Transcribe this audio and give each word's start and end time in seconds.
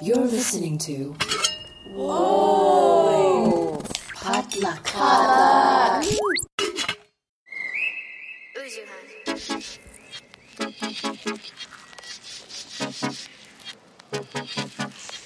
You're 0.00 0.16
listening 0.16 0.78
to. 0.78 1.16
Whoa! 1.92 3.82
Potluck. 4.14 4.84
Potluck. 4.84 6.04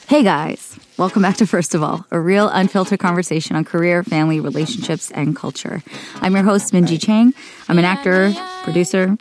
Hey 0.08 0.22
guys, 0.22 0.78
welcome 0.96 1.20
back 1.20 1.36
to 1.36 1.46
First 1.46 1.74
of 1.74 1.82
All, 1.82 2.06
a 2.10 2.18
real 2.18 2.48
unfiltered 2.48 2.98
conversation 2.98 3.56
on 3.56 3.66
career, 3.66 4.02
family, 4.02 4.40
relationships, 4.40 5.10
and 5.10 5.36
culture. 5.36 5.82
I'm 6.22 6.34
your 6.34 6.44
host, 6.44 6.72
Minji 6.72 6.98
Chang. 6.98 7.34
I'm 7.68 7.78
an 7.78 7.84
actor, 7.84 8.32
producer, 8.62 9.18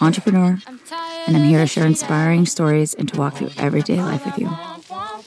entrepreneur, 0.00 0.60
and 1.26 1.36
I'm 1.36 1.42
here 1.44 1.58
to 1.58 1.66
share 1.66 1.86
inspiring 1.86 2.46
stories 2.46 2.94
and 2.94 3.08
to 3.12 3.18
walk 3.18 3.34
through 3.34 3.50
everyday 3.56 4.00
life 4.00 4.24
with 4.24 4.38
you. 4.38 4.48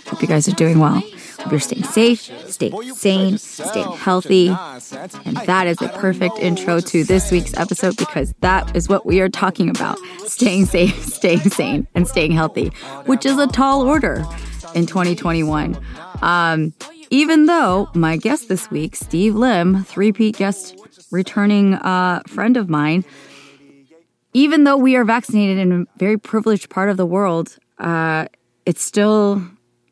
Hope 0.09 0.21
you 0.21 0.27
guys 0.27 0.47
are 0.47 0.55
doing 0.55 0.79
well. 0.79 1.01
Hope 1.39 1.51
you're 1.51 1.59
staying 1.59 1.83
safe, 1.83 2.21
staying 2.49 2.95
sane, 2.95 3.37
staying 3.37 3.91
healthy. 3.93 4.47
And 4.47 5.37
that 5.45 5.67
is 5.67 5.81
a 5.81 5.87
perfect 5.89 6.39
intro 6.39 6.79
to 6.79 7.03
this 7.03 7.31
week's 7.31 7.55
episode 7.55 7.95
because 7.95 8.33
that 8.41 8.75
is 8.75 8.89
what 8.89 9.05
we 9.05 9.21
are 9.21 9.29
talking 9.29 9.69
about 9.69 9.97
staying 10.25 10.65
safe, 10.65 11.01
staying 11.13 11.49
sane, 11.49 11.87
and 11.95 12.07
staying 12.07 12.31
healthy, 12.31 12.69
which 13.05 13.25
is 13.25 13.37
a 13.37 13.47
tall 13.47 13.83
order 13.83 14.25
in 14.73 14.85
2021. 14.85 15.79
Um, 16.21 16.73
even 17.09 17.45
though 17.45 17.89
my 17.93 18.17
guest 18.17 18.49
this 18.49 18.69
week, 18.69 18.95
Steve 18.95 19.35
Lim, 19.35 19.83
three-peat 19.83 20.37
guest 20.37 20.75
returning 21.11 21.75
uh, 21.75 22.21
friend 22.27 22.57
of 22.57 22.67
mine, 22.67 23.05
even 24.33 24.63
though 24.63 24.77
we 24.77 24.95
are 24.95 25.05
vaccinated 25.05 25.57
in 25.57 25.71
a 25.71 25.85
very 25.97 26.17
privileged 26.17 26.69
part 26.69 26.89
of 26.89 26.97
the 26.97 27.05
world, 27.05 27.57
uh, 27.77 28.25
it's 28.65 28.83
still 28.83 29.41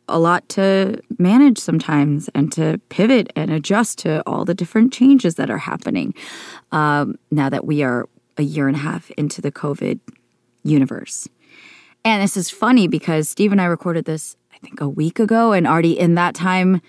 a 0.07 0.19
lot 0.19 0.47
to 0.49 1.01
manage 1.17 1.57
sometimes 1.57 2.29
and 2.33 2.51
to 2.53 2.79
pivot 2.89 3.31
and 3.35 3.51
adjust 3.51 3.99
to 3.99 4.23
all 4.25 4.45
the 4.45 4.53
different 4.53 4.93
changes 4.93 5.35
that 5.35 5.49
are 5.49 5.57
happening 5.57 6.13
um, 6.71 7.17
now 7.31 7.49
that 7.49 7.65
we 7.65 7.83
are 7.83 8.07
a 8.37 8.43
year 8.43 8.67
and 8.67 8.77
a 8.77 8.79
half 8.79 9.11
into 9.11 9.41
the 9.41 9.51
COVID 9.51 9.99
universe. 10.63 11.27
And 12.05 12.23
this 12.23 12.37
is 12.37 12.49
funny 12.49 12.87
because 12.87 13.27
Steve 13.27 13.51
and 13.51 13.59
I 13.59 13.65
recorded 13.65 14.05
this, 14.05 14.37
I 14.53 14.57
think, 14.59 14.79
a 14.79 14.87
week 14.87 15.19
ago, 15.19 15.51
and 15.51 15.67
already 15.67 15.97
in 15.97 16.15
that 16.15 16.35
time, 16.35 16.81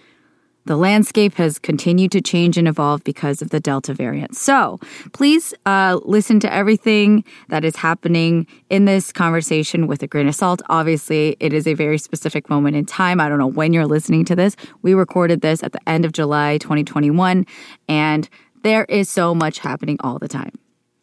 the 0.68 0.76
landscape 0.76 1.34
has 1.36 1.58
continued 1.58 2.12
to 2.12 2.20
change 2.20 2.58
and 2.58 2.68
evolve 2.68 3.02
because 3.02 3.40
of 3.40 3.48
the 3.48 3.58
Delta 3.58 3.94
variant. 3.94 4.36
So 4.36 4.78
please 5.14 5.54
uh, 5.64 5.98
listen 6.04 6.40
to 6.40 6.52
everything 6.52 7.24
that 7.48 7.64
is 7.64 7.74
happening 7.74 8.46
in 8.68 8.84
this 8.84 9.10
conversation 9.10 9.86
with 9.86 10.02
a 10.02 10.06
grain 10.06 10.28
of 10.28 10.34
salt. 10.34 10.60
Obviously, 10.68 11.38
it 11.40 11.54
is 11.54 11.66
a 11.66 11.72
very 11.72 11.96
specific 11.96 12.50
moment 12.50 12.76
in 12.76 12.84
time. 12.84 13.18
I 13.18 13.30
don't 13.30 13.38
know 13.38 13.46
when 13.46 13.72
you're 13.72 13.86
listening 13.86 14.26
to 14.26 14.36
this. 14.36 14.56
We 14.82 14.92
recorded 14.92 15.40
this 15.40 15.62
at 15.62 15.72
the 15.72 15.88
end 15.88 16.04
of 16.04 16.12
July 16.12 16.58
2021, 16.58 17.46
and 17.88 18.28
there 18.62 18.84
is 18.90 19.08
so 19.08 19.34
much 19.34 19.60
happening 19.60 19.96
all 20.00 20.18
the 20.18 20.28
time. 20.28 20.52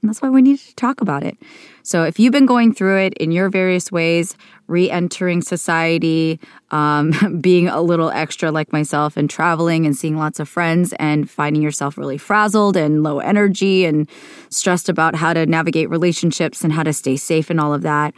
And 0.06 0.09
that's 0.11 0.22
why 0.22 0.30
we 0.30 0.44
need 0.44 0.59
to 0.59 0.75
talk 0.75 1.02
about 1.02 1.23
it. 1.23 1.36
So, 1.81 2.03
if 2.03 2.20
you've 2.20 2.31
been 2.31 2.45
going 2.45 2.75
through 2.75 3.00
it 3.00 3.16
in 3.16 3.31
your 3.31 3.50
various 3.50 3.92
ways, 3.92 4.38
re 4.67 4.88
entering 4.88 5.42
society, 5.42 6.39
um, 6.70 7.39
being 7.42 7.67
a 7.67 7.81
little 7.81 8.11
extra 8.11 8.52
like 8.52 8.72
myself, 8.72 9.17
and 9.17 9.28
traveling 9.28 9.83
and 9.83 9.98
seeing 9.98 10.16
lots 10.16 10.39
of 10.39 10.48
friends, 10.48 10.94
and 11.00 11.28
finding 11.28 11.64
yourself 11.64 11.98
really 11.98 12.20
frazzled 12.20 12.78
and 12.78 13.02
low 13.02 13.17
energy 13.17 13.83
and 13.83 14.08
stressed 14.50 14.89
about 14.89 15.16
how 15.16 15.33
to 15.33 15.48
navigate 15.48 15.89
relationships 15.89 16.64
and 16.64 16.72
how 16.72 16.83
to 16.83 16.94
stay 16.94 17.16
safe 17.16 17.50
and 17.50 17.59
all 17.59 17.73
of 17.73 17.81
that, 17.81 18.14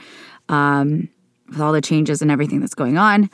um, 0.50 1.08
with 1.48 1.62
all 1.62 1.72
the 1.72 1.80
changes 1.80 2.22
and 2.22 2.30
everything 2.30 2.60
that's 2.60 2.76
going 2.76 2.98
on, 2.98 3.30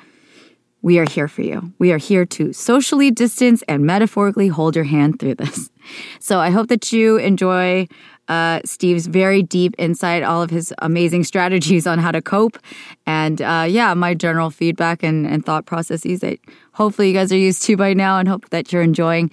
we 0.83 0.99
are 0.99 1.09
here 1.09 1.27
for 1.27 1.41
you. 1.41 1.73
We 1.79 1.91
are 1.91 1.97
here 1.97 2.25
to 2.25 2.53
socially 2.53 3.09
distance 3.09 3.63
and 3.67 3.83
metaphorically 3.83 4.49
hold 4.49 4.75
your 4.75 4.85
hand 4.85 5.19
through 5.19 5.35
this. 5.35 5.71
So 6.21 6.39
I 6.39 6.49
hope 6.49 6.69
that 6.69 6.93
you 6.93 7.17
enjoy 7.17 7.89
uh, 8.27 8.61
Steve's 8.65 9.07
very 9.07 9.43
deep 9.43 9.75
insight, 9.77 10.23
all 10.23 10.41
of 10.41 10.49
his 10.49 10.73
amazing 10.79 11.23
strategies 11.31 11.85
on 11.87 11.99
how 11.99 12.11
to 12.11 12.21
cope, 12.21 12.57
and 13.05 13.41
uh, 13.41 13.65
yeah, 13.67 13.93
my 13.93 14.13
general 14.13 14.49
feedback 14.49 15.03
and, 15.03 15.25
and 15.27 15.45
thought 15.45 15.65
processes 15.65 16.21
that 16.21 16.39
hopefully 16.73 17.09
you 17.09 17.13
guys 17.13 17.31
are 17.31 17.37
used 17.37 17.63
to 17.63 17.77
by 17.77 17.93
now 17.93 18.17
and 18.17 18.27
hope 18.27 18.49
that 18.49 18.71
you're 18.71 18.81
enjoying. 18.81 19.29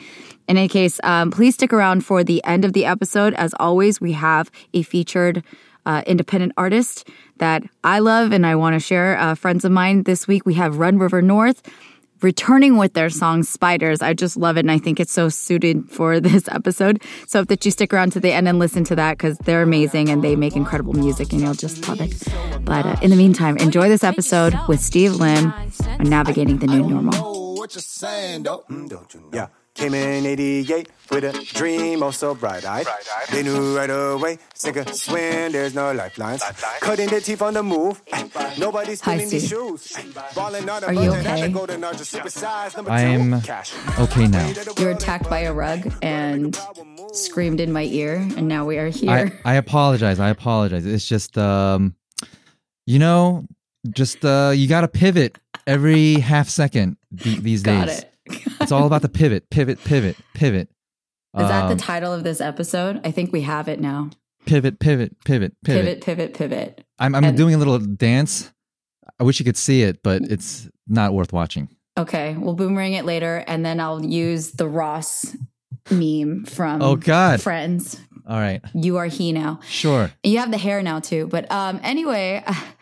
In 0.48 0.56
any 0.56 0.68
case, 0.68 0.98
um, 1.04 1.30
please 1.30 1.54
stick 1.54 1.72
around 1.72 2.04
for 2.04 2.24
the 2.24 2.42
end 2.44 2.64
of 2.64 2.72
the 2.72 2.84
episode. 2.84 3.34
As 3.34 3.54
always, 3.60 4.00
we 4.00 4.12
have 4.12 4.50
a 4.74 4.82
featured 4.82 5.44
uh, 5.86 6.02
independent 6.06 6.52
artist 6.56 7.08
that 7.38 7.62
I 7.84 8.00
love 8.00 8.32
and 8.32 8.46
I 8.46 8.56
want 8.56 8.74
to 8.74 8.80
share. 8.80 9.18
Uh, 9.18 9.34
friends 9.34 9.64
of 9.64 9.72
mine 9.72 10.02
this 10.02 10.26
week, 10.26 10.44
we 10.44 10.54
have 10.54 10.78
Run 10.78 10.98
River 10.98 11.22
North 11.22 11.62
returning 12.22 12.76
with 12.76 12.94
their 12.94 13.10
song 13.10 13.42
Spiders. 13.42 14.02
I 14.02 14.14
just 14.14 14.36
love 14.36 14.56
it 14.56 14.60
and 14.60 14.70
I 14.70 14.78
think 14.78 15.00
it's 15.00 15.12
so 15.12 15.28
suited 15.28 15.90
for 15.90 16.20
this 16.28 16.48
episode. 16.48 17.02
So 17.26 17.40
hope 17.40 17.48
that 17.48 17.64
you 17.64 17.70
stick 17.70 17.92
around 17.92 18.12
to 18.12 18.20
the 18.20 18.32
end 18.32 18.48
and 18.48 18.58
listen 18.58 18.84
to 18.84 18.96
that 18.96 19.18
because 19.18 19.38
they're 19.38 19.62
amazing 19.62 20.08
and 20.08 20.22
they 20.22 20.36
make 20.36 20.56
incredible 20.56 20.94
music 20.94 21.32
and 21.32 21.40
you'll 21.40 21.54
just 21.54 21.88
love 21.88 22.00
it. 22.00 22.14
But 22.64 22.86
uh, 22.86 22.96
in 23.02 23.10
the 23.10 23.16
meantime, 23.16 23.56
enjoy 23.58 23.88
this 23.88 24.04
episode 24.04 24.54
with 24.68 24.80
Steve 24.80 25.14
Lim 25.14 25.52
on 25.52 26.08
navigating 26.08 26.58
the 26.58 26.66
new 26.66 26.82
normal. 26.86 27.56
What 27.56 27.74
you 27.74 27.80
saying, 27.80 28.44
though? 28.44 28.64
Yeah. 29.32 29.48
Came 29.74 29.94
in 29.94 30.26
88 30.26 30.88
with 31.10 31.24
a 31.24 31.32
dream, 31.54 32.02
oh 32.02 32.10
so 32.10 32.34
bright 32.34 32.64
eyed. 32.66 32.86
They 33.30 33.42
knew 33.42 33.76
right 33.76 33.88
away, 33.88 34.38
sink 34.54 34.76
or 34.76 34.92
swim, 34.92 35.52
there's 35.52 35.74
no 35.74 35.92
lifelines. 35.92 36.42
Cutting 36.80 37.08
their 37.08 37.20
teeth 37.20 37.40
on 37.40 37.54
the 37.54 37.62
move, 37.62 38.02
nobody's 38.58 39.00
Hi, 39.00 39.16
filling 39.16 39.30
these 39.30 39.48
shoes. 39.48 39.96
Balling 40.34 40.68
out 40.68 40.84
Are 40.84 40.92
you 40.92 41.12
okay? 41.12 41.42
I'm 42.86 43.34
okay 43.98 44.26
now. 44.26 44.52
You're 44.78 44.90
attacked 44.90 45.30
by 45.30 45.40
a 45.40 45.52
rug 45.52 45.92
and 46.02 46.58
screamed 47.12 47.60
in 47.60 47.72
my 47.72 47.84
ear, 47.84 48.16
and 48.16 48.48
now 48.48 48.64
we 48.66 48.78
are 48.78 48.88
I, 48.88 48.90
here. 48.90 49.40
I 49.44 49.54
apologize. 49.54 50.18
I 50.20 50.30
apologize. 50.30 50.84
It's 50.84 51.06
just 51.06 51.38
um 51.38 51.94
you 52.86 52.98
know, 52.98 53.46
just 53.90 54.24
uh 54.24 54.52
you 54.54 54.68
got 54.68 54.80
to 54.82 54.88
pivot 54.88 55.38
every 55.66 56.14
half 56.14 56.48
second 56.48 56.96
th- 57.16 57.38
these 57.40 57.62
Got 57.62 57.86
days. 57.86 58.00
it. 58.00 58.09
It's 58.60 58.72
all 58.72 58.86
about 58.86 59.02
the 59.02 59.08
pivot, 59.08 59.50
pivot, 59.50 59.82
pivot, 59.84 60.16
pivot. 60.34 60.68
Is 61.38 61.46
that 61.48 61.66
the 61.68 61.72
Um, 61.72 61.78
title 61.78 62.12
of 62.12 62.24
this 62.24 62.40
episode? 62.40 63.00
I 63.04 63.10
think 63.10 63.32
we 63.32 63.42
have 63.42 63.68
it 63.68 63.80
now. 63.80 64.10
pivot, 64.46 64.80
pivot, 64.80 65.16
pivot, 65.24 65.52
pivot. 65.64 65.84
Pivot, 65.84 66.00
pivot, 66.04 66.34
pivot. 66.34 66.84
I'm 66.98 67.14
I'm 67.14 67.24
And- 67.24 67.36
doing 67.36 67.54
a 67.54 67.58
little 67.58 67.78
dance. 67.78 68.50
I 69.18 69.24
wish 69.24 69.38
you 69.38 69.44
could 69.44 69.56
see 69.56 69.82
it, 69.82 70.02
but 70.02 70.22
it's 70.22 70.68
not 70.88 71.12
worth 71.14 71.32
watching. 71.32 71.68
Okay, 71.98 72.34
we'll 72.38 72.54
boomerang 72.54 72.94
it 72.94 73.04
later, 73.04 73.44
and 73.46 73.64
then 73.64 73.80
I'll 73.80 74.04
use 74.04 74.52
the 74.52 74.66
Ross 74.68 75.36
meme 75.90 76.44
from 76.46 76.80
Oh, 76.82 76.96
God. 76.96 77.40
Friends. 77.42 77.98
All 78.26 78.38
right. 78.38 78.60
You 78.74 78.96
are 78.98 79.06
he 79.06 79.32
now. 79.32 79.60
Sure. 79.66 80.10
You 80.22 80.38
have 80.38 80.50
the 80.50 80.58
hair 80.58 80.82
now 80.82 81.00
too. 81.00 81.26
But 81.26 81.50
um, 81.50 81.80
anyway, 81.82 82.44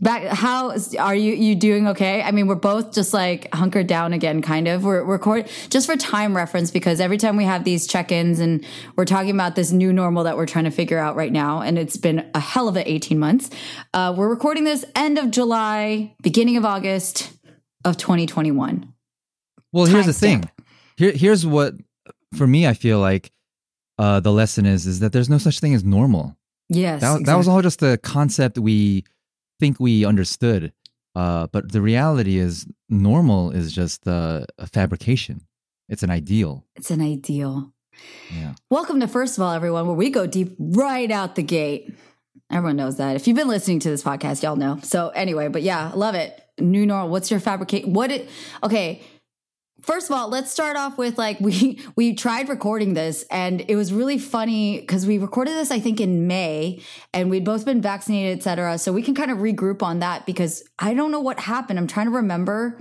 back. 0.00 0.24
How 0.24 0.74
are 0.98 1.14
you? 1.14 1.34
You 1.34 1.54
doing 1.54 1.88
okay? 1.88 2.22
I 2.22 2.30
mean, 2.30 2.46
we're 2.46 2.54
both 2.56 2.92
just 2.92 3.14
like 3.14 3.52
hunkered 3.54 3.86
down 3.86 4.12
again, 4.12 4.42
kind 4.42 4.68
of. 4.68 4.84
We're 4.84 5.02
recording 5.04 5.46
just 5.70 5.86
for 5.86 5.96
time 5.96 6.36
reference 6.36 6.70
because 6.70 7.00
every 7.00 7.18
time 7.18 7.36
we 7.36 7.44
have 7.44 7.64
these 7.64 7.86
check-ins 7.86 8.38
and 8.38 8.64
we're 8.96 9.04
talking 9.04 9.30
about 9.30 9.54
this 9.56 9.72
new 9.72 9.92
normal 9.92 10.24
that 10.24 10.36
we're 10.36 10.46
trying 10.46 10.64
to 10.64 10.70
figure 10.70 10.98
out 10.98 11.16
right 11.16 11.32
now, 11.32 11.60
and 11.62 11.78
it's 11.78 11.96
been 11.96 12.30
a 12.34 12.40
hell 12.40 12.68
of 12.68 12.76
a 12.76 12.90
eighteen 12.90 13.18
months. 13.18 13.50
Uh, 13.92 14.14
we're 14.16 14.28
recording 14.28 14.64
this 14.64 14.84
end 14.94 15.18
of 15.18 15.30
July, 15.30 16.14
beginning 16.22 16.56
of 16.56 16.64
August 16.64 17.32
of 17.84 17.96
2021. 17.96 18.92
Well, 19.72 19.86
here's 19.86 20.06
the 20.06 20.12
Timestamp. 20.12 20.18
thing. 20.18 20.50
Here, 20.96 21.12
here's 21.12 21.44
what 21.44 21.74
for 22.36 22.46
me. 22.46 22.66
I 22.66 22.74
feel 22.74 22.98
like 22.98 23.30
uh, 23.98 24.20
the 24.20 24.32
lesson 24.32 24.66
is 24.66 24.86
is 24.86 25.00
that 25.00 25.12
there's 25.12 25.28
no 25.28 25.38
such 25.38 25.60
thing 25.60 25.74
as 25.74 25.84
normal. 25.84 26.36
Yes, 26.70 27.02
That, 27.02 27.26
that 27.26 27.34
was 27.36 27.46
all 27.46 27.60
just 27.60 27.82
a 27.82 27.98
concept 27.98 28.58
we 28.58 29.04
think 29.58 29.78
we 29.80 30.04
understood. 30.04 30.72
Uh, 31.14 31.46
but 31.52 31.70
the 31.72 31.80
reality 31.80 32.38
is, 32.38 32.66
normal 32.88 33.50
is 33.50 33.72
just 33.72 34.06
uh, 34.08 34.44
a 34.58 34.66
fabrication. 34.66 35.46
It's 35.88 36.02
an 36.02 36.10
ideal. 36.10 36.64
It's 36.76 36.90
an 36.90 37.00
ideal. 37.00 37.72
Yeah. 38.34 38.54
Welcome 38.70 38.98
to 39.00 39.06
First 39.06 39.38
of 39.38 39.44
All, 39.44 39.52
everyone, 39.52 39.86
where 39.86 39.94
we 39.94 40.10
go 40.10 40.26
deep 40.26 40.56
right 40.58 41.10
out 41.10 41.36
the 41.36 41.42
gate. 41.42 41.94
Everyone 42.50 42.76
knows 42.76 42.96
that. 42.96 43.14
If 43.16 43.28
you've 43.28 43.36
been 43.36 43.48
listening 43.48 43.78
to 43.80 43.90
this 43.90 44.02
podcast, 44.02 44.42
y'all 44.42 44.56
know. 44.56 44.78
So 44.82 45.10
anyway, 45.10 45.48
but 45.48 45.62
yeah, 45.62 45.92
love 45.94 46.14
it. 46.14 46.40
New 46.58 46.84
normal. 46.86 47.10
What's 47.10 47.30
your 47.30 47.40
fabricate? 47.40 47.86
What 47.86 48.10
it? 48.10 48.28
Okay. 48.62 49.02
First 49.84 50.10
of 50.10 50.16
all, 50.16 50.28
let's 50.28 50.50
start 50.50 50.76
off 50.76 50.96
with 50.98 51.18
like 51.18 51.38
we 51.48 51.80
we 51.94 52.14
tried 52.14 52.48
recording 52.48 52.94
this 52.94 53.24
and 53.30 53.64
it 53.68 53.76
was 53.76 53.92
really 53.92 54.18
funny 54.18 54.80
because 54.80 55.06
we 55.06 55.18
recorded 55.18 55.52
this 55.52 55.70
I 55.70 55.78
think 55.80 56.00
in 56.00 56.26
May 56.26 56.80
and 57.12 57.30
we'd 57.30 57.44
both 57.44 57.64
been 57.64 57.82
vaccinated, 57.82 58.38
etc. 58.38 58.78
So 58.78 58.92
we 58.92 59.02
can 59.02 59.14
kind 59.14 59.30
of 59.30 59.38
regroup 59.38 59.82
on 59.82 59.98
that 60.00 60.24
because 60.26 60.62
I 60.78 60.94
don't 60.94 61.10
know 61.10 61.20
what 61.20 61.38
happened. 61.38 61.78
I'm 61.78 61.86
trying 61.86 62.06
to 62.06 62.12
remember, 62.12 62.80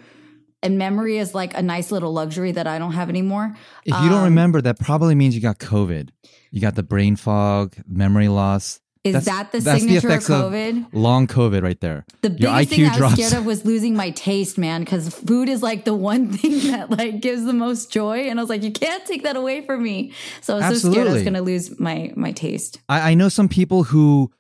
and 0.61 0.77
memory 0.77 1.17
is 1.17 1.35
like 1.35 1.53
a 1.57 1.61
nice 1.61 1.91
little 1.91 2.13
luxury 2.13 2.53
that 2.53 2.67
I 2.67 2.79
don't 2.79 2.93
have 2.93 3.09
anymore. 3.09 3.53
If 3.85 3.93
you 4.01 4.09
don't 4.09 4.19
Um, 4.19 4.23
remember, 4.25 4.61
that 4.61 4.79
probably 4.79 5.13
means 5.15 5.35
you 5.35 5.41
got 5.41 5.59
COVID. 5.59 6.09
You 6.51 6.61
got 6.61 6.75
the 6.75 6.83
brain 6.83 7.15
fog, 7.17 7.75
memory 7.87 8.29
loss. 8.29 8.79
Is 9.03 9.13
That's- 9.13 9.25
that 9.25 9.51
the 9.51 9.59
signature 9.59 10.07
effects 10.07 10.29
of 10.29 10.53
COVID? 10.53 10.87
long 10.93 11.27
COVID 11.27 11.61
right 11.61 11.79
there. 11.81 12.05
The 12.21 12.29
Your 12.29 12.51
biggest 12.51 12.71
IQ 12.71 12.75
thing 12.75 12.85
I 12.85 12.99
was 13.01 13.13
scared 13.13 13.33
of 13.33 13.45
was 13.45 13.65
losing 13.65 13.95
my 13.97 14.11
taste, 14.11 14.57
man, 14.57 14.81
because 14.85 15.13
food 15.13 15.49
is 15.49 15.61
like 15.61 15.83
the 15.83 15.93
one 15.93 16.29
thing 16.37 16.71
that 16.71 16.89
like 16.89 17.19
gives 17.19 17.43
the 17.43 17.51
most 17.51 17.91
joy. 17.91 18.29
And 18.29 18.39
I 18.39 18.41
was 18.43 18.49
like, 18.49 18.63
you 18.63 18.71
can't 18.71 19.05
take 19.05 19.23
that 19.23 19.35
away 19.35 19.65
from 19.65 19.83
me. 19.83 20.13
So 20.39 20.57
I 20.57 20.69
was 20.69 20.81
so 20.83 20.91
scared 20.91 21.09
I 21.09 21.13
was 21.13 21.23
gonna 21.23 21.41
lose 21.41 21.77
my 21.81 22.13
my 22.15 22.31
taste. 22.31 22.79
I, 22.87 23.11
I 23.11 23.13
know 23.13 23.27
some 23.27 23.49
people 23.49 23.83
who 23.83 24.31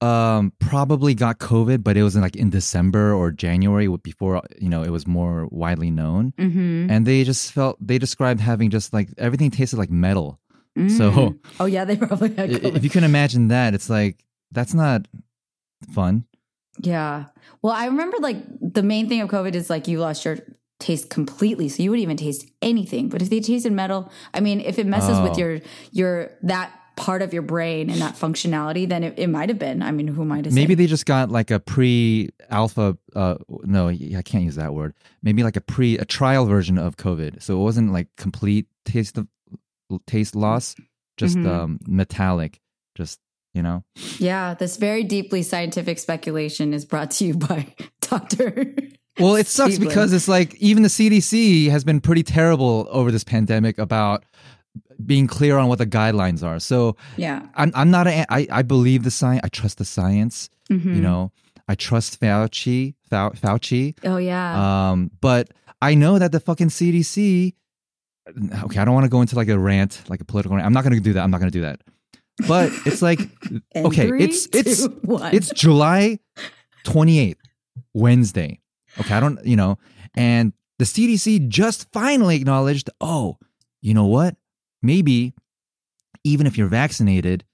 um 0.00 0.52
probably 0.60 1.14
got 1.14 1.38
COVID, 1.38 1.82
but 1.84 1.96
it 1.96 2.02
was 2.02 2.14
in 2.16 2.22
like 2.22 2.36
in 2.36 2.50
December 2.50 3.12
or 3.14 3.30
January 3.30 3.88
before 4.02 4.42
you 4.60 4.68
know 4.68 4.82
it 4.82 4.90
was 4.90 5.06
more 5.06 5.46
widely 5.50 5.90
known, 5.90 6.32
Mm-hmm. 6.38 6.90
and 6.90 7.06
they 7.06 7.22
just 7.24 7.52
felt 7.52 7.76
they 7.84 7.98
described 7.98 8.40
having 8.40 8.70
just 8.70 8.92
like 8.92 9.08
everything 9.18 9.50
tasted 9.52 9.76
like 9.78 9.90
metal. 9.90 10.38
So 10.88 11.34
oh 11.60 11.66
yeah, 11.66 11.84
they 11.84 11.96
probably 12.06 12.34
had 12.34 12.50
if 12.50 12.84
you 12.84 12.90
can 12.90 13.04
imagine 13.04 13.48
that, 13.48 13.74
it's 13.74 13.90
like 13.90 14.24
that's 14.52 14.74
not 14.74 15.06
fun. 15.92 16.24
Yeah. 16.80 17.26
Well, 17.62 17.72
I 17.72 17.86
remember 17.86 18.18
like 18.18 18.36
the 18.60 18.82
main 18.82 19.08
thing 19.08 19.20
of 19.20 19.28
COVID 19.28 19.54
is 19.54 19.68
like 19.68 19.88
you 19.88 19.98
lost 19.98 20.24
your 20.24 20.38
taste 20.78 21.10
completely, 21.10 21.68
so 21.68 21.82
you 21.82 21.90
wouldn't 21.90 22.04
even 22.04 22.16
taste 22.16 22.46
anything. 22.62 23.08
But 23.08 23.20
if 23.20 23.30
they 23.30 23.40
tasted 23.40 23.72
metal, 23.72 24.12
I 24.32 24.40
mean, 24.40 24.60
if 24.60 24.78
it 24.78 24.86
messes 24.86 25.18
with 25.20 25.32
Oh. 25.32 25.38
your 25.38 25.60
your 25.90 26.30
that 26.42 26.72
part 26.94 27.22
of 27.22 27.32
your 27.32 27.42
brain 27.42 27.90
and 27.90 28.00
that 28.00 28.14
functionality, 28.14 28.88
then 28.88 29.04
it, 29.04 29.14
it 29.16 29.28
might 29.28 29.48
have 29.48 29.58
been. 29.58 29.82
I 29.82 29.92
mean, 29.92 30.08
who 30.08 30.24
might 30.24 30.44
have 30.44 30.54
Maybe 30.54 30.74
they 30.74 30.86
just 30.86 31.06
got 31.06 31.30
like 31.30 31.50
a 31.52 31.60
pre-alpha. 31.60 32.98
Uh, 33.14 33.36
no, 33.64 33.88
I 33.88 34.22
can't 34.24 34.44
use 34.44 34.56
that 34.56 34.74
word. 34.74 34.94
Maybe 35.22 35.42
like 35.42 35.56
a 35.56 35.60
pre, 35.60 35.96
a 35.98 36.04
trial 36.04 36.46
version 36.46 36.78
of 36.78 36.96
COVID. 36.96 37.42
So 37.42 37.58
it 37.60 37.62
wasn't 37.62 37.92
like 37.92 38.08
complete 38.16 38.66
taste 38.84 39.16
of 39.18 39.26
taste 40.06 40.34
loss, 40.36 40.74
just 41.16 41.36
Mhm. 41.36 41.46
um, 41.46 41.78
metallic. 41.86 42.60
Just 42.96 43.18
you 43.54 43.62
know. 43.62 43.84
Yeah, 44.18 44.54
this 44.54 44.76
very 44.76 45.04
deeply 45.04 45.42
scientific 45.42 45.98
speculation 45.98 46.72
is 46.74 46.84
brought 46.84 47.10
to 47.12 47.24
you 47.26 47.34
by 47.48 47.74
Doctor. 48.00 48.74
Well, 49.18 49.34
it 49.34 49.46
sucks 49.48 49.74
Steve 49.74 49.88
because 49.88 50.12
it's 50.12 50.28
like 50.28 50.54
even 50.56 50.82
the 50.84 50.88
CDC 50.88 51.68
has 51.70 51.82
been 51.84 52.00
pretty 52.00 52.22
terrible 52.22 52.86
over 52.90 53.10
this 53.10 53.24
pandemic 53.24 53.78
about 53.78 54.24
being 55.04 55.26
clear 55.26 55.58
on 55.58 55.68
what 55.68 55.78
the 55.78 55.86
guidelines 55.86 56.44
are. 56.44 56.60
So 56.60 56.96
Yeah. 57.16 57.46
I'm 57.54 57.72
I'm 57.74 57.90
not 57.90 58.06
a 58.06 58.24
I 58.32 58.46
I 58.50 58.62
believe 58.62 59.02
the 59.02 59.10
science. 59.10 59.40
I 59.44 59.48
trust 59.48 59.78
the 59.78 59.84
science. 59.84 60.50
Mhm. 60.70 60.94
You 60.96 61.00
know, 61.00 61.32
I 61.68 61.74
trust 61.74 62.20
Fauci. 62.20 62.94
Fau- 63.10 63.30
Fauci. 63.30 63.94
Oh 64.04 64.18
yeah. 64.18 64.90
Um, 64.90 65.10
but 65.20 65.50
I 65.82 65.94
know 65.94 66.18
that 66.18 66.30
the 66.32 66.40
fucking 66.40 66.68
CDC. 66.68 67.54
Okay, 68.64 68.78
I 68.80 68.84
don't 68.84 68.94
want 68.94 69.04
to 69.04 69.10
go 69.10 69.20
into 69.20 69.36
like 69.36 69.48
a 69.48 69.58
rant, 69.58 70.02
like 70.08 70.20
a 70.20 70.24
political 70.24 70.56
rant. 70.56 70.66
I'm 70.66 70.72
not 70.72 70.84
going 70.84 70.94
to 70.94 71.00
do 71.00 71.12
that. 71.14 71.22
I'm 71.22 71.30
not 71.30 71.38
going 71.40 71.50
to 71.50 71.58
do 71.58 71.62
that. 71.62 71.80
But 72.46 72.70
it's 72.86 73.02
like, 73.02 73.18
okay, 73.76 74.08
three, 74.08 74.22
it's 74.22 74.46
it's 74.52 74.86
two, 74.86 75.00
it's 75.32 75.50
July 75.50 76.20
28th, 76.84 77.36
Wednesday. 77.94 78.60
Okay, 79.00 79.14
I 79.14 79.20
don't, 79.20 79.44
you 79.44 79.56
know, 79.56 79.78
and 80.14 80.52
the 80.78 80.84
CDC 80.84 81.48
just 81.48 81.90
finally 81.92 82.36
acknowledged, 82.36 82.90
oh, 83.00 83.38
you 83.80 83.94
know 83.94 84.06
what? 84.06 84.36
Maybe 84.82 85.34
even 86.24 86.46
if 86.46 86.56
you're 86.56 86.68
vaccinated, 86.68 87.44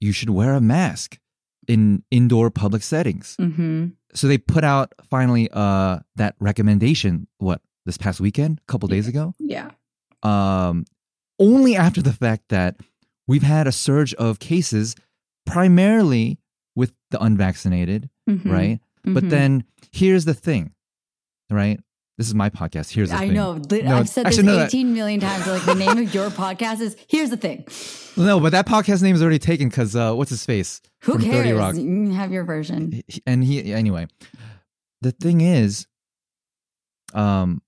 you 0.00 0.12
should 0.12 0.30
wear 0.30 0.54
a 0.54 0.60
mask 0.60 1.18
in 1.66 2.02
indoor 2.10 2.50
public 2.50 2.82
settings 2.82 3.36
hmm 3.38 3.88
so 4.14 4.26
they 4.26 4.38
put 4.38 4.64
out 4.64 4.94
finally 5.10 5.50
uh 5.52 5.98
that 6.16 6.34
recommendation 6.40 7.26
what 7.38 7.60
this 7.84 7.98
past 7.98 8.20
weekend 8.20 8.58
a 8.66 8.72
couple 8.72 8.88
days 8.88 9.06
ago 9.06 9.34
Yeah. 9.38 9.70
Um 10.22 10.84
only 11.38 11.76
after 11.76 12.02
the 12.02 12.12
fact 12.12 12.44
that 12.48 12.76
we've 13.26 13.42
had 13.44 13.66
a 13.66 13.72
surge 13.72 14.12
of 14.14 14.38
cases 14.38 14.96
primarily 15.46 16.38
with 16.76 16.92
the 17.10 17.22
unvaccinated 17.22 18.10
Mhm. 18.28 18.50
right 18.50 18.80
but 19.04 19.24
Mhm. 19.24 19.30
then 19.30 19.64
here's 19.92 20.24
the 20.24 20.34
thing 20.34 20.72
right 21.50 21.80
this 22.18 22.26
is 22.26 22.34
my 22.34 22.50
podcast 22.50 22.90
here's 22.90 23.10
the 23.10 23.16
thing. 23.16 23.24
I 23.24 23.26
thing 23.28 23.36
know. 23.36 23.88
No, 23.88 23.96
I've 23.96 24.08
said 24.08 24.26
this 24.26 24.38
no, 24.38 24.56
that- 24.56 24.66
18 24.68 24.92
million 24.92 25.20
times. 25.20 25.46
Like 25.46 25.64
the 25.64 25.74
name 25.76 25.98
of 25.98 26.12
your 26.12 26.30
podcast 26.30 26.80
is 26.80 26.96
here's 27.08 27.30
the 27.30 27.36
thing. 27.36 27.64
no 28.16 28.40
but 28.40 28.50
that 28.50 28.66
podcast 28.66 29.02
name 29.02 29.14
is 29.14 29.22
already 29.22 29.38
taken 29.38 29.68
because 29.68 29.94
uh 29.94 30.12
what's 30.14 30.30
his 30.30 30.44
face 30.44 30.80
Who 31.04 31.12
from 31.12 31.22
30 31.22 31.30
cares? 31.50 31.56
rock 31.58 31.74
have 32.16 32.32
your 32.32 32.42
version. 32.44 33.02
And 33.24 33.44
he 33.44 33.72
anyway 33.72 34.08
the 35.00 35.12
thing 35.12 35.40
is 35.42 35.86
um 37.14 37.62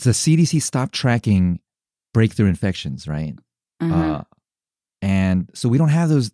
the 0.00 0.10
cdc 0.10 0.60
stopped 0.62 0.94
tracking 0.94 1.60
breakthrough 2.12 2.48
infections 2.48 3.06
right? 3.08 3.34
Uh-huh. 3.80 3.94
uh 3.94 4.22
and 5.02 5.50
so 5.54 5.68
we 5.68 5.76
don't 5.78 5.90
have 5.90 6.08
those 6.08 6.32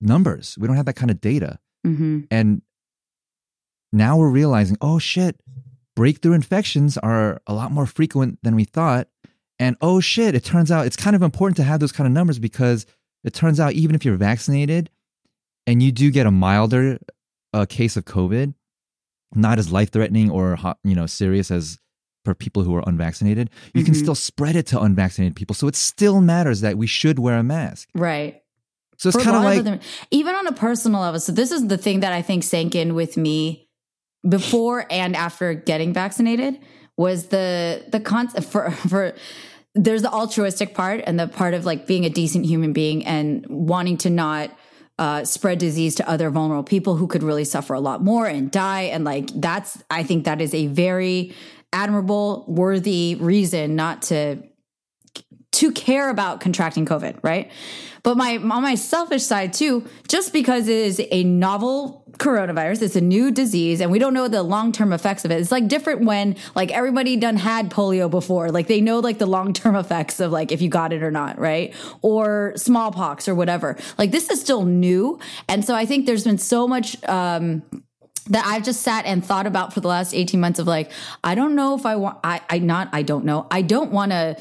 numbers. 0.00 0.56
We 0.58 0.66
don't 0.66 0.76
have 0.76 0.86
that 0.86 0.96
kind 0.96 1.10
of 1.10 1.20
data. 1.20 1.58
Hmm 1.84 2.22
and 2.30 2.62
now 3.92 4.16
we're 4.16 4.30
realizing 4.30 4.76
oh 4.80 4.98
shit 4.98 5.38
breakthrough 5.94 6.32
infections 6.32 6.98
are 6.98 7.40
a 7.46 7.54
lot 7.54 7.70
more 7.70 7.86
frequent 7.86 8.38
than 8.42 8.56
we 8.56 8.64
thought. 8.64 9.08
And 9.58 9.76
oh 9.80 10.00
shit 10.00 10.34
it 10.34 10.44
turns 10.44 10.70
out 10.70 10.86
it's 10.86 10.96
kind 10.96 11.14
of 11.14 11.22
important 11.22 11.56
to 11.58 11.62
have 11.62 11.80
those 11.80 11.92
kind 11.92 12.06
of 12.06 12.12
numbers 12.12 12.38
because 12.38 12.86
it 13.22 13.32
turns 13.32 13.60
out 13.60 13.72
even 13.74 13.94
if 13.94 14.04
you're 14.04 14.16
vaccinated 14.16 14.90
and 15.66 15.82
you 15.82 15.92
do 15.92 16.10
get 16.10 16.26
a 16.26 16.30
milder 16.30 16.98
uh, 17.52 17.64
case 17.66 17.96
of 17.96 18.04
covid 18.04 18.54
not 19.34 19.58
as 19.58 19.72
life 19.72 19.90
threatening 19.90 20.30
or 20.30 20.58
you 20.82 20.94
know 20.94 21.06
serious 21.06 21.50
as 21.50 21.78
for 22.24 22.34
people 22.34 22.62
who 22.62 22.74
are 22.74 22.82
unvaccinated 22.86 23.50
you 23.74 23.84
can 23.84 23.94
Mhm. 23.94 23.98
still 24.02 24.14
spread 24.14 24.56
it 24.56 24.66
to 24.66 24.80
unvaccinated 24.80 25.36
people 25.36 25.54
so 25.54 25.68
it 25.68 25.76
still 25.76 26.20
matters 26.20 26.60
that 26.62 26.78
we 26.78 26.86
should 26.86 27.18
wear 27.18 27.36
a 27.38 27.42
mask 27.42 27.88
Right. 27.94 28.36
so 28.98 29.08
it's 29.08 29.22
kind 29.22 29.36
of 29.36 29.42
like 29.44 29.62
them- 29.64 29.80
even 30.10 30.34
on 30.34 30.46
a 30.46 30.52
personal 30.52 31.00
level. 31.02 31.20
So 31.20 31.32
this 31.32 31.50
is 31.52 31.66
the 31.68 31.76
thing 31.76 32.00
that 32.00 32.12
I 32.12 32.22
think 32.22 32.42
sank 32.44 32.74
in 32.74 32.94
with 32.94 33.16
me 33.16 33.68
before 34.28 34.86
and 34.90 35.14
after 35.16 35.52
getting 35.54 35.92
vaccinated 35.92 36.58
was 36.96 37.26
the 37.26 37.82
the 37.90 38.00
concept 38.00 38.46
for 38.46 38.70
for 38.70 39.14
there's 39.74 40.02
the 40.02 40.10
altruistic 40.12 40.74
part 40.74 41.02
and 41.06 41.18
the 41.18 41.26
part 41.26 41.52
of 41.52 41.66
like 41.66 41.86
being 41.86 42.04
a 42.04 42.10
decent 42.10 42.46
human 42.46 42.72
being 42.72 43.04
and 43.04 43.44
wanting 43.48 43.96
to 43.98 44.08
not 44.10 44.50
uh, 44.96 45.24
spread 45.24 45.58
disease 45.58 45.96
to 45.96 46.08
other 46.08 46.30
vulnerable 46.30 46.62
people 46.62 46.94
who 46.94 47.08
could 47.08 47.24
really 47.24 47.44
suffer 47.44 47.74
a 47.74 47.80
lot 47.80 48.00
more 48.04 48.26
and 48.28 48.52
die. 48.52 48.82
And 48.82 49.02
like 49.04 49.28
that's, 49.34 49.82
I 49.90 50.04
think 50.04 50.24
that 50.26 50.40
is 50.40 50.54
a 50.54 50.68
very 50.68 51.34
admirable, 51.74 52.44
worthy 52.48 53.16
reason 53.16 53.76
not 53.76 54.02
to 54.02 54.42
to 55.52 55.70
care 55.70 56.10
about 56.10 56.40
contracting 56.40 56.84
COVID, 56.84 57.18
right? 57.22 57.50
But 58.02 58.16
my 58.16 58.36
on 58.36 58.62
my 58.62 58.74
selfish 58.74 59.22
side 59.22 59.52
too, 59.52 59.86
just 60.08 60.32
because 60.32 60.68
it 60.68 60.76
is 60.76 61.02
a 61.10 61.24
novel 61.24 62.04
coronavirus, 62.18 62.82
it's 62.82 62.96
a 62.96 63.00
new 63.00 63.30
disease, 63.30 63.80
and 63.80 63.90
we 63.90 63.98
don't 63.98 64.14
know 64.14 64.28
the 64.28 64.42
long 64.42 64.72
term 64.72 64.92
effects 64.92 65.24
of 65.24 65.30
it. 65.30 65.40
It's 65.40 65.50
like 65.50 65.68
different 65.68 66.04
when 66.04 66.36
like 66.54 66.70
everybody 66.70 67.16
done 67.16 67.36
had 67.36 67.70
polio 67.70 68.10
before, 68.10 68.50
like 68.50 68.66
they 68.66 68.80
know 68.80 69.00
like 69.00 69.18
the 69.18 69.26
long 69.26 69.52
term 69.52 69.74
effects 69.84 70.20
of 70.20 70.32
like 70.32 70.52
if 70.52 70.60
you 70.60 70.68
got 70.68 70.92
it 70.92 71.02
or 71.02 71.10
not, 71.10 71.38
right? 71.38 71.74
Or 72.02 72.52
smallpox 72.56 73.26
or 73.26 73.34
whatever. 73.34 73.76
Like 73.96 74.10
this 74.10 74.30
is 74.30 74.40
still 74.40 74.64
new, 74.64 75.18
and 75.48 75.64
so 75.64 75.74
I 75.74 75.86
think 75.86 76.06
there's 76.06 76.24
been 76.24 76.38
so 76.38 76.68
much. 76.68 77.02
um 77.08 77.62
that 78.26 78.46
I've 78.46 78.62
just 78.62 78.82
sat 78.82 79.04
and 79.06 79.24
thought 79.24 79.46
about 79.46 79.72
for 79.72 79.80
the 79.80 79.88
last 79.88 80.14
18 80.14 80.40
months 80.40 80.58
of 80.58 80.66
like, 80.66 80.90
I 81.22 81.34
don't 81.34 81.54
know 81.54 81.74
if 81.74 81.84
I 81.84 81.96
want, 81.96 82.18
I, 82.24 82.40
I 82.48 82.58
not, 82.58 82.88
I 82.92 83.02
don't 83.02 83.24
know. 83.24 83.46
I 83.50 83.62
don't 83.62 83.90
want 83.90 84.12
to 84.12 84.36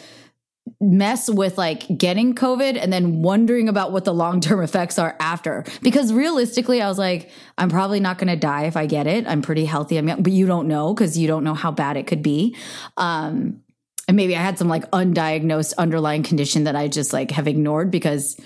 mess 0.79 1.29
with 1.29 1.57
like 1.57 1.97
getting 1.97 2.35
COVID 2.35 2.77
and 2.81 2.91
then 2.91 3.21
wondering 3.21 3.67
about 3.67 3.91
what 3.91 4.05
the 4.05 4.13
long 4.13 4.39
term 4.39 4.61
effects 4.63 4.97
are 4.97 5.15
after. 5.19 5.65
Because 5.81 6.13
realistically, 6.13 6.81
I 6.81 6.87
was 6.87 6.97
like, 6.97 7.29
I'm 7.57 7.69
probably 7.69 7.99
not 7.99 8.17
going 8.17 8.29
to 8.29 8.35
die 8.35 8.65
if 8.65 8.77
I 8.77 8.85
get 8.85 9.07
it. 9.07 9.27
I'm 9.27 9.41
pretty 9.41 9.65
healthy. 9.65 9.97
I'm 9.97 10.07
young, 10.07 10.23
but 10.23 10.31
you 10.31 10.45
don't 10.45 10.67
know 10.67 10.93
because 10.93 11.17
you 11.17 11.27
don't 11.27 11.43
know 11.43 11.53
how 11.53 11.71
bad 11.71 11.97
it 11.97 12.07
could 12.07 12.23
be. 12.23 12.55
Um, 12.97 13.61
and 14.07 14.17
maybe 14.17 14.35
I 14.35 14.41
had 14.41 14.57
some 14.57 14.67
like 14.67 14.89
undiagnosed 14.91 15.73
underlying 15.77 16.23
condition 16.23 16.65
that 16.65 16.75
I 16.75 16.87
just 16.87 17.13
like 17.13 17.31
have 17.31 17.47
ignored 17.47 17.91
because 17.91 18.39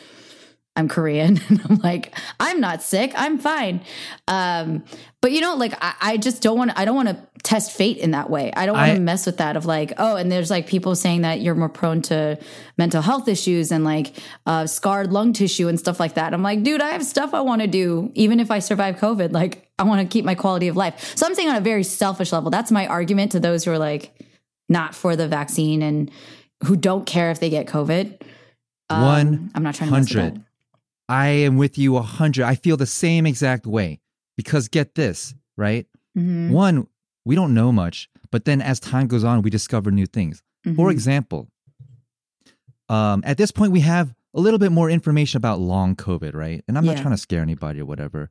I'm 0.77 0.87
Korean 0.87 1.41
and 1.49 1.61
I'm 1.67 1.77
like, 1.77 2.13
I'm 2.39 2.61
not 2.61 2.81
sick. 2.81 3.11
I'm 3.15 3.39
fine. 3.39 3.81
Um, 4.27 4.85
but 5.21 5.31
you 5.31 5.41
know, 5.41 5.55
like 5.55 5.73
I, 5.81 5.95
I 5.99 6.17
just 6.17 6.41
don't 6.41 6.57
want 6.57 6.71
I 6.77 6.85
don't 6.85 6.95
want 6.95 7.09
to 7.09 7.17
test 7.43 7.71
fate 7.71 7.97
in 7.97 8.11
that 8.11 8.29
way. 8.29 8.53
I 8.55 8.65
don't 8.65 8.77
want 8.77 8.93
to 8.93 8.99
mess 8.99 9.25
with 9.25 9.37
that 9.37 9.57
of 9.57 9.65
like, 9.65 9.93
oh, 9.97 10.15
and 10.15 10.31
there's 10.31 10.51
like 10.51 10.67
people 10.67 10.95
saying 10.95 11.21
that 11.21 11.41
you're 11.41 11.55
more 11.55 11.69
prone 11.69 12.01
to 12.03 12.39
mental 12.77 13.01
health 13.01 13.27
issues 13.27 13.71
and 13.71 13.83
like 13.83 14.13
uh, 14.45 14.67
scarred 14.67 15.11
lung 15.11 15.33
tissue 15.33 15.67
and 15.67 15.79
stuff 15.79 15.99
like 15.99 16.13
that. 16.13 16.33
I'm 16.33 16.43
like, 16.43 16.63
dude, 16.63 16.81
I 16.81 16.89
have 16.89 17.03
stuff 17.03 17.33
I 17.33 17.41
want 17.41 17.61
to 17.61 17.67
do. 17.67 18.11
Even 18.13 18.39
if 18.39 18.51
I 18.51 18.59
survive 18.59 18.97
COVID, 18.97 19.31
like 19.31 19.69
I 19.79 19.83
want 19.83 20.01
to 20.01 20.07
keep 20.07 20.23
my 20.23 20.35
quality 20.35 20.67
of 20.67 20.77
life. 20.77 21.17
So 21.17 21.25
I'm 21.25 21.33
saying 21.33 21.49
on 21.49 21.55
a 21.55 21.61
very 21.61 21.83
selfish 21.83 22.31
level, 22.31 22.51
that's 22.51 22.71
my 22.71 22.85
argument 22.85 23.31
to 23.31 23.39
those 23.39 23.65
who 23.65 23.71
are 23.71 23.79
like 23.79 24.13
not 24.69 24.93
for 24.93 25.15
the 25.15 25.27
vaccine 25.27 25.81
and 25.81 26.11
who 26.65 26.75
don't 26.75 27.05
care 27.05 27.31
if 27.31 27.39
they 27.39 27.49
get 27.49 27.65
COVID. 27.65 28.21
Um, 28.89 29.01
One 29.01 29.51
I'm 29.55 29.63
not 29.63 29.75
trying 29.75 29.89
to 29.89 29.95
hundred. 29.95 30.43
I 31.09 31.27
am 31.27 31.57
with 31.57 31.77
you 31.77 31.95
a 31.97 32.01
hundred. 32.01 32.45
I 32.45 32.55
feel 32.55 32.77
the 32.77 32.85
same 32.85 33.25
exact 33.25 33.65
way 33.65 33.99
because 34.35 34.67
get 34.67 34.95
this 34.95 35.33
right. 35.55 35.85
Mhm. 36.17 36.51
One, 36.51 36.87
we 37.25 37.35
don't 37.35 37.53
know 37.53 37.71
much, 37.71 38.09
but 38.31 38.45
then 38.45 38.61
as 38.61 38.79
time 38.79 39.07
goes 39.07 39.23
on, 39.23 39.41
we 39.41 39.49
discover 39.49 39.91
new 39.91 40.05
things. 40.05 40.43
For 40.75 40.89
Mhm. 40.89 40.91
example, 40.91 41.47
um, 42.89 43.21
at 43.25 43.37
this 43.37 43.51
point, 43.51 43.71
we 43.71 43.81
have 43.81 44.13
a 44.33 44.39
little 44.39 44.59
bit 44.59 44.71
more 44.71 44.89
information 44.89 45.37
about 45.37 45.59
long 45.59 45.95
COVID, 45.95 46.33
right? 46.35 46.63
And 46.67 46.77
I'm 46.77 46.85
not 46.85 46.97
trying 47.01 47.13
to 47.13 47.17
scare 47.17 47.41
anybody 47.41 47.79
or 47.81 47.85
whatever, 47.85 48.29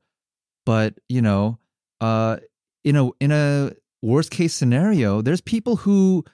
but 0.64 0.98
you 1.08 1.22
know, 1.22 1.58
uh, 2.00 2.38
in 2.84 2.96
a 2.96 3.10
in 3.20 3.32
a 3.32 3.72
worst 4.02 4.30
case 4.30 4.54
scenario, 4.54 5.22
there's 5.22 5.40
people 5.40 5.76
who 5.76 6.24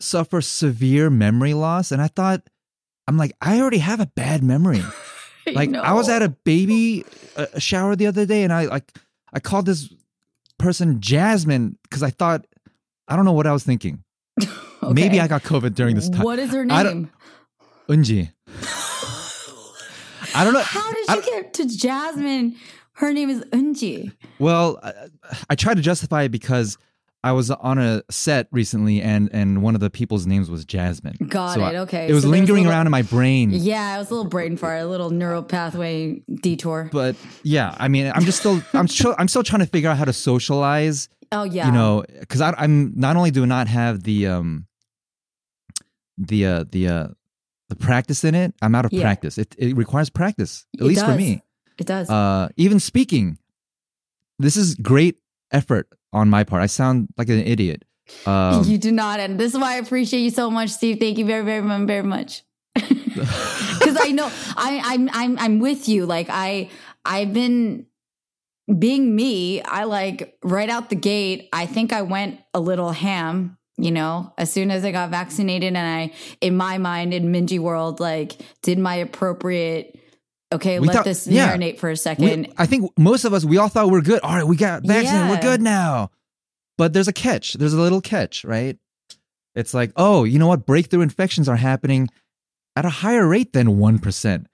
suffer 0.00 0.40
severe 0.40 1.10
memory 1.10 1.54
loss, 1.54 1.92
and 1.92 2.00
I 2.00 2.08
thought, 2.08 2.48
I'm 3.06 3.16
like, 3.16 3.32
I 3.40 3.60
already 3.60 3.78
have 3.78 4.00
a 4.00 4.06
bad 4.06 4.42
memory. 4.42 4.82
Like 5.54 5.74
I 5.74 5.92
was 5.92 6.08
at 6.08 6.22
a 6.22 6.28
baby 6.28 7.04
uh, 7.36 7.46
shower 7.58 7.96
the 7.96 8.06
other 8.06 8.26
day, 8.26 8.42
and 8.42 8.52
I 8.52 8.66
like 8.66 8.92
I 9.32 9.40
called 9.40 9.66
this 9.66 9.92
person 10.58 11.00
Jasmine 11.00 11.78
because 11.84 12.02
I 12.02 12.10
thought 12.10 12.46
I 13.06 13.16
don't 13.16 13.24
know 13.24 13.32
what 13.32 13.46
I 13.46 13.52
was 13.52 13.64
thinking. 13.64 14.02
Maybe 14.82 15.20
I 15.20 15.26
got 15.26 15.42
COVID 15.42 15.74
during 15.74 15.94
this 15.94 16.08
time. 16.08 16.22
What 16.22 16.38
is 16.38 16.50
her 16.50 16.64
name? 16.64 17.10
Unji. 17.88 18.32
I 20.34 20.44
don't 20.44 20.52
know. 20.52 20.60
How 20.64 20.92
did 20.92 21.08
you 21.08 21.22
get 21.22 21.54
to 21.54 21.66
Jasmine? 21.66 22.56
Her 22.92 23.12
name 23.12 23.30
is 23.30 23.40
Unji. 23.46 24.12
Well, 24.38 24.78
I, 24.82 24.92
I 25.50 25.54
tried 25.54 25.76
to 25.76 25.82
justify 25.82 26.24
it 26.24 26.30
because 26.30 26.76
I 27.24 27.32
was 27.32 27.50
on 27.50 27.78
a 27.78 28.02
set 28.10 28.46
recently, 28.52 29.02
and 29.02 29.28
and 29.32 29.60
one 29.62 29.74
of 29.74 29.80
the 29.80 29.90
people's 29.90 30.26
names 30.26 30.48
was 30.48 30.64
Jasmine. 30.64 31.16
Got 31.28 31.54
So 31.54 31.60
it, 31.60 31.64
I- 31.64 31.76
okay. 31.78 32.08
It 32.08 32.12
was 32.12 32.22
So 32.22 32.28
lingering 32.30 32.64
little- 32.64 32.72
around 32.72 32.86
in 32.86 32.92
my 32.92 33.02
brain. 33.02 33.50
Yeah, 33.50 33.96
it 33.96 33.98
was 33.98 34.10
a 34.10 34.14
little 34.14 34.30
brain 34.30 34.56
fart, 34.56 34.82
a 34.82 34.86
little 34.86 35.10
neural 35.10 35.42
pathway 35.42 36.22
detour. 36.42 36.88
But 36.92 37.16
yeah, 37.42 37.74
I 37.78 37.88
mean, 37.88 38.12
I'm 38.14 38.24
just 38.24 38.38
still, 38.38 38.62
I'm 38.72 38.86
still, 38.96 39.14
I'm 39.18 39.26
still 39.28 39.42
trying 39.42 39.60
to 39.60 39.66
figure 39.66 39.90
out 39.90 39.96
how 39.98 40.04
to 40.04 40.12
socialize. 40.12 41.08
oh 41.32 41.42
yeah, 41.42 41.66
You 41.66 41.72
know, 41.72 42.04
because 42.20 42.40
I'm 42.40 42.92
not 42.94 43.16
only 43.16 43.30
do 43.32 43.42
I 43.42 43.46
not 43.46 43.66
have 43.68 44.04
the 44.04 44.28
um, 44.28 44.66
the 46.16 46.46
uh, 46.46 46.64
the 46.70 46.88
uh, 46.88 47.06
the 47.68 47.76
practice 47.76 48.24
in 48.24 48.34
it. 48.34 48.54
I'm 48.62 48.74
out 48.74 48.84
of 48.84 48.92
Yeah. 48.92 49.02
practice. 49.02 49.38
It 49.38 49.54
it 49.58 49.76
requires 49.76 50.08
practice, 50.08 50.66
at 50.76 50.82
It 50.82 50.84
least 50.84 51.04
for 51.04 51.14
me. 51.16 51.42
it 51.78 51.86
does. 51.86 52.08
Uh, 52.08 52.48
even 52.56 52.78
speaking, 52.80 53.38
this 54.38 54.56
is 54.56 54.74
great 54.76 55.18
effort 55.50 55.88
on 56.12 56.28
my 56.28 56.44
part. 56.44 56.62
I 56.62 56.66
sound 56.66 57.08
like 57.16 57.28
an 57.28 57.40
idiot. 57.40 57.84
Um, 58.26 58.64
you 58.66 58.78
do 58.78 58.92
not, 58.92 59.20
and 59.20 59.38
this 59.38 59.52
is 59.52 59.58
why 59.58 59.74
I 59.74 59.76
appreciate 59.76 60.20
you 60.20 60.30
so 60.30 60.50
much, 60.50 60.70
Steve. 60.70 60.98
Thank 60.98 61.18
you 61.18 61.24
very, 61.24 61.44
very, 61.44 61.60
very, 61.86 62.02
much. 62.02 62.42
Because 63.18 63.96
I 64.00 64.12
know 64.12 64.30
I, 64.56 64.80
I'm, 64.84 65.10
I'm, 65.12 65.38
I'm 65.38 65.58
with 65.58 65.88
you. 65.88 66.06
Like 66.06 66.28
I, 66.30 66.68
I've 67.04 67.32
been 67.32 67.86
being 68.78 69.16
me. 69.16 69.62
I 69.62 69.84
like 69.84 70.38
right 70.44 70.68
out 70.68 70.90
the 70.90 70.96
gate. 70.96 71.48
I 71.52 71.66
think 71.66 71.92
I 71.92 72.02
went 72.02 72.40
a 72.54 72.60
little 72.60 72.92
ham. 72.92 73.56
You 73.80 73.92
know, 73.92 74.32
as 74.36 74.52
soon 74.52 74.72
as 74.72 74.84
I 74.84 74.90
got 74.90 75.10
vaccinated, 75.10 75.68
and 75.68 75.78
I, 75.78 76.12
in 76.40 76.56
my 76.56 76.78
mind, 76.78 77.14
in 77.14 77.32
Minji 77.32 77.60
world, 77.60 78.00
like 78.00 78.36
did 78.62 78.78
my 78.78 78.96
appropriate. 78.96 79.97
Okay, 80.52 80.80
We 80.80 80.86
let 80.86 80.96
thought- 80.96 81.04
this 81.04 81.26
yeah. 81.26 81.54
marinate 81.56 81.78
for 81.78 81.88
a 81.88 81.92
we- 81.92 81.96
second. 81.96 82.52
I 82.56 82.66
think 82.66 82.90
most 82.98 83.24
of 83.24 83.34
us, 83.34 83.44
we 83.44 83.58
all 83.58 83.68
thought 83.68 83.90
we're 83.90 84.00
good. 84.00 84.20
All 84.22 84.34
right, 84.34 84.46
we 84.46 84.56
got 84.56 84.82
vaccinated. 84.84 85.28
We're 85.28 85.40
good 85.42 85.60
now. 85.60 86.10
But 86.78 86.92
there's 86.92 87.08
a 87.08 87.12
catch. 87.12 87.54
There's 87.54 87.74
a 87.74 87.80
little 87.80 88.00
catch, 88.00 88.44
right? 88.44 88.78
It's 89.54 89.74
like, 89.74 89.92
oh, 89.96 90.24
you 90.24 90.38
know 90.38 90.46
what? 90.46 90.64
Breakthrough 90.64 91.00
infections 91.02 91.48
are 91.48 91.56
happening 91.56 92.08
at 92.76 92.84
a 92.84 92.88
higher 92.88 93.26
rate 93.26 93.52
than 93.52 93.76
1%. 93.78 94.46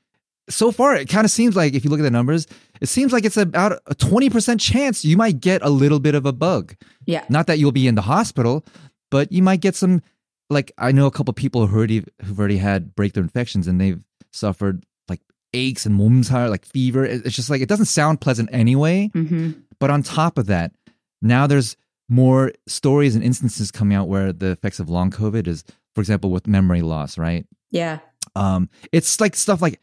So 0.49 0.73
far, 0.73 0.95
it 0.97 1.09
kind 1.09 1.25
of 1.25 1.31
seems 1.31 1.55
like, 1.57 1.75
if 1.75 1.85
you 1.85 1.91
look 1.91 2.01
at 2.01 2.05
the 2.05 2.11
numbers, 2.11 2.47
it 2.81 2.89
seems 2.89 3.13
like 3.13 3.25
it's 3.25 3.37
about 3.37 3.81
a 3.87 3.95
20% 3.95 4.59
chance 4.61 5.05
you 5.05 5.17
might 5.17 5.41
get 5.41 5.63
a 5.63 5.69
little 5.71 6.01
bit 6.01 6.15
of 6.15 6.27
a 6.27 6.33
bug. 6.33 6.75
yeah, 7.07 7.25
Not 7.29 7.47
that 7.47 7.59
you'll 7.59 7.73
be 7.73 7.87
in 7.87 7.95
the 7.95 8.03
hospital, 8.03 8.65
but 9.11 9.31
you 9.31 9.43
might 9.43 9.61
get 9.61 9.77
some. 9.77 10.03
Like 10.51 10.73
I 10.77 10.93
know 10.93 11.07
a 11.07 11.11
couple 11.11 11.33
people 11.35 11.67
who 11.67 11.77
already 11.77 12.05
who've 12.23 12.39
already 12.39 12.59
had 12.59 12.95
breakthrough 12.95 13.23
infections 13.23 13.67
and 13.67 13.81
they've 13.81 14.05
suffered 14.33 14.85
aches 15.55 15.87
and 15.87 15.99
몸살, 15.99 16.51
like 16.51 16.67
fever. 16.67 17.05
It's 17.05 17.35
just 17.35 17.49
like 17.49 17.63
it 17.63 17.69
doesn't 17.69 17.87
sound 17.87 18.21
pleasant 18.21 18.51
anyway. 18.53 19.09
hmm 19.13 19.53
But 19.81 19.91
on 19.91 20.03
top 20.03 20.37
of 20.39 20.47
that, 20.47 20.73
now 21.23 21.47
there's 21.47 21.77
more 22.09 22.53
stories 22.67 23.15
and 23.15 23.25
instances 23.25 23.71
coming 23.71 23.97
out 23.97 24.09
where 24.09 24.33
the 24.33 24.51
effects 24.51 24.79
of 24.81 24.91
long 24.91 25.11
COVID 25.11 25.47
is, 25.47 25.65
for 25.95 26.01
example, 26.03 26.31
with 26.31 26.47
memory 26.47 26.83
loss. 26.83 27.17
Right? 27.17 27.47
yeah. 27.71 27.99
Um, 28.37 28.69
it's 28.93 29.21
like 29.21 29.37
stuff 29.37 29.63
like 29.63 29.81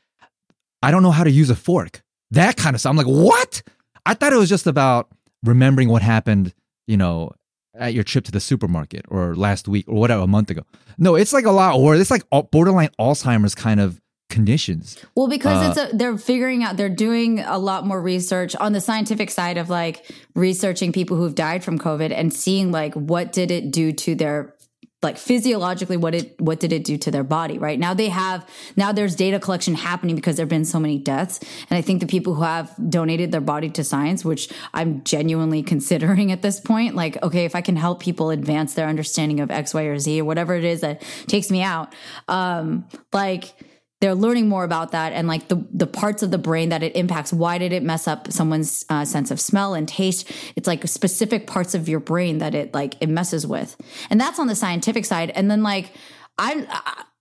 I 0.83 0.91
don't 0.91 1.03
know 1.03 1.11
how 1.11 1.23
to 1.23 1.31
use 1.31 1.49
a 1.49 1.55
fork. 1.55 2.01
That 2.31 2.57
kind 2.57 2.75
of 2.75 2.79
stuff. 2.79 2.89
I'm 2.91 2.97
like, 2.97 3.05
what? 3.07 3.61
I 4.05 4.13
thought 4.13 4.33
it 4.33 4.37
was 4.37 4.49
just 4.49 4.67
about 4.67 5.07
remembering 5.43 5.89
what 5.89 6.01
happened, 6.01 6.53
you 6.87 6.97
know, 6.97 7.31
at 7.75 7.93
your 7.93 8.03
trip 8.03 8.25
to 8.25 8.31
the 8.31 8.39
supermarket 8.39 9.05
or 9.09 9.35
last 9.35 9.67
week 9.67 9.87
or 9.87 9.95
whatever, 9.95 10.23
a 10.23 10.27
month 10.27 10.49
ago. 10.49 10.63
No, 10.97 11.15
it's 11.15 11.33
like 11.33 11.45
a 11.45 11.51
lot 11.51 11.75
or 11.75 11.95
it's 11.95 12.11
like 12.11 12.23
borderline 12.51 12.89
Alzheimer's 12.99 13.55
kind 13.55 13.79
of 13.79 14.01
conditions. 14.31 14.97
Well, 15.13 15.27
because 15.27 15.57
Uh, 15.57 15.69
it's 15.69 15.93
a, 15.93 15.95
they're 15.95 16.17
figuring 16.17 16.63
out, 16.63 16.77
they're 16.77 16.89
doing 16.89 17.39
a 17.39 17.59
lot 17.59 17.85
more 17.85 18.01
research 18.01 18.55
on 18.55 18.73
the 18.73 18.81
scientific 18.81 19.29
side 19.29 19.57
of 19.57 19.69
like 19.69 20.09
researching 20.33 20.91
people 20.91 21.17
who've 21.17 21.35
died 21.35 21.63
from 21.63 21.77
COVID 21.77 22.11
and 22.11 22.33
seeing 22.33 22.71
like 22.71 22.95
what 22.95 23.31
did 23.31 23.51
it 23.51 23.71
do 23.71 23.91
to 23.91 24.15
their 24.15 24.55
like 25.03 25.17
physiologically 25.17 25.97
what 25.97 26.13
it 26.13 26.39
what 26.39 26.59
did 26.59 26.71
it 26.71 26.83
do 26.83 26.95
to 26.95 27.09
their 27.09 27.23
body 27.23 27.57
right 27.57 27.79
now 27.79 27.93
they 27.93 28.09
have 28.09 28.47
now 28.75 28.91
there's 28.91 29.15
data 29.15 29.39
collection 29.39 29.73
happening 29.73 30.15
because 30.15 30.37
there've 30.37 30.47
been 30.47 30.63
so 30.65 30.79
many 30.79 30.99
deaths 30.99 31.39
and 31.69 31.77
i 31.77 31.81
think 31.81 32.01
the 32.01 32.07
people 32.07 32.35
who 32.35 32.43
have 32.43 32.71
donated 32.87 33.31
their 33.31 33.41
body 33.41 33.67
to 33.69 33.83
science 33.83 34.23
which 34.23 34.51
i'm 34.75 35.03
genuinely 35.03 35.63
considering 35.73 36.31
at 36.31 36.43
this 36.43 36.59
point 36.59 36.93
like 36.95 37.21
okay 37.23 37.45
if 37.45 37.55
i 37.55 37.61
can 37.61 37.75
help 37.75 37.99
people 37.99 38.29
advance 38.29 38.75
their 38.75 38.87
understanding 38.87 39.39
of 39.39 39.49
x 39.49 39.73
y 39.73 39.83
or 39.83 39.97
z 39.97 40.21
or 40.21 40.25
whatever 40.25 40.53
it 40.53 40.63
is 40.63 40.81
that 40.81 41.01
takes 41.25 41.49
me 41.49 41.63
out 41.63 41.95
um 42.27 42.85
like 43.11 43.55
they're 44.01 44.15
learning 44.15 44.49
more 44.49 44.63
about 44.63 44.91
that 44.91 45.13
and 45.13 45.27
like 45.27 45.47
the 45.47 45.63
the 45.71 45.87
parts 45.87 46.23
of 46.23 46.31
the 46.31 46.37
brain 46.37 46.69
that 46.69 46.83
it 46.83 46.95
impacts. 46.95 47.31
Why 47.31 47.59
did 47.59 47.71
it 47.71 47.83
mess 47.83 48.07
up 48.07 48.31
someone's 48.31 48.83
uh, 48.89 49.05
sense 49.05 49.31
of 49.31 49.39
smell 49.39 49.75
and 49.75 49.87
taste? 49.87 50.29
It's 50.55 50.67
like 50.67 50.85
specific 50.87 51.47
parts 51.47 51.75
of 51.75 51.87
your 51.87 51.99
brain 51.99 52.39
that 52.39 52.55
it 52.55 52.73
like 52.73 52.95
it 52.99 53.07
messes 53.07 53.45
with. 53.47 53.77
And 54.09 54.19
that's 54.19 54.39
on 54.39 54.47
the 54.47 54.55
scientific 54.55 55.05
side. 55.05 55.29
And 55.29 55.49
then 55.49 55.63
like 55.63 55.93
i'm 56.37 56.65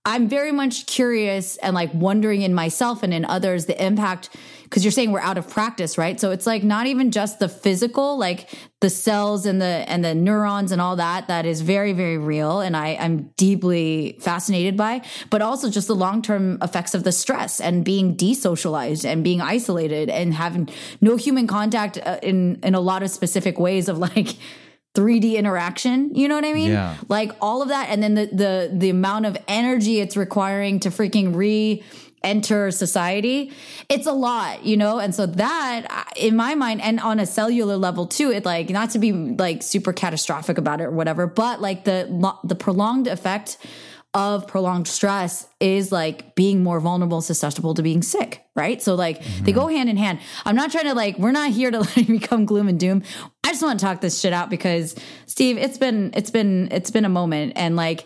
i'm 0.05 0.29
very 0.29 0.53
much 0.53 0.85
curious 0.87 1.57
and 1.57 1.75
like 1.75 1.93
wondering 1.93 2.41
in 2.41 2.53
myself 2.53 3.03
and 3.03 3.13
in 3.13 3.25
others 3.25 3.65
the 3.65 3.85
impact 3.85 4.29
because 4.63 4.85
you're 4.85 4.91
saying 4.91 5.11
we're 5.11 5.19
out 5.19 5.37
of 5.37 5.47
practice 5.49 5.97
right? 5.97 6.19
So 6.19 6.31
it's 6.31 6.47
like 6.47 6.63
not 6.63 6.87
even 6.87 7.11
just 7.11 7.39
the 7.39 7.49
physical 7.49 8.17
like 8.17 8.49
the 8.81 8.89
cells 8.89 9.45
and 9.45 9.61
the 9.61 9.65
and 9.65 10.03
the 10.03 10.13
neurons 10.13 10.71
and 10.71 10.81
all 10.81 10.95
that 10.95 11.27
that 11.27 11.45
is 11.45 11.61
very 11.61 11.93
very 11.93 12.17
real 12.17 12.59
and 12.59 12.75
i 12.75 12.97
i'm 12.99 13.29
deeply 13.37 14.17
fascinated 14.19 14.75
by 14.75 15.01
but 15.29 15.41
also 15.41 15.69
just 15.69 15.87
the 15.87 15.95
long-term 15.95 16.57
effects 16.61 16.93
of 16.93 17.03
the 17.03 17.11
stress 17.11 17.61
and 17.61 17.85
being 17.85 18.17
desocialized 18.17 19.05
and 19.05 19.23
being 19.23 19.39
isolated 19.39 20.09
and 20.09 20.33
having 20.33 20.67
no 20.99 21.15
human 21.15 21.47
contact 21.47 21.99
uh, 22.03 22.19
in 22.23 22.59
in 22.63 22.75
a 22.75 22.79
lot 22.81 23.03
of 23.03 23.09
specific 23.11 23.59
ways 23.59 23.87
of 23.87 23.97
like 23.97 24.35
3D 24.93 25.35
interaction, 25.35 26.13
you 26.13 26.27
know 26.27 26.35
what 26.35 26.43
I 26.43 26.51
mean? 26.51 26.71
Yeah. 26.71 26.97
Like 27.07 27.31
all 27.39 27.61
of 27.61 27.69
that 27.69 27.87
and 27.89 28.03
then 28.03 28.15
the 28.15 28.25
the 28.25 28.71
the 28.73 28.89
amount 28.89 29.25
of 29.25 29.37
energy 29.47 30.01
it's 30.01 30.17
requiring 30.17 30.81
to 30.81 30.89
freaking 30.89 31.33
re 31.33 31.81
enter 32.23 32.71
society 32.71 33.51
it's 33.89 34.07
a 34.07 34.11
lot 34.11 34.63
you 34.63 34.77
know? 34.77 34.99
And 34.99 35.13
so 35.13 35.25
that 35.25 36.13
in 36.15 36.35
my 36.35 36.55
mind 36.55 36.81
and 36.81 36.99
on 36.99 37.19
a 37.19 37.25
cellular 37.25 37.77
level 37.77 38.07
too 38.07 38.31
it 38.31 38.45
like 38.45 38.69
not 38.69 38.91
to 38.91 38.99
be 38.99 39.11
like 39.11 39.63
super 39.63 39.93
catastrophic 39.93 40.57
about 40.57 40.81
it 40.81 40.85
or 40.85 40.91
whatever 40.91 41.27
but 41.27 41.61
like 41.61 41.83
the 41.83 42.07
the 42.43 42.55
prolonged 42.55 43.07
effect 43.07 43.57
of 44.13 44.45
prolonged 44.45 44.87
stress 44.87 45.47
is 45.61 45.91
like 45.91 46.35
being 46.35 46.63
more 46.63 46.79
vulnerable 46.79 47.21
susceptible 47.21 47.73
to 47.73 47.81
being 47.81 48.01
sick 48.01 48.45
right? 48.55 48.81
So 48.81 48.95
like 48.95 49.23
they 49.41 49.51
go 49.51 49.65
mm-hmm. 49.65 49.75
hand 49.75 49.89
in 49.89 49.97
hand. 49.97 50.19
I'm 50.45 50.55
not 50.55 50.71
trying 50.71 50.85
to 50.85 50.93
like 50.93 51.17
we're 51.17 51.31
not 51.31 51.51
here 51.51 51.71
to 51.71 51.79
like 51.95 52.07
become 52.07 52.45
gloom 52.45 52.67
and 52.67 52.79
doom. 52.79 53.03
I 53.43 53.49
just 53.49 53.63
want 53.63 53.79
to 53.79 53.85
talk 53.85 54.01
this 54.01 54.19
shit 54.19 54.33
out 54.33 54.49
because 54.49 54.95
steve 55.25 55.57
it's 55.57 55.77
been 55.77 56.11
it's 56.13 56.31
been 56.31 56.69
it's 56.71 56.91
been 56.91 57.05
a 57.05 57.09
moment. 57.09 57.53
And 57.55 57.75
like 57.75 58.05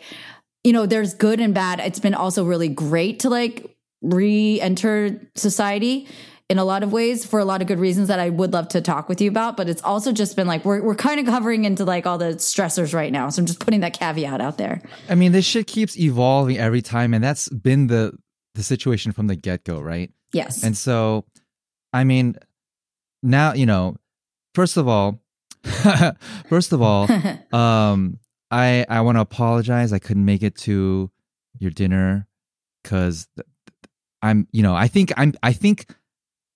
you 0.63 0.73
know 0.73 0.85
there's 0.85 1.13
good 1.13 1.39
and 1.39 1.53
bad. 1.53 1.79
It's 1.79 1.99
been 1.99 2.13
also 2.13 2.45
really 2.45 2.69
great 2.69 3.19
to 3.19 3.29
like 3.29 3.74
re-enter 4.05 5.19
society 5.35 6.07
in 6.47 6.59
a 6.59 6.63
lot 6.63 6.83
of 6.83 6.91
ways 6.91 7.25
for 7.25 7.39
a 7.39 7.45
lot 7.45 7.61
of 7.61 7.67
good 7.67 7.79
reasons 7.79 8.07
that 8.07 8.19
I 8.19 8.29
would 8.29 8.53
love 8.53 8.67
to 8.69 8.81
talk 8.81 9.09
with 9.09 9.19
you 9.19 9.29
about. 9.29 9.57
But 9.57 9.67
it's 9.67 9.81
also 9.81 10.11
just 10.11 10.35
been 10.35 10.47
like 10.47 10.63
we're 10.63 10.81
we're 10.81 10.95
kind 10.95 11.19
of 11.19 11.25
covering 11.25 11.65
into 11.65 11.85
like 11.85 12.05
all 12.05 12.17
the 12.17 12.35
stressors 12.35 12.93
right 12.93 13.11
now. 13.11 13.29
So 13.29 13.41
I'm 13.41 13.45
just 13.45 13.59
putting 13.59 13.79
that 13.79 13.97
caveat 13.97 14.41
out 14.41 14.57
there. 14.57 14.81
I 15.09 15.15
mean, 15.15 15.31
this 15.31 15.45
shit 15.45 15.67
keeps 15.67 15.97
evolving 15.97 16.57
every 16.57 16.81
time, 16.81 17.13
and 17.13 17.23
that's 17.23 17.49
been 17.49 17.87
the 17.87 18.13
the 18.53 18.63
situation 18.63 19.11
from 19.11 19.27
the 19.27 19.35
get 19.35 19.63
go, 19.63 19.79
right? 19.79 20.11
Yes. 20.33 20.63
And 20.63 20.77
so, 20.77 21.25
I 21.93 22.03
mean, 22.03 22.35
now 23.23 23.53
you 23.53 23.65
know. 23.65 23.95
First 24.53 24.77
of 24.77 24.87
all, 24.87 25.19
first 26.47 26.71
of 26.71 26.81
all, 26.81 27.09
um, 27.53 28.19
I 28.51 28.85
I 28.87 29.01
want 29.01 29.17
to 29.17 29.21
apologize. 29.21 29.91
I 29.91 29.99
couldn't 29.99 30.25
make 30.25 30.43
it 30.43 30.55
to 30.59 31.11
your 31.59 31.71
dinner 31.71 32.27
because 32.83 33.27
I'm, 34.25 34.47
you 34.51 34.63
know, 34.63 34.75
I 34.75 34.87
think 34.87 35.11
I'm, 35.17 35.33
I 35.43 35.53
think 35.53 35.93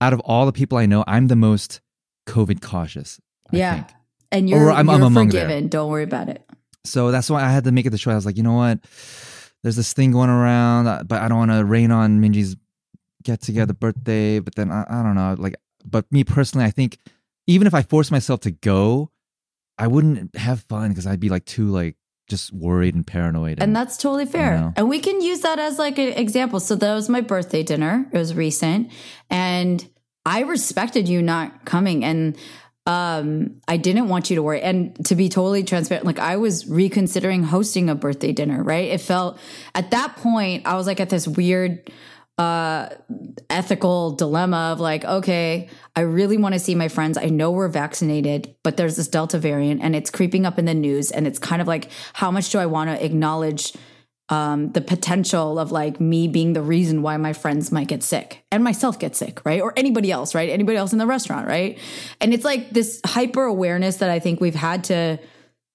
out 0.00 0.12
of 0.12 0.20
all 0.20 0.46
the 0.46 0.52
people 0.52 0.78
I 0.78 0.86
know, 0.86 1.04
I'm 1.06 1.28
the 1.28 1.36
most 1.36 1.80
COVID 2.28 2.60
cautious. 2.62 3.20
I 3.52 3.56
yeah. 3.56 3.74
think. 3.74 3.86
And 4.32 4.48
you're, 4.50 4.60
Or 4.66 4.70
I'm- 4.72 4.86
you're 4.86 4.94
I'm 4.96 5.02
among 5.02 5.28
there. 5.28 5.42
forgiven. 5.44 5.68
Don't 5.68 5.90
worry 5.90 6.04
about 6.04 6.28
it. 6.28 6.44
So 6.84 7.10
that's 7.10 7.28
why 7.28 7.42
I 7.42 7.50
had 7.50 7.64
to 7.64 7.72
make 7.72 7.86
it 7.86 7.90
the 7.90 7.98
choice. 7.98 8.12
I 8.12 8.16
was 8.16 8.26
like, 8.26 8.36
you 8.36 8.42
know 8.42 8.54
what? 8.54 8.80
There's 9.62 9.76
this 9.76 9.92
thing 9.92 10.12
going 10.12 10.30
around, 10.30 10.86
uh, 10.86 11.02
but 11.04 11.20
I 11.20 11.28
don't 11.28 11.36
want 11.38 11.50
to 11.50 11.64
rain 11.64 11.90
on 11.90 12.20
Minji's 12.20 12.56
get 13.22 13.42
together 13.42 13.74
birthday, 13.74 14.38
but 14.38 14.54
then 14.54 14.70
I, 14.70 14.86
I 14.88 15.02
don't 15.02 15.14
know. 15.14 15.34
Like, 15.38 15.56
but 15.84 16.10
me 16.10 16.24
personally, 16.24 16.64
I 16.66 16.70
think 16.70 16.96
even 17.46 17.66
if 17.66 17.74
I 17.74 17.82
force 17.82 18.10
myself 18.10 18.40
to 18.40 18.50
go, 18.50 19.10
I 19.76 19.86
wouldn't 19.88 20.34
have 20.36 20.62
fun 20.62 20.88
because 20.90 21.06
I'd 21.06 21.20
be 21.20 21.28
like 21.28 21.44
too 21.44 21.68
like 21.68 21.96
just 22.30 22.52
worried 22.52 22.94
and 22.94 23.06
paranoid. 23.06 23.58
And 23.60 23.76
that's 23.76 23.96
totally 23.98 24.24
fair. 24.24 24.56
know. 24.58 24.72
And 24.76 24.88
we 24.88 25.00
can 25.00 25.20
use 25.20 25.40
that 25.40 25.58
as 25.58 25.78
like 25.78 25.98
an 25.98 26.14
example. 26.14 26.60
So 26.60 26.76
that 26.76 26.94
was 26.94 27.08
my 27.08 27.20
birthday 27.20 27.62
dinner. 27.62 28.08
It 28.12 28.16
was 28.16 28.34
recent. 28.34 28.90
And 29.28 29.86
I 30.24 30.40
respected 30.40 31.08
you 31.08 31.20
not 31.20 31.66
coming. 31.66 32.04
And 32.04 32.38
um 32.86 33.60
I 33.68 33.76
didn't 33.76 34.08
want 34.08 34.30
you 34.30 34.36
to 34.36 34.42
worry. 34.42 34.62
And 34.62 35.04
to 35.06 35.14
be 35.14 35.28
totally 35.28 35.64
transparent, 35.64 36.06
like 36.06 36.18
I 36.18 36.36
was 36.36 36.66
reconsidering 36.66 37.42
hosting 37.42 37.90
a 37.90 37.94
birthday 37.94 38.32
dinner, 38.32 38.62
right? 38.62 38.88
It 38.88 39.00
felt 39.00 39.38
at 39.74 39.90
that 39.90 40.16
point, 40.16 40.66
I 40.66 40.76
was 40.76 40.86
like 40.86 41.00
at 41.00 41.10
this 41.10 41.28
weird 41.28 41.90
uh 42.40 42.88
ethical 43.50 44.12
dilemma 44.12 44.70
of 44.72 44.80
like 44.80 45.04
okay 45.04 45.68
i 45.94 46.00
really 46.00 46.38
want 46.38 46.54
to 46.54 46.58
see 46.58 46.74
my 46.74 46.88
friends 46.88 47.18
i 47.18 47.26
know 47.26 47.50
we're 47.50 47.68
vaccinated 47.68 48.54
but 48.62 48.78
there's 48.78 48.96
this 48.96 49.08
delta 49.08 49.38
variant 49.38 49.82
and 49.82 49.94
it's 49.94 50.08
creeping 50.08 50.46
up 50.46 50.58
in 50.58 50.64
the 50.64 50.72
news 50.72 51.10
and 51.10 51.26
it's 51.26 51.38
kind 51.38 51.60
of 51.60 51.68
like 51.68 51.90
how 52.14 52.30
much 52.30 52.48
do 52.48 52.58
i 52.58 52.64
want 52.64 52.88
to 52.88 53.04
acknowledge 53.04 53.74
um, 54.30 54.70
the 54.72 54.80
potential 54.80 55.58
of 55.58 55.72
like 55.72 56.00
me 56.00 56.28
being 56.28 56.52
the 56.52 56.62
reason 56.62 57.02
why 57.02 57.16
my 57.16 57.32
friends 57.32 57.72
might 57.72 57.88
get 57.88 58.02
sick 58.02 58.44
and 58.52 58.62
myself 58.62 58.96
get 58.96 59.16
sick, 59.16 59.44
right? 59.44 59.60
Or 59.60 59.72
anybody 59.76 60.12
else, 60.12 60.36
right? 60.36 60.48
Anybody 60.48 60.78
else 60.78 60.92
in 60.92 60.98
the 60.98 61.06
restaurant, 61.06 61.48
right? 61.48 61.78
And 62.20 62.32
it's 62.32 62.44
like 62.44 62.70
this 62.70 63.00
hyper 63.04 63.42
awareness 63.42 63.96
that 63.96 64.08
I 64.08 64.20
think 64.20 64.40
we've 64.40 64.54
had 64.54 64.84
to 64.84 65.18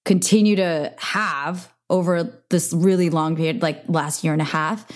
continue 0.06 0.56
to 0.56 0.94
have 0.96 1.70
over 1.90 2.42
this 2.48 2.72
really 2.72 3.10
long 3.10 3.36
period, 3.36 3.60
like 3.60 3.84
last 3.88 4.24
year 4.24 4.32
and 4.32 4.40
a 4.40 4.46
half. 4.46 4.86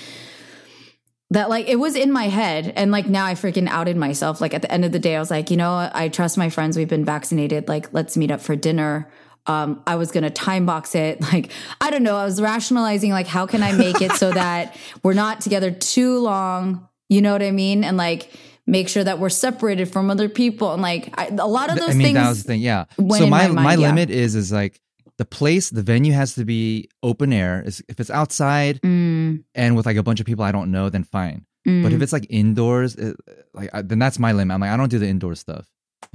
That 1.33 1.49
like 1.49 1.69
it 1.69 1.77
was 1.77 1.95
in 1.95 2.11
my 2.11 2.25
head, 2.25 2.73
and 2.75 2.91
like 2.91 3.07
now 3.07 3.25
I 3.25 3.35
freaking 3.35 3.69
outed 3.69 3.97
myself. 3.97 4.41
Like 4.41 4.53
at 4.53 4.63
the 4.63 4.73
end 4.73 4.85
of 4.85 4.93
the 4.93 4.99
day, 4.99 5.15
I 5.15 5.21
was 5.21 5.31
like, 5.31 5.51
you 5.51 5.57
know, 5.57 5.91
I 5.93 6.09
trust 6.09 6.37
my 6.37 6.51
friends. 6.51 6.77
We've 6.77 6.89
been 6.89 7.05
vaccinated. 7.05 7.69
Like, 7.69 7.93
let's 7.93 8.17
meet 8.17 8.31
up 8.31 8.41
for 8.41 8.57
dinner. 8.57 9.09
Um, 9.47 9.83
I 9.87 9.95
was 9.95 10.11
gonna 10.11 10.31
time 10.31 10.67
box 10.67 10.95
it. 10.95 11.21
Like, 11.33 11.53
I 11.81 11.91
don't 11.91 12.03
know. 12.03 12.17
I 12.17 12.25
was 12.25 12.41
rationalizing 12.41 13.13
like, 13.13 13.29
how 13.29 13.47
can 13.47 13.63
I 13.63 13.73
make 13.73 14.03
it 14.03 14.13
so 14.13 14.31
that 14.33 14.77
we're 15.05 15.15
not 15.15 15.41
together 15.41 15.71
too 15.71 16.19
long? 16.19 16.89
You 17.09 17.23
know 17.23 17.33
what 17.33 17.43
I 17.43 17.53
mean? 17.53 17.85
And 17.85 17.97
like, 17.97 18.31
make 18.67 18.89
sure 18.89 19.05
that 19.05 19.19
we're 19.19 19.29
separated 19.29 19.87
from 19.93 20.11
other 20.11 20.29
people. 20.29 20.73
And 20.73 20.83
like, 20.83 21.13
I, 21.19 21.27
a 21.27 21.47
lot 21.47 21.71
of 21.71 21.77
those 21.77 21.91
I 21.91 21.95
mean, 21.95 22.07
things. 22.09 22.15
that 22.17 22.29
was 22.29 22.43
the 22.43 22.49
thing. 22.49 22.61
Yeah. 22.61 22.85
So 22.97 23.27
my 23.27 23.49
my 23.49 23.49
my, 23.49 23.75
yeah. 23.75 23.89
limit 23.89 24.11
is 24.11 24.35
is 24.35 24.53
like 24.53 24.81
the 25.21 25.25
place, 25.39 25.69
the 25.79 25.83
venue 25.93 26.15
has 26.21 26.35
to 26.39 26.45
be 26.45 26.89
open 27.03 27.31
air. 27.43 27.63
Is 27.69 27.77
if 27.93 27.97
it's 28.01 28.11
outside 28.21 28.81
Mm, 28.83 29.45
and 29.55 29.71
with 29.77 29.87
like 29.87 29.99
a 29.99 30.03
bunch 30.09 30.21
of 30.23 30.27
people 30.27 30.45
I 30.51 30.53
don't 30.57 30.71
know, 30.77 30.89
then 30.95 31.05
fine. 31.05 31.39
mm. 31.69 31.83
But 31.83 31.93
if 31.93 32.01
it's 32.03 32.13
like 32.17 32.27
indoors, 32.31 32.97
it, 32.97 33.15
like 33.59 33.69
I, 33.77 33.83
then 33.91 33.99
that's 34.05 34.19
my 34.19 34.33
limit. 34.33 34.55
I'm 34.55 34.61
like, 34.65 34.71
I 34.75 34.77
don't 34.81 34.91
do 34.97 34.99
the 34.99 35.09
indoor 35.15 35.35
stuff. 35.37 35.67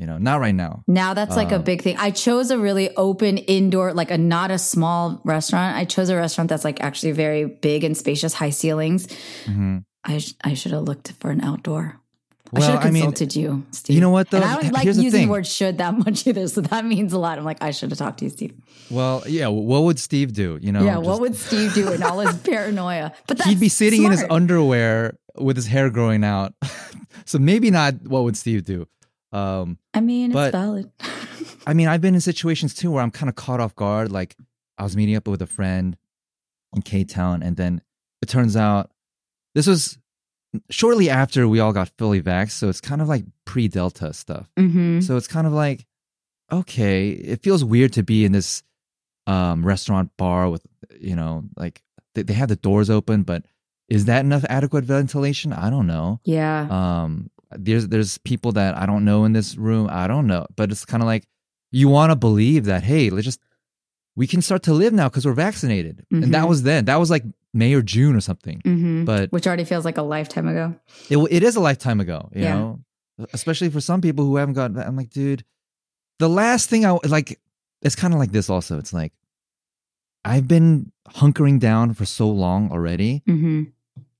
You 0.01 0.05
know, 0.09 0.17
not 0.17 0.37
right 0.45 0.55
now. 0.65 0.83
Now 0.87 1.13
that's 1.13 1.35
like 1.37 1.51
a 1.53 1.61
Um, 1.61 1.63
big 1.71 1.79
thing. 1.85 1.95
I 2.07 2.09
chose 2.25 2.49
a 2.51 2.57
really 2.57 2.89
open 2.97 3.37
indoor, 3.37 3.93
like 3.93 4.11
a 4.11 4.17
not 4.17 4.49
a 4.51 4.57
small 4.57 5.21
restaurant. 5.23 5.77
I 5.81 5.85
chose 5.85 6.09
a 6.09 6.15
restaurant 6.17 6.49
that's 6.49 6.65
like 6.65 6.81
actually 6.81 7.13
very 7.13 7.45
big 7.45 7.83
and 7.87 7.95
spacious, 7.95 8.33
high 8.41 8.49
ceilings. 8.61 9.07
hmm 9.45 9.77
I 10.03 10.17
sh- 10.19 10.33
I 10.49 10.53
should 10.57 10.73
have 10.73 10.83
looked 10.89 11.13
for 11.21 11.29
an 11.31 11.41
outdoor. 11.41 11.85
I 12.55 12.59
should 12.59 12.67
Well, 12.69 12.77
have 12.77 12.85
I 12.85 12.91
mean, 12.91 13.03
consulted 13.03 13.35
you, 13.35 13.65
Steve. 13.71 13.95
you 13.95 14.01
know 14.01 14.09
what, 14.11 14.29
though? 14.29 14.37
And 14.37 14.45
I 14.45 14.61
don't 14.61 14.71
like 14.73 14.83
Here's 14.83 14.97
using 14.97 15.11
the 15.11 15.17
thing. 15.17 15.29
word 15.29 15.45
"should" 15.47 15.77
that 15.79 15.97
much 16.05 16.25
either, 16.25 16.47
so 16.47 16.61
that 16.61 16.85
means 16.85 17.11
a 17.13 17.19
lot. 17.19 17.37
I'm 17.37 17.43
like, 17.43 17.61
I 17.61 17.71
should 17.71 17.89
have 17.89 17.99
talked 17.99 18.19
to 18.19 18.25
you, 18.25 18.31
Steve. 18.31 18.53
well, 18.89 19.23
yeah. 19.27 19.47
What 19.47 19.83
would 19.83 19.99
Steve 19.99 20.33
do? 20.33 20.57
You 20.61 20.71
know, 20.71 20.83
yeah, 20.83 20.95
just- 20.95 21.05
what 21.05 21.19
would 21.21 21.35
Steve 21.35 21.73
do 21.73 21.91
in 21.91 22.01
all 22.03 22.19
his 22.19 22.35
paranoia? 22.43 23.11
But 23.27 23.37
that's 23.39 23.49
he'd 23.49 23.59
be 23.59 23.69
sitting 23.69 24.03
in 24.03 24.11
his 24.11 24.23
underwear 24.29 25.17
with 25.37 25.55
his 25.57 25.67
hair 25.67 25.89
growing 25.89 26.23
out. 26.23 26.53
so 27.25 27.37
maybe 27.39 27.69
not. 27.71 27.95
What 28.07 28.23
would 28.23 28.37
Steve 28.37 28.63
do? 28.63 28.87
Um, 29.31 29.77
I 29.93 29.99
mean, 30.01 30.31
it's 30.31 30.51
valid. 30.51 30.89
I 31.67 31.73
mean, 31.73 31.87
I've 31.87 31.99
been 32.01 32.15
in 32.15 32.21
situations 32.21 32.73
too 32.73 32.91
where 32.91 33.03
I'm 33.03 33.11
kind 33.11 33.27
of 33.29 33.35
caught 33.35 33.59
off 33.59 33.75
guard. 33.75 34.11
Like 34.11 34.35
I 34.77 34.83
was 34.83 34.95
meeting 34.95 35.15
up 35.15 35.27
with 35.27 35.41
a 35.41 35.47
friend 35.47 35.97
in 36.73 36.81
K 36.83 37.03
Town, 37.03 37.43
and 37.43 37.57
then 37.57 37.81
it 38.21 38.29
turns 38.29 38.55
out 38.55 38.91
this 39.55 39.67
was 39.67 39.97
shortly 40.69 41.09
after 41.09 41.47
we 41.47 41.59
all 41.59 41.73
got 41.73 41.91
fully 41.97 42.21
vaxxed. 42.21 42.51
So 42.51 42.69
it's 42.69 42.81
kind 42.81 43.01
of 43.01 43.07
like 43.07 43.25
pre 43.45 43.67
Delta 43.67 44.13
stuff. 44.13 44.49
hmm 44.57 44.99
So 45.01 45.17
it's 45.17 45.27
kind 45.27 45.47
of 45.47 45.53
like, 45.53 45.85
okay, 46.51 47.09
it 47.09 47.41
feels 47.43 47.63
weird 47.63 47.93
to 47.93 48.03
be 48.03 48.25
in 48.25 48.31
this 48.31 48.63
um, 49.27 49.65
restaurant 49.65 50.11
bar 50.17 50.49
with, 50.49 50.65
you 50.99 51.15
know, 51.15 51.43
like 51.57 51.81
they, 52.13 52.23
they 52.23 52.33
have 52.33 52.49
the 52.49 52.55
doors 52.55 52.89
open, 52.89 53.23
but 53.23 53.45
is 53.89 54.05
that 54.05 54.25
enough 54.25 54.45
adequate 54.49 54.83
ventilation? 54.83 55.53
I 55.53 55.69
don't 55.69 55.87
know. 55.87 56.19
Yeah. 56.23 56.67
Um, 56.69 57.29
there's 57.51 57.87
there's 57.87 58.17
people 58.19 58.51
that 58.53 58.77
I 58.77 58.85
don't 58.85 59.05
know 59.05 59.25
in 59.25 59.33
this 59.33 59.55
room. 59.55 59.87
I 59.91 60.07
don't 60.07 60.27
know, 60.27 60.45
but 60.55 60.71
it's 60.71 60.85
kind 60.85 61.03
of 61.03 61.07
like 61.07 61.25
you 61.71 61.87
want 61.89 62.11
to 62.11 62.15
believe 62.15 62.65
that 62.65 62.83
hey, 62.83 63.09
let's 63.09 63.25
just 63.25 63.39
we 64.15 64.27
can 64.27 64.41
start 64.41 64.63
to 64.63 64.73
live 64.73 64.93
now 64.93 65.09
because 65.09 65.25
we're 65.25 65.33
vaccinated, 65.33 66.05
and 66.11 66.33
that 66.33 66.45
Mhm. 66.45 66.49
was 66.49 66.63
then. 66.63 66.85
That 66.85 66.99
was 66.99 67.09
like 67.09 67.23
May 67.53 67.73
or 67.73 67.81
June 67.81 68.15
or 68.15 68.21
something. 68.21 68.61
hmm 68.63 69.03
But 69.05 69.31
Which 69.31 69.45
already 69.47 69.65
feels 69.65 69.85
like 69.85 69.97
a 69.97 70.01
lifetime 70.03 70.47
ago. 70.47 70.75
it 71.09 71.17
it 71.31 71.43
is 71.43 71.55
a 71.55 71.59
lifetime 71.59 71.99
ago, 71.99 72.29
you 72.33 72.43
Yeah. 72.43 72.55
know. 72.55 72.79
Especially 73.33 73.69
for 73.69 73.79
some 73.81 74.01
people 74.01 74.25
who 74.25 74.35
haven't 74.37 74.55
got. 74.55 74.75
I'm 74.77 74.95
like, 74.97 75.09
dude, 75.09 75.43
the 76.19 76.29
last 76.29 76.69
thing 76.69 76.85
I 76.85 76.97
like. 77.07 77.39
It's 77.81 77.95
kind 77.95 78.13
of 78.13 78.19
like 78.19 78.31
this. 78.31 78.49
Also, 78.49 78.77
it's 78.79 78.93
like 78.93 79.13
I've 80.23 80.47
been 80.47 80.91
hunkering 81.09 81.59
down 81.59 81.93
for 81.93 82.05
so 82.05 82.29
long 82.29 82.71
already. 82.71 83.21
hmm 83.25 83.63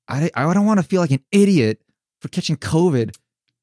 I 0.08 0.30
I 0.36 0.54
don't 0.54 0.66
want 0.68 0.80
to 0.80 0.86
feel 0.86 1.02
like 1.02 1.12
an 1.12 1.24
idiot 1.32 1.82
for 2.22 2.28
catching 2.30 2.58
COVID 2.58 3.16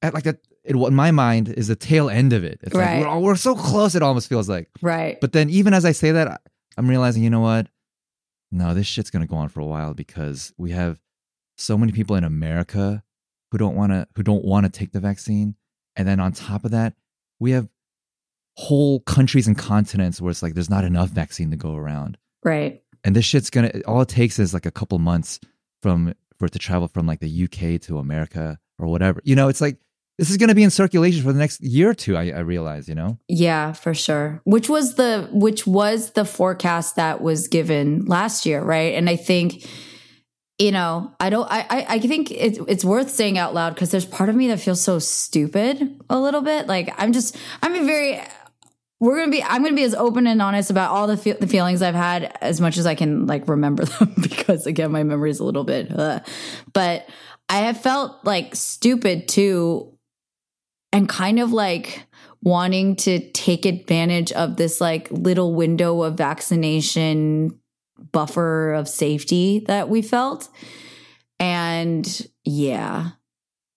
at 0.02 0.12
like 0.12 0.24
that. 0.24 0.38
It, 0.64 0.76
in 0.76 0.94
my 0.94 1.10
mind 1.10 1.48
is 1.48 1.68
the 1.68 1.76
tail 1.76 2.08
end 2.08 2.32
of 2.32 2.44
it. 2.44 2.60
It's 2.62 2.74
Right. 2.74 2.96
like 2.96 3.00
we're, 3.02 3.08
all- 3.08 3.22
we're 3.22 3.36
so 3.36 3.54
close. 3.56 3.94
It 3.94 4.02
almost 4.02 4.28
feels 4.28 4.48
like. 4.48 4.68
Right. 4.80 5.20
But 5.20 5.32
then 5.32 5.50
even 5.50 5.74
as 5.74 5.84
I 5.84 5.92
say 5.92 6.12
that, 6.12 6.40
I'm 6.78 6.88
realizing, 6.88 7.22
you 7.24 7.30
know 7.30 7.40
what? 7.40 7.68
No, 8.50 8.72
this 8.74 8.86
shit's 8.86 9.10
gonna 9.10 9.26
go 9.26 9.36
on 9.36 9.48
for 9.48 9.60
a 9.60 9.66
while 9.66 9.94
because 9.94 10.52
we 10.58 10.70
have 10.72 11.00
so 11.56 11.76
many 11.78 11.90
people 11.92 12.16
in 12.16 12.24
America 12.24 13.02
who 13.50 13.58
don't 13.58 13.74
want 13.76 13.92
to 13.92 14.06
who 14.14 14.22
don't 14.22 14.44
want 14.44 14.64
to 14.66 14.70
take 14.70 14.92
the 14.92 15.00
vaccine, 15.00 15.54
and 15.96 16.06
then 16.06 16.20
on 16.20 16.32
top 16.32 16.64
of 16.64 16.70
that, 16.70 16.94
we 17.40 17.50
have 17.52 17.68
whole 18.56 19.00
countries 19.00 19.46
and 19.46 19.56
continents 19.56 20.20
where 20.20 20.30
it's 20.30 20.42
like 20.42 20.54
there's 20.54 20.70
not 20.70 20.84
enough 20.84 21.08
vaccine 21.08 21.50
to 21.50 21.56
go 21.56 21.74
around 21.74 22.18
right. 22.44 22.82
and 23.02 23.16
this 23.16 23.24
shit's 23.24 23.48
gonna 23.48 23.72
all 23.86 24.02
it 24.02 24.08
takes 24.08 24.38
is 24.38 24.52
like 24.52 24.66
a 24.66 24.70
couple 24.70 24.98
months 24.98 25.40
from 25.82 26.12
for 26.38 26.44
it 26.46 26.52
to 26.52 26.58
travel 26.58 26.86
from 26.86 27.06
like 27.06 27.20
the 27.20 27.44
UK 27.44 27.80
to 27.80 27.98
America 27.98 28.58
or 28.78 28.88
whatever. 28.88 29.20
You 29.24 29.36
know, 29.36 29.48
it's 29.48 29.60
like 29.62 29.78
this 30.22 30.30
is 30.30 30.36
gonna 30.36 30.54
be 30.54 30.62
in 30.62 30.70
circulation 30.70 31.20
for 31.20 31.32
the 31.32 31.38
next 31.40 31.60
year 31.60 31.90
or 31.90 31.94
two. 31.94 32.16
I, 32.16 32.30
I 32.30 32.38
realize, 32.38 32.88
you 32.88 32.94
know. 32.94 33.18
Yeah, 33.26 33.72
for 33.72 33.92
sure. 33.92 34.40
Which 34.44 34.68
was 34.68 34.94
the 34.94 35.28
which 35.32 35.66
was 35.66 36.12
the 36.12 36.24
forecast 36.24 36.94
that 36.94 37.20
was 37.20 37.48
given 37.48 38.04
last 38.04 38.46
year, 38.46 38.62
right? 38.62 38.94
And 38.94 39.10
I 39.10 39.16
think 39.16 39.66
you 40.60 40.70
know, 40.70 41.12
I 41.18 41.28
don't 41.28 41.48
I 41.50 41.66
I, 41.88 41.98
think 41.98 42.30
it's 42.30 42.60
it's 42.68 42.84
worth 42.84 43.10
saying 43.10 43.36
out 43.36 43.52
loud 43.52 43.74
because 43.74 43.90
there's 43.90 44.06
part 44.06 44.28
of 44.28 44.36
me 44.36 44.46
that 44.46 44.60
feels 44.60 44.80
so 44.80 45.00
stupid 45.00 46.00
a 46.08 46.20
little 46.20 46.40
bit. 46.40 46.68
Like 46.68 46.94
I'm 46.98 47.12
just 47.12 47.36
I'm 47.60 47.74
a 47.74 47.84
very 47.84 48.20
we're 49.00 49.18
gonna 49.18 49.32
be 49.32 49.42
i'm 49.42 49.64
gonna 49.64 49.74
be 49.74 49.82
as 49.82 49.96
open 49.96 50.28
and 50.28 50.40
honest 50.40 50.70
about 50.70 50.92
all 50.92 51.08
the, 51.08 51.16
fe- 51.16 51.32
the 51.32 51.48
feelings 51.48 51.82
i've 51.82 51.96
had 51.96 52.38
as 52.40 52.60
much 52.60 52.78
as 52.78 52.86
i 52.86 52.94
can 52.94 53.26
like 53.26 53.48
remember 53.48 53.84
them 53.98 54.14
because 54.22 54.64
again 54.64 54.92
my 54.92 55.02
memory 55.02 55.28
is 55.28 55.40
a 55.40 55.44
little 55.44 55.64
bit 55.64 55.90
but 56.72 57.08
i 57.48 57.58
have 57.58 57.80
felt 57.80 58.24
like 58.24 58.54
stupid 58.54 59.26
too 59.26 59.91
and 60.92 61.08
kind 61.08 61.38
of 61.40 61.52
like 61.52 62.04
wanting 62.42 62.96
to 62.96 63.30
take 63.32 63.64
advantage 63.66 64.32
of 64.32 64.56
this 64.56 64.80
like 64.80 65.10
little 65.10 65.54
window 65.54 66.02
of 66.02 66.14
vaccination 66.16 67.58
buffer 68.10 68.72
of 68.72 68.88
safety 68.88 69.60
that 69.66 69.88
we 69.88 70.02
felt 70.02 70.48
and 71.38 72.26
yeah 72.44 73.10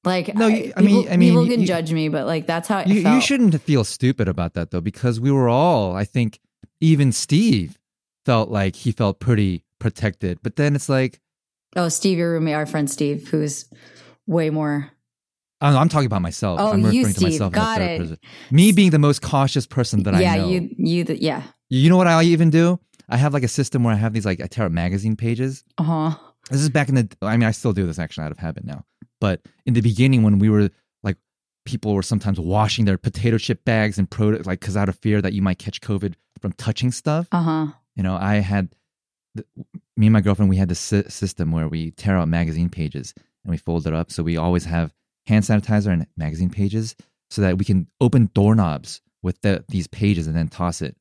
like 0.03 0.35
No, 0.35 0.47
I, 0.47 0.49
you- 0.49 0.73
I 0.75 0.81
mean- 0.81 0.87
people, 1.01 1.13
I 1.13 1.17
mean, 1.17 1.29
people 1.31 1.47
can 1.47 1.61
you- 1.61 1.67
judge 1.67 1.91
me 1.93 2.09
but 2.09 2.25
like 2.27 2.45
that's 2.47 2.67
how 2.67 2.79
it 2.79 2.87
You, 2.87 3.01
felt 3.03 3.15
you 3.15 3.21
shouldn't 3.21 3.59
feel 3.61 3.83
stupid 3.83 4.27
about 4.27 4.53
that 4.53 4.71
though, 4.71 4.81
because 4.81 5.19
we 5.19 5.31
were 5.31 5.49
all, 5.49 5.95
I 5.95 6.03
think, 6.03 6.39
even 6.81 7.11
Steve 7.11 7.77
felt 8.25 8.49
like 8.49 8.75
he 8.75 8.91
felt 8.91 9.19
pretty 9.19 9.63
protected. 9.79 10.39
But 10.43 10.55
then 10.57 10.75
it's 10.75 10.89
like, 10.89 11.21
Oh, 11.75 11.89
Steve, 11.89 12.17
your 12.17 12.31
roommate, 12.33 12.55
our 12.55 12.65
friend 12.65 12.89
Steve, 12.89 13.27
who's 13.29 13.65
way 14.27 14.49
more. 14.49 14.91
I'm, 15.65 15.77
I'm 15.77 15.89
talking 15.89 16.05
about 16.05 16.21
myself. 16.21 16.59
Oh, 16.59 16.71
I'm 16.73 16.81
you, 16.81 16.87
referring 16.87 17.05
to 17.05 17.11
Steve. 17.19 17.29
myself 17.31 17.47
in 17.49 17.51
the 17.53 17.55
Got 17.59 17.77
third 17.77 17.89
it. 17.89 17.99
person. 17.99 18.17
Me 18.51 18.71
being 18.71 18.91
the 18.91 18.99
most 18.99 19.21
cautious 19.21 19.65
person 19.65 20.03
that 20.03 20.13
yeah, 20.21 20.33
I 20.33 20.37
know. 20.37 20.47
Yeah, 20.49 20.59
you, 20.61 20.69
you, 20.77 21.03
the, 21.03 21.21
yeah. 21.21 21.43
You 21.69 21.89
know 21.89 21.97
what 21.97 22.07
I 22.07 22.23
even 22.23 22.49
do? 22.49 22.79
I 23.09 23.17
have 23.17 23.33
like 23.33 23.43
a 23.43 23.47
system 23.47 23.83
where 23.83 23.93
I 23.93 23.97
have 23.97 24.13
these 24.13 24.25
like 24.25 24.41
I 24.41 24.47
tear 24.47 24.65
up 24.65 24.71
magazine 24.71 25.15
pages. 25.15 25.63
Uh 25.77 25.83
huh. 25.83 26.15
This 26.49 26.61
is 26.61 26.69
back 26.69 26.89
in 26.89 26.95
the. 26.95 27.09
I 27.21 27.37
mean, 27.37 27.47
I 27.47 27.51
still 27.51 27.73
do 27.73 27.85
this 27.87 27.99
actually 27.99 28.25
out 28.25 28.31
of 28.31 28.37
habit 28.37 28.65
now. 28.65 28.85
But 29.19 29.41
in 29.65 29.73
the 29.73 29.81
beginning, 29.81 30.23
when 30.23 30.39
we 30.39 30.49
were 30.49 30.69
like, 31.03 31.17
people 31.65 31.93
were 31.93 32.03
sometimes 32.03 32.39
washing 32.39 32.85
their 32.85 32.97
potato 32.97 33.37
chip 33.37 33.63
bags 33.65 33.97
and 33.97 34.09
product 34.09 34.45
like 34.45 34.59
because 34.59 34.77
out 34.77 34.89
of 34.89 34.97
fear 34.99 35.21
that 35.21 35.33
you 35.33 35.41
might 35.41 35.57
catch 35.59 35.81
COVID 35.81 36.13
from 36.41 36.51
touching 36.53 36.91
stuff. 36.91 37.27
Uh 37.31 37.41
huh. 37.41 37.67
You 37.95 38.03
know, 38.03 38.15
I 38.15 38.35
had 38.35 38.69
the, 39.35 39.45
me 39.97 40.07
and 40.07 40.13
my 40.13 40.21
girlfriend. 40.21 40.49
We 40.49 40.57
had 40.57 40.69
this 40.69 40.79
sy- 40.79 41.03
system 41.03 41.51
where 41.51 41.67
we 41.67 41.91
tear 41.91 42.17
out 42.17 42.27
magazine 42.27 42.69
pages, 42.69 43.13
and 43.43 43.51
we 43.51 43.57
fold 43.57 43.87
it 43.87 43.93
up. 43.93 44.11
So 44.11 44.21
we 44.21 44.37
always 44.37 44.65
have 44.65 44.93
hand 45.27 45.43
sanitizer 45.43 45.91
and 45.91 46.05
magazine 46.17 46.49
pages 46.49 46.95
so 47.29 47.41
that 47.41 47.57
we 47.57 47.65
can 47.65 47.87
open 47.99 48.29
doorknobs 48.33 49.01
with 49.23 49.41
the, 49.41 49.63
these 49.69 49.87
pages 49.87 50.27
and 50.27 50.35
then 50.35 50.47
toss 50.47 50.81
it 50.81 50.95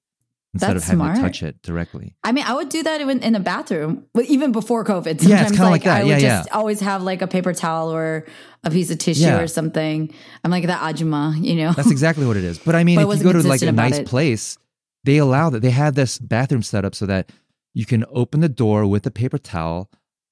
instead 0.55 0.75
That's 0.75 0.85
of 0.85 0.91
having 0.99 0.99
smart. 1.05 1.17
to 1.17 1.23
touch 1.23 1.43
it 1.43 1.61
directly. 1.63 2.15
I 2.23 2.33
mean, 2.33 2.45
I 2.47 2.55
would 2.55 2.69
do 2.69 2.83
that 2.85 3.01
even 3.01 3.23
in 3.23 3.35
a 3.35 3.41
bathroom, 3.41 4.07
even 4.27 4.53
before 4.53 4.85
COVID. 4.85 5.05
Sometimes, 5.21 5.29
Yeah, 5.29 5.43
it's 5.43 5.51
kinda 5.53 5.69
like 5.71 5.83
that. 5.83 6.01
I 6.01 6.05
would 6.05 6.11
Yeah, 6.11 6.19
just 6.21 6.49
yeah. 6.49 6.55
always 6.57 6.81
have 6.81 7.03
like 7.03 7.23
a 7.23 7.27
paper 7.27 7.53
towel 7.53 7.93
or 7.93 8.25
a 8.63 8.71
piece 8.71 8.91
of 8.91 8.99
tissue 8.99 9.23
Yeah. 9.23 9.41
or 9.41 9.47
something. 9.49 10.11
I'm 10.45 10.51
like 10.51 10.67
that 10.67 10.81
ajuma, 10.81 11.43
you 11.45 11.57
know. 11.57 11.73
That's 11.73 11.91
exactly 11.91 12.25
what 12.27 12.37
it 12.37 12.45
is. 12.45 12.59
But 12.59 12.77
I 12.77 12.85
mean, 12.85 12.97
But 12.97 13.09
if 13.11 13.19
you 13.19 13.25
go 13.25 13.33
to 13.33 13.47
like 13.47 13.63
a 13.63 13.73
nice 13.73 13.99
it. 13.99 14.07
place, 14.07 14.57
they 15.03 15.19
allow 15.19 15.51
that. 15.51 15.61
They 15.61 15.71
have 15.71 15.97
this 15.97 16.19
bathroom 16.19 16.63
set 16.63 16.85
up 16.85 16.95
so 16.95 17.05
that 17.07 17.31
you 17.75 17.85
can 17.85 18.05
open 18.11 18.41
the 18.41 18.49
door 18.49 18.87
with 18.87 19.05
a 19.07 19.11
paper 19.11 19.37
towel 19.39 19.91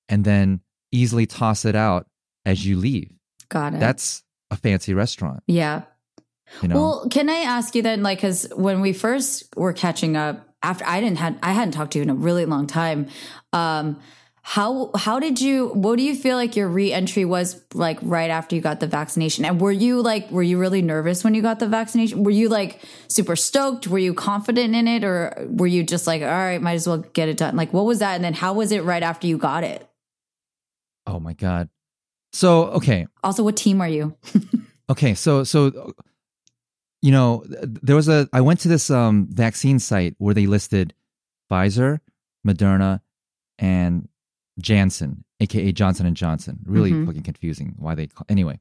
and 0.08 0.24
then 0.24 0.60
easily 0.92 1.26
toss 1.26 1.64
it 1.64 1.74
out 1.74 2.06
as 2.46 2.64
you 2.64 2.78
leave. 2.78 3.10
Got 3.52 3.74
it. 3.74 3.80
That's 3.80 4.22
a 4.50 4.56
fancy 4.56 4.94
restaurant, 4.94 5.42
yeah. 5.46 5.82
you 6.62 6.68
know. 6.68 6.74
Well, 6.74 7.08
can 7.10 7.28
I 7.28 7.40
ask 7.40 7.74
you 7.74 7.82
then, 7.82 8.02
like, 8.02 8.16
because 8.16 8.48
when 8.56 8.80
we 8.80 8.94
first 8.94 9.44
were 9.56 9.74
catching 9.74 10.16
up, 10.16 10.48
after 10.62 10.86
I 10.86 11.02
didn't 11.02 11.18
had 11.18 11.38
I 11.42 11.52
hadn't 11.52 11.74
talked 11.74 11.92
to 11.92 11.98
you 11.98 12.02
in 12.02 12.08
a 12.08 12.14
really 12.14 12.46
long 12.46 12.66
time. 12.66 13.08
Um, 13.52 14.00
how 14.40 14.90
how 14.96 15.20
did 15.20 15.38
you? 15.38 15.68
What 15.68 15.98
do 15.98 16.02
you 16.02 16.16
feel 16.16 16.36
like 16.36 16.56
your 16.56 16.66
reentry 16.66 17.26
was 17.26 17.62
like 17.74 17.98
right 18.00 18.30
after 18.30 18.56
you 18.56 18.62
got 18.62 18.80
the 18.80 18.86
vaccination? 18.86 19.44
And 19.44 19.60
were 19.60 19.70
you 19.70 20.00
like 20.00 20.30
were 20.30 20.42
you 20.42 20.56
really 20.56 20.80
nervous 20.80 21.22
when 21.22 21.34
you 21.34 21.42
got 21.42 21.58
the 21.58 21.68
vaccination? 21.68 22.24
Were 22.24 22.30
you 22.30 22.48
like 22.48 22.80
super 23.08 23.36
stoked? 23.36 23.86
Were 23.86 23.98
you 23.98 24.14
confident 24.14 24.74
in 24.74 24.88
it, 24.88 25.04
or 25.04 25.46
were 25.50 25.66
you 25.66 25.82
just 25.82 26.06
like, 26.06 26.22
all 26.22 26.28
right, 26.28 26.62
might 26.62 26.74
as 26.74 26.86
well 26.86 26.98
get 26.98 27.28
it 27.28 27.36
done? 27.36 27.54
Like, 27.54 27.74
what 27.74 27.84
was 27.84 27.98
that? 27.98 28.14
And 28.14 28.24
then 28.24 28.32
how 28.32 28.54
was 28.54 28.72
it 28.72 28.82
right 28.82 29.02
after 29.02 29.26
you 29.26 29.36
got 29.36 29.62
it? 29.62 29.86
oh 31.06 31.20
my 31.20 31.32
god. 31.32 31.68
So 32.32 32.64
okay, 32.78 33.06
Also, 33.22 33.42
what 33.44 33.56
team 33.56 33.80
are 33.80 33.88
you? 33.88 34.16
okay. 34.90 35.14
So 35.14 35.44
so 35.44 35.92
you 37.02 37.10
know, 37.10 37.42
there 37.48 37.96
was 37.96 38.08
a. 38.08 38.28
I 38.32 38.40
went 38.40 38.60
to 38.60 38.68
this 38.68 38.90
um 38.90 39.26
vaccine 39.30 39.78
site 39.78 40.14
where 40.18 40.34
they 40.34 40.46
listed 40.46 40.94
Pfizer, 41.50 41.98
Moderna, 42.46 43.00
and 43.58 44.08
Janssen, 44.60 45.24
aka 45.40 45.72
Johnson 45.72 46.06
and 46.06 46.16
Johnson. 46.16 46.60
Really 46.64 46.92
Mhm. 46.92 47.06
fucking 47.06 47.22
confusing 47.24 47.74
why 47.78 47.94
they 47.96 48.06
call, 48.06 48.24
anyway. 48.28 48.60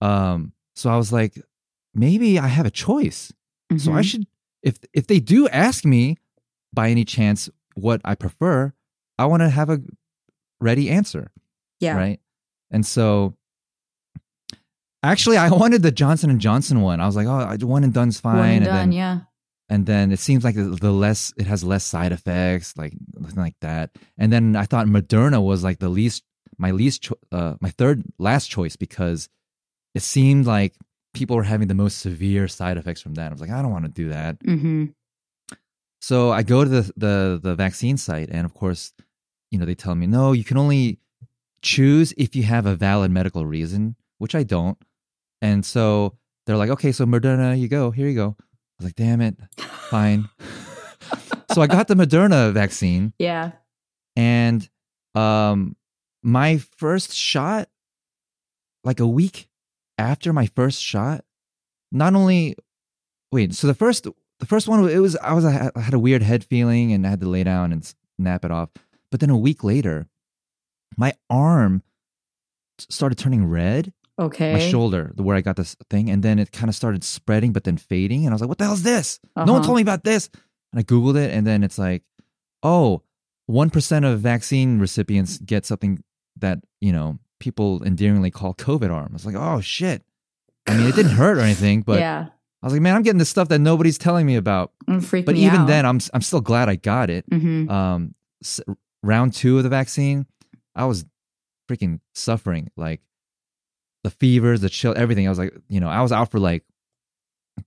Um, 0.00 0.52
so 0.76 0.90
I 0.90 0.96
was 0.96 1.12
like, 1.12 1.40
maybe 1.94 2.38
I 2.38 2.46
have 2.48 2.66
a 2.66 2.70
choice. 2.70 3.32
So 3.78 3.92
I 3.92 4.00
Mhm. 4.00 4.04
should 4.04 4.26
if 4.62 4.76
if 4.92 5.06
they 5.08 5.18
do 5.18 5.48
ask 5.48 5.84
me 5.84 6.16
by 6.72 6.88
any 6.90 7.04
chance 7.04 7.50
what 7.74 8.00
I 8.04 8.14
prefer, 8.14 8.72
I 9.18 9.24
want 9.26 9.40
to 9.42 9.48
have 9.48 9.70
a 9.70 9.82
ready 10.60 10.88
answer, 10.88 11.32
yeah, 11.80 11.96
right? 11.96 12.20
And 12.72 12.84
so 12.84 13.36
actually 15.02 15.36
I 15.36 15.48
wanted 15.62 15.82
the 15.82 15.92
Johnson 15.92 16.30
and 16.30 16.40
Johnson 16.40 16.80
one. 16.80 17.00
I 17.00 17.06
was 17.06 17.14
like, 17.14 17.26
oh, 17.28 17.66
one 17.66 17.84
and 17.84 17.92
done's 17.94 18.18
fine 18.18 18.36
one 18.38 18.48
and 18.48 18.56
and 18.56 18.64
done. 18.64 18.74
then 18.74 18.92
yeah, 18.92 19.20
and 19.68 19.86
then 19.86 20.10
it 20.10 20.18
seems 20.18 20.42
like 20.42 20.56
the 20.56 20.64
the 20.64 20.90
less 20.90 21.32
it 21.36 21.46
has 21.46 21.62
less 21.62 21.84
side 21.84 22.10
effects 22.12 22.76
like 22.76 22.94
nothing 23.14 23.38
like 23.38 23.56
that. 23.60 23.90
And 24.18 24.32
then 24.32 24.56
i 24.56 24.64
thought 24.64 24.86
moderna 24.86 25.40
was 25.42 25.62
like 25.62 25.78
the 25.78 25.88
least 25.88 26.24
my 26.58 26.70
least 26.72 27.02
cho- 27.02 27.18
uh, 27.30 27.54
my 27.60 27.70
third 27.70 28.02
last 28.18 28.50
choice 28.50 28.74
because 28.76 29.28
it 29.94 30.02
seemed 30.02 30.46
like 30.46 30.74
people 31.14 31.36
were 31.36 31.42
having 31.42 31.68
the 31.68 31.74
most 31.74 31.98
severe 31.98 32.48
side 32.48 32.76
effects 32.78 33.02
from 33.02 33.14
that. 33.14 33.28
I 33.30 33.32
was 33.34 33.40
like 33.40 33.50
i 33.50 33.62
don't 33.62 33.70
want 33.70 33.84
to 33.84 33.90
do 33.90 34.08
that. 34.08 34.38
Hmm 34.44 34.86
so 36.04 36.32
i 36.32 36.42
go 36.42 36.64
to 36.64 36.68
the, 36.70 36.92
the 36.96 37.40
the 37.42 37.54
vaccine 37.54 37.96
site 37.96 38.28
and 38.30 38.44
of 38.44 38.52
course 38.54 38.92
you 39.50 39.58
know 39.58 39.64
they 39.64 39.74
tell 39.74 39.94
me 39.94 40.06
no 40.06 40.32
you 40.32 40.42
can 40.44 40.56
only 40.56 40.98
choose 41.62 42.12
if 42.16 42.34
you 42.36 42.42
have 42.42 42.66
a 42.66 42.74
valid 42.76 43.10
medical 43.10 43.46
reason 43.46 43.96
which 44.18 44.34
i 44.34 44.42
don't. 44.42 44.78
And 45.40 45.64
so 45.64 46.16
they're 46.46 46.56
like 46.56 46.70
okay 46.70 46.92
so 46.92 47.04
moderna 47.06 47.58
you 47.58 47.68
go. 47.68 47.90
Here 47.90 48.08
you 48.08 48.14
go. 48.14 48.36
I 48.38 48.44
was 48.78 48.84
like 48.86 48.94
damn 48.96 49.20
it. 49.20 49.36
Fine. 49.58 50.28
So 51.52 51.60
i 51.60 51.66
got 51.66 51.86
the 51.86 51.94
moderna 51.94 52.50
vaccine. 52.52 53.12
Yeah. 53.18 53.52
and 54.16 54.66
um 55.14 55.76
my 56.22 56.56
first 56.78 57.12
shot 57.12 57.68
like 58.84 59.00
a 59.00 59.06
week 59.06 59.48
after 59.98 60.32
my 60.32 60.46
first 60.46 60.82
shot 60.82 61.24
not 61.90 62.14
only 62.14 62.56
wait 63.30 63.54
so 63.54 63.66
the 63.66 63.74
first 63.74 64.06
the 64.40 64.46
first 64.46 64.66
one 64.66 64.88
it 64.88 64.98
was 64.98 65.14
i 65.16 65.34
was 65.34 65.44
i 65.44 65.70
had 65.78 65.92
a 65.92 65.98
weird 65.98 66.22
head 66.22 66.42
feeling 66.42 66.92
and 66.92 67.06
i 67.06 67.10
had 67.10 67.20
to 67.20 67.28
lay 67.28 67.44
down 67.44 67.70
and 67.72 67.92
snap 68.18 68.44
it 68.46 68.50
off. 68.50 68.70
But 69.10 69.20
then 69.20 69.28
a 69.30 69.36
week 69.36 69.62
later 69.62 70.06
my 70.96 71.12
arm 71.30 71.82
started 72.78 73.18
turning 73.18 73.46
red. 73.46 73.92
Okay. 74.18 74.52
my 74.52 74.58
shoulder 74.58 75.10
the 75.16 75.22
where 75.22 75.34
i 75.34 75.40
got 75.40 75.56
this 75.56 75.74
thing 75.88 76.10
and 76.10 76.22
then 76.22 76.38
it 76.38 76.52
kind 76.52 76.68
of 76.68 76.74
started 76.74 77.02
spreading 77.02 77.50
but 77.50 77.64
then 77.64 77.78
fading 77.78 78.24
and 78.26 78.28
i 78.28 78.34
was 78.34 78.42
like 78.42 78.48
what 78.48 78.58
the 78.58 78.64
hell 78.64 78.74
is 78.74 78.82
this? 78.82 79.18
No 79.34 79.44
one 79.44 79.48
Uh-huh. 79.56 79.62
told 79.64 79.76
me 79.76 79.82
about 79.82 80.04
this. 80.04 80.28
And 80.72 80.78
i 80.78 80.82
googled 80.82 81.16
it 81.16 81.32
and 81.32 81.46
then 81.46 81.64
it's 81.64 81.78
like 81.78 82.02
oh 82.62 83.02
1% 83.50 84.04
of 84.12 84.20
vaccine 84.20 84.78
recipients 84.78 85.38
get 85.38 85.64
something 85.66 86.04
that 86.36 86.58
you 86.80 86.92
know 86.92 87.18
people 87.40 87.82
endearingly 87.84 88.30
call 88.30 88.54
covid 88.54 88.90
arm. 88.92 89.08
I 89.10 89.14
was 89.14 89.24
like 89.26 89.34
oh 89.34 89.60
shit. 89.62 90.02
I 90.68 90.76
mean 90.76 90.86
it 90.86 90.94
didn't 90.94 91.12
hurt 91.12 91.38
or 91.38 91.40
anything 91.40 91.80
but 91.80 91.98
yeah, 91.98 92.26
i 92.62 92.66
was 92.66 92.74
like 92.74 92.82
man 92.82 92.94
i'm 92.94 93.02
getting 93.02 93.18
this 93.18 93.30
stuff 93.30 93.48
that 93.48 93.60
nobody's 93.60 93.96
telling 93.98 94.26
me 94.26 94.36
about. 94.36 94.72
But 95.24 95.36
even 95.36 95.60
out. 95.62 95.66
then 95.68 95.86
i'm 95.86 96.00
i'm 96.12 96.22
still 96.22 96.42
glad 96.42 96.68
i 96.68 96.76
got 96.76 97.08
it. 97.08 97.24
Hmm 97.30 97.68
um 97.70 98.14
s- 98.44 98.60
round 99.02 99.32
2 99.32 99.56
of 99.56 99.62
the 99.64 99.70
vaccine 99.70 100.26
i 100.74 100.84
was 100.84 101.04
freaking 101.70 102.00
suffering 102.14 102.70
like 102.76 103.00
the 104.04 104.10
fevers 104.10 104.60
the 104.60 104.68
chill 104.68 104.94
everything. 104.96 105.26
I 105.26 105.30
was 105.30 105.38
like 105.38 105.54
you 105.68 105.80
know 105.80 105.88
i 105.88 106.00
was 106.02 106.12
out 106.12 106.30
for 106.30 106.38
like 106.40 106.64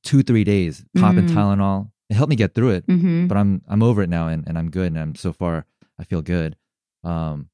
2 0.04 0.24
3 0.24 0.44
days 0.44 0.84
popping 0.98 1.26
Mhm. 1.26 1.34
tylenol. 1.34 1.92
It 2.10 2.16
helped 2.16 2.30
me 2.30 2.36
get 2.36 2.54
through 2.54 2.72
it 2.72 2.84
hmm 2.86 3.28
but 3.28 3.38
i'm 3.38 3.62
i'm 3.68 3.82
over 3.82 4.02
it 4.04 4.10
now 4.10 4.28
and, 4.28 4.44
and 4.48 4.58
i'm 4.58 4.70
good 4.70 4.88
and 4.92 5.00
i'm 5.00 5.16
so 5.16 5.32
far 5.34 5.66
i 5.98 6.04
feel 6.04 6.22
good. 6.22 6.56
Um 7.04 7.50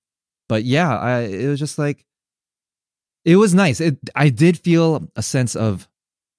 but 0.49 0.63
yeah 0.65 0.97
i 0.97 1.19
it 1.21 1.47
was 1.47 1.59
just 1.59 1.77
like 1.79 2.05
it 3.23 3.35
was 3.35 3.53
nice. 3.53 3.79
It 3.79 3.97
i 4.15 4.29
did 4.29 4.57
feel 4.57 5.07
a 5.15 5.21
sense 5.21 5.55
of 5.55 5.87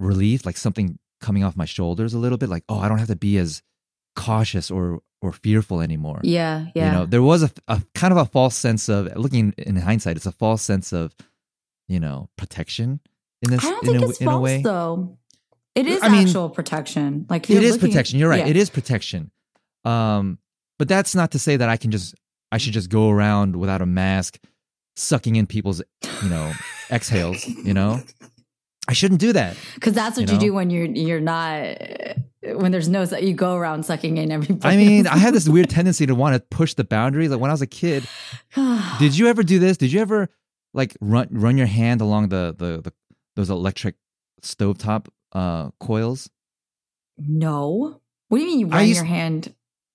relief 0.01 0.45
like 0.45 0.57
something 0.57 0.99
coming 1.21 1.45
off 1.45 1.57
my 1.57 1.65
shoulders 1.65 2.13
a 2.13 2.19
little 2.19 2.37
bit 2.39 2.49
like 2.49 2.65
oh 2.69 2.81
i 2.81 2.89
don't 2.89 2.99
have 2.99 3.07
to 3.07 3.15
be 3.17 3.39
as 3.39 3.63
cautious 4.15 4.71
or 4.71 5.01
or 5.21 5.33
fearful 5.33 5.81
anymore 5.81 6.21
Yeah, 6.23 6.67
yeah. 6.75 6.87
you 6.87 6.93
know 6.93 7.07
there 7.07 7.23
was 7.23 7.43
a, 7.43 7.51
a 7.69 7.83
kind 7.95 8.13
of 8.13 8.19
a 8.19 8.25
false 8.25 8.57
sense 8.57 8.89
of 8.89 9.15
looking 9.17 9.55
in 9.57 9.77
hindsight 9.77 10.17
it's 10.17 10.27
a 10.27 10.33
false 10.33 10.63
sense 10.63 10.93
of 10.93 11.15
you 11.89 12.01
know 12.01 12.29
protection 12.37 13.01
in 13.43 13.51
this 13.51 13.65
I 13.65 13.71
don't 13.71 13.87
in, 13.87 13.93
think 13.93 14.05
a, 14.05 14.09
it's 14.11 14.23
false 14.23 14.43
way 14.43 14.63
though. 14.63 15.19
It 15.75 15.87
is 15.87 16.03
I 16.03 16.11
mean, 16.11 16.27
actual 16.27 16.51
protection. 16.51 17.27
Like 17.31 17.49
it 17.49 17.63
is 17.63 17.79
protection 17.79 18.19
you're 18.19 18.29
right 18.29 18.41
yeah. 18.41 18.49
it 18.49 18.57
is 18.57 18.69
protection 18.71 19.31
um 19.85 20.39
but 20.79 20.89
that's 20.89 21.15
not 21.15 21.33
to 21.33 21.39
say 21.39 21.57
that 21.57 21.69
i 21.69 21.77
can 21.77 21.91
just 21.91 22.15
i 22.53 22.59
should 22.59 22.73
just 22.73 22.89
go 22.89 23.11
around 23.11 23.57
without 23.57 23.83
a 23.83 23.87
mask 23.87 24.39
sucking 24.97 25.37
in 25.37 25.47
people's 25.47 25.83
you 26.23 26.29
know 26.29 26.53
exhales 26.91 27.47
you 27.47 27.75
know 27.75 28.01
i 28.93 28.95
shouldn't 28.95 29.21
do 29.21 29.33
that 29.33 29.57
because 29.75 29.93
that's 29.93 30.17
what 30.17 30.29
you 30.29 30.35
you, 30.35 30.39
know? 30.39 30.47
do 30.47 30.55
when 30.55 30.71
you're 30.71 30.87
you're 30.87 31.21
not 31.21 31.77
when 32.61 32.73
there's 32.73 32.89
no 32.89 33.03
you 33.03 33.35
go 33.35 33.55
around 33.57 33.85
sucking 33.85 34.17
in 34.17 34.31
everybody. 34.31 34.75
i 34.75 34.77
mean 34.77 35.07
i 35.07 35.17
had 35.17 35.35
this 35.35 35.49
weird 35.49 35.71
tendency 35.71 36.07
to 36.07 36.15
want 36.15 36.35
to 36.35 36.41
push 36.57 36.75
the 36.75 36.85
boundaries 36.85 37.31
like 37.31 37.41
when 37.41 37.51
i 37.51 37.55
was 37.55 37.63
a 37.63 37.67
kid 37.67 38.07
did 38.99 39.17
you 39.17 39.29
ever 39.29 39.43
do 39.43 39.59
this 39.59 39.77
did 39.77 39.93
you 39.93 40.01
ever 40.01 40.29
like 40.75 40.97
run 41.01 41.27
run 41.31 41.57
your 41.57 41.67
hand 41.67 42.01
along 42.01 42.29
the 42.29 42.55
the, 42.57 42.81
the 42.83 42.93
those 43.37 43.51
electric 43.51 43.97
stovetop 44.43 45.09
uh 45.33 45.71
coils 45.81 46.31
no. 47.19 48.01
What 48.29 48.39
do 48.39 48.45
you 48.45 48.51
mean 48.51 48.59
you 48.61 48.67
run 48.67 48.87
used- 48.87 48.97
your 48.97 49.05
hand? 49.05 49.55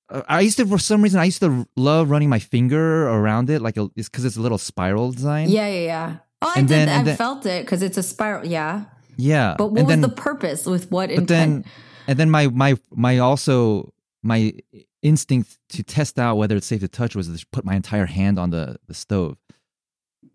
Uh, 0.10 0.22
I 0.28 0.42
used 0.42 0.58
to, 0.58 0.66
for 0.66 0.78
some 0.78 1.02
reason, 1.02 1.20
I 1.20 1.26
used 1.26 1.42
to 1.42 1.68
love 1.76 2.10
running 2.10 2.30
my 2.30 2.40
finger 2.40 3.08
around 3.10 3.50
it, 3.50 3.62
like 3.62 3.76
a, 3.78 3.90
it's 3.96 4.08
because 4.08 4.24
it's 4.24 4.38
a 4.38 4.42
little 4.42 4.58
spiral 4.58 5.12
design. 5.12 5.50
Yeah, 5.50 5.68
yeah, 5.68 5.80
yeah. 5.80 6.16
Oh, 6.42 6.52
I 6.56 6.60
And 6.60 6.68
did. 6.68 6.88
then- 6.88 6.90
I 6.90 7.04
then- 7.04 7.18
felt 7.18 7.46
it 7.46 7.66
because 7.66 7.82
it's 7.82 7.98
a 7.98 8.04
spiral. 8.04 8.46
Yeah, 8.46 8.86
yeah. 9.18 9.56
but 9.58 9.68
what 9.72 9.80
and 9.80 9.88
was 9.88 9.94
then, 9.94 10.02
the 10.02 10.10
purpose 10.10 10.66
with 10.66 10.92
what 10.92 11.10
but 11.10 11.18
intent? 11.20 11.28
then, 11.28 11.66
and 12.08 12.20
then 12.20 12.30
my 12.30 12.48
my 12.48 12.76
my 12.92 13.18
also 13.20 13.94
my 14.24 14.54
instinct 15.02 15.58
to 15.70 15.84
test 15.84 16.20
out 16.20 16.38
whether 16.38 16.56
it's 16.56 16.66
safe 16.68 16.82
to 16.82 16.88
touch 16.88 17.16
was 17.16 17.28
to 17.28 17.46
put 17.52 17.64
my 17.66 17.76
entire 17.76 18.06
hand 18.06 18.38
on 18.40 18.50
the 18.52 18.78
the 18.88 18.94
stove, 18.94 19.38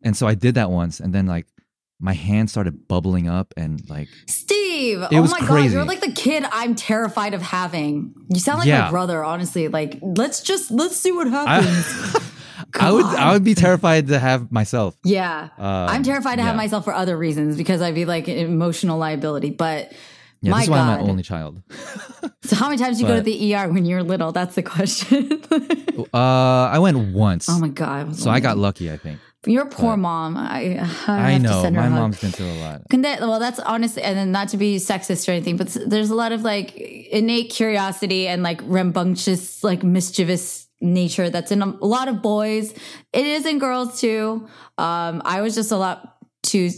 and 0.03 0.17
so 0.17 0.27
I 0.27 0.35
did 0.35 0.55
that 0.57 0.71
once, 0.71 0.99
and 1.01 1.13
then 1.15 1.27
like 1.27 1.47
my 2.01 2.15
hand 2.15 2.51
started 2.51 2.89
bubbling 2.89 3.29
up, 3.29 3.55
and 3.57 3.89
like 3.89 4.09
Steve, 4.27 5.03
It 5.03 5.09
oh 5.17 5.23
was 5.23 5.31
my 5.31 5.39
god, 5.41 5.49
crazy. 5.49 5.75
you're 5.75 5.85
like 5.85 6.01
the 6.01 6.11
kid 6.11 6.45
I'm 6.51 6.75
terrified 6.75 7.33
of 7.35 7.43
having. 7.43 8.13
You 8.29 8.41
sound 8.41 8.59
like 8.59 8.69
my 8.69 8.91
brother, 8.91 9.23
honestly. 9.23 9.69
Like, 9.69 9.99
let's 10.03 10.43
just 10.43 10.73
let's 10.73 10.97
see 10.97 11.13
what 11.13 11.29
happens. 11.29 11.85
I 12.17 12.19
God. 12.73 13.17
I 13.17 13.33
would 13.33 13.45
be 13.45 13.55
terrified 13.55 14.09
to 14.09 14.19
have 14.19 14.51
myself. 14.51 14.97
yeah, 15.05 15.49
Um, 15.59 15.65
I'm 15.67 16.03
terrified 16.03 16.37
to 16.37 16.43
have 16.43 16.57
myself 16.57 16.85
for 16.85 16.93
other 16.95 17.17
reasons 17.17 17.57
because 17.57 17.81
I'd 17.83 17.95
be 17.95 18.05
like 18.05 18.29
an 18.29 18.37
emotional 18.39 18.99
liability. 18.99 19.51
But 19.51 19.93
Yeah, 20.41 20.51
my 20.53 20.59
this 20.59 20.65
is 20.65 20.71
why 20.71 20.79
I'm 20.81 20.87
God. 20.99 21.05
my 21.05 21.11
only 21.11 21.23
child. 21.23 21.63
so, 22.43 22.57
how 22.57 22.69
many 22.69 22.79
times 22.83 22.97
do 22.99 23.03
you 23.05 23.09
go 23.09 23.17
to 23.17 23.23
the 23.23 23.55
ER 23.55 23.69
when 23.69 23.85
you're 23.85 24.03
little? 24.03 24.33
That's 24.33 24.55
the 24.55 24.63
question. 24.63 25.43
Uh, 26.15 26.69
I 26.73 26.79
went 26.79 27.13
once, 27.15 27.49
oh 27.49 27.59
my 27.59 27.69
god! 27.69 28.17
so 28.17 28.31
I 28.31 28.41
got 28.41 28.57
lucky. 28.59 28.91
I 28.91 28.97
think. 28.97 29.19
Your 29.47 29.67
poor 29.67 29.93
But- 29.93 29.99
mom. 29.99 30.37
I, 30.37 30.79
I, 30.79 30.81
I 31.07 31.31
have 31.33 31.43
to 31.43 31.49
know 31.49 31.71
my 31.71 31.89
mom's 31.89 32.21
been 32.21 32.31
through 32.33 32.47
a 32.51 32.59
lot. 32.61 32.83
That, 32.91 33.21
well, 33.21 33.39
that's 33.39 33.59
honestly, 33.61 34.03
and 34.03 34.17
then 34.17 34.33
not 34.33 34.49
to 34.49 34.57
be 34.57 34.77
sexist 34.77 35.29
or 35.29 35.33
anything, 35.33 35.57
but 35.57 35.69
there's 35.87 36.11
a 36.11 36.15
lot 36.15 36.33
of 36.33 36.43
like 36.43 36.75
innate 36.77 37.51
curiosity 37.51 38.27
and 38.27 38.43
like 38.43 38.61
rambunctious, 38.65 39.63
like 39.63 39.83
mischievous 39.83 40.62
nature 40.83 41.31
that's 41.31 41.51
in 41.53 41.63
a, 41.63 41.67
lot 41.85 42.09
of 42.09 42.21
boys. 42.21 42.73
It 43.13 43.25
is 43.27 43.47
in 43.47 43.59
girls 43.59 44.01
too. 44.01 44.47
Um, 44.77 45.23
I 45.25 45.41
was 45.41 45.55
just 45.55 45.71
a 45.73 45.77
lot 45.77 46.17
too, 46.43 46.71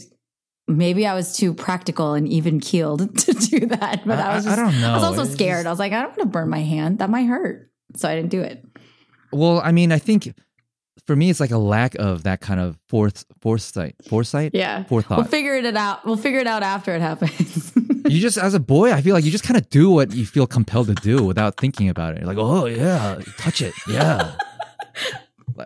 maybe 0.68 1.06
I 1.06 1.14
was 1.14 1.36
too 1.36 1.54
practical 1.54 2.12
and 2.14 2.28
even 2.28 2.60
keeled 2.60 3.18
to 3.18 3.32
do 3.32 3.66
that. 3.66 4.02
But 4.06 4.18
I, 4.20 4.32
I- 4.32 4.34
was 4.36 4.46
I 4.46 4.56
don't 4.56 4.80
know. 4.80 4.90
I 4.92 4.94
was 4.94 5.04
also 5.04 5.22
It's 5.22 5.32
scared. 5.32 5.58
just- 5.64 5.66
I 5.66 5.70
was 5.70 5.78
like, 5.78 5.92
I 5.92 5.96
don't 6.02 6.10
want 6.10 6.20
to 6.20 6.26
burn 6.26 6.48
my 6.48 6.60
hand. 6.60 6.98
That 6.98 7.10
might 7.10 7.24
hurt. 7.26 7.70
So 7.96 8.08
I 8.08 8.14
didn't 8.14 8.30
do 8.30 8.40
it. 8.42 8.64
Well, 9.32 9.60
I 9.64 9.72
mean, 9.72 9.90
I 9.90 9.98
think 9.98 10.32
for 11.06 11.16
me, 11.16 11.28
it's 11.28 11.40
like 11.40 11.50
a 11.50 11.58
lack 11.58 11.94
of 11.96 12.22
that 12.22 12.40
kind 12.40 12.60
of 12.60 12.78
forth, 12.88 13.24
foresight, 13.40 13.96
foresight, 14.08 14.52
Yeah. 14.54 14.84
forethought. 14.84 15.18
We'll 15.18 15.26
figure 15.26 15.54
it 15.56 15.76
out. 15.76 16.04
We'll 16.06 16.16
figure 16.16 16.38
it 16.40 16.46
out 16.46 16.62
after 16.62 16.94
it 16.94 17.00
happens. 17.02 17.72
You 18.04 18.20
just, 18.20 18.38
as 18.38 18.54
a 18.54 18.60
boy, 18.60 18.92
I 18.92 19.00
feel 19.00 19.14
like 19.14 19.24
you 19.24 19.30
just 19.30 19.44
kind 19.44 19.56
of 19.56 19.68
do 19.70 19.90
what 19.90 20.12
you 20.12 20.26
feel 20.26 20.46
compelled 20.46 20.88
to 20.88 20.94
do 20.94 21.24
without 21.24 21.56
thinking 21.56 21.88
about 21.88 22.14
it. 22.14 22.20
You're 22.20 22.28
like, 22.28 22.38
oh 22.38 22.66
yeah, 22.66 23.20
touch 23.38 23.62
it, 23.62 23.74
yeah. 23.88 24.36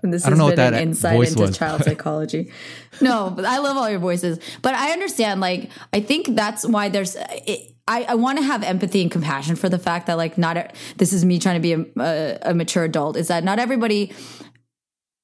And 0.03 0.13
this 0.13 0.27
I 0.27 0.29
don't 0.29 0.39
know 0.39 0.45
what 0.45 0.57
that 0.57 0.75
an 0.75 0.81
insight 0.81 1.29
into 1.29 1.41
was, 1.41 1.57
child 1.57 1.85
psychology. 1.85 2.53
No, 3.01 3.31
but 3.31 3.45
I 3.45 3.59
love 3.59 3.77
all 3.77 3.89
your 3.89 4.01
voices. 4.01 4.41
But 4.61 4.75
I 4.75 4.91
understand. 4.91 5.41
Like, 5.41 5.71
I 5.93 6.01
think 6.01 6.35
that's 6.35 6.67
why 6.67 6.89
there's. 6.89 7.17
It, 7.47 7.75
I, 7.87 8.03
I 8.03 8.15
want 8.17 8.39
to 8.39 8.45
have 8.45 8.65
empathy 8.65 9.03
and 9.03 9.11
compassion 9.11 9.55
for 9.55 9.69
the 9.69 9.79
fact 9.79 10.09
that 10.09 10.17
like 10.17 10.37
not 10.37 10.75
this 10.97 11.13
is 11.13 11.25
me 11.25 11.39
trying 11.39 11.55
to 11.55 11.61
be 11.61 11.73
a, 11.73 11.87
a, 12.03 12.39
a 12.51 12.55
mature 12.55 12.85
adult. 12.85 13.17
Is 13.17 13.29
that 13.29 13.45
not 13.45 13.59
everybody 13.59 14.13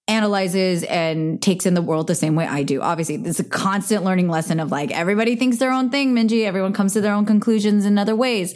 analyzes 0.07 0.83
and 0.85 1.41
takes 1.41 1.65
in 1.65 1.75
the 1.75 1.83
world 1.83 2.07
the 2.07 2.15
same 2.15 2.35
way 2.35 2.47
I 2.47 2.63
do. 2.63 2.83
Obviously, 2.83 3.17
it's 3.17 3.41
a 3.41 3.45
constant 3.45 4.05
learning 4.05 4.29
lesson 4.29 4.61
of 4.61 4.71
like 4.71 4.91
everybody 4.91 5.35
thinks 5.37 5.57
their 5.57 5.73
own 5.73 5.91
thing, 5.91 6.15
Minji. 6.15 6.45
Everyone 6.45 6.73
comes 6.73 6.93
to 6.93 7.01
their 7.01 7.15
own 7.15 7.25
conclusions 7.25 7.87
in 7.87 7.97
other 7.97 8.15
ways. 8.15 8.55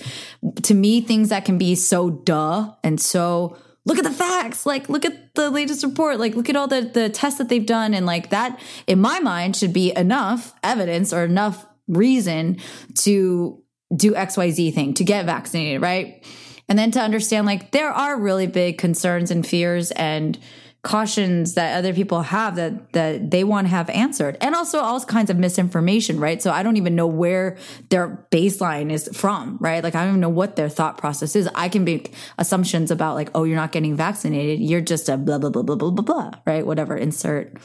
To 0.65 0.75
me, 0.75 1.01
things 1.01 1.31
that 1.31 1.45
can 1.45 1.57
be 1.57 1.75
so 1.75 2.11
duh 2.11 2.75
and 2.85 3.01
so 3.01 3.57
look 3.87 3.99
at 3.99 4.05
the 4.05 4.11
facts, 4.11 4.67
like 4.67 4.91
look 4.91 5.07
at 5.07 5.35
the 5.35 5.49
latest 5.51 5.83
report, 5.83 6.19
like 6.19 6.35
look 6.35 6.51
at 6.51 6.57
all 6.57 6.69
the 6.69 6.83
the 6.83 7.09
tests 7.09 7.39
that 7.39 7.49
they've 7.49 7.65
done, 7.65 7.95
and 7.95 8.05
like 8.05 8.31
that 8.31 8.61
in 8.87 9.01
my 9.01 9.19
mind 9.21 9.57
should 9.57 9.73
be 9.73 9.97
enough 9.97 10.55
evidence 10.63 11.13
or 11.13 11.25
enough 11.25 11.67
reason 11.89 12.59
to 12.95 13.63
do 13.97 14.13
XYZ 14.13 14.75
thing, 14.75 14.93
to 14.95 15.05
get 15.05 15.25
vaccinated, 15.25 15.81
right? 15.81 16.23
And 16.69 16.79
then 16.79 16.91
to 16.91 17.01
understand 17.01 17.47
like 17.47 17.71
there 17.71 17.91
are 17.91 18.21
really 18.21 18.47
big 18.47 18.77
concerns 18.77 19.31
and 19.31 19.47
fears 19.47 19.91
and 19.93 20.39
cautions 20.83 21.55
that 21.55 21.77
other 21.77 21.93
people 21.93 22.23
have 22.23 22.55
that 22.57 22.93
that 22.93 23.31
they 23.31 23.43
want 23.43 23.67
to 23.67 23.71
have 23.71 23.91
answered. 23.91 24.37
And 24.41 24.55
also 24.55 24.79
all 24.79 25.01
kinds 25.01 25.29
of 25.29 25.37
misinformation 25.37 26.21
right? 26.21 26.41
So 26.41 26.51
i 26.53 26.63
don't 26.63 26.77
even 26.77 26.95
know 26.95 27.07
where 27.07 27.57
their 27.91 28.27
baseline 28.31 28.91
is 28.93 29.09
from 29.13 29.59
right? 29.61 29.83
Like 29.83 29.95
i 29.95 30.01
don't 30.03 30.11
even 30.11 30.21
know 30.21 30.29
what 30.29 30.55
their 30.57 30.69
thought 30.69 30.97
process 30.97 31.35
is. 31.35 31.49
I 31.55 31.69
can 31.69 31.85
make 31.85 32.15
assumptions 32.39 32.91
about 32.91 33.17
like 33.17 33.31
oh 33.35 33.45
you're 33.45 33.57
not 33.57 33.73
getting 33.73 33.97
vaccinated. 33.97 34.61
You're 34.61 34.81
just 34.81 35.09
a 35.09 35.17
blah 35.17 35.39
blah 35.39 35.51
blah 35.51 35.63
blah 35.63 35.77
blah 35.77 35.91
blah 35.91 36.05
blah 36.05 36.31
right? 36.47 36.65
Whatever. 36.65 36.97
Insert 36.97 37.57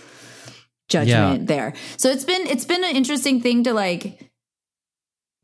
judgment 0.90 1.42
Yeah. 1.42 1.46
there. 1.46 1.74
So 1.98 2.10
it's 2.10 2.26
been 2.26 2.48
it's 2.48 2.66
been 2.66 2.84
an 2.84 2.96
interesting 2.96 3.42
thing 3.42 3.64
to 3.66 3.74
like 3.74 4.32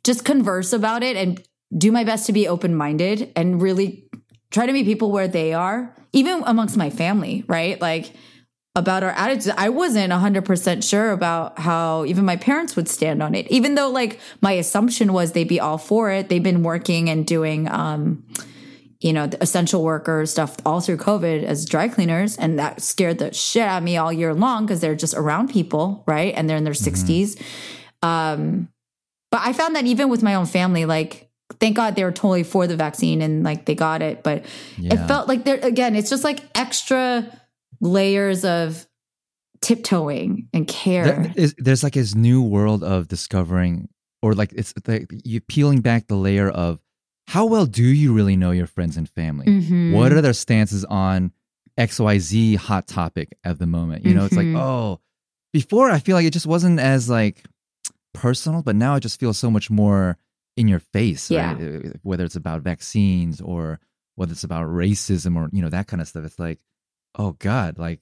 just 0.03 0.25
converse 0.25 0.73
about 0.73 1.03
it 1.03 1.15
and 1.15 1.41
do 1.77 1.91
my 1.91 2.03
best 2.03 2.25
to 2.25 2.33
be 2.33 2.47
open 2.47 2.73
minded 2.75 3.31
and 3.35 3.61
really 3.61 4.08
try 4.51 4.65
to 4.65 4.73
meet 4.73 4.85
people 4.85 5.11
where 5.11 5.27
they 5.27 5.53
are, 5.53 5.95
even 6.13 6.43
amongst 6.45 6.77
my 6.77 6.89
family, 6.89 7.43
right? 7.47 7.79
Like 7.79 8.13
about 8.75 9.03
our 9.03 9.11
attitudes. 9.11 9.53
I 9.57 9.69
wasn't 9.69 10.11
100% 10.11 10.87
sure 10.87 11.11
about 11.11 11.59
how 11.59 12.05
even 12.05 12.25
my 12.25 12.35
parents 12.35 12.75
would 12.75 12.87
stand 12.87 13.21
on 13.21 13.35
it, 13.35 13.47
even 13.49 13.75
though 13.75 13.89
like 13.89 14.19
my 14.41 14.53
assumption 14.53 15.13
was 15.13 15.31
they'd 15.31 15.47
be 15.47 15.59
all 15.59 15.77
for 15.77 16.11
it. 16.11 16.29
They've 16.29 16.41
been 16.41 16.63
working 16.63 17.09
and 17.09 17.25
doing, 17.25 17.69
um, 17.69 18.25
you 18.99 19.13
know, 19.13 19.27
the 19.27 19.41
essential 19.41 19.83
worker 19.83 20.25
stuff 20.25 20.57
all 20.65 20.81
through 20.81 20.97
COVID 20.97 21.43
as 21.43 21.65
dry 21.65 21.87
cleaners. 21.87 22.37
And 22.37 22.59
that 22.59 22.81
scared 22.81 23.19
the 23.19 23.33
shit 23.33 23.63
out 23.63 23.79
of 23.79 23.83
me 23.83 23.97
all 23.97 24.11
year 24.11 24.33
long 24.33 24.65
because 24.65 24.81
they're 24.81 24.95
just 24.95 25.13
around 25.13 25.49
people, 25.49 26.03
right? 26.05 26.33
And 26.35 26.49
they're 26.49 26.57
in 26.57 26.63
their 26.63 26.73
60s. 26.73 27.41
Um, 28.01 28.69
but 29.31 29.41
I 29.43 29.53
found 29.53 29.75
that 29.75 29.85
even 29.85 30.09
with 30.09 30.23
my 30.23 30.35
own 30.35 30.45
family, 30.45 30.85
like, 30.85 31.28
thank 31.59 31.75
God 31.75 31.95
they 31.95 32.03
were 32.03 32.11
totally 32.11 32.43
for 32.43 32.67
the 32.67 32.75
vaccine 32.75 33.21
and 33.21 33.43
like 33.43 33.65
they 33.65 33.75
got 33.75 34.01
it. 34.01 34.23
But 34.23 34.45
it 34.77 35.07
felt 35.07 35.27
like 35.27 35.43
there, 35.45 35.59
again, 35.61 35.95
it's 35.95 36.09
just 36.09 36.23
like 36.23 36.39
extra 36.55 37.25
layers 37.81 38.45
of 38.45 38.85
tiptoeing 39.61 40.47
and 40.53 40.67
care. 40.67 41.31
There- 41.35 41.47
there's 41.57 41.83
like 41.83 41.93
this 41.93 42.15
new 42.15 42.41
world 42.41 42.83
of 42.83 43.07
discovering, 43.07 43.89
or 44.21 44.33
like 44.33 44.53
it's 44.53 44.73
like 44.87 45.09
you 45.23 45.41
peeling 45.41 45.81
back 45.81 46.07
the 46.07 46.15
layer 46.15 46.49
of 46.49 46.79
how 47.27 47.45
well 47.45 47.65
do 47.65 47.83
you 47.83 48.13
really 48.13 48.35
know 48.35 48.51
your 48.51 48.67
friends 48.67 48.97
and 48.97 49.07
family? 49.09 49.45
Mhm. 49.45 49.93
What 49.93 50.11
are 50.13 50.21
their 50.21 50.33
stances 50.33 50.83
on 50.85 51.31
XYZ 51.77 52.55
hot 52.55 52.87
topic 52.87 53.37
at 53.43 53.59
the 53.59 53.67
moment? 53.67 54.05
You 54.05 54.13
know, 54.15 54.25
it's 54.25 54.35
like, 54.35 54.47
Mhm. 54.47 54.57
oh, 54.59 54.99
before 55.53 55.89
I 55.91 55.99
feel 55.99 56.15
like 56.15 56.25
it 56.25 56.33
just 56.33 56.47
wasn't 56.47 56.79
as 56.79 57.09
like 57.09 57.43
personal, 58.13 58.63
but 58.63 58.75
now 58.75 58.95
it 58.95 59.01
just 59.01 59.19
feels 59.19 59.37
so 59.37 59.51
much 59.51 59.69
more 59.69 60.17
in 60.59 60.67
your 60.67 60.79
face, 60.79 61.31
Yeah. 61.31 61.53
right? 61.53 61.85
Uh, 61.85 61.89
Whether 62.03 62.25
it's 62.25 62.35
about 62.35 62.61
vaccines 62.61 63.39
or 63.41 63.79
whether 64.15 64.33
it's 64.33 64.43
about 64.43 64.67
racism 64.67 65.37
or, 65.37 65.49
you 65.53 65.61
know, 65.61 65.69
that 65.69 65.87
kind 65.87 66.01
of 66.01 66.07
stuff. 66.07 66.25
It's 66.25 66.39
like, 66.39 66.59
oh 67.17 67.31
God, 67.39 67.77
like 67.79 68.01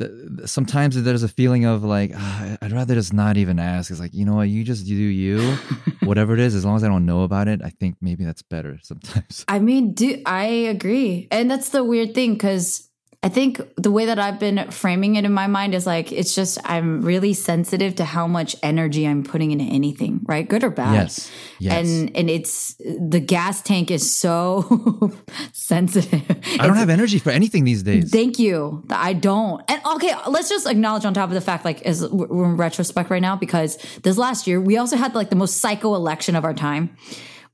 th- 0.00 0.10
th- 0.36 0.48
sometimes 0.48 1.00
there's 1.02 1.22
a 1.22 1.28
feeling 1.28 1.64
of 1.66 1.84
like 1.84 2.12
"Ah, 2.14 2.56
I'd 2.62 2.72
rather 2.72 2.94
just 2.94 3.12
not 3.12 3.36
even 3.36 3.58
ask. 3.58 3.90
It's 3.90 4.00
like 4.00 4.14
you 4.14 4.24
know 4.24 4.36
what, 4.36 4.48
you 4.48 4.64
just 4.64 4.86
do 4.86 4.94
you, 4.94 5.56
whatever 6.02 6.32
it 6.34 6.40
is. 6.40 6.54
As 6.54 6.64
long 6.64 6.76
as 6.76 6.84
I 6.84 6.88
don't 6.88 7.04
know 7.06 7.22
about 7.22 7.46
it, 7.48 7.60
I 7.62 7.70
think 7.70 7.96
maybe 8.00 8.24
that's 8.24 8.42
better 8.42 8.78
sometimes. 8.82 9.44
I 9.48 9.58
mean, 9.58 9.92
do 9.94 10.22
I 10.24 10.46
agree? 10.46 11.28
And 11.30 11.50
that's 11.50 11.70
the 11.70 11.84
weird 11.84 12.14
thing 12.14 12.32
because 12.34 12.87
I 13.20 13.28
think 13.28 13.60
the 13.76 13.90
way 13.90 14.06
that 14.06 14.20
I've 14.20 14.38
been 14.38 14.70
framing 14.70 15.16
it 15.16 15.24
in 15.24 15.32
my 15.32 15.48
mind 15.48 15.74
is 15.74 15.86
like 15.86 16.12
it's 16.12 16.36
just 16.36 16.56
I'm 16.64 17.02
really 17.02 17.34
sensitive 17.34 17.96
to 17.96 18.04
how 18.04 18.28
much 18.28 18.54
energy 18.62 19.08
I'm 19.08 19.24
putting 19.24 19.50
into 19.50 19.64
anything, 19.64 20.20
right? 20.22 20.48
Good 20.48 20.62
or 20.62 20.70
bad. 20.70 20.94
Yes, 20.94 21.30
yes. 21.58 21.74
And 21.74 22.16
and 22.16 22.30
it's 22.30 22.76
the 22.78 23.18
gas 23.18 23.60
tank 23.60 23.90
is 23.90 24.08
so 24.08 25.12
sensitive. 25.52 26.22
I 26.60 26.68
don't 26.68 26.76
have 26.76 26.90
energy 26.90 27.18
for 27.18 27.30
anything 27.30 27.64
these 27.64 27.82
days. 27.82 28.12
Thank 28.12 28.38
you. 28.38 28.84
I 28.88 29.14
don't. 29.14 29.62
And 29.68 29.84
okay, 29.96 30.14
let's 30.28 30.48
just 30.48 30.68
acknowledge 30.68 31.04
on 31.04 31.12
top 31.12 31.28
of 31.28 31.34
the 31.34 31.40
fact, 31.40 31.64
like, 31.64 31.82
as 31.82 32.06
we're 32.06 32.44
in 32.44 32.56
retrospect 32.56 33.10
right 33.10 33.22
now, 33.22 33.34
because 33.34 33.78
this 34.04 34.16
last 34.16 34.46
year 34.46 34.60
we 34.60 34.76
also 34.76 34.96
had 34.96 35.16
like 35.16 35.28
the 35.28 35.36
most 35.36 35.56
psycho 35.56 35.96
election 35.96 36.36
of 36.36 36.44
our 36.44 36.54
time. 36.54 36.96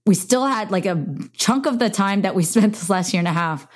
We 0.07 0.15
still 0.15 0.45
had 0.45 0.71
like 0.71 0.85
a 0.85 1.03
chunk 1.33 1.65
of 1.65 1.79
the 1.79 1.89
time 1.89 2.21
that 2.21 2.35
we 2.35 2.43
spent 2.45 2.75
this 2.75 2.91
last 2.91 3.15
year 3.15 3.21
and 3.21 3.29
a 3.29 3.33
half, 3.33 3.67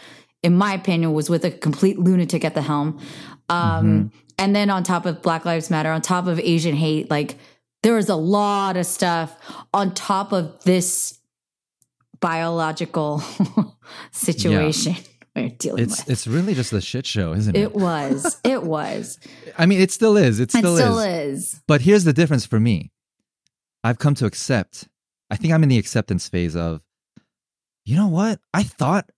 in 0.42 0.54
my 0.56 0.72
opinion, 0.74 1.12
was 1.12 1.28
with 1.30 1.44
a 1.44 1.50
complete 1.50 1.98
lunatic 1.98 2.44
at 2.44 2.54
the 2.54 2.62
helm. 2.62 3.00
Um, 3.48 4.12
And 4.40 4.54
then 4.54 4.70
on 4.70 4.84
top 4.84 5.04
of 5.04 5.20
Black 5.20 5.44
Lives 5.44 5.68
Matter, 5.68 5.90
on 5.90 6.00
top 6.00 6.26
of 6.28 6.38
Asian 6.38 6.76
hate, 6.76 7.10
like 7.10 7.36
there 7.82 7.94
was 7.94 8.08
a 8.08 8.14
lot 8.14 8.76
of 8.76 8.86
stuff 8.86 9.36
on 9.74 9.92
top 9.94 10.32
of 10.32 10.62
this 10.64 11.18
biological 12.20 13.22
situation 14.12 14.94
we're 15.36 15.48
dealing 15.50 15.84
It's 15.84 15.98
with. 15.98 16.10
it's 16.10 16.26
really 16.26 16.54
just 16.54 16.72
a 16.72 16.80
shit 16.80 17.06
show, 17.06 17.32
isn't 17.32 17.56
it? 17.56 17.60
It 17.60 17.74
was. 17.74 18.38
It 18.44 18.62
was. 18.62 19.18
I 19.58 19.66
mean, 19.66 19.80
it 19.80 19.90
still 19.90 20.16
is. 20.16 20.40
It 20.40 20.54
It 20.54 20.58
still, 20.58 20.76
still 20.76 20.98
is. 20.98 21.54
is. 21.54 21.60
But 21.68 21.80
here's 21.82 22.04
the 22.04 22.12
difference 22.12 22.44
for 22.46 22.58
me. 22.60 22.90
I've 23.84 23.98
come 23.98 24.14
to 24.16 24.26
accept. 24.26 24.88
I 25.30 25.36
think 25.36 25.52
I'm 25.52 25.62
in 25.62 25.68
the 25.68 25.78
acceptance 25.78 26.28
phase 26.28 26.56
of, 26.56 26.80
you 27.84 27.96
know 27.96 28.08
what? 28.08 28.40
I 28.52 28.62
thought 28.64 29.10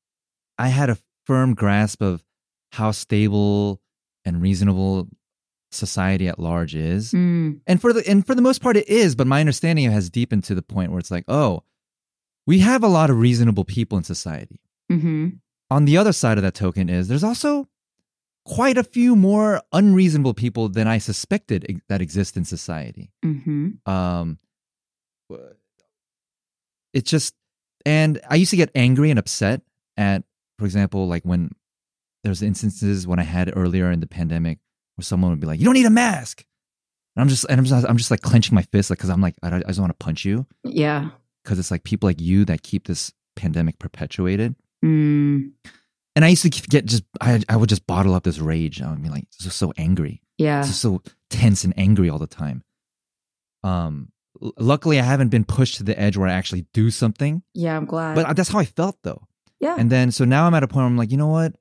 I 0.58 0.68
had 0.68 0.90
a 0.90 0.98
firm 1.30 1.54
grasp 1.54 2.02
of 2.02 2.24
how 2.72 2.90
stable 2.90 3.80
and 4.24 4.42
reasonable 4.42 5.08
society 5.70 6.26
at 6.28 6.38
large 6.38 6.74
is. 6.74 7.12
Mm, 7.12 7.60
And 7.68 7.80
for 7.80 7.92
the 7.92 8.02
and 8.10 8.26
for 8.26 8.34
the 8.34 8.42
most 8.42 8.60
part 8.60 8.76
it 8.76 8.88
is, 8.88 9.14
but 9.14 9.26
my 9.28 9.38
understanding 9.38 9.90
has 9.92 10.10
deepened 10.10 10.42
to 10.44 10.54
the 10.56 10.62
point 10.74 10.90
where 10.90 10.98
it's 10.98 11.10
like, 11.16 11.24
oh, 11.28 11.62
we 12.46 12.58
have 12.70 12.82
a 12.82 12.88
lot 12.88 13.10
of 13.10 13.16
reasonable 13.28 13.64
people 13.64 13.96
in 13.98 14.04
society. 14.04 14.58
hmm 14.88 15.28
On 15.70 15.84
the 15.84 15.96
other 16.00 16.12
side 16.12 16.36
of 16.38 16.42
that 16.42 16.54
token 16.54 16.88
is 16.88 17.06
there's 17.06 17.22
also 17.30 17.68
quite 18.44 18.78
a 18.78 18.82
few 18.96 19.14
more 19.14 19.62
unreasonable 19.72 20.34
people 20.34 20.68
than 20.68 20.88
I 20.88 20.98
suspected 20.98 21.60
that 21.88 22.00
exist 22.02 22.36
in 22.36 22.44
society. 22.44 23.12
hmm 23.22 23.68
Um, 23.86 24.38
it's 26.92 27.10
just, 27.10 27.34
and 27.86 28.20
I 28.28 28.34
used 28.34 28.50
to 28.50 28.56
get 28.56 28.70
angry 28.74 29.10
and 29.10 29.18
upset 29.18 29.62
at, 29.96 30.24
for 30.60 30.66
example, 30.66 31.08
like 31.08 31.24
when 31.24 31.50
there's 32.22 32.42
instances 32.42 33.06
when 33.06 33.18
I 33.18 33.22
had 33.24 33.50
earlier 33.56 33.90
in 33.90 33.98
the 34.00 34.06
pandemic 34.06 34.58
where 34.94 35.02
someone 35.04 35.30
would 35.30 35.40
be 35.40 35.46
like, 35.46 35.58
"You 35.58 35.64
don't 35.64 35.74
need 35.74 35.86
a 35.86 35.90
mask," 35.90 36.44
and 37.16 37.22
I'm 37.22 37.28
just, 37.28 37.46
and 37.48 37.58
I'm 37.58 37.64
just, 37.64 37.86
I'm 37.88 37.96
just 37.96 38.10
like 38.10 38.20
clenching 38.20 38.54
my 38.54 38.62
fist, 38.62 38.90
like, 38.90 38.98
because 38.98 39.10
I'm 39.10 39.20
like, 39.22 39.34
I, 39.42 39.56
I 39.56 39.60
just 39.62 39.80
want 39.80 39.90
to 39.90 40.04
punch 40.04 40.24
you, 40.26 40.46
Yeah. 40.62 41.10
because 41.42 41.58
it's 41.58 41.70
like 41.70 41.82
people 41.82 42.08
like 42.08 42.20
you 42.20 42.44
that 42.44 42.62
keep 42.62 42.86
this 42.86 43.10
pandemic 43.36 43.78
perpetuated. 43.78 44.54
Mm, 44.84 45.52
And 46.14 46.24
I 46.24 46.28
used 46.28 46.42
to 46.42 46.50
get 46.50 46.84
just, 46.86 47.04
I, 47.20 47.40
I 47.48 47.56
would 47.56 47.68
just 47.70 47.86
bottle 47.86 48.14
up 48.14 48.24
this 48.24 48.38
rage. 48.38 48.80
I 48.82 48.90
would 48.90 49.02
be 49.02 49.08
like, 49.08 49.24
just 49.40 49.56
so 49.58 49.72
angry. 49.78 50.22
Yeah. 50.38 50.62
Just 50.62 50.80
so 50.82 51.02
tense 51.30 51.64
and 51.64 51.72
angry 51.78 52.08
all 52.10 52.18
the 52.18 52.26
time. 52.26 52.62
Um, 53.62 54.10
l- 54.42 54.52
luckily, 54.58 54.98
I 55.00 55.02
haven't 55.04 55.28
been 55.28 55.44
pushed 55.44 55.76
to 55.76 55.82
the 55.84 55.98
edge 55.98 56.16
where 56.16 56.28
I 56.28 56.32
actually 56.32 56.66
do 56.72 56.90
something, 56.90 57.42
Yeah, 57.54 57.76
I'm 57.76 57.84
glad. 57.86 58.14
but 58.14 58.36
that's 58.36 58.48
how 58.50 58.58
I 58.58 58.64
felt 58.64 58.98
though. 59.02 59.22
Yeah. 59.60 59.76
And 59.78 59.90
then, 59.90 60.10
so 60.10 60.24
now 60.24 60.46
I'm 60.46 60.54
at 60.54 60.62
a 60.62 60.68
point 60.68 60.78
where 60.78 60.86
I'm 60.86 60.96
like, 60.96 61.10
you 61.10 61.18
know 61.18 61.28
what? 61.28 61.54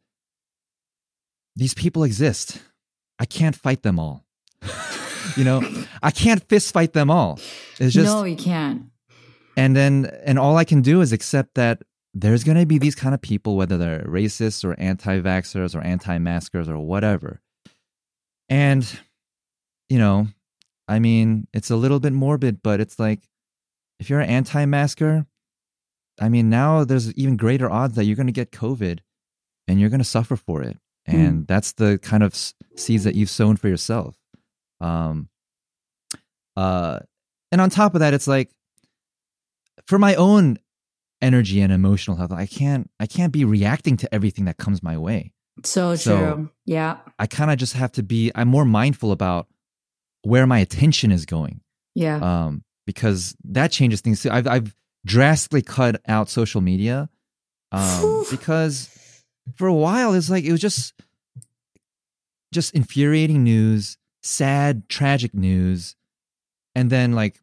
These 1.55 1.73
people 1.73 2.03
exist. 2.03 2.61
I 3.19 3.25
can't 3.25 3.55
fight 3.55 3.83
them 3.83 3.99
all. 3.99 4.25
you 5.35 5.43
know, 5.43 5.61
I 6.01 6.11
can't 6.11 6.41
fist 6.47 6.73
fight 6.73 6.93
them 6.93 7.11
all. 7.11 7.39
It's 7.79 7.93
just, 7.93 8.05
no, 8.05 8.23
you 8.23 8.37
can't. 8.37 8.85
and 9.57 9.75
then, 9.75 10.05
and 10.23 10.39
all 10.39 10.55
I 10.57 10.63
can 10.63 10.81
do 10.81 11.01
is 11.01 11.11
accept 11.11 11.55
that 11.55 11.83
there's 12.13 12.43
going 12.43 12.57
to 12.57 12.65
be 12.65 12.77
these 12.77 12.95
kind 12.95 13.13
of 13.13 13.21
people, 13.21 13.57
whether 13.57 13.77
they're 13.77 14.03
racists 14.03 14.63
or 14.63 14.79
anti 14.79 15.19
vaxxers 15.19 15.75
or 15.75 15.81
anti 15.81 16.17
maskers 16.17 16.69
or 16.69 16.77
whatever. 16.77 17.41
And, 18.47 18.89
you 19.89 19.99
know, 19.99 20.27
I 20.87 20.99
mean, 20.99 21.47
it's 21.53 21.69
a 21.69 21.75
little 21.75 21.99
bit 21.99 22.13
morbid, 22.13 22.63
but 22.63 22.79
it's 22.79 22.97
like 22.97 23.27
if 23.99 24.09
you're 24.09 24.21
an 24.21 24.29
anti 24.29 24.65
masker, 24.65 25.25
I 26.19 26.29
mean, 26.29 26.49
now 26.49 26.83
there's 26.83 27.13
even 27.13 27.37
greater 27.37 27.69
odds 27.69 27.95
that 27.95 28.05
you're 28.05 28.15
going 28.15 28.27
to 28.27 28.33
get 28.33 28.51
COVID 28.51 28.99
and 29.67 29.79
you're 29.79 29.89
going 29.89 29.99
to 29.99 30.05
suffer 30.05 30.35
for 30.35 30.61
it. 30.61 30.77
And 31.05 31.47
that's 31.47 31.71
the 31.73 31.97
kind 32.03 32.21
of 32.21 32.35
seeds 32.75 33.03
that 33.03 33.15
you've 33.15 33.31
sown 33.31 33.55
for 33.57 33.67
yourself. 33.67 34.15
Um, 34.79 35.29
uh, 36.55 36.99
and 37.51 37.59
on 37.61 37.69
top 37.71 37.95
of 37.95 37.99
that, 38.01 38.13
it's 38.13 38.27
like 38.27 38.51
for 39.87 39.97
my 39.97 40.13
own 40.15 40.59
energy 41.21 41.61
and 41.61 41.73
emotional 41.73 42.15
health, 42.15 42.31
I 42.31 42.45
can't, 42.45 42.89
I 42.99 43.07
can't 43.07 43.33
be 43.33 43.43
reacting 43.43 43.97
to 43.97 44.13
everything 44.13 44.45
that 44.45 44.57
comes 44.57 44.83
my 44.83 44.97
way. 44.97 45.33
So 45.63 45.95
true. 45.95 46.49
Yeah. 46.65 46.97
I 47.17 47.25
kind 47.27 47.49
of 47.49 47.57
just 47.57 47.73
have 47.73 47.91
to 47.93 48.03
be, 48.03 48.31
I'm 48.35 48.47
more 48.47 48.65
mindful 48.65 49.11
about 49.11 49.47
where 50.21 50.45
my 50.45 50.59
attention 50.59 51.11
is 51.11 51.25
going 51.25 51.61
Yeah. 51.95 52.17
um, 52.17 52.63
because 52.85 53.35
that 53.45 53.71
changes 53.71 54.01
things 54.01 54.21
too. 54.21 54.29
I've, 54.29 54.47
I've 54.47 54.75
drastically 55.05 55.61
cut 55.61 56.01
out 56.07 56.29
social 56.29 56.61
media 56.61 57.09
um, 57.71 58.25
because 58.29 58.89
for 59.55 59.67
a 59.67 59.73
while 59.73 60.13
it's 60.13 60.29
like 60.29 60.43
it 60.43 60.51
was 60.51 60.61
just 60.61 60.93
just 62.51 62.73
infuriating 62.73 63.43
news, 63.43 63.97
sad, 64.23 64.89
tragic 64.89 65.33
news, 65.33 65.95
and 66.75 66.89
then 66.89 67.13
like, 67.13 67.39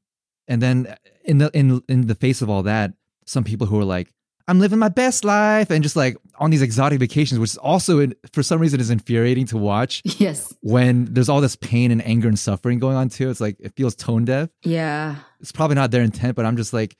and 0.48 0.60
then 0.60 0.94
in 1.24 1.38
the 1.38 1.50
in 1.54 1.80
in 1.88 2.06
the 2.06 2.14
face 2.14 2.42
of 2.42 2.50
all 2.50 2.64
that, 2.64 2.92
some 3.24 3.44
people 3.44 3.66
who 3.68 3.78
are 3.78 3.84
like, 3.84 4.12
"I'm 4.48 4.58
living 4.58 4.78
my 4.80 4.88
best 4.88 5.24
life," 5.24 5.70
and 5.70 5.82
just 5.82 5.94
like 5.96 6.16
on 6.38 6.50
these 6.50 6.62
exotic 6.62 6.98
vacations, 6.98 7.38
which 7.38 7.50
is 7.50 7.56
also 7.56 8.00
in, 8.00 8.14
for 8.32 8.42
some 8.42 8.58
reason 8.60 8.80
is 8.80 8.90
infuriating 8.90 9.46
to 9.46 9.56
watch 9.56 10.02
yes. 10.18 10.52
when 10.60 11.06
there's 11.14 11.28
all 11.28 11.40
this 11.40 11.56
pain 11.56 11.90
and 11.92 12.04
anger 12.04 12.26
and 12.28 12.38
suffering 12.38 12.78
going 12.80 12.96
on 12.96 13.08
too. 13.08 13.30
It's 13.30 13.40
like 13.40 13.56
it 13.60 13.74
feels 13.76 13.94
tone 13.94 14.24
deaf 14.24 14.48
Yeah. 14.64 15.16
it's 15.40 15.52
probably 15.52 15.76
not 15.76 15.92
their 15.92 16.02
intent, 16.02 16.34
but 16.36 16.44
I'm 16.44 16.56
just 16.56 16.72
like 16.72 16.96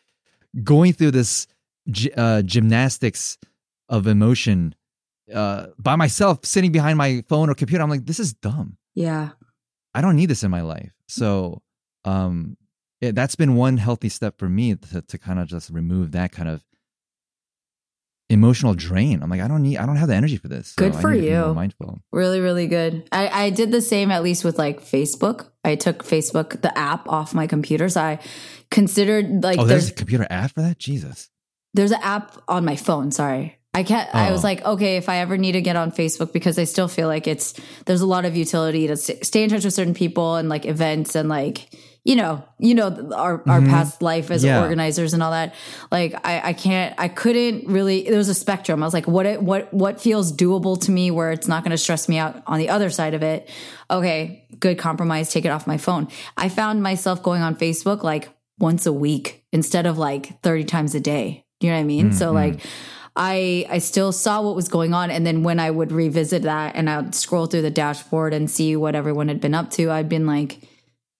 going 0.63 0.93
through 0.93 1.13
this 1.13 1.47
uh, 2.17 2.43
gymnastics 2.43 3.39
of 3.89 4.07
emotion 4.07 4.75
uh, 5.33 5.67
by 5.79 5.97
myself, 5.97 6.45
sitting 6.45 6.73
behind 6.73 6.99
my 6.99 7.23
phone 7.29 7.51
or 7.51 7.55
computer. 7.55 7.83
I'm 7.83 7.91
like, 7.91 8.07
this 8.07 8.21
is 8.21 8.33
dumb. 8.33 8.77
Yeah. 8.95 9.31
I 9.95 10.01
don't 10.01 10.17
need 10.17 10.31
this 10.31 10.43
in 10.43 10.51
my 10.51 10.63
life. 10.63 10.93
So 11.09 11.63
um, 12.05 12.57
it, 13.01 13.15
that's 13.15 13.37
been 13.37 13.57
one 13.57 13.77
healthy 13.77 14.09
step 14.09 14.39
for 14.39 14.49
me 14.49 14.75
to, 14.75 15.03
to 15.03 15.19
kind 15.19 15.39
of 15.39 15.49
just 15.49 15.71
remove 15.71 16.13
that 16.13 16.33
kind 16.33 16.49
of 16.49 16.65
emotional 18.29 18.75
drain. 18.75 19.23
I'm 19.23 19.31
like, 19.31 19.41
I 19.41 19.49
don't 19.49 19.63
need, 19.63 19.77
I 19.79 19.87
don't 19.87 19.97
have 19.97 20.09
the 20.09 20.15
energy 20.15 20.37
for 20.37 20.49
this. 20.49 20.69
So 20.69 20.75
Good 20.79 20.95
for 20.95 21.11
need 21.13 21.21
to 21.21 21.27
be 21.27 21.29
you. 21.33 21.55
mindful. 21.55 22.01
Really, 22.13 22.41
really 22.41 22.67
good. 22.67 23.09
I, 23.13 23.29
I 23.47 23.51
did 23.51 23.71
the 23.71 23.81
same 23.81 24.11
at 24.11 24.23
least 24.23 24.45
with 24.45 24.59
like 24.59 24.83
Facebook. 24.83 25.49
I 25.65 25.77
took 25.77 26.05
Facebook, 26.05 26.61
the 26.61 26.77
app, 26.77 27.09
off 27.09 27.35
my 27.35 27.47
computer. 27.47 27.89
So 27.89 28.01
I 28.01 28.19
considered 28.71 29.43
like 29.43 29.59
Oh, 29.59 29.65
there's 29.65 29.85
there's 29.85 29.91
a 29.91 29.95
computer 29.95 30.27
app 30.31 30.53
for 30.53 30.63
that. 30.63 30.79
Jesus. 30.79 31.29
there's 31.75 31.93
an 31.93 32.01
app 32.03 32.37
on 32.49 32.65
my 32.65 32.77
phone. 32.77 33.11
Sorry. 33.13 33.59
I 33.75 33.83
can't, 33.83 34.13
I 34.15 34.31
was 34.33 34.43
Oh. 34.43 34.47
like, 34.49 34.65
okay, 34.65 34.97
if 34.97 35.11
I 35.11 35.19
ever 35.19 35.37
need 35.37 35.53
to 35.53 35.61
get 35.61 35.77
on 35.77 35.93
Facebook, 35.93 36.33
because 36.33 36.59
I 36.59 36.65
still 36.65 36.89
feel 36.89 37.09
like 37.09 37.27
it's, 37.27 37.53
there's 37.85 38.01
a 38.01 38.07
lot 38.07 38.25
of 38.25 38.35
utility 38.35 38.87
to 38.87 38.97
stay 38.97 39.43
in 39.45 39.51
touch 39.51 39.65
with 39.67 39.75
certain 39.75 39.93
people 39.93 40.37
and 40.37 40.49
like 40.49 40.65
events 40.65 41.15
and 41.15 41.29
like, 41.29 41.69
you 42.07 42.15
know, 42.15 42.45
you 42.61 42.75
know, 42.75 43.11
our, 43.13 43.43
our 43.49 43.61
past 43.61 44.01
life 44.01 44.31
as 44.31 44.43
Mm-hmm. 44.43 44.47
Yeah. 44.47 44.63
organizers 44.63 45.13
and 45.13 45.23
all 45.25 45.33
that. 45.33 45.55
Like, 45.91 46.15
I, 46.25 46.51
I 46.51 46.53
can't, 46.53 46.95
I 46.99 47.09
couldn't 47.09 47.67
really, 47.67 48.05
there 48.09 48.17
was 48.17 48.29
a 48.29 48.35
spectrum. 48.35 48.81
I 48.81 48.87
was 48.87 48.95
like, 48.95 49.09
what, 49.09 49.27
it, 49.27 49.43
what, 49.43 49.75
what 49.75 50.01
feels 50.01 50.33
doable 50.33 50.81
to 50.83 50.93
me 50.93 51.11
where 51.11 51.33
it's 51.33 51.49
not 51.49 51.65
going 51.65 51.73
to 51.73 51.79
stress 51.79 52.09
me 52.09 52.17
out 52.17 52.41
on 52.47 52.59
the 52.59 52.69
other 52.69 52.91
side 52.91 53.15
of 53.15 53.25
it. 53.25 53.51
Okay. 53.91 54.47
Good 54.61 54.79
compromise. 54.79 55.33
Take 55.33 55.45
it 55.45 55.49
off 55.49 55.67
my 55.67 55.79
phone. 55.79 56.07
I 56.37 56.49
found 56.49 56.81
myself 56.81 57.25
going 57.25 57.43
on 57.43 57.57
Facebook 57.57 58.05
like 58.05 58.29
once 58.61 58.87
a 58.87 58.93
week 58.93 59.45
instead 59.51 59.85
of 59.85 59.99
like 59.99 60.41
30 60.43 60.63
times 60.65 60.95
a 60.95 61.01
day. 61.01 61.45
You 61.61 61.71
know 61.71 61.75
what 61.77 61.81
I 61.81 61.85
mean? 61.85 62.13
So 62.13 62.31
like, 62.31 62.61
I 63.17 63.67
I 63.69 63.79
still 63.79 64.13
saw 64.13 64.43
what 64.43 64.55
was 64.55 64.69
going 64.69 64.93
on, 64.93 65.11
and 65.11 65.27
then 65.27 65.43
when 65.43 65.59
I 65.59 65.71
would 65.71 65.91
revisit 65.91 66.43
that 66.43 66.77
and 66.77 66.89
I'd 66.91 67.15
scroll 67.15 67.47
through 67.47 67.63
the 67.63 67.71
dashboard 67.71 68.35
and 68.35 68.51
see 68.51 68.77
what 68.77 68.95
everyone 68.95 69.29
had 69.29 69.41
been 69.41 69.55
up 69.55 69.71
to, 69.73 69.91
I'd 69.91 70.09
been 70.11 70.27
like, 70.27 70.61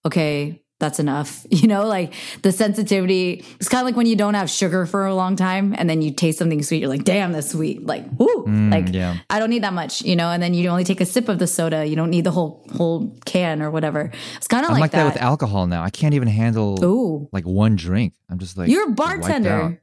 okay, 0.05 0.61
that's 0.79 0.99
enough. 0.99 1.45
You 1.57 1.67
know, 1.67 1.87
like 1.87 2.13
the 2.43 2.51
sensitivity. 2.51 3.43
It's 3.59 3.67
kind 3.67 3.81
of 3.81 3.85
like 3.85 3.95
when 3.95 4.05
you 4.05 4.15
don't 4.15 4.35
have 4.35 4.49
sugar 4.49 4.85
for 4.85 5.07
a 5.07 5.15
long 5.15 5.35
time, 5.35 5.73
and 5.75 5.89
then 5.89 6.03
you 6.03 6.11
taste 6.11 6.37
something 6.37 6.61
sweet. 6.61 6.81
You're 6.81 6.89
like, 6.89 7.03
damn, 7.03 7.31
that's 7.31 7.49
sweet. 7.49 7.83
Like, 7.83 8.05
whoo, 8.17 8.45
mm, 8.45 8.71
like 8.71 8.93
yeah. 8.93 9.17
I 9.29 9.39
don't 9.39 9.49
need 9.49 9.63
that 9.63 9.73
much. 9.73 10.03
You 10.03 10.15
know, 10.15 10.29
and 10.29 10.41
then 10.41 10.53
you 10.53 10.69
only 10.69 10.83
take 10.83 11.01
a 11.01 11.05
sip 11.05 11.29
of 11.29 11.39
the 11.39 11.47
soda. 11.47 11.85
You 11.85 11.95
don't 11.95 12.11
need 12.11 12.25
the 12.25 12.31
whole 12.31 12.63
whole 12.75 13.17
can 13.25 13.63
or 13.63 13.71
whatever. 13.71 14.11
It's 14.35 14.47
kind 14.47 14.65
of 14.65 14.71
like, 14.71 14.81
like, 14.81 14.91
that. 14.91 15.03
that. 15.05 15.13
with 15.13 15.21
alcohol 15.21 15.65
now. 15.65 15.83
I 15.83 15.89
can't 15.89 16.13
even 16.13 16.27
handle 16.27 16.83
Ooh, 16.85 17.27
like 17.31 17.45
one 17.45 17.75
drink. 17.75 18.13
I'm 18.29 18.37
just 18.37 18.55
like 18.55 18.69
you're 18.69 18.89
a 18.89 18.91
bartender. 18.91 19.81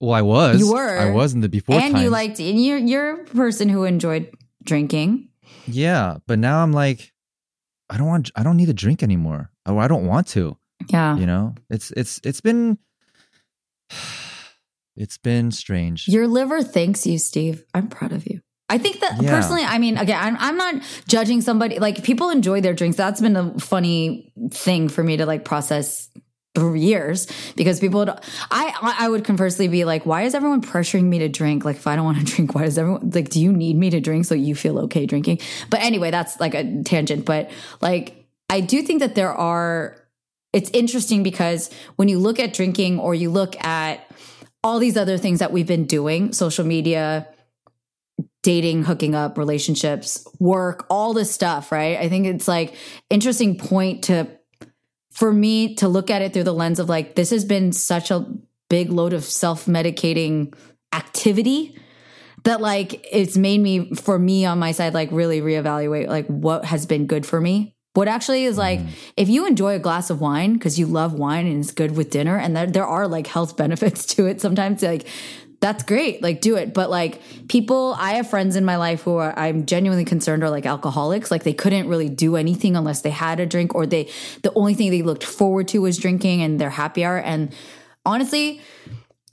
Well, 0.00 0.12
I 0.12 0.22
was. 0.22 0.60
You 0.60 0.72
were. 0.72 0.98
I 0.98 1.10
was 1.10 1.34
in 1.34 1.40
the 1.40 1.48
before 1.48 1.76
and 1.80 1.98
you 1.98 2.10
liked 2.10 2.38
and 2.38 2.62
you're 2.62 2.78
you're 2.78 3.22
a 3.22 3.24
person 3.24 3.68
who 3.68 3.84
enjoyed 3.84 4.30
drinking 4.62 5.28
Yeah, 5.66 6.18
but 6.26 6.38
now 6.38 6.62
I'm 6.62 6.72
like, 6.72 7.12
I 7.90 7.96
don't 7.96 8.06
want. 8.06 8.30
I 8.36 8.42
don't 8.42 8.56
need 8.56 8.68
a 8.68 8.74
drink 8.74 9.02
anymore. 9.02 9.50
Or 9.68 9.78
I 9.80 9.88
don't 9.88 10.06
want 10.06 10.26
to. 10.28 10.56
yeah. 10.88 11.16
You 11.16 11.26
know, 11.26 11.54
it's 11.70 11.90
it's 11.92 12.20
it's 12.24 12.40
been 12.40 12.78
it's 14.96 15.18
been 15.18 15.50
strange. 15.50 16.08
your 16.08 16.26
liver 16.26 16.62
thanks 16.62 17.06
you 17.06 17.18
steve. 17.18 17.64
I'm 17.74 17.88
proud 17.88 18.12
of 18.12 18.26
you. 18.26 18.40
I 18.70 18.76
think 18.78 19.00
that 19.00 19.22
Yeah. 19.22 19.30
personally 19.34 19.62
i 19.64 19.78
mean 19.78 19.96
again 19.96 20.18
I'm, 20.22 20.36
I'm 20.38 20.56
not 20.56 20.74
judging 21.08 21.40
somebody. 21.40 21.78
Like 21.78 22.02
people 22.04 22.30
enjoy 22.30 22.60
their 22.60 22.74
drinks. 22.74 22.96
That's 22.96 23.20
been 23.20 23.36
a 23.36 23.58
funny 23.58 24.32
thing 24.52 24.88
for 24.88 25.02
me 25.02 25.16
to 25.18 25.26
like 25.26 25.44
process 25.44 26.08
for 26.54 26.74
years 26.74 27.28
because 27.54 27.78
people 27.78 28.00
would, 28.00 28.10
I 28.50 28.94
I 28.98 29.08
would 29.08 29.22
conversely 29.24 29.68
be 29.68 29.84
like 29.84 30.04
why 30.04 30.22
is 30.22 30.34
everyone 30.34 30.60
pressuring 30.60 31.04
me 31.04 31.20
to 31.20 31.28
drink? 31.28 31.64
Like 31.64 31.76
if 31.76 31.86
I 31.86 31.94
don't 31.94 32.04
want 32.04 32.18
to 32.18 32.24
drink 32.34 32.54
why 32.54 32.64
does 32.64 32.76
everyone 32.78 33.10
like 33.10 33.28
do 33.30 33.40
you 33.40 33.52
need 33.52 33.76
me 33.76 33.90
to 33.90 34.00
drink 34.00 34.24
so 34.24 34.34
you 34.34 34.54
feel 34.56 34.78
okay 34.80 35.06
drinking? 35.06 35.38
But 35.70 35.80
anyway 35.80 36.10
that's 36.10 36.40
like 36.40 36.54
a 36.54 36.82
tangent. 36.82 37.24
But 37.24 37.50
like 37.80 38.17
I 38.48 38.60
do 38.60 38.82
think 38.82 39.00
that 39.00 39.14
there 39.14 39.32
are 39.32 39.96
it's 40.52 40.70
interesting 40.70 41.22
because 41.22 41.70
when 41.96 42.08
you 42.08 42.18
look 42.18 42.40
at 42.40 42.54
drinking 42.54 42.98
or 42.98 43.14
you 43.14 43.30
look 43.30 43.62
at 43.62 44.10
all 44.64 44.78
these 44.78 44.96
other 44.96 45.18
things 45.18 45.40
that 45.40 45.52
we've 45.52 45.66
been 45.66 45.84
doing 45.84 46.32
social 46.32 46.64
media 46.64 47.28
dating 48.42 48.84
hooking 48.84 49.14
up 49.14 49.36
relationships 49.36 50.26
work 50.38 50.86
all 50.88 51.12
this 51.12 51.30
stuff 51.30 51.70
right? 51.70 51.98
I 51.98 52.08
think 52.08 52.26
it's 52.26 52.48
like 52.48 52.74
interesting 53.10 53.58
point 53.58 54.04
to 54.04 54.26
for 55.12 55.32
me 55.32 55.74
to 55.76 55.88
look 55.88 56.10
at 56.10 56.22
it 56.22 56.32
through 56.32 56.44
the 56.44 56.54
lens 56.54 56.78
of 56.78 56.88
like 56.88 57.14
this 57.14 57.30
has 57.30 57.44
been 57.44 57.72
such 57.72 58.10
a 58.10 58.26
big 58.70 58.90
load 58.90 59.12
of 59.12 59.24
self-medicating 59.24 60.54
activity 60.92 61.78
that 62.44 62.60
like 62.60 63.06
it's 63.10 63.36
made 63.36 63.60
me 63.60 63.94
for 63.94 64.18
me 64.18 64.46
on 64.46 64.58
my 64.58 64.72
side 64.72 64.94
like 64.94 65.10
really 65.12 65.40
reevaluate 65.40 66.06
like 66.06 66.26
what 66.26 66.64
has 66.64 66.86
been 66.86 67.06
good 67.06 67.26
for 67.26 67.40
me 67.40 67.74
what 67.94 68.08
actually 68.08 68.44
is 68.44 68.56
like 68.56 68.80
mm. 68.80 68.88
if 69.16 69.28
you 69.28 69.46
enjoy 69.46 69.74
a 69.74 69.78
glass 69.78 70.10
of 70.10 70.20
wine 70.20 70.54
because 70.54 70.78
you 70.78 70.86
love 70.86 71.14
wine 71.14 71.46
and 71.46 71.60
it's 71.60 71.72
good 71.72 71.96
with 71.96 72.10
dinner 72.10 72.36
and 72.36 72.56
there, 72.56 72.66
there 72.66 72.86
are 72.86 73.08
like 73.08 73.26
health 73.26 73.56
benefits 73.62 74.04
to 74.06 74.26
it 74.26 74.40
sometimes 74.40 74.82
like 74.82 75.06
that's 75.60 75.82
great 75.82 76.22
like 76.22 76.40
do 76.40 76.54
it 76.54 76.72
but 76.72 76.88
like 76.88 77.20
people 77.48 77.94
i 77.98 78.12
have 78.12 78.30
friends 78.30 78.54
in 78.54 78.64
my 78.64 78.76
life 78.76 79.02
who 79.02 79.16
are 79.16 79.36
i'm 79.36 79.66
genuinely 79.66 80.04
concerned 80.04 80.44
are 80.44 80.50
like 80.50 80.66
alcoholics 80.66 81.30
like 81.30 81.42
they 81.42 81.52
couldn't 81.52 81.88
really 81.88 82.08
do 82.08 82.36
anything 82.36 82.76
unless 82.76 83.00
they 83.00 83.10
had 83.10 83.40
a 83.40 83.46
drink 83.46 83.74
or 83.74 83.84
they 83.84 84.08
the 84.42 84.52
only 84.54 84.74
thing 84.74 84.90
they 84.90 85.02
looked 85.02 85.24
forward 85.24 85.66
to 85.66 85.80
was 85.80 85.98
drinking 85.98 86.42
and 86.42 86.60
their 86.60 86.70
happy 86.70 87.04
hour 87.04 87.18
and 87.18 87.52
honestly 88.06 88.60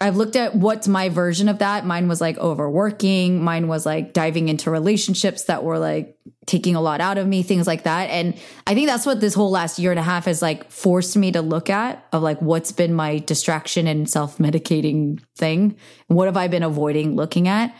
I've 0.01 0.17
looked 0.17 0.36
at 0.36 0.55
what's 0.55 0.89
my 0.89 1.07
version 1.07 1.47
of 1.47 1.59
that. 1.59 1.86
Mine 1.86 2.09
was 2.09 2.19
like 2.19 2.38
overworking. 2.38 3.41
Mine 3.41 3.67
was 3.67 3.86
like 3.86 4.11
diving 4.11 4.49
into 4.49 4.69
relationships 4.69 5.45
that 5.45 5.63
were 5.63 5.79
like 5.79 6.17
taking 6.45 6.75
a 6.75 6.81
lot 6.81 7.01
out 7.01 7.17
of 7.17 7.27
me, 7.27 7.43
things 7.43 7.67
like 7.67 7.83
that. 7.83 8.09
And 8.09 8.35
I 8.67 8.73
think 8.73 8.87
that's 8.87 9.05
what 9.05 9.19
this 9.19 9.33
whole 9.33 9.51
last 9.51 9.79
year 9.79 9.91
and 9.91 9.99
a 9.99 10.03
half 10.03 10.25
has 10.25 10.41
like 10.41 10.69
forced 10.71 11.17
me 11.17 11.31
to 11.31 11.41
look 11.41 11.69
at 11.69 12.05
of 12.11 12.21
like 12.21 12.41
what's 12.41 12.71
been 12.71 12.93
my 12.93 13.19
distraction 13.19 13.87
and 13.87 14.09
self 14.09 14.37
medicating 14.37 15.19
thing. 15.35 15.75
What 16.07 16.25
have 16.25 16.37
I 16.37 16.47
been 16.47 16.63
avoiding 16.63 17.15
looking 17.15 17.47
at? 17.47 17.75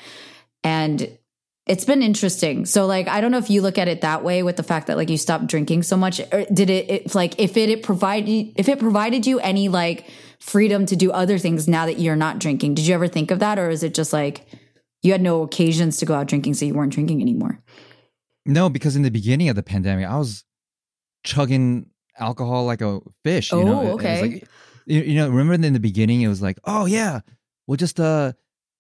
And 0.64 1.18
It's 1.68 1.86
been 1.86 2.04
interesting. 2.04 2.66
So 2.66 2.86
like 2.86 3.08
I 3.08 3.22
don't 3.22 3.32
know 3.32 3.40
if 3.40 3.50
you 3.50 3.62
look 3.62 3.78
at 3.78 3.88
it 3.88 4.02
that 4.02 4.24
way 4.24 4.44
with 4.44 4.56
the 4.56 4.64
fact 4.64 4.88
that 4.88 4.98
like 4.98 5.10
you 5.10 5.18
stopped 5.18 5.48
drinking 5.48 5.84
so 5.84 5.98
much 5.98 6.18
did 6.54 6.70
it, 6.70 6.90
it 6.90 7.16
like 7.16 7.40
if 7.40 7.58
it, 7.58 7.70
it 7.70 7.82
provided 7.82 8.54
if 8.56 8.70
it 8.70 8.78
provided 8.78 9.26
you 9.26 9.40
any 9.40 9.68
like 9.68 10.06
freedom 10.40 10.86
to 10.86 10.96
do 10.96 11.12
other 11.12 11.40
things 11.40 11.68
now 11.68 11.88
that 11.88 11.98
you're 12.00 12.16
not 12.16 12.38
drinking. 12.38 12.76
Did 12.76 12.86
you 12.86 12.94
ever 12.94 13.08
think 13.08 13.32
of 13.32 13.40
that 13.40 13.58
or 13.58 13.70
is 13.70 13.82
it 13.82 13.96
just 13.96 14.14
like 14.14 14.46
you 15.02 15.12
had 15.12 15.22
no 15.22 15.42
occasions 15.42 15.98
to 15.98 16.06
go 16.06 16.14
out 16.14 16.28
drinking 16.28 16.54
so 16.54 16.66
you 16.66 16.76
weren't 16.76 16.94
drinking 16.94 17.22
anymore? 17.22 17.60
No, 18.46 18.70
because 18.70 18.96
in 18.96 19.02
the 19.02 19.12
beginning 19.12 19.50
of 19.50 19.56
the 19.56 19.64
pandemic, 19.64 20.06
I 20.08 20.18
was 20.18 20.44
chugging 21.24 21.88
alcohol 22.20 22.66
like 22.66 22.82
a 22.82 23.00
fish. 23.24 23.52
You 23.52 23.64
know? 23.64 23.80
Oh, 23.80 23.82
It- 23.82 23.84
it 23.84 23.94
was 23.96 23.96
okay. 24.06 24.22
like- 24.22 24.48
you, 24.88 25.02
you 25.02 25.16
know, 25.16 25.30
remember 25.30 25.66
in 25.66 25.74
the 25.74 25.80
beginning, 25.80 26.22
it 26.22 26.28
was 26.28 26.42
like, 26.42 26.60
oh 26.66 26.86
yeah, 26.86 27.22
we'll 27.68 27.78
just 27.78 28.00
uh 28.00 28.34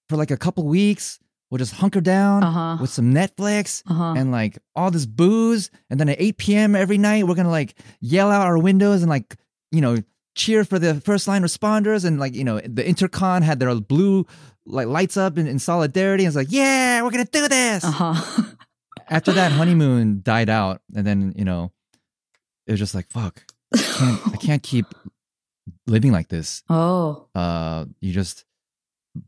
for 0.08 0.18
like 0.18 0.30
a 0.30 0.38
couple 0.38 0.64
weeks, 0.68 1.18
we'll 1.50 1.58
just 1.58 1.74
hunker 1.74 2.00
down 2.02 2.44
Uh-huh. 2.44 2.78
with 2.80 2.92
some 2.92 3.12
Netflix 3.12 3.82
Uh-huh. 3.90 4.14
and 4.16 4.32
like 4.32 4.60
all 4.76 4.92
this 4.92 5.08
booze, 5.08 5.72
and 5.90 6.00
then 6.00 6.10
at 6.10 6.22
8 6.22 6.38
p.m. 6.38 6.76
every 6.76 7.00
night, 7.00 7.26
we're 7.28 7.34
gonna 7.34 7.50
like 7.50 7.74
yell 8.02 8.30
out 8.30 8.46
our 8.46 8.60
windows 8.60 9.02
and 9.02 9.10
like 9.10 9.36
you 9.72 9.82
know 9.82 9.98
cheer 10.36 10.64
for 10.64 10.78
the 10.78 11.02
first 11.02 11.28
line 11.28 11.42
responders, 11.42 12.06
and 12.06 12.20
like 12.20 12.36
you 12.36 12.44
know 12.44 12.60
the 12.60 12.84
intercon 12.84 13.42
had 13.42 13.60
their 13.60 13.74
blue 13.74 14.28
like 14.68 14.86
lights 14.88 15.18
up 15.18 15.40
in, 15.40 15.48
in 15.48 15.58
solidarity, 15.58 16.24
and 16.24 16.28
it's 16.30 16.36
like, 16.36 16.52
yeah, 16.52 17.02
we're 17.02 17.10
gonna 17.10 17.26
do 17.26 17.48
this 17.48 17.84
Uh-huh. 17.84 18.14
after 19.10 19.32
that 19.34 19.52
honeymoon 19.52 20.22
died 20.24 20.50
out, 20.50 20.82
and 20.96 21.06
then 21.06 21.34
you 21.36 21.46
know, 21.46 21.72
it 22.68 22.72
was 22.72 22.80
just 22.80 22.96
like 22.96 23.10
fuck, 23.10 23.44
I 23.74 23.78
can't, 23.78 24.22
I 24.34 24.38
can't 24.38 24.64
keep 24.64 24.86
living 25.88 26.12
like 26.12 26.28
this. 26.30 26.64
oh. 26.70 27.28
Uh, 27.36 27.86
you 28.02 28.14
just, 28.14 28.46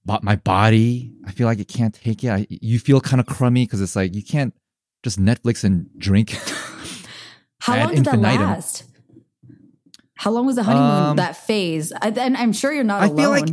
but 0.05 0.23
my 0.23 0.35
body, 0.35 1.13
I 1.25 1.31
feel 1.31 1.47
like 1.47 1.59
it 1.59 1.67
can't 1.67 1.93
take 1.93 2.23
it. 2.23 2.29
I, 2.29 2.47
you 2.49 2.79
feel 2.79 3.01
kind 3.01 3.19
of 3.19 3.25
crummy 3.27 3.65
because 3.65 3.81
it's 3.81 3.95
like 3.95 4.13
you 4.15 4.23
can't 4.23 4.53
just 5.03 5.19
Netflix 5.19 5.63
and 5.63 5.89
drink. 5.97 6.31
How 7.59 7.77
long 7.77 7.95
did 7.95 8.05
that 8.05 8.19
last? 8.19 8.83
How 10.15 10.31
long 10.31 10.45
was 10.47 10.55
the 10.55 10.63
honeymoon, 10.63 11.09
Um, 11.11 11.15
that 11.17 11.35
phase? 11.37 11.91
I, 12.01 12.09
and 12.09 12.35
I'm 12.37 12.51
sure 12.53 12.73
you're 12.73 12.83
not 12.83 13.03
I 13.03 13.05
alone. 13.05 13.17
feel 13.17 13.29
like, 13.29 13.49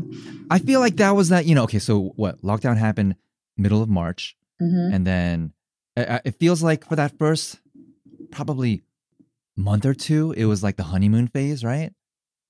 I 0.51 0.59
feel 0.59 0.81
like 0.81 0.97
that 0.97 1.11
was 1.14 1.29
that. 1.29 1.45
You 1.47 1.55
know, 1.55 1.64
okay, 1.64 1.79
so 1.79 2.12
what? 2.16 2.41
Lockdown 2.43 2.77
happened 2.79 3.16
middle 3.59 3.83
of 3.83 3.89
March, 3.89 4.35
Mhm. 4.62 4.95
and 4.95 5.07
then 5.07 5.53
it 5.97 6.36
feels 6.38 6.62
like 6.62 6.88
for 6.88 6.97
that 6.97 7.18
first 7.18 7.61
probably 8.30 8.82
month 9.57 9.86
or 9.86 9.95
two, 9.95 10.32
it 10.32 10.45
was 10.47 10.62
like 10.62 10.76
the 10.76 10.82
honeymoon 10.82 11.28
phase, 11.28 11.64
right? 11.64 11.92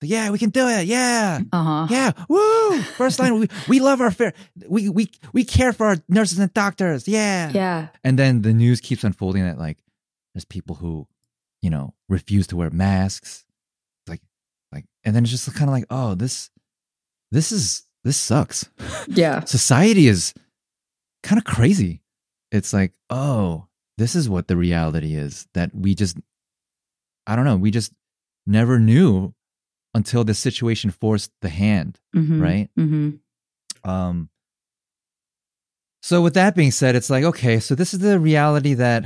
Yeah, 0.02 0.30
we 0.30 0.38
can 0.38 0.50
do 0.50 0.68
it. 0.68 0.86
Yeah. 0.86 1.40
Uh-huh. 1.52 1.86
Yeah, 1.90 2.12
woo! 2.28 2.80
First 2.82 3.18
line, 3.18 3.38
we, 3.40 3.48
we 3.68 3.80
love 3.80 4.00
our 4.00 4.10
fair. 4.10 4.34
We 4.68 4.88
we 4.88 5.10
we 5.32 5.44
care 5.44 5.72
for 5.72 5.86
our 5.86 5.96
nurses 6.08 6.38
and 6.38 6.52
doctors. 6.52 7.08
Yeah, 7.08 7.50
Yeah. 7.54 7.88
And 8.02 8.18
then 8.18 8.42
the 8.42 8.52
news 8.52 8.80
keeps 8.80 9.04
unfolding 9.04 9.44
that 9.44 9.58
like 9.58 9.78
there's 10.34 10.44
people 10.44 10.76
who, 10.76 11.06
you 11.62 11.70
know, 11.70 11.94
refuse 12.08 12.46
to 12.48 12.56
wear 12.56 12.70
masks, 12.70 13.46
like 14.06 14.20
like, 14.72 14.84
and 15.04 15.16
then 15.16 15.22
it's 15.22 15.30
just 15.30 15.52
kind 15.54 15.70
of 15.70 15.72
like, 15.72 15.86
oh, 15.88 16.14
this 16.14 16.50
this 17.30 17.50
is 17.50 17.86
this 18.02 18.18
sucks. 18.18 18.68
Yeah. 19.08 19.40
Society 19.44 20.06
is 20.08 20.34
kind 21.22 21.38
of 21.38 21.44
crazy. 21.44 22.02
It's 22.54 22.72
like, 22.72 22.92
oh, 23.10 23.66
this 23.98 24.14
is 24.14 24.28
what 24.28 24.48
the 24.48 24.56
reality 24.56 25.14
is 25.14 25.46
that 25.54 25.74
we 25.74 25.94
just, 25.94 26.16
I 27.26 27.34
don't 27.36 27.44
know, 27.44 27.56
we 27.56 27.70
just 27.70 27.92
never 28.46 28.78
knew 28.78 29.34
until 29.94 30.24
this 30.24 30.38
situation 30.38 30.90
forced 30.90 31.30
the 31.40 31.48
hand 31.48 31.98
Mhm. 32.14 32.40
right? 32.40 32.70
Mm-hmm. 32.78 33.90
Um, 33.90 34.28
so 36.02 36.20
with 36.22 36.34
that 36.34 36.54
being 36.54 36.70
said, 36.70 36.94
it's 36.96 37.10
like 37.10 37.24
okay, 37.24 37.60
so 37.60 37.74
this 37.74 37.94
is 37.94 38.00
the 38.00 38.18
reality 38.20 38.74
that 38.74 39.04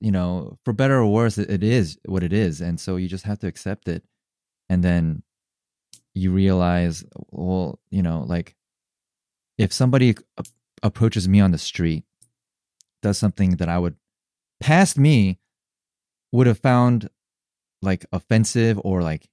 you 0.00 0.10
know, 0.10 0.58
for 0.64 0.72
better 0.72 0.98
or 0.98 1.06
worse, 1.06 1.38
it, 1.38 1.48
it 1.50 1.62
is 1.62 1.96
what 2.06 2.24
it 2.24 2.32
is, 2.32 2.60
and 2.60 2.80
so 2.80 2.96
you 2.96 3.06
just 3.08 3.24
have 3.24 3.38
to 3.40 3.46
accept 3.46 3.86
it, 3.88 4.02
and 4.68 4.82
then 4.82 5.22
you 6.14 6.32
realize, 6.32 7.04
well, 7.30 7.78
you 7.90 8.02
know, 8.02 8.24
like 8.26 8.56
if 9.58 9.72
somebody 9.72 10.16
approaches 10.82 11.28
me 11.28 11.38
on 11.40 11.52
the 11.52 11.58
street, 11.58 12.04
does 13.02 13.18
something 13.18 13.56
that 13.56 13.68
I 13.68 13.78
would 13.78 13.96
past 14.60 14.96
me 14.96 15.38
would 16.30 16.46
have 16.46 16.58
found 16.58 17.10
like 17.82 18.06
offensive 18.12 18.80
or 18.82 19.02
like 19.02 19.28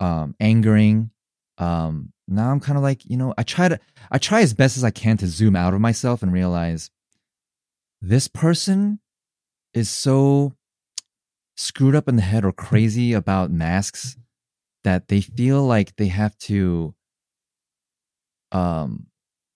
um 0.00 0.34
angering. 0.40 1.10
Um 1.58 2.12
now 2.30 2.50
i'm 2.50 2.60
kind 2.60 2.78
of 2.78 2.82
like 2.82 3.04
you 3.04 3.16
know 3.16 3.34
i 3.36 3.42
try 3.42 3.68
to 3.68 3.78
i 4.10 4.16
try 4.16 4.40
as 4.40 4.54
best 4.54 4.76
as 4.76 4.84
i 4.84 4.90
can 4.90 5.16
to 5.16 5.26
zoom 5.26 5.56
out 5.56 5.74
of 5.74 5.80
myself 5.80 6.22
and 6.22 6.32
realize 6.32 6.90
this 8.00 8.28
person 8.28 9.00
is 9.74 9.90
so 9.90 10.54
screwed 11.56 11.94
up 11.94 12.08
in 12.08 12.16
the 12.16 12.22
head 12.22 12.44
or 12.44 12.52
crazy 12.52 13.12
about 13.12 13.50
masks 13.50 14.16
that 14.84 15.08
they 15.08 15.20
feel 15.20 15.62
like 15.62 15.94
they 15.96 16.06
have 16.06 16.36
to 16.38 16.94
um 18.52 19.06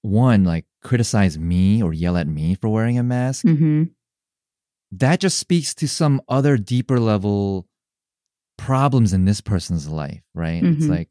one 0.03 0.45
like 0.45 0.67
criticize 0.85 1.39
me 1.39 1.83
or 1.83 1.93
yell 1.93 2.17
at 2.17 2.29
me 2.29 2.55
for 2.55 2.69
wearing 2.69 2.99
a 2.99 3.03
mask 3.03 3.45
Mm-hmm. 3.47 3.85
that 4.93 5.19
just 5.19 5.39
speaks 5.39 5.75
to 5.75 5.89
some 5.89 6.21
other 6.29 6.57
deeper 6.57 7.01
level 7.01 7.67
problems 8.59 9.13
in 9.13 9.25
this 9.25 9.41
person's 9.41 9.89
life, 9.89 10.23
right? 10.35 10.63
It's 10.63 10.85
Mhm. 10.87 10.91
like, 10.91 11.09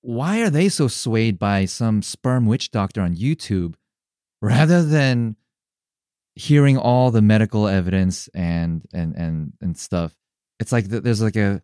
why 0.00 0.40
are 0.42 0.50
they 0.50 0.68
so 0.68 0.88
swayed 0.88 1.38
by 1.38 1.66
some 1.66 2.02
sperm 2.02 2.46
witch 2.46 2.70
doctor 2.72 3.00
on 3.02 3.14
YouTube 3.14 3.74
rather 4.42 4.82
than 4.84 5.36
hearing 6.34 6.76
all 6.78 7.10
the 7.10 7.22
medical 7.22 7.68
evidence 7.68 8.28
and 8.34 8.84
and 8.92 9.14
and 9.16 9.52
and 9.60 9.76
stuff? 9.76 10.16
It's 10.58 10.72
like 10.72 10.86
there's 10.86 11.22
like 11.22 11.36
a 11.36 11.62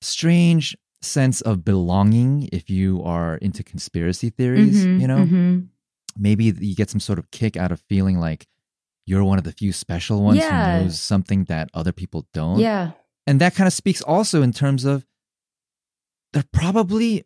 strange 0.00 0.76
sense 1.02 1.40
of 1.42 1.64
belonging 1.64 2.48
if 2.52 2.70
you 2.70 3.02
are 3.02 3.36
into 3.36 3.62
conspiracy 3.62 4.30
theories, 4.30 4.86
Mhm. 4.86 5.00
you 5.00 5.06
know? 5.08 5.64
Maybe 6.16 6.44
you 6.44 6.74
get 6.74 6.90
some 6.90 7.00
sort 7.00 7.18
of 7.18 7.30
kick 7.30 7.56
out 7.56 7.72
of 7.72 7.80
feeling 7.88 8.18
like 8.18 8.46
you're 9.06 9.24
one 9.24 9.38
of 9.38 9.44
the 9.44 9.52
few 9.52 9.72
special 9.72 10.22
ones 10.22 10.38
Yeah. 10.38 10.78
who 10.78 10.84
knows 10.84 11.00
something 11.00 11.44
that 11.44 11.68
other 11.74 11.92
people 11.92 12.26
don't. 12.32 12.58
Yeah. 12.58 12.92
And 13.26 13.40
that 13.40 13.54
kind 13.54 13.66
of 13.66 13.72
speaks 13.72 14.00
also 14.02 14.42
in 14.42 14.52
terms 14.52 14.84
of 14.84 15.04
they're 16.32 16.44
probably 16.52 17.24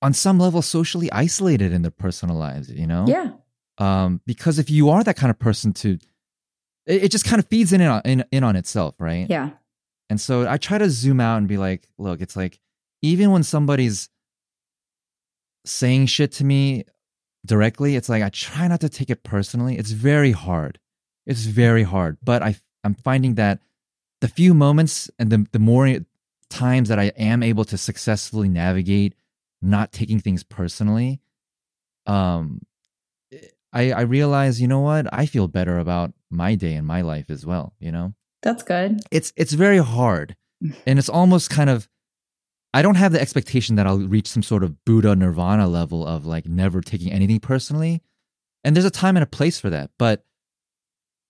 on 0.00 0.12
some 0.12 0.38
level 0.38 0.62
socially 0.62 1.10
isolated 1.12 1.72
in 1.72 1.82
their 1.82 1.90
personal 1.90 2.36
lives, 2.36 2.68
you 2.70 2.86
know? 2.86 3.04
Yeah. 3.06 3.32
Um, 3.78 4.20
because 4.26 4.58
if 4.58 4.70
you 4.70 4.90
are 4.90 5.02
that 5.04 5.16
kind 5.16 5.30
of 5.30 5.38
person 5.38 5.72
to 5.74 5.98
it, 6.86 7.04
it 7.04 7.10
just 7.12 7.24
kind 7.24 7.38
of 7.38 7.46
feeds 7.48 7.72
in, 7.72 7.80
on 7.82 8.02
in 8.04 8.24
in 8.32 8.42
on 8.44 8.56
itself, 8.56 8.94
right? 8.98 9.26
Yeah. 9.30 9.50
And 10.10 10.20
so 10.20 10.46
I 10.48 10.56
try 10.58 10.78
to 10.78 10.90
zoom 10.90 11.20
out 11.20 11.38
and 11.38 11.48
be 11.48 11.56
like, 11.56 11.88
look, 11.98 12.20
it's 12.20 12.36
like 12.36 12.58
even 13.02 13.30
when 13.30 13.42
somebody's 13.44 14.08
saying 15.64 16.06
shit 16.06 16.32
to 16.32 16.44
me 16.44 16.84
directly, 17.44 17.96
it's 17.96 18.08
like 18.08 18.22
I 18.22 18.28
try 18.30 18.68
not 18.68 18.80
to 18.80 18.88
take 18.88 19.10
it 19.10 19.22
personally. 19.22 19.76
It's 19.78 19.90
very 19.90 20.32
hard. 20.32 20.78
It's 21.26 21.44
very 21.44 21.82
hard. 21.82 22.18
But 22.22 22.42
I 22.42 22.56
I'm 22.84 22.94
finding 22.94 23.34
that 23.36 23.60
the 24.20 24.28
few 24.28 24.54
moments 24.54 25.10
and 25.18 25.30
the 25.30 25.46
the 25.52 25.58
more 25.58 25.88
times 26.48 26.88
that 26.88 26.98
I 26.98 27.12
am 27.16 27.42
able 27.42 27.64
to 27.66 27.78
successfully 27.78 28.48
navigate 28.48 29.14
not 29.60 29.92
taking 29.92 30.18
things 30.20 30.42
personally, 30.42 31.20
um 32.06 32.60
I 33.72 33.92
I 33.92 34.00
realize, 34.02 34.60
you 34.60 34.68
know 34.68 34.80
what? 34.80 35.06
I 35.12 35.26
feel 35.26 35.48
better 35.48 35.78
about 35.78 36.12
my 36.30 36.54
day 36.54 36.74
and 36.74 36.86
my 36.86 37.00
life 37.02 37.30
as 37.30 37.46
well, 37.46 37.74
you 37.78 37.90
know? 37.92 38.14
That's 38.42 38.62
good. 38.64 39.00
it's 39.10 39.32
it's 39.36 39.52
very 39.52 39.78
hard 39.78 40.34
and 40.86 40.98
it's 40.98 41.08
almost 41.08 41.48
kind 41.48 41.70
of 41.70 41.88
i 42.74 42.82
don't 42.82 42.94
have 42.96 43.12
the 43.12 43.20
expectation 43.20 43.76
that 43.76 43.86
i'll 43.86 43.98
reach 43.98 44.26
some 44.28 44.42
sort 44.42 44.62
of 44.64 44.84
buddha 44.84 45.14
nirvana 45.16 45.66
level 45.68 46.06
of 46.06 46.26
like 46.26 46.46
never 46.46 46.80
taking 46.80 47.10
anything 47.12 47.38
personally 47.40 48.02
and 48.64 48.74
there's 48.76 48.84
a 48.84 48.90
time 48.90 49.16
and 49.16 49.22
a 49.24 49.26
place 49.26 49.58
for 49.60 49.70
that 49.70 49.90
but 49.98 50.24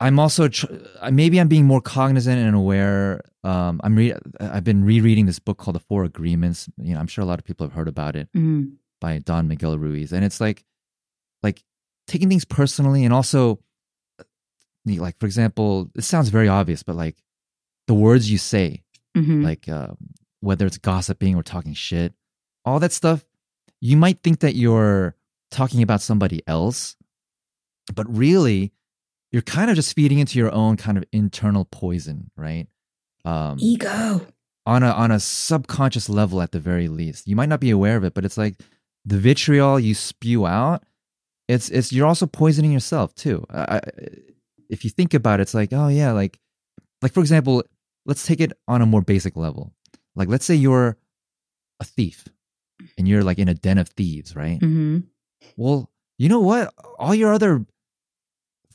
i'm 0.01 0.18
also 0.18 0.49
tr- 0.49 0.66
uh, 1.01 1.11
maybe 1.11 1.40
i'm 1.40 1.49
being 1.49 1.64
more 1.66 1.80
cognizant 1.80 2.38
and 2.38 2.55
aware 2.57 3.20
um 3.45 3.80
i'm 3.84 3.95
re- 3.97 4.14
i've 4.40 4.64
been 4.64 4.84
rereading 4.84 5.26
this 5.26 5.38
book 5.38 5.59
called 5.59 5.74
the 5.74 5.80
four 5.80 6.05
agreements 6.05 6.68
you 6.78 6.95
know 6.95 7.01
i'm 7.01 7.07
sure 7.07 7.22
a 7.22 7.26
lot 7.26 7.38
of 7.38 7.45
people 7.45 7.66
have 7.66 7.74
heard 7.74 7.88
about 7.88 8.16
it 8.16 8.28
Mm. 8.36 8.76
by 9.01 9.18
Don 9.18 9.49
Miguel 9.49 9.78
Ruiz, 9.78 10.12
and 10.12 10.24
it's 10.24 10.40
like, 10.40 10.64
like 11.43 11.64
taking 12.07 12.28
things 12.28 12.45
personally, 12.45 13.05
and 13.05 13.12
also, 13.12 13.59
like 14.86 15.18
for 15.18 15.26
example, 15.26 15.90
it 15.97 16.05
sounds 16.05 16.28
very 16.28 16.47
obvious, 16.49 16.84
but 16.84 16.95
like 16.95 17.16
the 17.88 17.95
words 17.95 18.30
you 18.30 18.38
say, 18.38 18.82
Mhm. 19.16 19.43
like 19.43 19.68
um, 19.68 19.97
whether 20.43 20.66
it's 20.66 20.78
gossiping 20.78 21.36
or 21.36 21.43
talking 21.43 21.72
shit, 21.72 22.12
all 22.64 22.80
that 22.80 22.93
stuff, 22.93 23.24
you 23.80 23.97
might 23.97 24.22
think 24.22 24.40
that 24.40 24.55
you're 24.55 25.16
talking 25.51 25.82
about 25.82 26.01
somebody 26.01 26.43
else, 26.47 26.97
but 27.95 28.07
really, 28.14 28.72
you're 29.30 29.43
kind 29.43 29.70
of 29.70 29.76
just 29.76 29.95
feeding 29.95 30.18
into 30.18 30.38
your 30.38 30.53
own 30.53 30.76
kind 30.76 30.99
of 30.99 31.05
internal 31.12 31.64
poison, 31.64 32.30
right? 32.36 32.66
Um, 33.24 33.57
Ego. 33.61 34.26
on 34.66 34.82
a 34.82 34.90
on 34.90 35.11
a 35.11 35.20
subconscious 35.20 36.09
level 36.09 36.43
at 36.43 36.53
the 36.53 36.61
very 36.61 36.88
least. 36.88 37.26
You 37.26 37.36
might 37.36 37.49
not 37.49 37.61
be 37.61 37.70
aware 37.70 37.97
of 37.97 38.05
it, 38.05 38.14
but 38.14 38.24
it's 38.24 38.36
like 38.36 38.57
the 39.05 39.18
vitriol 39.18 39.80
you 39.80 39.95
spew 39.95 40.47
out. 40.47 40.84
it's 41.49 41.68
it's 41.70 41.93
you're 41.93 42.07
also 42.07 42.26
poisoning 42.26 42.72
yourself 42.72 43.14
too. 43.14 43.45
I, 43.51 43.80
if 44.68 44.84
you 44.84 44.90
think 44.90 45.14
about 45.14 45.40
it, 45.40 45.43
it's 45.43 45.55
like 45.55 45.72
oh 45.72 45.88
yeah, 45.88 46.12
like 46.12 46.38
like 47.01 47.12
for 47.12 47.20
example, 47.20 47.62
let's 48.07 48.26
take 48.26 48.40
it 48.40 48.53
on 48.68 48.82
a 48.82 48.86
more 48.86 49.03
basic 49.03 49.36
level. 49.36 49.72
Like 50.14 50.28
let's 50.28 50.44
say 50.44 50.54
you're 50.54 50.96
a 51.80 51.84
thief 51.84 52.28
and 52.98 53.08
you're 53.08 53.24
like 53.24 53.38
in 53.38 53.48
a 53.48 53.54
den 53.54 53.78
of 53.78 53.88
thieves, 53.88 54.34
right? 54.36 54.58
hmm 54.60 55.00
Well, 55.56 55.90
you 56.18 56.28
know 56.28 56.40
what? 56.40 56.72
All 56.98 57.14
your 57.14 57.32
other 57.32 57.64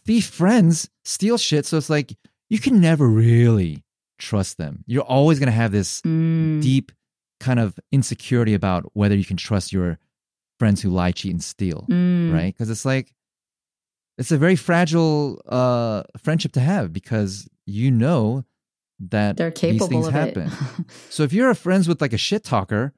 thief 0.06 0.26
friends 0.28 0.90
steal 1.06 1.38
shit, 1.38 1.66
so 1.66 1.78
it's 1.78 1.90
like 1.90 2.16
you 2.50 2.60
can 2.60 2.80
never 2.82 3.08
really 3.08 3.84
trust 4.20 4.58
them. 4.58 4.84
You're 4.88 5.04
always 5.04 5.40
gonna 5.40 5.52
have 5.52 5.72
this 5.72 6.02
Mm. 6.02 6.62
deep 6.62 6.92
kind 7.40 7.60
of 7.60 7.80
insecurity 7.92 8.54
about 8.54 8.90
whether 8.94 9.16
you 9.16 9.26
can 9.26 9.38
trust 9.38 9.72
your 9.72 10.00
friends 10.60 10.82
who 10.82 10.90
lie, 10.90 11.12
cheat, 11.12 11.32
and 11.32 11.44
steal, 11.44 11.86
Mm. 11.90 12.32
right? 12.32 12.54
Because 12.54 12.70
it's 12.70 12.86
like 12.86 13.14
it's 14.18 14.32
a 14.32 14.38
very 14.38 14.56
fragile 14.56 15.40
uh, 15.46 16.02
friendship 16.18 16.52
to 16.54 16.60
have 16.60 16.92
because 16.92 17.48
you 17.68 17.92
know 17.92 18.44
that 19.00 19.38
They're 19.38 19.50
these 19.52 19.60
capable 19.60 19.88
things 19.88 20.08
of 20.08 20.14
happen. 20.14 20.48
it. 20.48 20.54
So 21.10 21.24
if 21.24 21.34
you're 21.34 21.54
friends 21.54 21.88
with 21.88 22.02
like 22.02 22.14
a 22.14 22.18
shit 22.18 22.44
talker, 22.44 22.94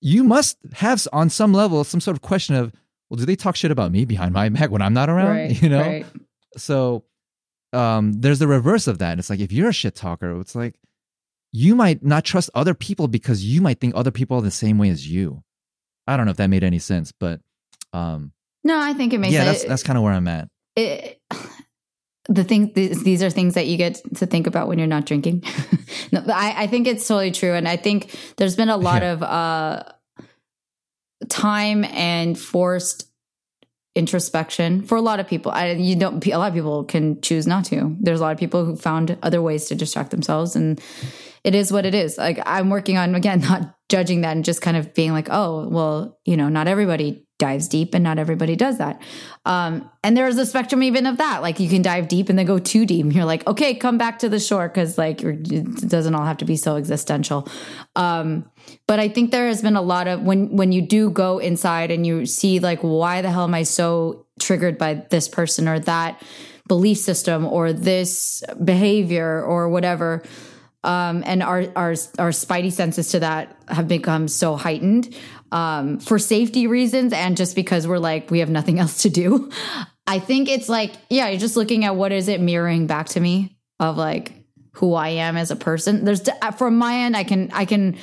you 0.00 0.24
must 0.24 0.58
have 0.74 1.06
on 1.12 1.28
some 1.30 1.52
level 1.52 1.84
some 1.84 2.00
sort 2.00 2.16
of 2.16 2.22
question 2.22 2.54
of, 2.56 2.72
well, 3.08 3.18
do 3.18 3.24
they 3.26 3.36
talk 3.36 3.56
shit 3.56 3.70
about 3.70 3.92
me 3.92 4.04
behind 4.04 4.32
my 4.34 4.48
back 4.48 4.70
when 4.70 4.82
I'm 4.82 4.94
not 4.94 5.08
around? 5.10 5.28
right. 5.28 5.62
You 5.62 5.68
know. 5.68 5.80
Right. 5.82 6.06
So 6.56 7.04
um, 7.72 8.12
there's 8.14 8.38
the 8.40 8.48
reverse 8.48 8.86
of 8.88 8.98
that. 8.98 9.18
It's 9.18 9.30
like 9.30 9.40
if 9.40 9.52
you're 9.52 9.68
a 9.68 9.72
shit 9.72 9.94
talker, 9.94 10.38
it's 10.40 10.54
like 10.56 10.74
you 11.52 11.74
might 11.74 12.04
not 12.04 12.24
trust 12.24 12.50
other 12.54 12.74
people 12.74 13.08
because 13.08 13.44
you 13.44 13.60
might 13.60 13.80
think 13.80 13.94
other 13.96 14.10
people 14.10 14.38
are 14.38 14.42
the 14.42 14.50
same 14.50 14.78
way 14.78 14.88
as 14.88 15.08
you. 15.08 15.42
I 16.06 16.16
don't 16.16 16.26
know 16.26 16.30
if 16.32 16.36
that 16.38 16.48
made 16.50 16.64
any 16.64 16.78
sense, 16.80 17.12
but 17.12 17.40
um, 17.92 18.32
No, 18.64 18.80
I 18.80 18.92
think 18.94 19.12
it 19.12 19.18
makes 19.18 19.32
yeah, 19.34 19.44
sense. 19.44 19.58
that's 19.58 19.68
that's 19.68 19.82
kind 19.84 19.96
of 19.96 20.02
where 20.04 20.12
I'm 20.12 20.26
at. 20.28 20.48
it, 20.76 21.20
the 22.30 22.44
thing 22.44 22.72
these, 22.74 23.02
these 23.02 23.22
are 23.22 23.28
things 23.30 23.54
that 23.54 23.66
you 23.66 23.76
get 23.76 24.00
to 24.16 24.24
think 24.24 24.46
about 24.46 24.68
when 24.68 24.78
you're 24.78 24.86
not 24.96 25.04
drinking. 25.04 25.42
No 26.12 26.22
I, 26.28 26.64
I 26.64 26.66
think 26.66 26.86
it's 26.88 27.06
totally 27.06 27.30
true. 27.30 27.52
And 27.54 27.68
i 27.68 27.76
think 27.76 28.16
there's 28.36 28.56
been 28.56 28.68
a 28.70 28.76
lot 28.76 29.02
Yeah. 29.02 29.12
of 29.12 29.22
uh 29.22 29.82
time 31.28 31.84
and 31.84 32.38
forced 32.38 33.06
introspection 33.94 34.82
for 34.82 34.96
a 34.96 35.00
lot 35.02 35.20
of 35.20 35.26
people. 35.26 35.50
I, 35.52 35.72
you 35.72 35.96
don't 35.96 36.24
a 36.26 36.36
lot 36.38 36.48
of 36.48 36.54
people 36.54 36.84
can 36.84 37.20
choose 37.20 37.46
not 37.46 37.64
to. 37.66 37.96
There's 38.00 38.20
a 38.20 38.22
lot 38.22 38.32
of 38.32 38.38
people 38.38 38.64
who 38.64 38.76
found 38.76 39.18
other 39.22 39.42
ways 39.42 39.66
to 39.66 39.74
distract 39.74 40.10
themselves 40.10 40.56
and 40.56 40.80
it 41.44 41.54
is 41.54 41.72
what 41.72 41.84
it 41.86 41.94
is. 41.94 42.16
Like 42.16 42.38
i'm 42.46 42.70
working 42.70 42.96
on 42.96 43.14
again 43.14 43.40
not 43.50 43.74
judging 43.88 44.20
that 44.22 44.36
and 44.36 44.44
just 44.44 44.62
kind 44.62 44.76
of 44.76 44.94
being 44.94 45.12
like 45.12 45.28
oh 45.30 45.68
well 45.68 46.18
you 46.24 46.36
know 46.36 46.48
not 46.48 46.68
everybody 46.68 47.26
dives 47.40 47.66
deep 47.66 47.92
and 47.92 48.04
not 48.04 48.20
everybody 48.20 48.54
does 48.54 48.78
that. 48.78 49.02
Um, 49.44 49.90
and 50.04 50.16
there's 50.16 50.36
a 50.38 50.46
spectrum 50.46 50.84
even 50.84 51.06
of 51.06 51.16
that. 51.16 51.42
Like 51.42 51.58
you 51.58 51.68
can 51.68 51.82
dive 51.82 52.06
deep 52.06 52.28
and 52.28 52.38
then 52.38 52.46
go 52.46 52.60
too 52.60 52.86
deep. 52.86 53.12
You're 53.12 53.24
like 53.24 53.44
okay 53.48 53.74
come 53.74 53.98
back 53.98 54.20
to 54.20 54.28
the 54.28 54.38
shore 54.38 54.68
because 54.68 54.96
like 54.96 55.22
it 55.24 55.88
doesn't 55.88 56.14
all 56.14 56.24
have 56.24 56.36
to 56.38 56.44
be 56.44 56.56
so 56.56 56.76
existential. 56.76 57.48
Um, 57.96 58.48
but 58.86 59.00
i 59.00 59.08
think 59.08 59.32
there 59.32 59.48
has 59.48 59.62
been 59.62 59.74
a 59.74 59.82
lot 59.82 60.06
of 60.06 60.22
when 60.22 60.54
when 60.54 60.70
you 60.70 60.80
do 60.82 61.10
go 61.10 61.38
inside 61.38 61.90
and 61.90 62.06
you 62.06 62.24
see 62.24 62.60
like 62.60 62.78
why 62.82 63.20
the 63.20 63.30
hell 63.30 63.44
am 63.44 63.54
i 63.54 63.64
so 63.64 64.26
triggered 64.38 64.78
by 64.78 64.94
this 65.10 65.28
person 65.28 65.66
or 65.66 65.80
that 65.80 66.22
belief 66.70 66.98
system 66.98 67.44
or 67.44 67.72
this 67.72 68.44
behavior 68.62 69.42
or 69.42 69.68
whatever? 69.68 70.22
Um, 70.84 71.24
and 71.26 71.42
our 71.42 71.66
our 71.76 71.94
our 72.18 72.30
spidey 72.30 72.72
senses 72.72 73.08
to 73.08 73.20
that 73.20 73.54
have 73.68 73.86
become 73.86 74.28
so 74.28 74.56
heightened 74.56 75.14
um, 75.52 75.98
for 75.98 76.18
safety 76.18 76.66
reasons 76.66 77.12
and 77.12 77.36
just 77.36 77.54
because 77.54 77.86
we're 77.86 77.98
like 77.98 78.30
we 78.30 78.40
have 78.40 78.50
nothing 78.50 78.78
else 78.80 79.02
to 79.02 79.10
do. 79.10 79.50
I 80.06 80.18
think 80.18 80.48
it's 80.48 80.68
like 80.68 80.92
yeah, 81.08 81.28
you're 81.28 81.40
just 81.40 81.56
looking 81.56 81.84
at 81.84 81.96
what 81.96 82.12
is 82.12 82.28
it 82.28 82.40
mirroring 82.40 82.86
back 82.86 83.08
to 83.10 83.20
me 83.20 83.56
of 83.78 83.96
like 83.96 84.32
who 84.74 84.94
I 84.94 85.08
am 85.08 85.36
as 85.36 85.50
a 85.50 85.56
person. 85.56 86.04
There's 86.04 86.22
from 86.56 86.76
my 86.76 86.94
end, 86.98 87.16
I 87.16 87.24
can 87.24 87.50
I 87.52 87.64
can 87.64 87.98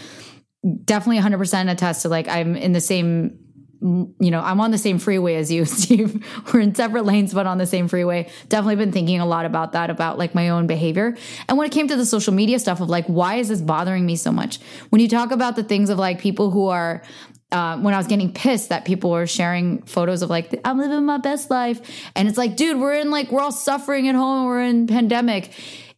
definitely 0.84 1.22
100% 1.22 1.72
attest 1.72 2.02
to 2.02 2.10
like 2.10 2.28
I'm 2.28 2.56
in 2.56 2.74
the 2.74 2.82
same 2.82 3.40
you 3.80 4.32
know, 4.32 4.42
I'm 4.42 4.60
on 4.60 4.72
the 4.72 4.78
same 4.78 4.98
freeway 4.98 5.36
as 5.36 5.52
you, 5.52 5.66
Steve. 5.66 6.26
We're 6.52 6.62
in 6.62 6.74
separate 6.74 7.06
lanes, 7.06 7.34
but 7.34 7.46
on 7.46 7.58
the 7.58 7.68
same 7.68 7.88
freeway. 7.88 8.30
Definitely 8.50 8.78
been 8.78 8.92
thinking 8.92 9.20
a 9.20 9.26
lot 9.26 9.46
about 9.46 9.74
that, 9.74 9.90
about 9.90 10.18
like 10.18 10.34
my 10.34 10.50
own 10.50 10.68
behavior. 10.68 11.16
And 11.48 11.58
when 11.58 11.68
it 11.68 11.72
came 11.72 11.88
to 11.88 11.96
the 11.96 12.06
social 12.06 12.34
media 12.34 12.60
stuff 12.60 12.82
of 12.82 12.90
like, 12.90 13.06
why 13.06 13.36
is 13.36 13.50
this 13.50 13.62
bothering 13.62 14.06
me 14.06 14.16
so 14.16 14.32
much? 14.32 14.60
When 14.90 15.02
you 15.02 15.08
talk 15.08 15.32
about 15.32 15.56
the 15.56 15.64
things 15.64 15.90
of 15.90 16.00
like 16.00 16.20
people 16.20 16.50
who 16.50 16.68
are, 16.68 17.04
uh, 17.52 17.78
when 17.78 17.94
I 17.94 17.98
was 17.98 18.08
getting 18.08 18.34
pissed 18.34 18.70
that 18.70 18.86
people 18.86 19.12
were 19.12 19.28
sharing 19.28 19.82
photos 19.84 20.22
of 20.22 20.30
like, 20.30 20.60
I'm 20.66 20.78
living 20.78 21.06
my 21.06 21.18
best 21.18 21.50
life. 21.50 21.82
And 22.16 22.28
it's 22.28 22.38
like, 22.38 22.58
dude, 22.58 22.80
we're 22.80 22.96
in 22.96 23.10
like, 23.10 23.32
we're 23.32 23.42
all 23.42 23.52
suffering 23.52 24.08
at 24.08 24.16
home. 24.16 24.46
We're 24.46 24.64
in 24.64 24.88
pandemic. 24.88 25.52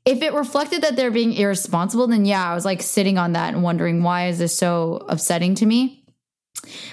If 0.06 0.22
it 0.22 0.34
reflected 0.34 0.84
that 0.84 0.96
they're 0.96 1.12
being 1.12 1.34
irresponsible, 1.34 2.08
then 2.08 2.26
yeah, 2.26 2.52
I 2.52 2.56
was 2.56 2.66
like 2.66 2.82
sitting 2.82 3.18
on 3.18 3.34
that 3.34 3.54
and 3.54 3.64
wondering 3.64 4.04
why 4.04 4.28
is 4.28 4.40
this 4.40 4.56
so 4.56 5.06
upsetting 5.10 5.56
to 5.56 5.66
me? 5.66 5.99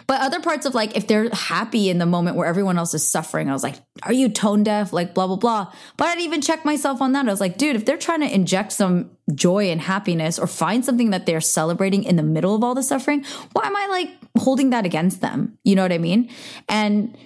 But 0.07 0.21
other 0.21 0.41
parts 0.41 0.67
of 0.67 0.75
like, 0.75 0.97
if 0.97 1.07
they're 1.07 1.29
happy 1.31 1.91
in 1.91 1.99
the 1.99 2.07
moment 2.07 2.37
where 2.37 2.47
everyone 2.47 2.79
else 2.79 2.95
is 2.95 3.09
suffering, 3.09 3.49
I 3.49 3.53
was 3.53 3.63
like, 3.63 3.77
are 4.03 4.13
you 4.13 4.29
tone 4.29 4.63
deaf? 4.63 4.93
Like, 4.93 5.15
blah, 5.15 5.27
blah, 5.27 5.37
blah. 5.37 5.73
But 5.97 6.09
I'd 6.09 6.21
even 6.21 6.41
check 6.41 6.65
myself 6.65 7.01
on 7.01 7.13
that. 7.13 7.27
I 7.27 7.31
was 7.31 7.41
like, 7.41 7.59
dude, 7.59 7.77
if 7.77 7.85
they're 7.85 7.97
trying 7.97 8.21
to 8.21 8.33
inject 8.33 8.73
some 8.73 9.11
joy 9.35 9.71
and 9.71 9.81
happiness 9.81 10.39
or 10.39 10.47
find 10.47 10.85
something 10.85 11.11
that 11.11 11.27
they're 11.27 11.41
celebrating 11.41 12.05
in 12.05 12.17
the 12.17 12.23
middle 12.23 12.55
of 12.55 12.63
all 12.63 12.75
the 12.75 12.83
suffering, 12.83 13.25
why 13.53 13.67
am 13.67 13.77
I 13.77 13.87
like 13.87 14.11
holding 14.39 14.71
that 14.71 14.87
against 14.87 15.21
them? 15.21 15.59
You 15.65 15.75
know 15.75 15.83
what 15.83 15.93
I 15.93 15.99
mean? 15.99 16.31
And 16.69 17.17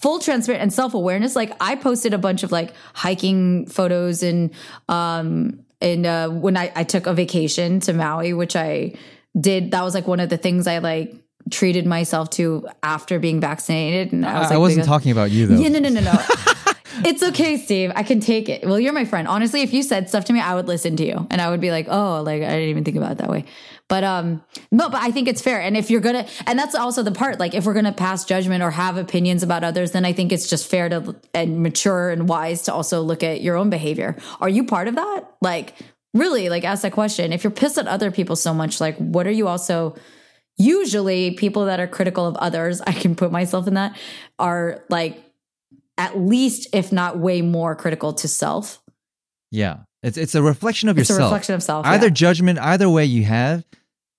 full 0.00 0.18
transparent 0.18 0.62
and 0.62 0.72
self-awareness 0.72 1.36
like 1.36 1.52
i 1.60 1.74
posted 1.74 2.14
a 2.14 2.18
bunch 2.18 2.42
of 2.42 2.52
like 2.52 2.72
hiking 2.94 3.66
photos 3.66 4.22
and 4.22 4.50
um 4.88 5.64
and 5.80 6.06
uh 6.06 6.28
when 6.28 6.56
i 6.56 6.72
i 6.74 6.84
took 6.84 7.06
a 7.06 7.12
vacation 7.12 7.80
to 7.80 7.92
maui 7.92 8.32
which 8.32 8.56
i 8.56 8.94
did 9.38 9.72
that 9.72 9.82
was 9.82 9.94
like 9.94 10.06
one 10.06 10.20
of 10.20 10.30
the 10.30 10.38
things 10.38 10.66
i 10.66 10.78
like 10.78 11.14
treated 11.50 11.86
myself 11.86 12.30
to 12.30 12.66
after 12.82 13.18
being 13.18 13.40
vaccinated 13.40 14.12
and 14.12 14.24
i 14.24 14.38
was 14.38 14.48
I, 14.48 14.54
like 14.54 14.60
wasn't 14.60 14.86
talking 14.86 15.12
about 15.12 15.30
you 15.30 15.46
though. 15.46 15.56
yeah, 15.56 15.68
no, 15.68 15.78
no, 15.78 15.88
no, 15.88 16.00
no. 16.00 16.12
it's 17.04 17.22
okay, 17.22 17.56
Steve. 17.56 17.92
I 17.94 18.02
can 18.02 18.20
take 18.20 18.48
it. 18.48 18.64
Well, 18.64 18.78
you're 18.78 18.92
my 18.92 19.04
friend. 19.04 19.28
Honestly, 19.28 19.62
if 19.62 19.72
you 19.72 19.82
said 19.82 20.08
stuff 20.08 20.24
to 20.26 20.32
me, 20.32 20.40
I 20.40 20.54
would 20.54 20.68
listen 20.68 20.96
to 20.96 21.04
you, 21.04 21.26
and 21.30 21.40
I 21.40 21.50
would 21.50 21.60
be 21.60 21.70
like, 21.70 21.86
"Oh, 21.88 22.22
like 22.22 22.42
I 22.42 22.48
didn't 22.48 22.68
even 22.68 22.84
think 22.84 22.96
about 22.96 23.12
it 23.12 23.18
that 23.18 23.28
way." 23.28 23.44
But 23.88 24.04
um, 24.04 24.42
no, 24.70 24.88
but 24.88 25.02
I 25.02 25.10
think 25.10 25.28
it's 25.28 25.40
fair. 25.40 25.60
And 25.60 25.76
if 25.76 25.90
you're 25.90 26.00
gonna, 26.00 26.26
and 26.46 26.58
that's 26.58 26.74
also 26.74 27.02
the 27.02 27.12
part. 27.12 27.40
Like, 27.40 27.54
if 27.54 27.64
we're 27.64 27.74
gonna 27.74 27.92
pass 27.92 28.24
judgment 28.24 28.62
or 28.62 28.70
have 28.70 28.96
opinions 28.96 29.42
about 29.42 29.64
others, 29.64 29.92
then 29.92 30.04
I 30.04 30.12
think 30.12 30.32
it's 30.32 30.48
just 30.48 30.68
fair 30.68 30.88
to 30.88 31.16
and 31.34 31.62
mature 31.62 32.10
and 32.10 32.28
wise 32.28 32.62
to 32.62 32.72
also 32.72 33.02
look 33.02 33.22
at 33.22 33.40
your 33.40 33.56
own 33.56 33.70
behavior. 33.70 34.16
Are 34.40 34.48
you 34.48 34.64
part 34.64 34.88
of 34.88 34.96
that? 34.96 35.24
Like, 35.40 35.74
really, 36.14 36.48
like 36.48 36.64
ask 36.64 36.82
that 36.82 36.92
question. 36.92 37.32
If 37.32 37.44
you're 37.44 37.50
pissed 37.50 37.78
at 37.78 37.88
other 37.88 38.10
people 38.10 38.36
so 38.36 38.54
much, 38.54 38.80
like, 38.80 38.96
what 38.96 39.26
are 39.26 39.32
you 39.32 39.48
also? 39.48 39.96
Usually, 40.60 41.32
people 41.32 41.64
that 41.64 41.80
are 41.80 41.86
critical 41.86 42.26
of 42.26 42.36
others, 42.36 42.80
I 42.86 42.92
can 42.92 43.14
put 43.16 43.32
myself 43.32 43.66
in 43.66 43.74
that, 43.74 43.96
are 44.38 44.84
like 44.88 45.22
at 45.98 46.18
least 46.18 46.68
if 46.72 46.92
not 46.92 47.18
way 47.18 47.42
more 47.42 47.74
critical 47.74 48.12
to 48.14 48.28
self 48.28 48.80
Yeah, 49.50 49.78
it's 50.02 50.16
it's 50.16 50.34
a 50.34 50.42
reflection 50.42 50.88
of 50.88 50.98
yourself. 50.98 51.18
it's 51.18 51.22
a 51.22 51.24
reflection 51.24 51.54
of 51.54 51.62
self 51.62 51.86
either 51.86 52.06
yeah. 52.06 52.12
judgment, 52.12 52.58
either 52.58 52.88
way 52.88 53.04
you 53.04 53.24
have, 53.24 53.64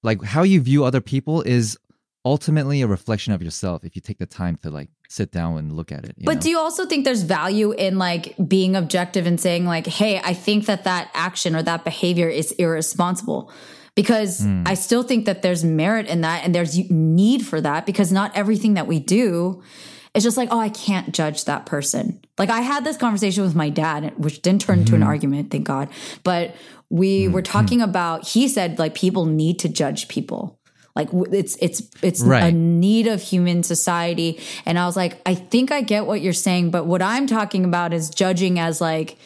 like 0.04 0.24
how 0.24 0.44
you 0.44 0.62
view 0.62 0.84
other 0.84 1.02
people 1.02 1.42
is 1.42 1.78
ultimately 2.24 2.82
a 2.82 2.88
reflection 2.88 3.34
of 3.34 3.42
yourself. 3.42 3.84
If 3.84 3.96
you 3.96 4.02
take 4.02 4.20
the 4.20 4.26
time 4.26 4.58
to 4.58 4.70
like 4.70 4.90
sit 5.12 5.32
down 5.32 5.58
and 5.58 5.74
look 5.74 5.92
at 5.92 6.06
it. 6.06 6.16
but 6.24 6.36
know? 6.36 6.42
do 6.42 6.50
you 6.50 6.58
also 6.58 6.86
think 6.86 7.04
there's 7.04 7.24
value 7.24 7.72
in 7.74 7.98
like 7.98 8.34
being 8.48 8.76
objective 8.76 9.28
and 9.28 9.42
saying 9.42 9.66
like 9.66 9.86
hey 9.86 10.22
i 10.24 10.34
think 10.34 10.68
that 10.68 10.86
that 10.86 11.12
action 11.14 11.54
or 11.54 11.62
that 11.62 11.84
behavior 11.84 12.30
is 12.30 12.54
irresponsible 12.54 13.52
because 13.96 14.40
Hmm. 14.42 14.64
i 14.66 14.74
still 14.74 15.04
think 15.04 15.26
that 15.26 15.42
there's 15.42 15.64
merit 15.64 16.08
in 16.08 16.22
that 16.22 16.44
and 16.46 16.54
there's 16.56 16.78
need 16.90 17.46
for 17.46 17.60
that 17.62 17.86
because 17.86 18.12
not 18.12 18.32
everything 18.36 18.74
that 18.76 18.88
we 18.88 19.00
do 19.00 19.62
is 20.14 20.24
just 20.24 20.38
like 20.38 20.50
oh 20.52 20.60
i 20.60 20.70
can't 20.70 21.14
judge 21.14 21.46
that 21.46 21.66
person. 21.66 22.20
Like 22.38 22.50
i 22.50 22.62
had 22.62 22.84
this 22.84 22.98
conversation 22.98 23.44
with 23.44 23.56
my 23.56 23.70
dad 23.70 24.14
which 24.18 24.42
didn't 24.42 24.62
turn 24.62 24.80
into 24.80 24.96
an 24.96 25.02
Mm-hmm. 25.02 25.10
argument 25.10 25.52
thank 25.52 25.66
god 25.66 25.90
but 26.24 26.56
we 26.90 27.28
were 27.30 27.42
talking 27.42 27.82
about 27.82 28.28
he 28.28 28.48
said 28.50 28.78
like 28.80 28.94
people 28.96 29.26
need 29.26 29.60
to 29.60 29.70
judge 29.70 30.08
people. 30.10 30.58
Like 30.94 31.08
it's 31.32 31.56
it's 31.62 31.82
it's 32.02 32.22
a 32.22 32.52
need 32.52 33.08
of 33.08 33.22
human 33.22 33.64
society. 33.64 34.42
And 34.66 34.78
i 34.78 34.86
was 34.86 34.98
like 34.98 35.22
i 35.26 35.34
think 35.36 35.72
i 35.72 35.80
get 35.82 36.06
what 36.06 36.20
you're 36.20 36.34
saying 36.34 36.70
but 36.72 36.86
what 36.86 37.02
i'm 37.02 37.28
talking 37.28 37.64
about 37.64 37.94
is 37.94 38.10
judging 38.10 38.60
as 38.60 38.82
like 38.82 39.18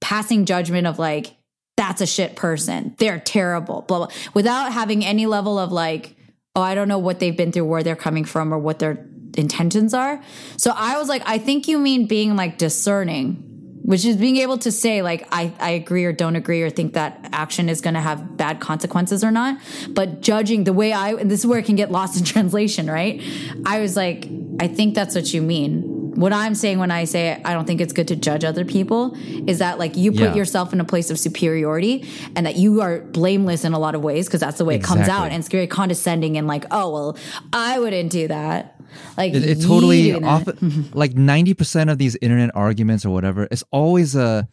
passing 0.00 0.44
judgment 0.44 0.86
of 0.86 0.98
like 1.00 1.34
that's 1.76 2.00
a 2.00 2.06
shit 2.06 2.36
person. 2.36 2.94
They're 2.98 3.18
terrible 3.18 3.82
blah 3.82 4.06
blah. 4.06 4.08
Without 4.32 4.72
having 4.72 5.04
any 5.04 5.26
level 5.26 5.58
of 5.58 5.72
like 5.72 6.16
oh 6.56 6.62
i 6.62 6.74
don't 6.74 6.88
know 6.88 6.98
what 6.98 7.18
they've 7.20 7.36
been 7.36 7.52
through 7.52 7.64
where 7.64 7.82
they're 7.82 7.96
coming 7.96 8.24
from 8.24 8.52
or 8.52 8.58
what 8.58 8.78
their 8.78 9.06
intentions 9.36 9.94
are. 9.94 10.22
So 10.56 10.72
i 10.74 10.98
was 10.98 11.08
like 11.08 11.22
i 11.26 11.38
think 11.38 11.68
you 11.68 11.78
mean 11.78 12.06
being 12.06 12.36
like 12.36 12.58
discerning 12.58 13.50
which 13.84 14.06
is 14.06 14.16
being 14.16 14.38
able 14.38 14.56
to 14.56 14.72
say 14.72 15.02
like 15.02 15.28
I, 15.30 15.52
I 15.60 15.70
agree 15.72 16.06
or 16.06 16.12
don't 16.12 16.36
agree 16.36 16.62
or 16.62 16.70
think 16.70 16.94
that 16.94 17.28
action 17.32 17.68
is 17.68 17.82
going 17.82 17.92
to 17.92 18.00
have 18.00 18.34
bad 18.38 18.58
consequences 18.58 19.22
or 19.22 19.30
not. 19.30 19.58
But 19.90 20.22
judging 20.22 20.64
the 20.64 20.72
way 20.72 20.92
i 20.92 21.12
and 21.12 21.30
this 21.30 21.40
is 21.40 21.46
where 21.46 21.58
it 21.58 21.66
can 21.66 21.76
get 21.76 21.90
lost 21.90 22.18
in 22.18 22.24
translation 22.34 22.86
right? 22.90 23.22
I 23.66 23.80
was 23.80 23.94
like 23.96 24.28
i 24.58 24.68
think 24.68 24.94
that's 24.94 25.14
what 25.14 25.34
you 25.34 25.42
mean 25.42 25.93
what 26.14 26.32
I'm 26.32 26.54
saying 26.54 26.78
when 26.78 26.90
I 26.90 27.04
say 27.04 27.40
I 27.44 27.52
don't 27.52 27.66
think 27.66 27.80
it's 27.80 27.92
good 27.92 28.08
to 28.08 28.16
judge 28.16 28.44
other 28.44 28.64
people 28.64 29.16
is 29.48 29.58
that 29.58 29.78
like 29.78 29.96
you 29.96 30.12
put 30.12 30.20
Yeah. 30.20 30.34
yourself 30.34 30.72
in 30.72 30.80
a 30.80 30.84
place 30.84 31.10
of 31.10 31.18
superiority 31.18 32.08
and 32.36 32.46
that 32.46 32.56
you 32.56 32.80
are 32.80 33.00
blameless 33.00 33.64
in 33.64 33.72
a 33.72 33.78
lot 33.78 33.94
of 33.94 34.02
ways 34.02 34.26
because 34.26 34.40
that's 34.40 34.58
the 34.58 34.64
way 34.64 34.76
it 34.76 34.82
comes 34.82 35.08
out 35.08 35.26
and 35.26 35.34
it's 35.36 35.48
very 35.48 35.66
condescending 35.66 36.36
and 36.38 36.46
like 36.46 36.64
oh 36.70 36.92
well 36.92 37.18
I 37.52 37.78
wouldn't 37.78 38.10
do 38.10 38.28
that. 38.28 38.76
Like 39.16 39.34
it, 39.34 39.44
it 39.44 39.62
totally 39.62 40.14
off 40.14 40.46
like 40.94 41.12
90% 41.14 41.90
of 41.90 41.98
these 41.98 42.16
internet 42.16 42.50
arguments 42.54 43.04
or 43.04 43.10
whatever 43.10 43.48
it's 43.50 43.64
always 43.70 44.14
a 44.14 44.48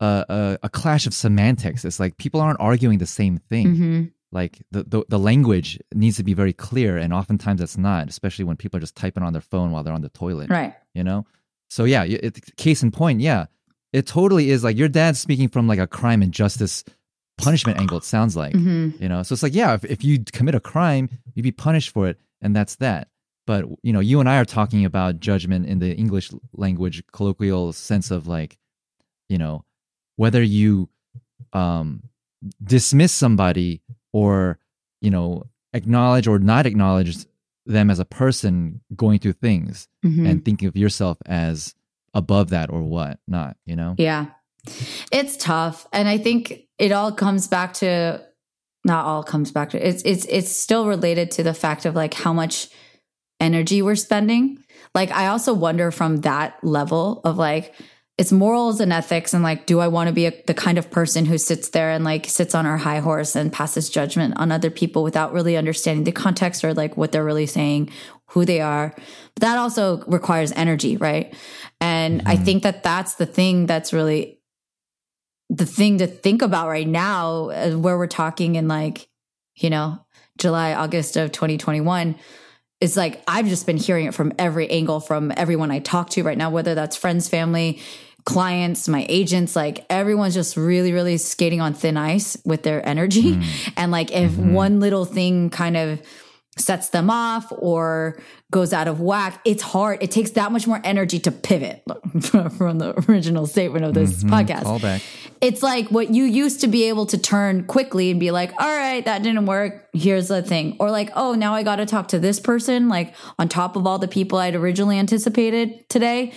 a, 0.00 0.24
a 0.28 0.58
a 0.64 0.68
clash 0.68 1.06
of 1.06 1.14
semantics. 1.14 1.84
It's 1.84 2.00
like 2.00 2.16
people 2.16 2.40
aren't 2.40 2.60
arguing 2.60 2.98
the 2.98 3.06
same 3.06 3.36
thing. 3.36 3.66
Mm-hmm. 3.66 4.04
Like 4.32 4.58
the, 4.70 4.84
the 4.84 5.04
the 5.08 5.18
language 5.18 5.78
needs 5.94 6.16
to 6.16 6.22
be 6.22 6.34
very 6.34 6.52
clear 6.52 6.96
and 6.96 7.12
oftentimes 7.12 7.60
it's 7.60 7.76
not 7.76 8.08
especially 8.08 8.44
when 8.44 8.56
people 8.56 8.78
are 8.78 8.80
just 8.80 8.94
typing 8.96 9.22
on 9.22 9.32
their 9.32 9.42
phone 9.42 9.70
while 9.70 9.82
they're 9.82 9.94
on 9.94 10.02
the 10.02 10.08
toilet 10.10 10.50
right. 10.50 10.74
you 10.94 11.02
know? 11.04 11.26
So 11.68 11.84
yeah 11.84 12.04
it, 12.04 12.56
case 12.56 12.82
in 12.82 12.90
point 12.90 13.20
yeah 13.20 13.46
it 13.92 14.06
totally 14.06 14.50
is 14.50 14.62
like 14.62 14.76
your 14.76 14.88
dad's 14.88 15.18
speaking 15.18 15.48
from 15.48 15.66
like 15.66 15.78
a 15.80 15.86
crime 15.86 16.22
and 16.22 16.32
justice 16.32 16.84
punishment 17.38 17.78
angle 17.78 17.98
it 17.98 18.04
sounds 18.04 18.36
like 18.36 18.54
Mm-hmm. 18.54 19.02
you 19.02 19.08
know? 19.08 19.22
So 19.22 19.32
it's 19.32 19.42
like 19.42 19.54
yeah 19.54 19.74
if, 19.74 19.84
if 19.84 20.04
you 20.04 20.22
commit 20.32 20.54
a 20.54 20.60
crime 20.60 21.08
you'd 21.34 21.42
be 21.42 21.52
punished 21.52 21.90
for 21.90 22.08
it 22.08 22.18
and 22.40 22.54
that's 22.54 22.76
that. 22.76 23.08
But 23.46 23.64
you 23.82 23.92
know 23.92 24.00
you 24.00 24.20
and 24.20 24.28
i 24.28 24.38
are 24.38 24.44
talking 24.44 24.84
about 24.84 25.18
judgment 25.18 25.66
in 25.66 25.80
the 25.80 25.92
english 25.96 26.30
language 26.52 27.02
colloquial 27.10 27.72
sense 27.72 28.12
of 28.12 28.28
like 28.28 28.58
you 29.28 29.38
know 29.38 29.64
whether 30.16 30.40
you 30.40 30.88
um 31.52 32.04
dismiss 32.62 33.12
somebody 33.12 33.80
or 34.12 34.58
you 35.00 35.10
know 35.10 35.44
acknowledge 35.72 36.26
or 36.26 36.38
not 36.38 36.66
acknowledge 36.66 37.16
them 37.66 37.90
as 37.90 37.98
a 37.98 38.04
person 38.04 38.80
going 38.96 39.18
through 39.18 39.32
things 39.34 39.86
Mhm. 40.04 40.28
and 40.28 40.44
thinking 40.44 40.66
of 40.68 40.76
yourself 40.76 41.18
as 41.26 41.74
above 42.14 42.50
that 42.50 42.70
or 42.70 42.82
what 42.82 43.20
not 43.28 43.56
you 43.66 43.76
know 43.76 43.94
Yeah. 43.98 44.26
It's 45.10 45.38
tough. 45.38 45.86
And 45.90 46.06
I 46.06 46.18
think 46.18 46.64
it 46.78 46.92
all 46.92 47.12
comes 47.12 47.48
back 47.48 47.72
to 47.74 48.20
not 48.84 49.06
all 49.06 49.22
comes 49.22 49.52
back 49.52 49.70
to 49.70 49.78
it's 49.88 50.02
it's 50.02 50.26
it's 50.26 50.50
still 50.54 50.86
related 50.86 51.30
to 51.32 51.42
the 51.42 51.54
fact 51.54 51.86
of 51.86 51.94
like 51.94 52.12
how 52.12 52.32
much 52.34 52.68
energy 53.40 53.80
we're 53.80 53.94
spending. 53.96 54.58
Like 54.94 55.10
I 55.12 55.28
also 55.28 55.54
wonder 55.54 55.90
from 55.90 56.18
that 56.22 56.62
level 56.62 57.20
of 57.24 57.38
like 57.38 57.74
it's 58.20 58.32
morals 58.32 58.80
and 58.80 58.92
ethics 58.92 59.32
and 59.32 59.42
like 59.42 59.64
do 59.64 59.80
I 59.80 59.88
want 59.88 60.08
to 60.08 60.12
be 60.12 60.26
a, 60.26 60.42
the 60.46 60.52
kind 60.52 60.76
of 60.76 60.90
person 60.90 61.24
who 61.24 61.38
sits 61.38 61.70
there 61.70 61.90
and 61.90 62.04
like 62.04 62.26
sits 62.26 62.54
on 62.54 62.66
our 62.66 62.76
high 62.76 62.98
horse 62.98 63.34
and 63.34 63.50
passes 63.50 63.88
judgment 63.88 64.34
on 64.36 64.52
other 64.52 64.68
people 64.68 65.02
without 65.02 65.32
really 65.32 65.56
understanding 65.56 66.04
the 66.04 66.12
context 66.12 66.62
or 66.62 66.74
like 66.74 66.98
what 66.98 67.12
they're 67.12 67.24
really 67.24 67.46
saying, 67.46 67.88
who 68.26 68.44
they 68.44 68.60
are. 68.60 68.92
But 69.34 69.40
that 69.40 69.56
also 69.56 70.04
requires 70.04 70.52
energy, 70.52 70.98
right? 70.98 71.34
And 71.80 72.20
I 72.26 72.36
think 72.36 72.62
that 72.64 72.82
that's 72.82 73.14
the 73.14 73.24
thing 73.24 73.64
that's 73.64 73.90
really 73.90 74.38
the 75.48 75.64
thing 75.64 75.96
to 75.98 76.06
think 76.06 76.42
about 76.42 76.68
right 76.68 76.86
now 76.86 77.48
uh, 77.48 77.70
where 77.70 77.96
we're 77.96 78.06
talking 78.06 78.56
in 78.56 78.68
like 78.68 79.08
you 79.56 79.68
know 79.68 79.98
july 80.38 80.74
august 80.74 81.16
of 81.16 81.32
2021 81.32 82.14
it's 82.80 82.96
like 82.96 83.20
i've 83.26 83.48
just 83.48 83.66
been 83.66 83.76
hearing 83.76 84.06
it 84.06 84.14
from 84.14 84.32
every 84.38 84.70
angle 84.70 85.00
from 85.00 85.32
everyone 85.36 85.72
i 85.72 85.80
talk 85.80 86.08
to 86.08 86.22
right 86.22 86.38
now 86.38 86.50
whether 86.50 86.76
that's 86.76 86.96
friends 86.96 87.28
family 87.28 87.80
clients 88.24 88.88
my 88.88 89.06
agents 89.08 89.56
like 89.56 89.84
everyone's 89.88 90.34
just 90.34 90.56
really 90.56 90.92
really 90.92 91.16
skating 91.16 91.60
on 91.60 91.72
thin 91.72 91.96
ice 91.96 92.36
with 92.44 92.62
their 92.62 92.86
energy 92.86 93.36
mm. 93.36 93.72
and 93.76 93.90
like 93.90 94.12
if 94.12 94.32
mm-hmm. 94.32 94.52
one 94.52 94.80
little 94.80 95.04
thing 95.04 95.50
kind 95.50 95.76
of 95.76 96.02
sets 96.60 96.90
them 96.90 97.10
off 97.10 97.52
or 97.52 98.20
goes 98.50 98.72
out 98.72 98.88
of 98.88 99.00
whack, 99.00 99.40
it's 99.44 99.62
hard. 99.62 100.02
It 100.02 100.10
takes 100.10 100.32
that 100.32 100.50
much 100.52 100.66
more 100.66 100.80
energy 100.82 101.18
to 101.20 101.32
pivot 101.32 101.82
from 102.20 102.78
the 102.78 103.04
original 103.08 103.46
statement 103.46 103.84
of 103.84 103.94
this 103.94 104.22
mm-hmm. 104.22 104.34
podcast. 104.34 104.62
Call 104.64 104.78
back. 104.78 105.02
It's 105.40 105.62
like 105.62 105.88
what 105.88 106.10
you 106.10 106.24
used 106.24 106.60
to 106.60 106.68
be 106.68 106.84
able 106.84 107.06
to 107.06 107.18
turn 107.18 107.64
quickly 107.64 108.10
and 108.10 108.20
be 108.20 108.30
like, 108.30 108.52
all 108.60 108.76
right, 108.76 109.04
that 109.04 109.22
didn't 109.22 109.46
work. 109.46 109.88
Here's 109.92 110.28
the 110.28 110.42
thing. 110.42 110.76
Or 110.80 110.90
like, 110.90 111.10
oh, 111.14 111.34
now 111.34 111.54
I 111.54 111.62
got 111.62 111.76
to 111.76 111.86
talk 111.86 112.08
to 112.08 112.18
this 112.18 112.40
person, 112.40 112.88
like 112.88 113.14
on 113.38 113.48
top 113.48 113.76
of 113.76 113.86
all 113.86 113.98
the 113.98 114.08
people 114.08 114.38
I'd 114.38 114.54
originally 114.54 114.98
anticipated 114.98 115.88
today. 115.88 116.32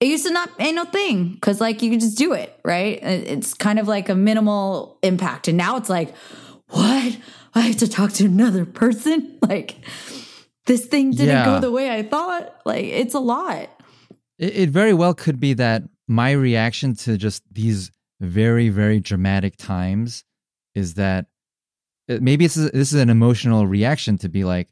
It 0.00 0.08
used 0.08 0.26
to 0.26 0.32
not 0.32 0.50
ain't 0.58 0.74
no 0.76 0.84
thing 0.84 1.32
because 1.34 1.60
like 1.60 1.80
you 1.82 1.90
could 1.90 2.00
just 2.00 2.18
do 2.18 2.34
it, 2.34 2.58
right? 2.64 2.98
It's 3.02 3.54
kind 3.54 3.78
of 3.78 3.88
like 3.88 4.08
a 4.10 4.14
minimal 4.14 4.98
impact. 5.02 5.48
And 5.48 5.56
now 5.56 5.76
it's 5.78 5.88
like, 5.88 6.14
what? 6.68 7.16
I 7.54 7.60
have 7.60 7.76
to 7.78 7.88
talk 7.88 8.12
to 8.14 8.26
another 8.26 8.64
person? 8.66 9.32
Like 9.46 9.76
this 10.66 10.86
thing 10.86 11.12
didn't 11.12 11.28
Yeah. 11.28 11.44
go 11.44 11.60
the 11.60 11.70
way 11.70 11.88
I 11.96 12.02
thought. 12.02 12.52
Like 12.64 12.84
it's 12.84 13.14
a 13.14 13.20
lot. 13.20 13.70
It, 14.38 14.56
it 14.56 14.70
very 14.70 14.92
well 14.92 15.14
could 15.14 15.38
be 15.38 15.54
that 15.54 15.84
my 16.08 16.32
reaction 16.32 16.94
to 16.96 17.16
just 17.16 17.42
these 17.52 17.92
very, 18.20 18.68
very 18.68 18.98
dramatic 18.98 19.56
times 19.56 20.24
is 20.74 20.94
that 20.94 21.26
it- 22.08 22.20
maybe 22.22 22.44
this 22.44 22.56
is, 22.56 22.70
this 22.72 22.92
is 22.92 23.00
an 23.00 23.08
emotional 23.08 23.66
reaction 23.68 24.18
to 24.18 24.28
be 24.28 24.42
like, 24.42 24.68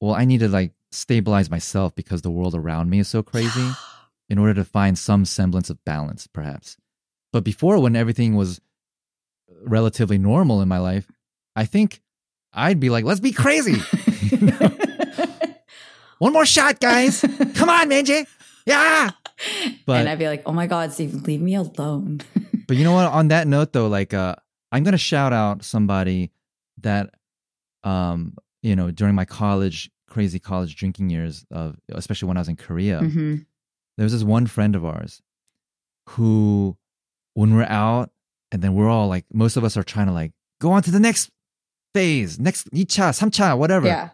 well, 0.00 0.14
I 0.14 0.24
need 0.24 0.38
to 0.40 0.48
like 0.48 0.72
stabilize 0.92 1.50
myself 1.50 1.94
because 1.96 2.22
the 2.22 2.30
world 2.30 2.54
around 2.54 2.88
me 2.90 3.00
is 3.00 3.08
so 3.08 3.22
crazy 3.24 3.68
in 4.32 4.38
order 4.38 4.54
to 4.54 4.64
find 4.64 4.98
some 4.98 5.26
semblance 5.26 5.68
of 5.68 5.84
balance, 5.84 6.26
perhaps. 6.26 6.78
But 7.34 7.44
before, 7.44 7.78
when 7.80 7.94
everything 7.94 8.34
was 8.34 8.62
relatively 9.62 10.16
normal 10.16 10.62
in 10.62 10.68
my 10.68 10.78
life, 10.78 11.06
I 11.54 11.66
think 11.66 12.00
I'd 12.50 12.80
be 12.80 12.88
like, 12.88 13.04
let's 13.04 13.20
be 13.20 13.32
crazy. 13.32 13.74
One 16.18 16.32
more 16.32 16.46
shot, 16.46 16.80
guys. 16.80 17.20
Come 17.20 17.68
on, 17.68 17.90
Manji. 17.90 18.26
Yeah. 18.64 19.10
But 19.84 20.00
and 20.00 20.08
I'd 20.08 20.18
be 20.18 20.28
like, 20.28 20.44
oh 20.46 20.52
my 20.52 20.66
God, 20.66 20.94
Steve, 20.94 21.12
leave 21.26 21.42
me 21.42 21.54
alone. 21.54 22.22
but 22.66 22.78
you 22.78 22.84
know 22.84 22.92
what? 22.92 23.12
On 23.12 23.28
that 23.28 23.46
note, 23.46 23.74
though, 23.74 23.88
like 23.88 24.14
uh, 24.14 24.36
I'm 24.70 24.82
gonna 24.82 24.96
shout 24.96 25.34
out 25.34 25.62
somebody 25.62 26.30
that, 26.80 27.10
um, 27.84 28.34
you 28.62 28.76
know, 28.76 28.90
during 28.90 29.14
my 29.14 29.26
college, 29.26 29.90
crazy 30.08 30.38
college 30.38 30.74
drinking 30.74 31.10
years 31.10 31.44
of, 31.50 31.76
especially 31.90 32.28
when 32.28 32.38
I 32.38 32.40
was 32.40 32.48
in 32.48 32.56
Korea, 32.56 33.00
hmm 33.00 33.36
there 33.96 34.04
was 34.04 34.12
this 34.12 34.22
one 34.22 34.46
friend 34.46 34.74
of 34.74 34.84
ours 34.84 35.22
who, 36.10 36.76
when 37.34 37.54
we're 37.54 37.64
out, 37.64 38.10
and 38.50 38.62
then 38.62 38.74
we're 38.74 38.88
all 38.88 39.08
like, 39.08 39.24
most 39.32 39.56
of 39.56 39.64
us 39.64 39.76
are 39.76 39.82
trying 39.82 40.06
to 40.06 40.12
like 40.12 40.32
go 40.60 40.72
on 40.72 40.82
to 40.82 40.90
the 40.90 41.00
next 41.00 41.30
phase, 41.94 42.38
next 42.38 42.70
2차, 42.70 43.18
3차, 43.18 43.56
whatever. 43.56 43.86
Yeah. 43.86 44.10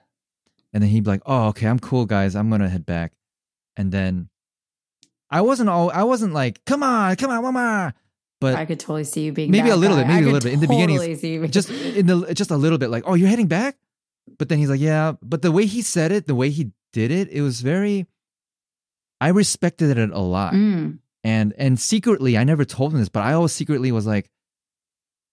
And 0.73 0.83
then 0.83 0.91
he'd 0.91 1.05
be 1.05 1.11
like, 1.11 1.23
"Oh, 1.25 1.49
okay, 1.49 1.67
I'm 1.67 1.79
cool, 1.79 2.05
guys. 2.05 2.37
I'm 2.37 2.51
gonna 2.51 2.69
head 2.69 2.85
back." 2.85 3.13
And 3.77 3.91
then 3.91 4.29
I 5.31 5.41
wasn't 5.41 5.71
all 5.71 5.91
I 5.91 6.03
wasn't 6.03 6.35
like, 6.35 6.65
"Come 6.67 6.83
on, 6.83 7.17
come 7.17 7.31
on, 7.31 7.43
more." 7.55 7.95
But 8.41 8.55
I 8.55 8.67
could 8.67 8.79
totally 8.79 9.05
see 9.05 9.25
you 9.25 9.33
being 9.33 9.51
maybe 9.51 9.71
a 9.71 9.77
little 9.77 9.97
guy. 9.97 10.03
bit, 10.03 10.09
maybe 10.09 10.27
I 10.27 10.29
a 10.29 10.33
little 10.33 10.47
bit. 10.47 10.53
In 10.53 10.61
the 10.61 10.69
beginning, 10.69 11.51
just 11.51 11.71
in 11.71 12.07
the 12.07 12.35
just 12.35 12.51
a 12.51 12.57
little 12.57 12.79
bit, 12.79 12.91
like, 12.91 13.05
"Oh, 13.07 13.15
you're 13.15 13.29
heading 13.29 13.49
back." 13.49 13.77
But 14.39 14.51
then 14.51 14.59
he's 14.59 14.69
like, 14.69 14.81
"Yeah." 14.81 15.15
But 15.23 15.43
the 15.43 15.51
way 15.51 15.65
he 15.65 15.81
said 15.83 16.13
it, 16.13 16.27
the 16.27 16.35
way 16.35 16.51
he 16.51 16.73
did 16.93 17.11
it, 17.11 17.29
it 17.31 17.41
was 17.41 17.63
very. 17.63 18.07
I 19.21 19.29
respected 19.29 19.97
it 19.99 20.11
a 20.11 20.19
lot, 20.21 20.53
Mm. 20.55 20.99
and 21.25 21.53
and 21.59 21.79
secretly, 21.81 22.39
I 22.39 22.45
never 22.45 22.65
told 22.65 22.93
him 22.93 23.01
this, 23.01 23.09
but 23.09 23.23
I 23.25 23.33
always 23.33 23.53
secretly 23.53 23.91
was 23.93 24.07
like, 24.07 24.31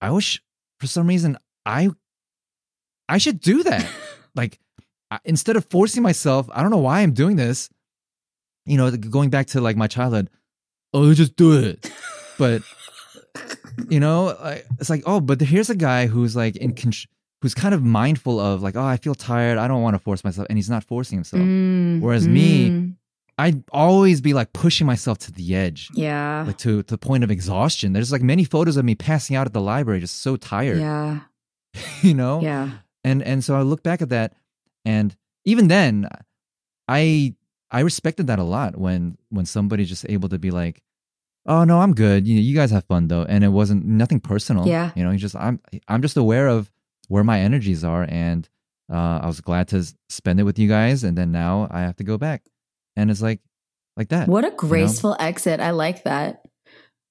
I 0.00 0.10
wish 0.10 0.42
for 0.80 0.86
some 0.86 1.06
reason 1.06 1.38
I, 1.64 1.90
I 3.08 3.18
should 3.18 3.40
do 3.40 3.62
that. 3.62 3.88
like, 4.34 4.58
I- 5.10 5.20
instead 5.24 5.56
of 5.56 5.64
forcing 5.70 6.02
myself, 6.02 6.48
I 6.52 6.62
don't 6.62 6.70
know 6.70 6.78
why 6.78 7.00
I'm 7.00 7.12
doing 7.12 7.36
this. 7.36 7.70
You 8.66 8.76
know, 8.76 8.90
going 8.90 9.30
back 9.30 9.46
to 9.48 9.60
like 9.60 9.76
my 9.76 9.86
childhood. 9.86 10.28
Oh, 10.92 11.14
just 11.14 11.36
do 11.36 11.52
it. 11.58 11.90
But 12.38 12.62
you 13.88 14.00
know, 14.00 14.30
I- 14.30 14.62
it's 14.80 14.90
like, 14.90 15.02
oh, 15.06 15.20
but 15.20 15.40
here's 15.40 15.70
a 15.70 15.76
guy 15.76 16.06
who's 16.08 16.34
like 16.34 16.56
in, 16.56 16.74
con- 16.74 16.92
who's 17.42 17.54
kind 17.54 17.74
of 17.74 17.82
mindful 17.84 18.40
of 18.40 18.62
like, 18.62 18.74
oh, 18.76 18.84
I 18.84 18.96
feel 18.96 19.14
tired. 19.14 19.58
I 19.58 19.68
don't 19.68 19.82
want 19.82 19.94
to 19.94 20.00
force 20.00 20.24
myself, 20.24 20.46
and 20.50 20.58
he's 20.58 20.70
not 20.70 20.82
forcing 20.84 21.18
himself. 21.18 21.42
Mm. 21.42 22.00
Whereas 22.00 22.26
me, 22.26 22.70
Mm. 22.70 22.96
I'd 23.38 23.62
always 23.70 24.20
be 24.20 24.32
like 24.32 24.52
pushing 24.52 24.86
myself 24.86 25.18
to 25.18 25.32
the 25.32 25.54
edge 25.54 25.90
yeah, 25.92 26.44
like 26.46 26.56
to, 26.58 26.82
to 26.82 26.94
the 26.94 26.98
point 26.98 27.22
of 27.22 27.30
exhaustion. 27.30 27.92
There's 27.92 28.10
like 28.12 28.22
many 28.22 28.44
photos 28.44 28.76
of 28.76 28.84
me 28.84 28.94
passing 28.94 29.36
out 29.36 29.46
at 29.46 29.52
the 29.52 29.60
library, 29.60 30.00
just 30.00 30.22
so 30.22 30.36
tired, 30.36 30.78
yeah, 30.78 31.20
you 32.02 32.14
know? 32.14 32.40
yeah. 32.40 32.70
And 33.04 33.22
and 33.22 33.44
so 33.44 33.54
I 33.54 33.62
look 33.62 33.82
back 33.82 34.02
at 34.02 34.08
that 34.08 34.34
and 34.84 35.14
even 35.44 35.68
then 35.68 36.08
I 36.88 37.34
I 37.70 37.80
respected 37.80 38.26
that 38.28 38.38
a 38.38 38.44
lot 38.44 38.76
when 38.76 39.18
when 39.30 39.46
somebody's 39.46 39.88
just 39.88 40.06
able 40.08 40.28
to 40.30 40.38
be 40.38 40.50
like, 40.50 40.82
Oh 41.46 41.64
no, 41.64 41.80
I'm 41.80 41.94
good. 41.94 42.26
You 42.26 42.36
know, 42.36 42.40
you 42.42 42.54
guys 42.54 42.70
have 42.70 42.84
fun 42.84 43.08
though. 43.08 43.22
And 43.22 43.44
it 43.44 43.48
wasn't 43.48 43.84
nothing 43.84 44.20
personal. 44.20 44.66
Yeah. 44.66 44.90
You 44.96 45.04
know, 45.04 45.10
you 45.10 45.18
just 45.18 45.36
I'm 45.36 45.60
I'm 45.88 46.02
just 46.02 46.16
aware 46.16 46.48
of 46.48 46.72
where 47.08 47.24
my 47.24 47.40
energies 47.40 47.84
are 47.84 48.06
and 48.08 48.48
uh, 48.92 49.20
I 49.22 49.26
was 49.26 49.40
glad 49.40 49.68
to 49.68 49.84
spend 50.08 50.40
it 50.40 50.44
with 50.44 50.58
you 50.58 50.68
guys 50.68 51.04
and 51.04 51.16
then 51.16 51.32
now 51.32 51.68
I 51.70 51.80
have 51.80 51.96
to 51.96 52.04
go 52.04 52.18
back. 52.18 52.42
And 52.96 53.10
it's 53.10 53.22
like 53.22 53.40
like 53.96 54.08
that. 54.08 54.28
What 54.28 54.44
a 54.44 54.50
graceful 54.50 55.16
exit. 55.18 55.60
I 55.60 55.70
like 55.70 56.04
that. 56.04 56.42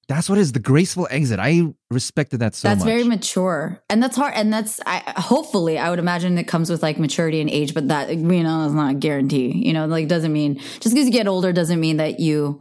that's 0.08 0.28
what 0.28 0.38
is 0.38 0.52
the 0.52 0.60
graceful 0.60 1.08
exit. 1.10 1.40
I 1.40 1.72
respected 1.90 2.40
that 2.40 2.54
so 2.54 2.68
that's 2.68 2.80
much. 2.80 2.86
very 2.86 3.04
mature 3.04 3.82
and 3.88 4.02
that's 4.02 4.16
hard 4.16 4.34
and 4.34 4.52
that's 4.52 4.80
I, 4.84 4.98
hopefully 5.16 5.78
i 5.78 5.88
would 5.88 6.00
imagine 6.00 6.36
it 6.36 6.48
comes 6.48 6.68
with 6.68 6.82
like 6.82 6.98
maturity 6.98 7.40
and 7.40 7.48
age 7.48 7.74
but 7.74 7.88
that 7.88 8.10
you 8.10 8.42
know 8.42 8.66
is 8.66 8.74
not 8.74 8.90
a 8.90 8.94
guarantee 8.94 9.52
you 9.64 9.72
know 9.72 9.86
like 9.86 10.08
doesn't 10.08 10.32
mean 10.32 10.56
just 10.56 10.94
because 10.94 11.06
you 11.06 11.12
get 11.12 11.28
older 11.28 11.52
doesn't 11.52 11.78
mean 11.78 11.98
that 11.98 12.18
you 12.18 12.60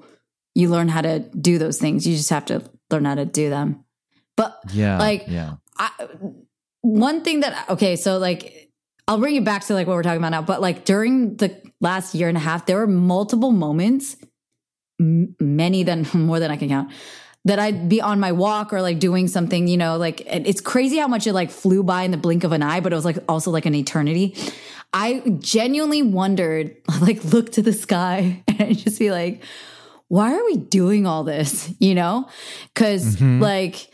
you 0.54 0.70
learn 0.70 0.88
how 0.88 1.02
to 1.02 1.20
do 1.20 1.58
those 1.58 1.80
things 1.80 2.06
you 2.06 2.16
just 2.16 2.30
have 2.30 2.46
to 2.46 2.62
learn 2.92 3.06
how 3.06 3.16
to 3.16 3.26
do 3.26 3.50
them 3.50 3.84
but 4.38 4.60
yeah, 4.74 5.00
like 5.00 5.26
yeah, 5.28 5.56
I, 5.78 5.90
one 6.82 7.24
thing 7.24 7.40
that 7.40 7.68
okay 7.70 7.96
so 7.96 8.20
like 8.20 8.70
i'll 9.08 9.18
bring 9.18 9.36
it 9.36 9.44
back 9.44 9.64
to 9.66 9.74
like 9.74 9.88
what 9.88 9.96
we're 9.96 10.04
talking 10.04 10.20
about 10.20 10.30
now 10.30 10.44
but 10.44 10.62
like 10.62 10.86
during 10.86 11.36
the 11.38 11.60
last 11.90 12.16
year 12.16 12.28
and 12.28 12.38
a 12.38 12.46
half 12.50 12.66
there 12.66 12.78
were 12.78 12.88
multiple 12.88 13.52
moments 13.52 14.18
m- 15.00 15.36
many 15.40 15.84
than 15.84 16.06
more 16.14 16.40
than 16.40 16.52
i 16.52 16.58
can 16.58 16.70
count 16.70 16.92
that 17.46 17.60
i'd 17.60 17.88
be 17.88 18.02
on 18.02 18.20
my 18.20 18.32
walk 18.32 18.74
or 18.74 18.82
like 18.82 19.00
doing 19.00 19.28
something 19.28 19.68
you 19.68 19.78
know 19.78 19.98
like 19.98 20.22
it's 20.26 20.62
crazy 20.62 20.98
how 20.98 21.08
much 21.08 21.28
it 21.28 21.34
like 21.34 21.52
flew 21.52 21.84
by 21.84 22.02
in 22.04 22.12
the 22.12 22.18
blink 22.18 22.44
of 22.44 22.52
an 22.52 22.64
eye 22.64 22.80
but 22.80 22.92
it 22.92 22.96
was 22.96 23.06
like 23.06 23.20
also 23.30 23.52
like 23.52 23.66
an 23.66 23.76
eternity. 23.76 24.36
I 24.94 25.20
genuinely 25.40 26.02
wondered 26.02 26.76
like 27.02 27.24
look 27.26 27.52
to 27.54 27.62
the 27.62 27.74
sky 27.74 28.44
and 28.60 28.78
just 28.78 29.00
be 29.00 29.12
like 29.12 29.44
why 30.08 30.34
are 30.36 30.46
we 30.46 30.58
doing 30.58 31.08
all 31.08 31.24
this? 31.24 31.74
You 31.80 31.96
know? 31.96 32.30
Because 32.74 33.16
mm-hmm. 33.16 33.42
like 33.42 33.90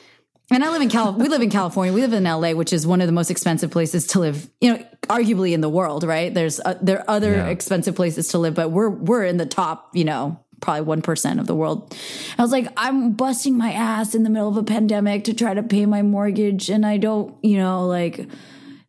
and 0.51 0.63
I 0.63 0.69
live 0.69 0.81
in 0.81 0.89
Cal. 0.89 1.13
We 1.13 1.27
live 1.27 1.41
in 1.41 1.49
California. 1.49 1.93
We 1.93 2.01
live 2.01 2.13
in 2.13 2.23
LA, 2.23 2.51
which 2.51 2.73
is 2.73 2.85
one 2.85 3.01
of 3.01 3.07
the 3.07 3.13
most 3.13 3.31
expensive 3.31 3.71
places 3.71 4.07
to 4.07 4.19
live. 4.19 4.49
You 4.59 4.73
know, 4.73 4.85
arguably 5.03 5.53
in 5.53 5.61
the 5.61 5.69
world, 5.69 6.03
right? 6.03 6.33
There's 6.33 6.59
uh, 6.59 6.77
there 6.81 6.99
are 6.99 7.05
other 7.09 7.31
Yeah. 7.33 7.47
expensive 7.47 7.95
places 7.95 8.27
to 8.29 8.37
live, 8.37 8.53
but 8.53 8.69
we're 8.71 8.89
we're 8.89 9.23
in 9.25 9.37
the 9.37 9.45
top. 9.45 9.95
You 9.95 10.03
know, 10.05 10.39
probably 10.59 10.81
one 10.81 11.01
percent 11.01 11.39
of 11.39 11.47
the 11.47 11.55
world. 11.55 11.95
I 12.37 12.41
was 12.41 12.51
like, 12.51 12.67
I'm 12.77 13.13
busting 13.13 13.57
my 13.57 13.71
ass 13.71 14.13
in 14.13 14.23
the 14.23 14.29
middle 14.29 14.49
of 14.49 14.57
a 14.57 14.63
pandemic 14.63 15.23
to 15.25 15.33
try 15.33 15.53
to 15.53 15.63
pay 15.63 15.85
my 15.85 16.01
mortgage, 16.01 16.69
and 16.69 16.85
I 16.85 16.97
don't, 16.97 17.33
you 17.43 17.57
know, 17.57 17.87
like, 17.87 18.27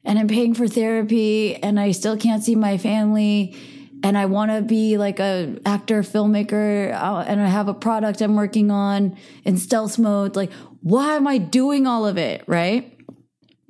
and 0.04 0.18
I'm 0.18 0.28
paying 0.28 0.54
for 0.54 0.68
therapy, 0.68 1.54
and 1.56 1.78
I 1.78 1.92
still 1.92 2.16
can't 2.16 2.42
see 2.42 2.56
my 2.56 2.76
family. 2.78 3.56
And 4.04 4.18
I 4.18 4.26
want 4.26 4.50
to 4.50 4.62
be 4.62 4.98
like 4.98 5.20
a 5.20 5.60
actor, 5.64 6.02
filmmaker, 6.02 6.92
uh, 6.92 7.24
and 7.24 7.40
I 7.40 7.46
have 7.46 7.68
a 7.68 7.74
product 7.74 8.20
I'm 8.20 8.34
working 8.34 8.68
on 8.72 9.16
in 9.44 9.56
stealth 9.58 9.96
mode. 9.96 10.34
Like, 10.34 10.50
why 10.82 11.16
am 11.16 11.26
I 11.26 11.38
doing 11.38 11.86
all 11.86 12.06
of 12.06 12.18
it? 12.18 12.44
Right. 12.46 12.98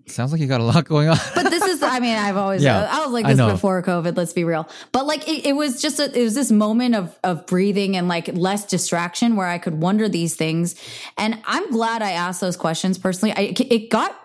sounds 0.07 0.33
like 0.33 0.41
you 0.41 0.47
got 0.47 0.61
a 0.61 0.65
lot 0.65 0.85
going 0.85 1.09
on. 1.09 1.19
But 1.35 1.51
this 1.51 1.63
is, 1.63 1.83
I 1.83 2.01
mean, 2.01 2.17
I've 2.17 2.37
always, 2.37 2.63
Yeah, 2.63 2.89
I 2.91 3.05
was 3.05 3.11
like 3.13 3.27
this 3.27 3.39
before 3.39 3.83
COVID, 3.83 4.17
let's 4.17 4.33
be 4.33 4.45
real. 4.45 4.69
But 4.93 5.07
like, 5.07 5.29
it, 5.29 5.47
it 5.47 5.53
was 5.53 5.81
just, 5.81 6.01
a, 6.01 6.05
it 6.19 6.23
was 6.23 6.35
this 6.35 6.51
moment 6.51 6.95
of, 6.95 7.19
of 7.23 7.47
breathing 7.47 7.97
and 7.97 8.09
like 8.09 8.29
less 8.29 8.65
distraction 8.67 9.37
where 9.37 9.47
I 9.47 9.59
could 9.59 9.81
wonder 9.81 10.09
these 10.09 10.35
things. 10.35 10.75
And 11.17 11.41
I'm 11.47 11.71
glad 11.71 12.03
I 12.03 12.13
asked 12.13 12.41
those 12.41 12.57
questions 12.57 12.99
personally. 12.99 13.35
I, 13.37 13.55
it 13.59 13.91
got 13.91 14.19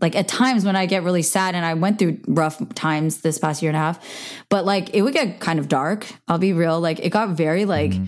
like 0.00 0.14
at 0.14 0.28
times 0.28 0.64
when 0.64 0.76
I 0.76 0.86
get 0.86 1.02
really 1.02 1.22
sad 1.22 1.54
and 1.54 1.64
I 1.64 1.74
went 1.74 1.98
through 1.98 2.20
rough 2.28 2.62
times 2.74 3.22
this 3.22 3.38
past 3.38 3.62
year 3.62 3.70
and 3.70 3.76
a 3.76 3.80
half, 3.80 3.98
but 4.50 4.64
like 4.64 4.94
it 4.94 5.02
would 5.02 5.14
get 5.14 5.40
kind 5.40 5.58
of 5.58 5.68
dark. 5.68 6.06
I'll 6.28 6.38
be 6.38 6.52
real. 6.52 6.80
Like 6.80 7.00
it 7.00 7.10
got 7.10 7.30
very 7.30 7.64
like, 7.64 7.92
mm-hmm. 7.92 8.04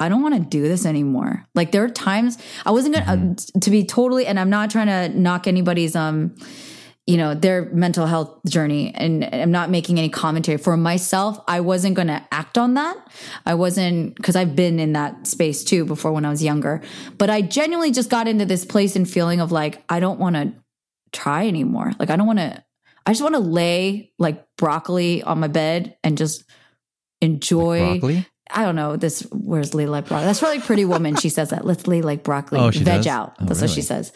I 0.00 0.08
don't 0.08 0.22
want 0.22 0.34
to 0.34 0.40
do 0.40 0.62
this 0.62 0.86
anymore. 0.86 1.46
Like 1.54 1.72
there 1.72 1.84
are 1.84 1.90
times 1.90 2.38
I 2.64 2.70
wasn't 2.70 2.94
gonna 2.94 3.34
uh, 3.36 3.60
to 3.60 3.70
be 3.70 3.84
totally, 3.84 4.26
and 4.26 4.40
I'm 4.40 4.50
not 4.50 4.70
trying 4.70 4.86
to 4.86 5.16
knock 5.16 5.46
anybody's 5.46 5.94
um, 5.94 6.34
you 7.06 7.16
know, 7.16 7.34
their 7.34 7.64
mental 7.72 8.06
health 8.06 8.38
journey, 8.48 8.94
and 8.94 9.28
I'm 9.32 9.50
not 9.50 9.68
making 9.68 9.98
any 9.98 10.08
commentary 10.08 10.58
for 10.58 10.76
myself. 10.76 11.38
I 11.48 11.60
wasn't 11.60 11.96
gonna 11.96 12.26
act 12.32 12.56
on 12.56 12.74
that. 12.74 12.96
I 13.44 13.54
wasn't 13.54 14.14
because 14.14 14.36
I've 14.36 14.56
been 14.56 14.78
in 14.78 14.94
that 14.94 15.26
space 15.26 15.64
too 15.64 15.84
before 15.84 16.12
when 16.12 16.24
I 16.24 16.30
was 16.30 16.42
younger. 16.42 16.80
But 17.18 17.28
I 17.28 17.42
genuinely 17.42 17.90
just 17.90 18.10
got 18.10 18.26
into 18.26 18.46
this 18.46 18.64
place 18.64 18.96
and 18.96 19.08
feeling 19.08 19.40
of 19.40 19.52
like 19.52 19.82
I 19.88 20.00
don't 20.00 20.18
want 20.18 20.36
to 20.36 20.52
try 21.12 21.46
anymore. 21.46 21.92
Like 21.98 22.10
I 22.10 22.16
don't 22.16 22.26
want 22.26 22.38
to. 22.38 22.64
I 23.04 23.12
just 23.12 23.22
want 23.22 23.34
to 23.34 23.40
lay 23.40 24.12
like 24.18 24.46
broccoli 24.56 25.22
on 25.22 25.40
my 25.40 25.48
bed 25.48 25.96
and 26.04 26.16
just 26.16 26.44
enjoy. 27.20 27.98
Broccoli? 27.98 28.26
I 28.52 28.64
don't 28.64 28.76
know. 28.76 28.96
This 28.96 29.20
where's 29.30 29.74
lay 29.74 29.86
like 29.86 30.06
broccoli? 30.06 30.26
That's 30.26 30.40
probably 30.40 30.60
Pretty 30.60 30.84
Woman. 30.84 31.16
She 31.16 31.28
says 31.28 31.50
that. 31.50 31.64
Let's 31.64 31.86
lay 31.86 32.02
like 32.02 32.22
broccoli. 32.22 32.60
Oh, 32.60 32.70
she 32.70 32.84
veg 32.84 32.98
does? 32.98 33.06
out. 33.06 33.36
Oh, 33.40 33.44
That's 33.44 33.60
what 33.60 33.70
she 33.70 33.82
says. 33.82 34.12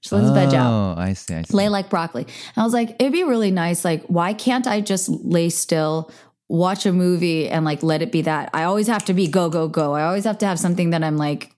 She 0.00 0.14
lets 0.14 0.30
veg 0.30 0.52
out. 0.54 0.72
Oh, 0.72 1.00
I 1.00 1.12
see. 1.12 1.34
I 1.34 1.42
see. 1.42 1.56
Lay 1.56 1.68
like 1.68 1.88
broccoli. 1.88 2.22
And 2.24 2.56
I 2.56 2.64
was 2.64 2.72
like, 2.72 2.96
it'd 2.98 3.12
be 3.12 3.22
really 3.22 3.52
nice. 3.52 3.84
Like, 3.84 4.04
why 4.06 4.34
can't 4.34 4.66
I 4.66 4.80
just 4.80 5.08
lay 5.08 5.48
still, 5.48 6.10
watch 6.48 6.86
a 6.86 6.92
movie, 6.92 7.48
and 7.48 7.64
like 7.64 7.82
let 7.82 8.02
it 8.02 8.10
be 8.10 8.22
that? 8.22 8.50
I 8.52 8.64
always 8.64 8.88
have 8.88 9.04
to 9.06 9.14
be 9.14 9.28
go 9.28 9.48
go 9.48 9.68
go. 9.68 9.94
I 9.94 10.04
always 10.04 10.24
have 10.24 10.38
to 10.38 10.46
have 10.46 10.58
something 10.58 10.90
that 10.90 11.04
I'm 11.04 11.16
like 11.16 11.54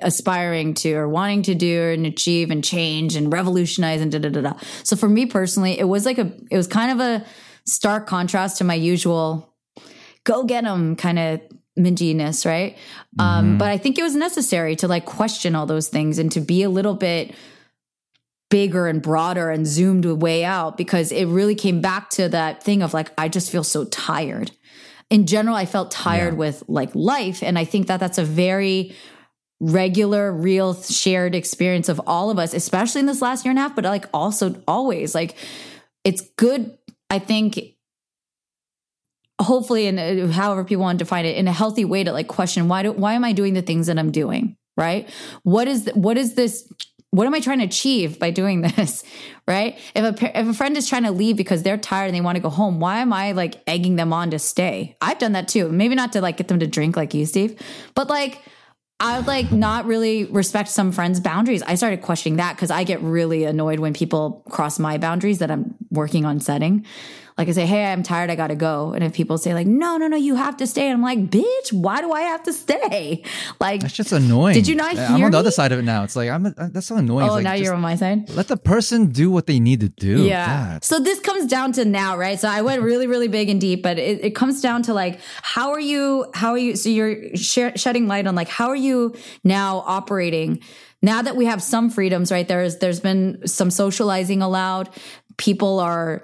aspiring 0.00 0.74
to 0.74 0.92
or 0.94 1.08
wanting 1.08 1.42
to 1.42 1.54
do 1.54 1.82
and 1.90 2.06
achieve 2.06 2.50
and 2.50 2.64
change 2.64 3.16
and 3.16 3.32
revolutionize 3.32 4.00
and 4.00 4.10
da 4.10 4.18
da 4.18 4.28
da 4.28 4.40
da. 4.40 4.52
So 4.82 4.96
for 4.96 5.08
me 5.08 5.26
personally, 5.26 5.78
it 5.78 5.84
was 5.84 6.06
like 6.06 6.18
a 6.18 6.32
it 6.50 6.56
was 6.56 6.66
kind 6.66 6.90
of 6.90 7.00
a 7.00 7.24
stark 7.66 8.06
contrast 8.06 8.58
to 8.58 8.64
my 8.64 8.74
usual 8.74 9.51
go 10.24 10.44
get 10.44 10.64
them 10.64 10.96
kind 10.96 11.18
of 11.18 11.40
minginess, 11.78 12.44
right? 12.44 12.76
Um, 13.18 13.56
but 13.58 13.70
I 13.70 13.78
think 13.78 13.98
it 13.98 14.02
was 14.02 14.14
necessary 14.14 14.76
to 14.76 14.88
like 14.88 15.04
question 15.06 15.54
all 15.54 15.66
those 15.66 15.88
things 15.88 16.18
and 16.18 16.30
to 16.32 16.40
be 16.40 16.62
a 16.62 16.68
little 16.70 16.94
bit 16.94 17.34
bigger 18.50 18.86
and 18.86 19.00
broader 19.00 19.50
and 19.50 19.66
zoomed 19.66 20.04
way 20.04 20.44
out 20.44 20.76
because 20.76 21.10
it 21.10 21.24
really 21.24 21.54
came 21.54 21.80
back 21.80 22.10
to 22.10 22.28
that 22.28 22.62
thing 22.62 22.82
of 22.82 22.92
like 22.92 23.10
I 23.16 23.28
just 23.28 23.50
feel 23.50 23.64
so 23.64 23.84
tired. 23.86 24.50
In 25.08 25.26
general, 25.26 25.56
I 25.56 25.64
felt 25.64 25.90
tired 25.90 26.34
Yeah. 26.34 26.38
with 26.38 26.62
like 26.68 26.94
life 26.94 27.42
and 27.42 27.58
I 27.58 27.64
think 27.64 27.86
that 27.86 27.98
that's 28.00 28.18
a 28.18 28.24
very 28.24 28.94
regular 29.60 30.30
real 30.32 30.74
shared 30.74 31.34
experience 31.34 31.88
of 31.88 32.00
all 32.04 32.30
of 32.30 32.38
us 32.38 32.52
especially 32.52 32.98
in 32.98 33.06
this 33.06 33.22
last 33.22 33.44
year 33.44 33.50
and 33.50 33.58
a 33.60 33.62
half 33.62 33.76
but 33.76 33.84
like 33.84 34.06
also 34.12 34.60
always 34.66 35.14
like 35.14 35.36
it's 36.02 36.20
good 36.36 36.76
i 37.10 37.20
think 37.20 37.60
hopefully 39.42 39.88
uh, 39.88 40.26
however 40.28 40.64
people 40.64 40.82
want 40.82 40.98
to 40.98 41.04
define 41.04 41.24
it 41.24 41.36
in 41.36 41.48
a 41.48 41.52
healthy 41.52 41.84
way 41.84 42.04
to 42.04 42.12
like 42.12 42.28
question 42.28 42.68
why 42.68 42.82
do 42.82 42.92
why 42.92 43.14
am 43.14 43.24
i 43.24 43.32
doing 43.32 43.54
the 43.54 43.62
things 43.62 43.86
that 43.86 43.98
i'm 43.98 44.10
doing 44.10 44.56
right 44.76 45.08
what 45.42 45.68
is 45.68 45.90
what 45.94 46.16
is 46.16 46.34
this 46.34 46.70
what 47.10 47.26
am 47.26 47.34
i 47.34 47.40
trying 47.40 47.58
to 47.58 47.64
achieve 47.64 48.18
by 48.18 48.30
doing 48.30 48.60
this 48.76 49.04
right 49.46 49.78
if 49.94 50.04
a 50.04 50.40
if 50.40 50.48
a 50.48 50.54
friend 50.54 50.76
is 50.76 50.88
trying 50.88 51.04
to 51.04 51.10
leave 51.10 51.36
because 51.36 51.62
they're 51.62 51.76
tired 51.76 52.06
and 52.06 52.14
they 52.14 52.20
want 52.20 52.36
to 52.36 52.42
go 52.42 52.50
home 52.50 52.80
why 52.80 52.98
am 52.98 53.12
i 53.12 53.32
like 53.32 53.62
egging 53.66 53.96
them 53.96 54.12
on 54.12 54.30
to 54.30 54.38
stay 54.38 54.96
i've 55.00 55.18
done 55.18 55.32
that 55.32 55.48
too 55.48 55.70
maybe 55.70 55.94
not 55.94 56.12
to 56.12 56.20
like 56.20 56.36
get 56.36 56.48
them 56.48 56.58
to 56.58 56.66
drink 56.66 56.96
like 56.96 57.14
you 57.14 57.26
steve 57.26 57.60
but 57.94 58.08
like 58.08 58.40
I 59.02 59.18
would 59.18 59.26
like 59.26 59.50
not 59.50 59.86
really 59.86 60.26
respect 60.26 60.68
some 60.68 60.92
friends' 60.92 61.18
boundaries. 61.18 61.60
I 61.60 61.74
started 61.74 62.02
questioning 62.02 62.36
that 62.36 62.54
because 62.54 62.70
I 62.70 62.84
get 62.84 63.02
really 63.02 63.42
annoyed 63.42 63.80
when 63.80 63.94
people 63.94 64.44
cross 64.48 64.78
my 64.78 64.96
boundaries 64.96 65.40
that 65.40 65.50
I'm 65.50 65.74
working 65.90 66.24
on 66.24 66.38
setting. 66.38 66.86
Like 67.42 67.48
I 67.48 67.52
say, 67.54 67.66
hey, 67.66 67.86
I'm 67.86 68.04
tired, 68.04 68.30
I 68.30 68.36
gotta 68.36 68.54
go. 68.54 68.92
And 68.92 69.02
if 69.02 69.14
people 69.14 69.36
say, 69.36 69.52
like, 69.52 69.66
no, 69.66 69.96
no, 69.96 70.06
no, 70.06 70.16
you 70.16 70.36
have 70.36 70.58
to 70.58 70.66
stay, 70.68 70.88
I'm 70.88 71.02
like, 71.02 71.18
bitch, 71.28 71.72
why 71.72 72.00
do 72.00 72.12
I 72.12 72.20
have 72.20 72.44
to 72.44 72.52
stay? 72.52 73.24
Like, 73.58 73.80
That's 73.80 73.94
just 73.94 74.12
annoying. 74.12 74.54
Did 74.54 74.68
you 74.68 74.76
not 74.76 74.96
I'm 74.96 75.16
hear 75.16 75.26
on 75.26 75.32
the 75.32 75.36
me? 75.36 75.40
other 75.40 75.50
side 75.50 75.72
of 75.72 75.80
it 75.80 75.82
now. 75.82 76.04
It's 76.04 76.14
like 76.14 76.30
I'm. 76.30 76.46
A, 76.46 76.54
uh, 76.56 76.68
that's 76.70 76.86
so 76.86 76.94
annoying. 76.94 77.28
oh, 77.28 77.32
like, 77.32 77.42
now 77.42 77.54
you're 77.54 77.74
on 77.74 77.80
my 77.80 77.96
side. 77.96 78.30
Let 78.30 78.46
the 78.46 78.56
person 78.56 79.06
do 79.06 79.28
what 79.28 79.48
they 79.48 79.58
need 79.58 79.80
to 79.80 79.88
do. 79.88 80.22
Yeah. 80.24 80.74
God. 80.74 80.84
So 80.84 81.00
this 81.00 81.18
comes 81.18 81.46
down 81.50 81.72
to 81.72 81.84
now, 81.84 82.16
right? 82.16 82.38
So 82.38 82.48
I 82.48 82.62
went 82.62 82.80
really, 82.82 83.08
really 83.08 83.26
big 83.26 83.48
and 83.48 83.60
deep, 83.60 83.82
but 83.82 83.98
it, 83.98 84.24
it 84.24 84.30
comes 84.36 84.60
down 84.60 84.84
to 84.84 84.94
like, 84.94 85.18
how 85.42 85.72
are 85.72 85.80
you, 85.80 86.30
how 86.34 86.50
are 86.52 86.58
you, 86.58 86.76
so 86.76 86.90
you're 86.90 87.34
sh- 87.34 87.74
shedding 87.74 88.06
light 88.06 88.28
on 88.28 88.36
like, 88.36 88.48
how 88.48 88.68
are 88.68 88.76
you 88.76 89.16
now 89.42 89.82
operating 89.84 90.62
now 91.02 91.22
that 91.22 91.34
we 91.34 91.46
have 91.46 91.60
some 91.60 91.90
freedoms, 91.90 92.30
right? 92.30 92.46
There's, 92.46 92.78
there's 92.78 93.00
been 93.00 93.46
some 93.48 93.72
socializing 93.72 94.42
allowed. 94.42 94.90
People 95.36 95.80
are 95.80 96.22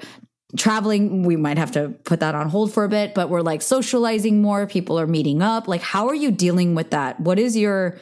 traveling. 0.56 1.22
We 1.22 1.36
might 1.36 1.58
have 1.58 1.72
to 1.72 1.90
put 2.04 2.20
that 2.20 2.34
on 2.34 2.48
hold 2.48 2.72
for 2.72 2.84
a 2.84 2.88
bit, 2.88 3.14
but 3.14 3.28
we're 3.28 3.42
like 3.42 3.62
socializing 3.62 4.40
more. 4.40 4.66
People 4.66 4.98
are 4.98 5.06
meeting 5.06 5.42
up. 5.42 5.68
Like, 5.68 5.82
how 5.82 6.08
are 6.08 6.14
you 6.14 6.30
dealing 6.30 6.74
with 6.74 6.90
that? 6.90 7.20
What 7.20 7.38
is 7.38 7.56
your, 7.56 7.98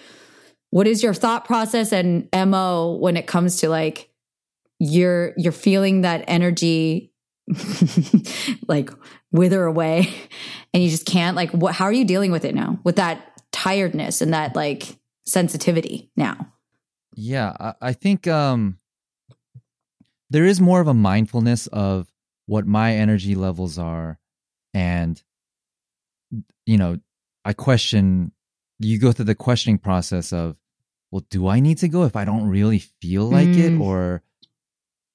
what 0.71 0.87
is 0.87 1.03
your 1.03 1.15
thought 1.15 1.45
process 1.45 1.93
and 1.93 2.29
MO 2.33 2.97
when 2.97 3.17
it 3.17 3.27
comes 3.27 3.59
to 3.59 3.69
like, 3.69 4.11
you're 4.79 5.33
you're 5.39 5.53
feeling 5.53 6.03
that 6.03 6.23
energy 6.29 7.11
like 8.69 8.91
wither 9.33 9.65
away 9.65 10.13
and 10.75 10.83
you 10.83 10.91
just 10.91 11.07
can't 11.07 11.35
like 11.35 11.51
what 11.53 11.75
how 11.75 11.87
are 11.87 11.93
you 11.95 12.05
dealing 12.05 12.31
with 12.31 12.45
it 12.45 12.55
now 12.55 12.79
with 12.85 12.97
that 12.97 13.41
tiredness 13.53 14.21
and 14.21 14.35
that 14.35 14.55
like 14.55 14.99
sensitivity 15.25 16.11
now 16.15 16.53
Yeah, 17.17 17.57
I, 17.59 17.75
I 17.81 17.93
think 17.95 18.27
um, 18.27 18.79
there 20.29 20.45
is 20.45 20.61
more 20.61 20.81
of 20.81 20.87
a 20.87 20.95
mindfulness 20.95 21.67
of 21.69 22.07
what 22.47 22.67
my 22.67 22.95
energy 22.95 23.35
levels 23.35 23.79
are, 23.79 24.19
and 24.75 25.23
you 26.65 26.77
know, 26.79 26.99
I 27.45 27.53
question. 27.53 28.33
You 28.79 28.99
go 28.99 29.11
through 29.13 29.25
the 29.25 29.35
questioning 29.35 29.79
process 29.79 30.35
of, 30.35 30.57
well, 31.11 31.25
do 31.31 31.49
I 31.49 31.61
need 31.61 31.79
to 31.79 31.89
go 31.89 32.05
if 32.05 32.15
I 32.15 32.27
don't 32.27 32.47
really 32.49 32.79
feel 33.01 33.25
like 33.25 33.49
it, 33.49 33.73
Mm. 33.73 33.81
or 33.81 34.23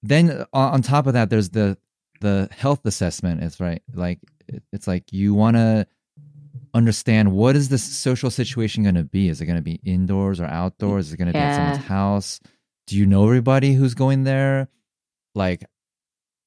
then 0.02 0.32
uh, 0.32 0.46
on, 0.52 0.82
top 0.82 1.06
of 1.06 1.14
that, 1.14 1.30
there's 1.30 1.50
the 1.50 1.78
the 2.22 2.50
health 2.52 2.86
assessment. 2.86 3.44
It's 3.44 3.60
right, 3.60 3.84
like 3.94 4.20
it's 4.72 4.88
like 4.88 5.14
you 5.14 5.34
want 5.36 5.58
to 5.58 5.86
understand 6.74 7.34
what 7.34 7.56
is 7.56 7.70
the 7.70 7.78
social 7.78 8.32
situation 8.32 8.84
going 8.84 8.96
to 8.96 9.04
be. 9.04 9.30
Is 9.30 9.42
it 9.42 9.46
going 9.46 9.58
to 9.58 9.62
be 9.62 9.80
indoors 9.84 10.40
or 10.40 10.46
outdoors? 10.46 11.08
Is 11.08 11.14
it 11.14 11.18
going 11.18 11.28
to 11.28 11.34
be 11.34 11.40
at 11.40 11.56
someone's 11.56 11.86
house? 11.86 12.40
Do 12.88 12.98
you 12.98 13.06
know 13.06 13.24
everybody 13.26 13.74
who's 13.74 13.94
going 13.94 14.24
there? 14.24 14.70
Like, 15.36 15.66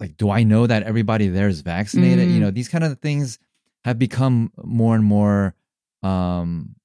like, 0.05 0.19
do 0.19 0.29
I 0.29 0.43
know 0.43 0.67
that 0.67 0.83
everybody 0.83 1.29
there 1.29 1.49
is 1.49 1.63
vaccinated? 1.63 2.29
Mm. 2.29 2.35
You 2.35 2.41
know, 2.41 2.51
these 2.51 2.69
kind 2.69 2.85
of 2.85 3.01
things 3.01 3.39
have 3.85 3.99
become 3.99 4.53
more 4.63 4.95
and 4.95 5.05
more 5.05 5.55
um 6.03 6.77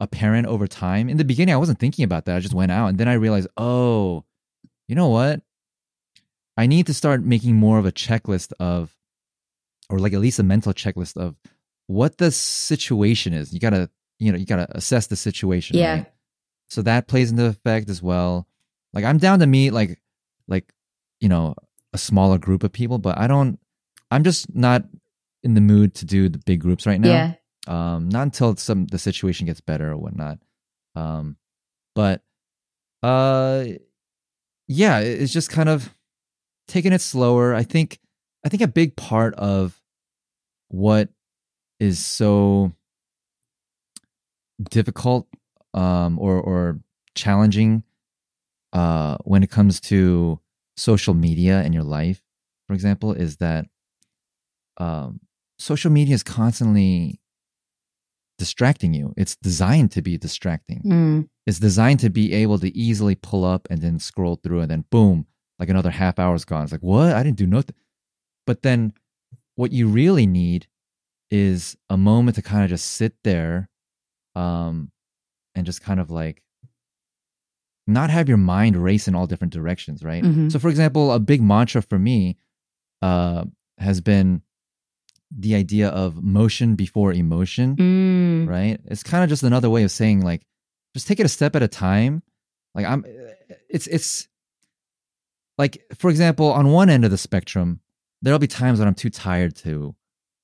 apparent 0.00 0.46
over 0.46 0.66
time. 0.66 1.08
In 1.08 1.16
the 1.16 1.24
beginning, 1.24 1.54
I 1.54 1.58
wasn't 1.58 1.78
thinking 1.78 2.04
about 2.04 2.26
that. 2.26 2.36
I 2.36 2.40
just 2.40 2.52
went 2.52 2.70
out 2.70 2.88
and 2.88 2.98
then 2.98 3.08
I 3.08 3.14
realized, 3.14 3.48
oh, 3.56 4.24
you 4.86 4.94
know 4.94 5.08
what? 5.08 5.40
I 6.58 6.66
need 6.66 6.86
to 6.88 6.94
start 6.94 7.24
making 7.24 7.56
more 7.56 7.78
of 7.78 7.86
a 7.86 7.92
checklist 7.92 8.52
of, 8.60 8.94
or 9.88 9.98
like 9.98 10.12
at 10.12 10.20
least 10.20 10.38
a 10.38 10.42
mental 10.42 10.74
checklist 10.74 11.16
of 11.16 11.36
what 11.86 12.18
the 12.18 12.30
situation 12.30 13.32
is. 13.32 13.54
You 13.54 13.60
gotta, 13.60 13.88
you 14.18 14.30
know, 14.30 14.36
you 14.36 14.44
gotta 14.44 14.66
assess 14.76 15.06
the 15.06 15.16
situation. 15.16 15.78
Yeah. 15.78 15.94
right? 15.94 16.12
So 16.68 16.82
that 16.82 17.08
plays 17.08 17.30
into 17.30 17.46
effect 17.46 17.88
as 17.88 18.02
well. 18.02 18.46
Like 18.92 19.04
I'm 19.04 19.16
down 19.16 19.38
to 19.38 19.46
meet 19.46 19.70
like, 19.70 20.02
like, 20.48 20.70
you 21.20 21.30
know, 21.30 21.54
a 21.92 21.98
smaller 21.98 22.38
group 22.38 22.62
of 22.64 22.72
people, 22.72 22.98
but 22.98 23.18
I 23.18 23.26
don't. 23.26 23.58
I'm 24.10 24.24
just 24.24 24.54
not 24.54 24.84
in 25.42 25.54
the 25.54 25.60
mood 25.60 25.94
to 25.96 26.04
do 26.04 26.28
the 26.28 26.38
big 26.38 26.60
groups 26.60 26.86
right 26.86 27.00
now 27.00 27.08
Yeah. 27.08 27.32
um 27.66 28.08
not 28.08 28.22
until 28.22 28.54
some 28.56 28.86
the 28.86 28.98
situation 28.98 29.46
gets 29.46 29.60
better 29.60 29.90
or 29.90 29.96
whatnot 29.96 30.38
um 30.94 31.36
but 31.96 32.22
uh 33.02 33.64
yeah 34.68 35.00
it's 35.00 35.32
just 35.32 35.50
kind 35.50 35.68
of 35.68 35.92
taking 36.68 36.92
it 36.92 37.00
slower 37.00 37.54
i 37.56 37.64
think 37.64 37.98
i 38.44 38.48
think 38.48 38.62
a 38.62 38.68
big 38.68 38.94
part 38.94 39.34
of 39.34 39.82
what 40.68 41.08
is 41.80 41.98
so 41.98 42.70
difficult 44.70 45.26
um 45.74 46.18
or 46.18 46.40
or 46.40 46.80
challenging 47.14 47.82
uh 48.72 49.16
when 49.24 49.42
it 49.42 49.50
comes 49.50 49.80
to 49.80 50.38
social 50.76 51.14
media 51.14 51.62
in 51.62 51.72
your 51.72 51.82
life 51.82 52.22
for 52.66 52.74
example 52.74 53.12
is 53.12 53.36
that 53.36 53.66
um 54.78 55.20
social 55.58 55.90
media 55.90 56.14
is 56.14 56.22
constantly 56.22 57.20
distracting 58.42 58.92
you. 58.92 59.14
It's 59.16 59.36
designed 59.36 59.92
to 59.92 60.02
be 60.02 60.18
distracting. 60.18 60.82
Mm. 60.84 61.28
It's 61.46 61.60
designed 61.60 62.00
to 62.00 62.10
be 62.10 62.32
able 62.32 62.58
to 62.58 62.76
easily 62.76 63.14
pull 63.14 63.44
up 63.44 63.68
and 63.70 63.80
then 63.80 64.00
scroll 64.00 64.36
through 64.42 64.60
and 64.60 64.70
then 64.70 64.84
boom, 64.90 65.26
like 65.60 65.68
another 65.68 65.90
half 65.90 66.18
hour's 66.18 66.44
gone. 66.44 66.64
It's 66.64 66.72
like, 66.72 66.82
what? 66.82 67.12
I 67.14 67.22
didn't 67.22 67.36
do 67.36 67.46
nothing. 67.46 67.76
But 68.44 68.62
then 68.62 68.94
what 69.54 69.70
you 69.70 69.86
really 69.86 70.26
need 70.26 70.66
is 71.30 71.76
a 71.88 71.96
moment 71.96 72.34
to 72.34 72.42
kind 72.42 72.64
of 72.64 72.70
just 72.70 72.86
sit 72.90 73.14
there 73.22 73.70
um 74.34 74.90
and 75.54 75.64
just 75.64 75.82
kind 75.82 76.00
of 76.00 76.10
like 76.10 76.42
not 77.86 78.10
have 78.10 78.28
your 78.28 78.38
mind 78.38 78.76
race 78.76 79.08
in 79.08 79.14
all 79.14 79.26
different 79.26 79.52
directions, 79.52 80.02
right? 80.04 80.22
Mhm. 80.22 80.50
So 80.52 80.58
for 80.58 80.68
example, 80.68 81.12
a 81.12 81.18
big 81.18 81.42
mantra 81.42 81.82
for 81.82 81.98
me 81.98 82.36
uh 83.02 83.44
has 83.78 84.00
been 84.00 84.42
the 85.36 85.54
idea 85.54 85.88
of 85.88 86.22
motion 86.22 86.76
before 86.76 87.12
emotion 87.12 87.74
Mm. 87.76 88.48
right? 88.48 88.78
It's 88.84 89.02
kind 89.02 89.24
of 89.24 89.30
just 89.30 89.42
another 89.42 89.70
way 89.70 89.82
of 89.82 89.90
saying 89.90 90.20
like, 90.20 90.46
just 90.94 91.06
take 91.08 91.18
it 91.20 91.26
a 91.26 91.28
step 91.28 91.56
at 91.56 91.62
a 91.62 91.68
time. 91.68 92.22
Like 92.74 92.86
I'm, 92.86 93.04
it's 93.68 93.86
it's 93.86 94.28
like 95.58 95.82
for 95.96 96.10
example, 96.10 96.46
on 96.52 96.68
one 96.70 96.88
end 96.90 97.04
of 97.04 97.10
the 97.10 97.18
spectrum, 97.18 97.80
there'll 98.20 98.38
be 98.38 98.46
times 98.46 98.78
when 98.78 98.88
I'm 98.88 98.94
too 98.94 99.10
tired 99.10 99.56
to 99.56 99.94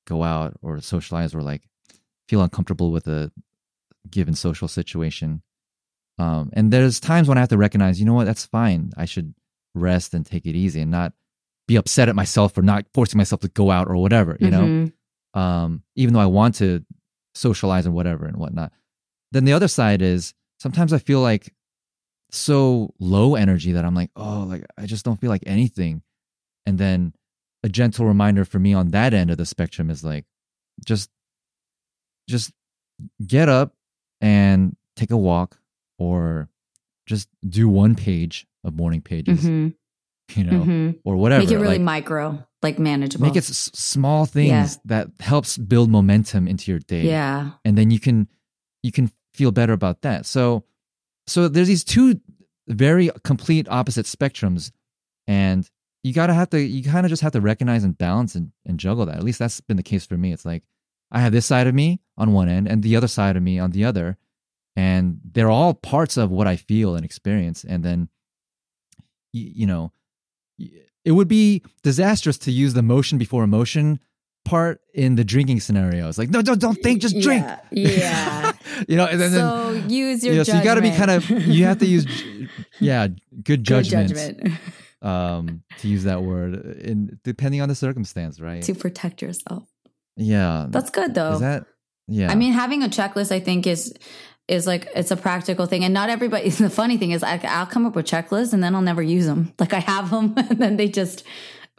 go 0.07 0.23
out 0.23 0.55
or 0.63 0.81
socialize 0.81 1.35
or 1.35 1.43
like 1.43 1.69
feel 2.29 2.43
uncomfortable 2.43 2.91
with 2.91 3.07
a 3.07 3.31
given 4.11 4.35
social 4.35 4.69
situation. 4.69 5.43
Um, 6.19 6.51
and 6.53 6.73
there's 6.73 6.99
times 7.01 7.29
when 7.29 7.39
I 7.39 7.41
have 7.41 7.49
to 7.51 7.57
recognize, 7.59 8.01
you 8.01 8.07
know 8.07 8.15
what, 8.15 8.25
that's 8.25 8.47
fine. 8.47 8.91
I 8.97 9.05
should 9.05 9.35
rest 9.75 10.15
and 10.15 10.27
take 10.27 10.47
it 10.47 10.57
easy 10.57 10.81
and 10.81 10.91
not 10.91 11.13
be 11.69 11.77
upset 11.77 12.09
at 12.09 12.17
myself 12.17 12.55
for 12.55 12.63
not 12.63 12.87
forcing 12.95 13.19
myself 13.19 13.41
to 13.43 13.49
go 13.49 13.71
out 13.71 13.89
or 13.89 13.97
whatever, 13.97 14.37
you 14.41 14.51
know? 14.51 14.63
Mhm. 14.63 14.93
um, 15.39 15.83
even 15.95 16.15
though 16.15 16.21
I 16.21 16.27
want 16.27 16.57
to 16.57 16.85
socialize 17.35 17.87
and 17.87 17.95
whatever 17.95 18.27
and 18.27 18.37
whatnot. 18.39 18.73
Then 19.31 19.45
the 19.45 19.53
other 19.53 19.69
side 19.69 20.03
is 20.03 20.35
sometimes 20.59 20.93
I 20.93 20.99
feel 20.99 21.21
like 21.21 21.55
so 22.31 22.93
low 22.99 23.35
energy 23.37 23.73
that 23.73 23.85
I'm 23.85 23.95
like, 23.95 24.11
oh, 24.17 24.45
like 24.49 24.65
I 24.77 24.87
just 24.87 25.05
don't 25.05 25.21
feel 25.21 25.31
like 25.31 25.45
anything. 25.47 26.03
And 26.67 26.79
then 26.79 27.13
a 27.63 27.69
gentle 27.69 28.07
reminder 28.07 28.45
for 28.45 28.59
me 28.59 28.73
on 28.75 28.89
that 28.89 29.15
end 29.15 29.31
of 29.31 29.37
the 29.37 29.47
spectrum 29.47 29.91
is 29.91 30.03
like, 30.03 30.25
just, 30.85 31.11
just 32.29 32.51
get 33.25 33.49
up 33.49 33.75
and 34.21 34.77
take 34.97 35.11
a 35.11 35.17
walk 35.17 35.59
or 35.99 36.49
just 37.07 37.29
do 37.49 37.69
one 37.69 37.95
page 37.95 38.47
of 38.65 38.75
morning 38.75 39.01
pages, 39.01 39.45
Mhm. 39.45 39.75
you 40.35 40.45
know, 40.45 40.63
Mhm. 40.65 40.99
or 41.05 41.17
whatever. 41.17 41.43
Make 41.43 41.51
it 41.53 41.57
really 41.59 41.79
like, 41.79 41.81
micro, 41.81 42.47
like 42.63 42.79
manageable. 42.79 43.27
make 43.27 43.37
it 43.37 43.49
s- 43.49 43.71
small 43.75 44.27
things 44.27 44.49
Yeah. 44.75 44.81
that 44.87 45.09
helps 45.21 45.57
build 45.59 45.91
momentum 45.91 46.47
into 46.49 46.71
your 46.71 46.81
day 46.81 47.07
yeah. 47.07 47.53
and 47.65 47.79
then 47.79 47.91
you 47.91 48.01
can 48.01 48.29
you 48.83 48.93
can 48.93 49.11
feel 49.35 49.51
better 49.53 49.73
about 49.73 50.03
that 50.03 50.27
so 50.27 50.65
so 51.27 51.47
there's 51.49 51.69
these 51.69 51.85
two 51.85 52.21
very 52.67 53.11
complete 53.25 53.67
opposite 53.71 54.07
spectrums 54.07 54.71
and 55.27 55.71
you 56.03 56.13
gotta 56.13 56.35
have 56.35 56.51
to 56.51 56.61
you 56.61 56.83
kind 56.83 57.07
of 57.07 57.11
just 57.11 57.23
have 57.23 57.33
to 57.33 57.41
recognize 57.41 57.85
and 57.85 57.97
balance 57.97 58.35
and, 58.35 58.51
and 58.67 58.79
juggle 58.81 59.07
that 59.07 59.17
at 59.17 59.23
least 59.25 59.39
that's 59.39 59.61
been 59.61 59.77
the 59.77 59.83
case 59.83 60.05
for 60.05 60.17
me 60.17 60.33
it's 60.33 60.45
like 60.45 60.65
i 61.13 61.21
have 61.21 61.33
this 61.33 61.47
side 61.47 61.67
of 61.69 61.75
me 61.75 62.01
on 62.17 62.33
one 62.33 62.49
end 62.49 62.67
and 62.69 62.83
the 62.83 62.97
other 62.97 63.09
side 63.09 63.37
of 63.37 63.43
me 63.43 63.59
on 63.59 63.71
the 63.71 63.85
other 63.85 64.17
and 64.79 65.19
they're 65.33 65.51
all 65.51 65.75
parts 65.75 66.17
of 66.17 66.31
what 66.31 66.47
i 66.47 66.57
feel 66.57 66.95
and 66.95 67.05
experience 67.05 67.65
and 67.65 67.85
then 67.85 68.09
you, 69.33 69.51
you 69.55 69.67
know 69.67 69.93
it 71.05 71.13
would 71.13 71.29
be 71.29 71.63
disastrous 71.83 72.39
to 72.39 72.51
use 72.51 72.75
the 72.75 72.83
motion 72.83 73.19
before 73.19 73.43
emotion 73.45 73.99
part 74.45 74.81
in 74.95 75.15
the 75.17 75.25
drinking 75.25 75.61
scenario. 75.61 76.09
It's 76.09 76.19
like, 76.19 76.31
no, 76.31 76.43
don't, 76.43 76.61
don't 76.61 76.83
think, 76.83 77.01
just 77.01 77.19
drink. 77.21 77.47
Yeah. 77.71 78.53
you 78.89 78.97
know, 78.97 79.07
and 79.07 79.21
then, 79.21 79.31
so 79.31 79.73
use 79.89 80.25
your 80.25 80.33
you 80.33 80.39
know, 80.39 80.45
so 80.45 80.57
you 80.57 80.65
got 80.65 80.75
to 80.75 80.83
be 80.83 80.91
kind 80.91 81.11
of, 81.11 81.29
you 81.31 81.65
have 81.65 81.79
to 81.79 81.87
use, 81.87 82.07
yeah, 82.81 83.07
good 83.09 83.45
Good 83.45 83.65
judgment, 83.65 84.09
judgment 84.09 84.59
um, 85.03 85.63
to 85.79 85.89
use 85.89 86.05
that 86.05 86.23
word, 86.23 86.55
in 86.81 87.19
depending 87.25 87.61
on 87.61 87.69
the 87.69 87.75
circumstance, 87.75 88.41
right? 88.41 88.63
to 88.63 88.75
protect 88.75 89.23
yourself. 89.23 89.69
yeah, 90.17 90.67
That's 90.69 90.91
good 90.91 91.15
though. 91.15 91.35
is 91.35 91.41
that, 91.41 91.67
yeah, 92.07 92.31
I 92.31 92.35
mean, 92.35 92.53
having 92.53 92.83
a 92.83 92.89
checklist, 92.89 93.31
I 93.31 93.41
think, 93.41 93.67
is 93.67 93.95
is 94.49 94.67
like 94.67 94.89
it's 94.95 95.11
a 95.11 95.17
practical 95.17 95.67
thing, 95.67 95.85
and 95.85 95.95
not 95.95 96.11
everybody. 96.11 96.51
The 96.69 96.71
funny 96.71 96.97
thing 96.97 97.13
is, 97.13 97.23
I, 97.23 97.41
I'll 97.45 97.67
come 97.67 97.87
up 97.87 97.95
with 97.95 98.07
checklists, 98.07 98.53
and 98.53 98.63
then 98.63 98.75
I'll 98.75 98.83
never 98.83 99.03
use 99.03 99.27
them. 99.27 99.53
Like 99.59 99.73
I 99.73 99.81
have 99.81 100.11
them, 100.11 100.35
and 100.37 100.59
then 100.59 100.77
they 100.77 100.89
just 100.89 101.25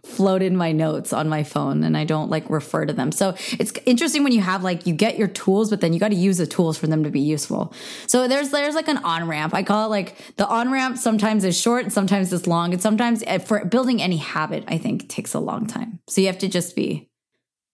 float 0.03 0.41
in 0.41 0.55
my 0.55 0.72
notes 0.72 1.11
on 1.11 1.28
my 1.28 1.43
phone, 1.43 1.84
and 1.84 1.97
I 1.97 2.05
don't 2.05 2.30
like 2.30 2.49
refer 2.49 2.86
to 2.86 2.93
them. 2.93 3.11
So 3.11 3.36
it's 3.51 3.74
interesting 3.86 4.24
when 4.24 4.32
you 4.32 4.41
have 4.41 4.63
like 4.63 4.88
you 4.88 4.93
get 4.93 5.17
your 5.17 5.28
tools, 5.28 5.70
but 5.70 5.82
then 5.82 5.93
you 5.93 5.99
got 5.99 6.09
to 6.09 6.15
use 6.15 6.38
the 6.38 6.47
tools 6.47 6.78
for 6.78 6.88
them 6.88 7.03
to 7.03 7.09
be 7.09 7.20
useful. 7.20 7.74
So 8.07 8.28
there's 8.28 8.49
there's 8.49 8.76
like 8.76 8.88
an 8.88 8.97
on 8.97 9.28
ramp. 9.28 9.53
I 9.53 9.63
call 9.63 9.86
it 9.86 9.89
like 9.89 10.36
the 10.38 10.47
on 10.47 10.72
ramp. 10.72 10.97
Sometimes 10.97 11.43
is 11.43 11.59
short, 11.59 11.91
sometimes 11.91 12.32
it's 12.32 12.47
long, 12.47 12.74
and 12.74 12.82
sometimes 12.82 13.24
eh, 13.28 13.39
for 13.39 13.65
building 13.65 14.01
any 14.01 14.17
habit, 14.17 14.63
I 14.67 14.78
think 14.78 15.09
takes 15.09 15.34
a 15.34 15.39
long 15.39 15.67
time. 15.67 15.99
So 16.07 16.22
you 16.22 16.28
have 16.28 16.39
to 16.39 16.47
just 16.47 16.76
be 16.76 17.09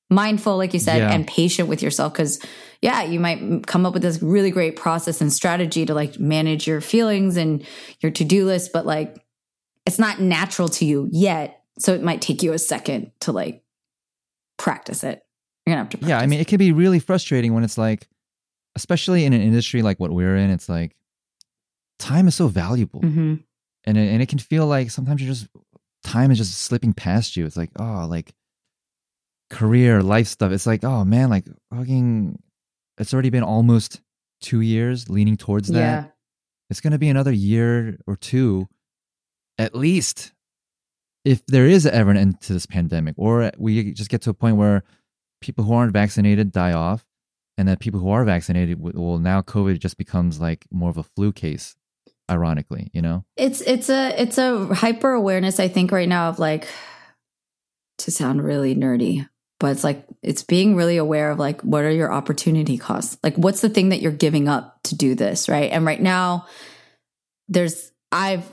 mindful, 0.09 0.57
like 0.57 0.73
you 0.73 0.79
said, 0.79 0.97
Yeah. 0.97 1.11
and 1.11 1.25
patient 1.27 1.67
with 1.69 1.81
yourself. 1.81 2.13
Cause 2.13 2.39
yeah, 2.81 3.03
you 3.03 3.19
might 3.19 3.65
come 3.65 3.85
up 3.85 3.93
with 3.93 4.03
this 4.03 4.21
really 4.21 4.51
great 4.51 4.75
process 4.75 5.21
and 5.21 5.33
strategy 5.33 5.85
to 5.85 5.93
like 5.93 6.19
manage 6.19 6.67
your 6.67 6.81
feelings 6.81 7.37
and 7.37 7.65
your 8.01 8.11
to 8.11 8.23
do 8.23 8.45
list, 8.45 8.71
but 8.73 8.85
like 8.85 9.23
it's 9.85 9.99
not 9.99 10.19
natural 10.19 10.67
to 10.69 10.85
you 10.85 11.07
yet. 11.11 11.61
So 11.79 11.93
it 11.93 12.03
might 12.03 12.21
take 12.21 12.43
you 12.43 12.53
a 12.53 12.59
second 12.59 13.11
to 13.21 13.31
like 13.31 13.63
practice 14.57 15.03
it. 15.03 15.23
You're 15.65 15.73
gonna 15.73 15.83
have 15.83 15.89
to. 15.89 15.97
Practice 15.97 16.09
yeah, 16.09 16.19
I 16.19 16.27
mean, 16.27 16.39
it 16.39 16.47
can 16.47 16.57
be 16.57 16.71
really 16.71 16.99
frustrating 16.99 17.53
when 17.53 17.63
it's 17.63 17.77
like, 17.77 18.07
especially 18.75 19.25
in 19.25 19.33
an 19.33 19.41
industry 19.41 19.81
like 19.81 19.99
what 19.99 20.11
we're 20.11 20.35
in, 20.37 20.49
it's 20.51 20.69
like 20.69 20.95
time 21.97 22.27
is 22.27 22.35
so 22.35 22.47
valuable. 22.47 23.01
hmm 23.01 23.35
and 23.87 23.97
it, 23.97 24.07
and 24.11 24.21
it 24.21 24.29
can 24.29 24.39
feel 24.39 24.65
like 24.65 24.89
sometimes 24.89 25.21
you're 25.21 25.31
just 25.31 25.47
time 26.03 26.31
is 26.31 26.37
just 26.39 26.57
slipping 26.59 26.93
past 26.93 27.35
you. 27.37 27.45
It's 27.45 27.57
like 27.57 27.69
oh, 27.79 28.05
like 28.09 28.33
career, 29.55 30.01
life 30.01 30.27
stuff. 30.27 30.51
It's 30.51 30.67
like 30.67 30.83
oh 30.83 31.05
man, 31.05 31.29
like 31.29 31.45
fucking. 31.73 32.39
It's 32.97 33.13
already 33.13 33.29
been 33.29 33.43
almost 33.43 34.01
two 34.41 34.61
years 34.61 35.09
leaning 35.09 35.37
towards 35.37 35.67
that. 35.69 35.79
Yeah. 35.79 36.05
It's 36.69 36.81
going 36.81 36.93
to 36.93 36.99
be 36.99 37.09
another 37.09 37.31
year 37.31 37.97
or 38.07 38.15
two, 38.15 38.67
at 39.57 39.75
least, 39.75 40.33
if 41.23 41.45
there 41.45 41.67
is 41.67 41.85
ever 41.85 42.11
an 42.11 42.17
end 42.17 42.41
to 42.41 42.53
this 42.53 42.65
pandemic, 42.65 43.15
or 43.17 43.51
we 43.57 43.91
just 43.91 44.09
get 44.09 44.21
to 44.23 44.29
a 44.29 44.33
point 44.33 44.57
where 44.57 44.83
people 45.41 45.63
who 45.63 45.73
aren't 45.73 45.93
vaccinated 45.93 46.51
die 46.51 46.73
off, 46.73 47.05
and 47.57 47.67
that 47.67 47.79
people 47.79 47.99
who 47.99 48.09
are 48.09 48.23
vaccinated, 48.25 48.79
will- 48.79 48.93
well, 48.95 49.17
now 49.19 49.41
COVID 49.41 49.79
just 49.79 49.97
becomes 49.97 50.39
like 50.39 50.65
more 50.71 50.89
of 50.89 50.97
a 50.97 51.03
flu 51.03 51.31
case. 51.31 51.75
Ironically, 52.29 52.89
you 52.91 53.03
know. 53.03 53.23
It's 53.37 53.61
it's 53.61 53.87
a 53.87 54.19
it's 54.19 54.39
a 54.39 54.65
hyper 54.73 55.11
awareness 55.11 55.59
I 55.59 55.67
think 55.67 55.91
right 55.91 56.09
now 56.09 56.29
of 56.29 56.39
like 56.39 56.67
to 57.99 58.09
sound 58.09 58.43
really 58.43 58.73
nerdy 58.73 59.27
but 59.59 59.71
it's 59.71 59.83
like 59.83 60.05
it's 60.21 60.43
being 60.43 60.75
really 60.75 60.97
aware 60.97 61.31
of 61.31 61.39
like 61.39 61.61
what 61.61 61.83
are 61.83 61.91
your 61.91 62.11
opportunity 62.11 62.77
costs? 62.77 63.17
Like 63.23 63.35
what's 63.35 63.61
the 63.61 63.69
thing 63.69 63.89
that 63.89 64.01
you're 64.01 64.11
giving 64.11 64.47
up 64.47 64.79
to 64.83 64.95
do 64.95 65.15
this 65.15 65.47
right? 65.49 65.71
And 65.71 65.85
right 65.85 66.01
now 66.01 66.47
there's 67.47 67.91
i've 68.11 68.43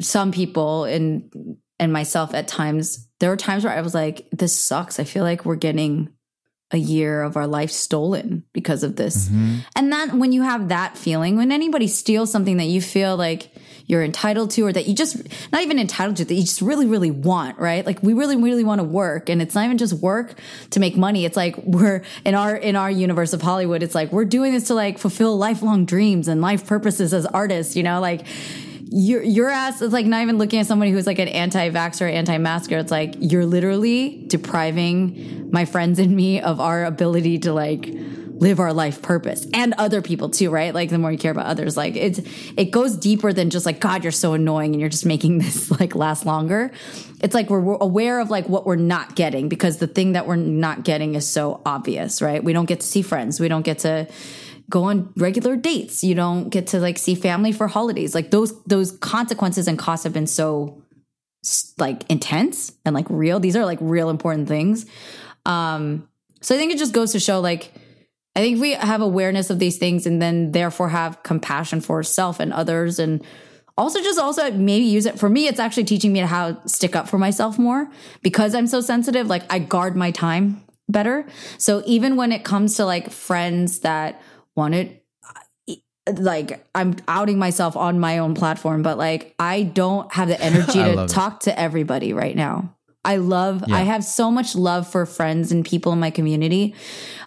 some 0.00 0.32
people 0.32 0.84
and 0.84 1.58
and 1.78 1.92
myself 1.92 2.34
at 2.34 2.48
times 2.48 3.08
there 3.18 3.28
were 3.30 3.36
times 3.36 3.64
where 3.64 3.72
i 3.72 3.80
was 3.80 3.94
like 3.94 4.28
this 4.30 4.58
sucks. 4.58 4.98
I 4.98 5.04
feel 5.04 5.24
like 5.24 5.44
we're 5.44 5.56
getting 5.56 6.10
a 6.72 6.78
year 6.78 7.22
of 7.22 7.36
our 7.36 7.48
life 7.48 7.70
stolen 7.70 8.44
because 8.52 8.84
of 8.84 8.94
this. 8.94 9.28
Mm-hmm. 9.28 9.56
and 9.74 9.92
that 9.92 10.14
when 10.14 10.32
you 10.32 10.42
have 10.42 10.68
that 10.68 10.96
feeling 10.96 11.36
when 11.36 11.52
anybody 11.52 11.86
steals 11.86 12.30
something 12.30 12.56
that 12.58 12.66
you 12.66 12.80
feel 12.80 13.16
like 13.16 13.50
you're 13.90 14.04
entitled 14.04 14.50
to 14.52 14.64
or 14.64 14.72
that 14.72 14.86
you 14.86 14.94
just 14.94 15.16
not 15.52 15.62
even 15.62 15.78
entitled 15.78 16.16
to 16.16 16.24
that 16.24 16.34
you 16.34 16.42
just 16.42 16.62
really 16.62 16.86
really 16.86 17.10
want 17.10 17.58
right? 17.58 17.84
Like 17.84 18.02
we 18.02 18.14
really 18.14 18.36
really 18.36 18.64
want 18.64 18.78
to 18.78 18.84
work 18.84 19.28
and 19.28 19.42
it's 19.42 19.54
not 19.54 19.64
even 19.64 19.78
just 19.78 19.94
work 19.94 20.34
to 20.70 20.80
make 20.80 20.96
money. 20.96 21.24
It's 21.24 21.36
like 21.36 21.56
we're 21.58 22.02
in 22.24 22.34
our 22.34 22.56
in 22.56 22.76
our 22.76 22.90
universe 22.90 23.32
of 23.32 23.42
hollywood 23.42 23.82
it's 23.82 23.94
like 23.94 24.12
we're 24.12 24.24
doing 24.24 24.52
this 24.52 24.68
to 24.68 24.74
like 24.74 24.98
fulfill 24.98 25.36
lifelong 25.36 25.84
dreams 25.84 26.28
and 26.28 26.40
life 26.40 26.66
purposes 26.66 27.12
as 27.12 27.26
artists 27.26 27.76
you 27.76 27.82
know? 27.82 28.00
Like 28.00 28.24
your 28.92 29.22
your 29.22 29.48
ass 29.48 29.82
is 29.82 29.92
like 29.92 30.06
not 30.06 30.22
even 30.22 30.38
looking 30.38 30.60
at 30.60 30.66
somebody 30.66 30.90
who's 30.90 31.06
like 31.06 31.20
an 31.20 31.28
anti-vaxxer, 31.28 32.10
anti-masker. 32.10 32.78
It's 32.78 32.90
like 32.90 33.14
you're 33.18 33.46
literally 33.46 34.24
depriving 34.26 35.50
my 35.52 35.64
friends 35.64 35.98
and 35.98 36.14
me 36.14 36.40
of 36.40 36.60
our 36.60 36.84
ability 36.84 37.38
to 37.40 37.52
like 37.52 37.88
live 38.40 38.58
our 38.58 38.72
life 38.72 39.02
purpose 39.02 39.46
and 39.52 39.74
other 39.76 40.00
people 40.02 40.30
too, 40.30 40.50
right? 40.50 40.74
Like 40.74 40.88
the 40.88 40.98
more 40.98 41.12
you 41.12 41.18
care 41.18 41.30
about 41.30 41.46
others, 41.46 41.76
like 41.76 41.94
it's 41.94 42.20
it 42.56 42.70
goes 42.70 42.96
deeper 42.96 43.32
than 43.32 43.50
just 43.50 43.66
like 43.66 43.80
God, 43.80 44.02
you're 44.02 44.12
so 44.12 44.32
annoying 44.32 44.72
and 44.72 44.80
you're 44.80 44.90
just 44.90 45.06
making 45.06 45.38
this 45.44 45.70
like 45.70 45.94
last 45.94 46.26
longer. 46.26 46.72
It's 47.20 47.34
like 47.34 47.50
we're, 47.50 47.60
we're 47.60 47.78
aware 47.80 48.18
of 48.18 48.30
like 48.30 48.48
what 48.48 48.66
we're 48.66 48.76
not 48.76 49.14
getting 49.14 49.48
because 49.48 49.76
the 49.76 49.86
thing 49.86 50.12
that 50.12 50.26
we're 50.26 50.36
not 50.36 50.84
getting 50.84 51.14
is 51.14 51.28
so 51.28 51.60
obvious, 51.66 52.22
right? 52.22 52.42
We 52.42 52.52
don't 52.52 52.66
get 52.66 52.80
to 52.80 52.86
see 52.86 53.02
friends, 53.02 53.38
we 53.38 53.48
don't 53.48 53.64
get 53.64 53.80
to 53.80 54.08
go 54.70 54.84
on 54.84 55.12
regular 55.16 55.56
dates. 55.56 56.02
You 56.02 56.14
don't 56.14 56.48
get 56.48 56.68
to 56.68 56.78
like 56.78 56.96
see 56.96 57.14
family 57.14 57.52
for 57.52 57.68
holidays. 57.68 58.14
Like 58.14 58.30
those 58.30 58.58
those 58.64 58.92
consequences 58.92 59.68
and 59.68 59.78
costs 59.78 60.04
have 60.04 60.14
been 60.14 60.28
so 60.28 60.82
like 61.78 62.08
intense 62.08 62.72
and 62.84 62.94
like 62.94 63.06
real. 63.10 63.40
These 63.40 63.56
are 63.56 63.66
like 63.66 63.78
real 63.82 64.08
important 64.08 64.48
things. 64.48 64.86
Um 65.44 66.08
so 66.40 66.54
I 66.54 66.58
think 66.58 66.72
it 66.72 66.78
just 66.78 66.94
goes 66.94 67.12
to 67.12 67.20
show 67.20 67.40
like 67.40 67.72
I 68.36 68.40
think 68.40 68.60
we 68.60 68.72
have 68.72 69.00
awareness 69.00 69.50
of 69.50 69.58
these 69.58 69.78
things 69.78 70.06
and 70.06 70.22
then 70.22 70.52
therefore 70.52 70.90
have 70.90 71.22
compassion 71.22 71.80
for 71.80 72.02
self 72.02 72.38
and 72.40 72.52
others 72.52 72.98
and 72.98 73.24
also 73.76 74.00
just 74.00 74.18
also 74.18 74.50
maybe 74.52 74.84
use 74.84 75.06
it 75.06 75.18
for 75.18 75.28
me 75.28 75.46
it's 75.46 75.58
actually 75.58 75.84
teaching 75.84 76.12
me 76.12 76.20
how 76.20 76.52
to 76.52 76.68
stick 76.68 76.94
up 76.94 77.08
for 77.08 77.18
myself 77.18 77.58
more 77.58 77.90
because 78.22 78.54
I'm 78.54 78.66
so 78.66 78.80
sensitive 78.80 79.26
like 79.26 79.50
I 79.52 79.58
guard 79.58 79.96
my 79.96 80.10
time 80.10 80.62
better. 80.88 81.26
So 81.58 81.82
even 81.86 82.16
when 82.16 82.32
it 82.32 82.44
comes 82.44 82.76
to 82.76 82.84
like 82.84 83.10
friends 83.10 83.80
that 83.80 84.20
want 84.56 84.74
it 84.74 85.04
like 86.18 86.66
I'm 86.74 86.96
outing 87.06 87.38
myself 87.38 87.76
on 87.76 88.00
my 88.00 88.18
own 88.18 88.34
platform, 88.34 88.82
but 88.82 88.98
like 88.98 89.34
I 89.38 89.62
don't 89.62 90.12
have 90.12 90.28
the 90.28 90.40
energy 90.42 90.72
to 90.72 90.92
love 90.92 91.10
it. 91.10 91.12
talk 91.12 91.40
to 91.40 91.58
everybody 91.58 92.12
right 92.12 92.34
now. 92.34 92.76
I 93.04 93.16
love 93.16 93.64
Yeah. 93.66 93.76
I 93.76 93.80
have 93.82 94.04
so 94.04 94.30
much 94.30 94.54
love 94.54 94.86
for 94.90 95.06
friends 95.06 95.52
and 95.52 95.64
people 95.64 95.92
in 95.92 96.00
my 96.00 96.10
community. 96.10 96.74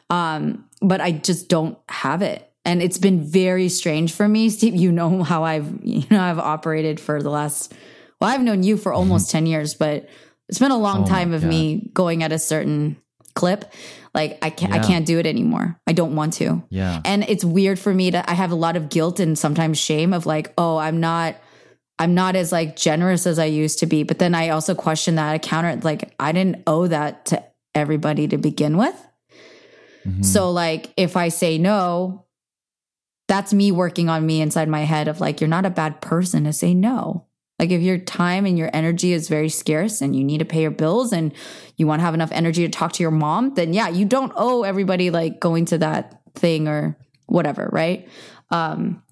Um, 0.09 0.65
but 0.81 1.01
I 1.01 1.11
just 1.11 1.49
don't 1.49 1.77
have 1.89 2.21
it. 2.21 2.49
And 2.65 2.81
it's 2.81 2.97
been 2.97 3.23
very 3.25 3.67
strange 3.69 4.13
for 4.13 4.27
me. 4.27 4.49
Steve, 4.49 4.75
you 4.75 4.91
know 4.91 5.23
how 5.23 5.43
I've 5.43 5.79
you 5.83 6.03
know 6.09 6.21
I've 6.21 6.39
operated 6.39 6.99
for 6.99 7.21
the 7.21 7.29
last 7.29 7.73
well, 8.21 8.29
I've 8.29 8.41
known 8.41 8.63
you 8.63 8.77
for 8.77 8.93
almost 8.93 9.31
10 9.31 9.45
years, 9.47 9.73
but 9.73 10.07
it's 10.47 10.59
been 10.59 10.71
a 10.71 10.77
long 10.77 11.03
Mm-hmm. 11.03 11.05
Oh 11.05 11.15
time 11.15 11.33
of 11.33 11.41
God. 11.41 11.49
me 11.49 11.89
going 11.93 12.23
at 12.23 12.31
a 12.31 12.39
certain 12.39 12.97
clip. 13.35 13.73
Like 14.13 14.37
I 14.41 14.49
can't 14.49 14.71
I 14.73 14.79
can't 14.79 15.05
do 15.05 15.19
it 15.19 15.25
anymore. 15.25 15.79
I 15.87 15.93
don't 15.93 16.15
want 16.15 16.33
to. 16.33 16.63
Yeah. 16.69 17.01
And 17.03 17.23
it's 17.27 17.43
weird 17.43 17.79
for 17.79 17.93
me 17.93 18.11
to 18.11 18.29
I 18.29 18.33
have 18.33 18.51
a 18.51 18.55
lot 18.55 18.75
of 18.77 18.89
guilt 18.89 19.19
and 19.19 19.37
sometimes 19.37 19.79
shame 19.79 20.13
of 20.13 20.25
like, 20.25 20.53
oh, 20.57 20.77
I'm 20.77 20.99
not 20.99 21.35
I'm 21.99 22.13
not 22.13 22.35
as 22.35 22.51
like 22.51 22.75
generous 22.75 23.25
as 23.27 23.39
I 23.39 23.45
used 23.45 23.79
to 23.79 23.87
be. 23.87 24.03
But 24.03 24.19
then 24.19 24.35
I 24.35 24.49
also 24.49 24.75
question 24.75 25.15
that 25.15 25.31
I 25.31 25.37
counter 25.39 25.75
like 25.81 26.13
I 26.19 26.31
didn't 26.31 26.63
owe 26.67 26.87
that 26.87 27.25
to 27.27 27.43
everybody 27.75 28.27
to 28.27 28.37
begin 28.37 28.77
with. 28.77 28.95
Mhm. 30.05 30.25
So 30.25 30.51
like 30.51 30.93
if 30.97 31.15
I 31.17 31.29
say 31.29 31.57
no, 31.57 32.25
that's 33.27 33.53
me 33.53 33.71
working 33.71 34.09
on 34.09 34.25
me 34.25 34.41
inside 34.41 34.67
my 34.67 34.81
head 34.81 35.07
of 35.07 35.19
like 35.21 35.41
you're 35.41 35.47
not 35.47 35.65
a 35.65 35.69
bad 35.69 36.01
person 36.01 36.43
to 36.43 36.53
say 36.53 36.73
no. 36.73 37.25
Like 37.59 37.71
if 37.71 37.81
your 37.81 37.97
time 37.97 38.45
and 38.45 38.57
your 38.57 38.69
energy 38.73 39.13
is 39.13 39.29
very 39.29 39.49
scarce 39.49 40.01
and 40.01 40.15
you 40.15 40.23
need 40.23 40.39
to 40.39 40.45
pay 40.45 40.61
your 40.61 40.71
bills 40.71 41.13
and 41.13 41.33
you 41.77 41.87
want 41.87 41.99
to 41.99 42.03
have 42.03 42.13
enough 42.13 42.31
energy 42.31 42.63
to 42.63 42.69
talk 42.69 42.93
to 42.93 43.03
your 43.03 43.11
mom, 43.11 43.53
then 43.53 43.73
yeah, 43.73 43.87
you 43.87 44.05
don't 44.05 44.33
owe 44.35 44.63
everybody 44.63 45.09
like 45.11 45.39
going 45.39 45.65
to 45.65 45.77
that 45.77 46.21
thing 46.33 46.67
or 46.67 46.97
whatever, 47.27 47.69
right? 47.71 48.07
Um 48.49 49.03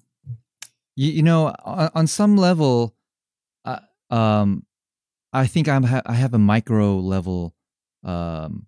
you, 0.96 1.10
you 1.12 1.22
know 1.22 1.54
on, 1.64 1.90
on 1.94 2.06
some 2.06 2.36
level 2.36 2.94
uh, 3.64 3.78
um 4.10 4.64
i 5.32 5.46
think 5.46 5.68
i'm 5.68 5.84
ha- 5.84 6.02
i 6.06 6.14
have 6.14 6.34
a 6.34 6.38
micro 6.38 6.96
level 6.96 7.54
um 8.04 8.66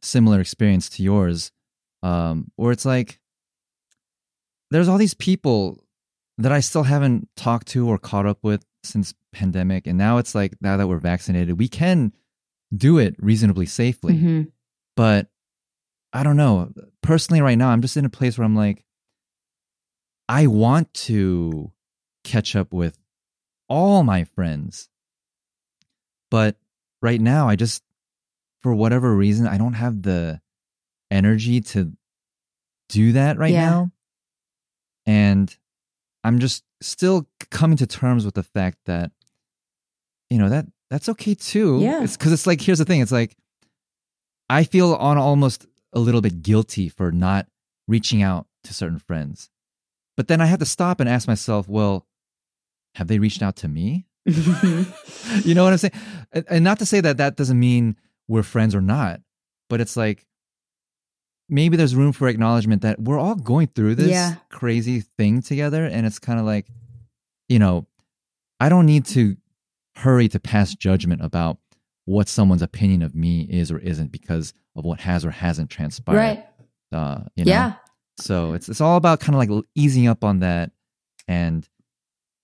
similar 0.00 0.40
experience 0.40 0.88
to 0.88 1.02
yours 1.02 1.50
um 2.02 2.50
where 2.56 2.72
it's 2.72 2.84
like 2.84 3.20
there's 4.70 4.88
all 4.88 4.98
these 4.98 5.14
people 5.14 5.82
that 6.38 6.52
i 6.52 6.60
still 6.60 6.82
haven't 6.82 7.28
talked 7.36 7.68
to 7.68 7.88
or 7.88 7.98
caught 7.98 8.26
up 8.26 8.38
with 8.42 8.64
since 8.84 9.14
pandemic 9.32 9.86
and 9.86 9.96
now 9.96 10.18
it's 10.18 10.34
like 10.34 10.54
now 10.60 10.76
that 10.76 10.88
we're 10.88 10.98
vaccinated 10.98 11.58
we 11.58 11.68
can 11.68 12.12
do 12.74 12.98
it 12.98 13.14
reasonably 13.18 13.66
safely 13.66 14.14
mhm. 14.14 14.52
but 14.96 15.28
I 16.12 16.22
don't 16.22 16.36
know. 16.36 16.70
Personally, 17.02 17.40
right 17.40 17.56
now, 17.56 17.70
I'm 17.70 17.80
just 17.80 17.96
in 17.96 18.04
a 18.04 18.10
place 18.10 18.36
where 18.36 18.44
I'm 18.44 18.56
like, 18.56 18.84
I 20.28 20.46
want 20.46 20.92
to 20.94 21.72
catch 22.22 22.54
up 22.54 22.72
with 22.72 22.98
all 23.68 24.02
my 24.02 24.24
friends. 24.24 24.88
But 26.30 26.56
right 27.00 27.20
now, 27.20 27.48
I 27.48 27.56
just, 27.56 27.82
for 28.62 28.74
whatever 28.74 29.14
reason, 29.14 29.46
I 29.46 29.58
don't 29.58 29.72
have 29.74 30.02
the 30.02 30.40
energy 31.10 31.60
to 31.60 31.92
do 32.88 33.12
that 33.12 33.38
right 33.38 33.52
Yeah. 33.52 33.70
now. 33.70 33.92
And 35.06 35.54
I'm 36.24 36.38
just 36.38 36.62
still 36.80 37.28
coming 37.50 37.76
to 37.78 37.86
terms 37.86 38.24
with 38.24 38.34
the 38.34 38.42
fact 38.42 38.78
that, 38.86 39.10
you 40.30 40.38
know, 40.38 40.48
that 40.48 40.66
that's 40.90 41.08
okay 41.08 41.34
too. 41.34 41.80
Yeah. 41.80 42.02
It's 42.02 42.16
because 42.16 42.32
it's 42.32 42.46
like, 42.46 42.60
here's 42.60 42.78
the 42.78 42.84
thing. 42.84 43.00
It's 43.00 43.12
like, 43.12 43.36
I 44.48 44.64
feel 44.64 44.94
on 44.94 45.16
almost 45.18 45.66
a 45.92 45.98
little 45.98 46.20
bit 46.20 46.42
guilty 46.42 46.88
for 46.88 47.10
not 47.10 47.46
reaching 47.88 48.22
out 48.22 48.46
to 48.64 48.74
certain 48.74 48.98
friends. 48.98 49.50
But 50.16 50.28
then 50.28 50.40
I 50.40 50.46
have 50.46 50.58
to 50.58 50.66
stop 50.66 51.00
and 51.00 51.08
ask 51.08 51.26
myself, 51.26 51.68
well, 51.68 52.06
have 52.94 53.08
they 53.08 53.18
reached 53.18 53.42
out 53.42 53.56
to 53.56 53.68
me? 53.68 54.06
you 54.26 55.54
know 55.54 55.64
what 55.64 55.72
I'm 55.72 55.78
saying? 55.78 55.92
And 56.48 56.62
not 56.62 56.78
to 56.80 56.86
say 56.86 57.00
that 57.00 57.16
that 57.16 57.36
doesn't 57.36 57.58
mean 57.58 57.96
we're 58.32 58.42
friends 58.42 58.74
or 58.74 58.80
not, 58.80 59.20
but 59.68 59.80
it's 59.80 59.96
like 59.96 60.26
maybe 61.48 61.76
there's 61.76 61.94
room 61.94 62.12
for 62.12 62.28
acknowledgement 62.28 62.82
that 62.82 62.98
we're 63.00 63.18
all 63.18 63.34
going 63.34 63.66
through 63.68 63.94
this 63.96 64.10
Yeah. 64.10 64.36
crazy 64.48 65.00
thing 65.00 65.42
together. 65.42 65.84
And 65.84 66.06
it's 66.06 66.18
kind 66.18 66.40
of 66.40 66.46
like, 66.46 66.66
you 67.48 67.58
know, 67.58 67.86
I 68.58 68.68
don't 68.68 68.86
need 68.86 69.04
to 69.06 69.36
hurry 69.96 70.28
to 70.28 70.40
pass 70.40 70.74
judgment 70.74 71.22
about 71.22 71.58
what 72.06 72.28
someone's 72.28 72.62
opinion 72.62 73.02
of 73.02 73.14
me 73.14 73.42
is 73.42 73.70
or 73.70 73.78
isn't 73.78 74.10
because 74.12 74.54
of 74.74 74.84
what 74.84 75.00
has 75.00 75.24
or 75.24 75.30
hasn't 75.30 75.68
transpired. 75.70 76.16
right. 76.16 76.46
Uh, 76.90 77.20
you 77.36 77.44
know? 77.44 77.50
Yeah. 77.50 77.72
So 78.18 78.54
it's 78.54 78.68
it's 78.68 78.80
all 78.80 78.96
about 78.96 79.20
kind 79.20 79.34
of 79.34 79.38
like 79.38 79.64
easing 79.74 80.06
up 80.06 80.22
on 80.24 80.40
that, 80.40 80.70
and 81.26 81.66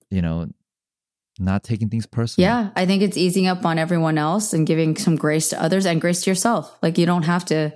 you 0.09 0.21
know, 0.21 0.49
not 1.39 1.63
taking 1.63 1.89
things 1.89 2.05
personally. 2.05 2.45
Yeah, 2.45 2.69
I 2.75 2.85
think 2.85 3.01
it's 3.01 3.17
easing 3.17 3.47
up 3.47 3.65
on 3.65 3.79
everyone 3.79 4.17
else 4.17 4.53
and 4.53 4.67
giving 4.67 4.95
some 4.95 5.15
grace 5.15 5.49
to 5.49 5.61
others 5.61 5.85
and 5.85 6.01
grace 6.01 6.23
to 6.23 6.29
yourself. 6.29 6.75
Like 6.81 6.97
you 6.97 7.05
don't 7.05 7.23
have 7.23 7.45
to, 7.45 7.71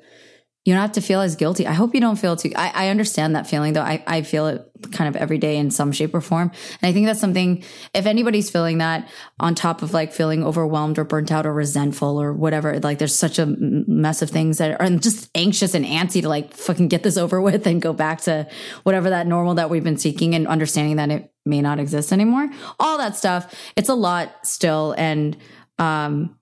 you 0.65 0.73
don't 0.73 0.81
have 0.81 0.93
to 0.93 1.01
feel 1.01 1.19
as 1.19 1.35
guilty. 1.35 1.67
I 1.67 1.73
hope 1.73 1.93
you 1.93 1.99
don't 1.99 2.15
feel 2.15 2.35
too. 2.35 2.51
I, 2.55 2.85
I 2.85 2.89
understand 2.89 3.35
that 3.35 3.47
feeling 3.47 3.73
though. 3.73 3.81
I, 3.81 4.03
I 4.07 4.21
feel 4.21 4.47
it 4.47 4.69
kind 4.91 5.13
of 5.13 5.15
every 5.15 5.37
day 5.37 5.57
in 5.57 5.71
some 5.71 5.91
shape 5.91 6.13
or 6.13 6.21
form, 6.21 6.51
and 6.81 6.89
I 6.89 6.93
think 6.93 7.05
that's 7.05 7.19
something. 7.19 7.63
If 7.93 8.05
anybody's 8.05 8.49
feeling 8.49 8.77
that, 8.77 9.09
on 9.39 9.55
top 9.55 9.81
of 9.81 9.93
like 9.93 10.13
feeling 10.13 10.43
overwhelmed 10.43 10.97
or 10.99 11.03
burnt 11.03 11.31
out 11.31 11.45
or 11.45 11.53
resentful 11.53 12.21
or 12.21 12.33
whatever, 12.33 12.79
like 12.79 12.97
there's 12.97 13.15
such 13.15 13.39
a 13.39 13.45
mess 13.45 14.21
of 14.21 14.29
things 14.29 14.57
that 14.59 14.79
are 14.79 14.89
just 14.89 15.29
anxious 15.35 15.73
and 15.73 15.85
antsy 15.85 16.21
to 16.21 16.29
like 16.29 16.53
fucking 16.53 16.87
get 16.87 17.03
this 17.03 17.17
over 17.17 17.41
with 17.41 17.67
and 17.67 17.81
go 17.81 17.93
back 17.93 18.21
to 18.21 18.47
whatever 18.83 19.09
that 19.09 19.27
normal 19.27 19.55
that 19.55 19.69
we've 19.69 19.83
been 19.83 19.97
seeking 19.97 20.33
and 20.35 20.47
understanding 20.47 20.95
that 20.97 21.11
it 21.11 21.33
may 21.45 21.61
not 21.61 21.79
exist 21.79 22.13
anymore. 22.13 22.49
All 22.79 22.97
that 22.97 23.17
stuff. 23.17 23.53
It's 23.75 23.89
a 23.89 23.95
lot 23.95 24.45
still. 24.45 24.95
And, 24.97 25.35
um, 25.77 26.37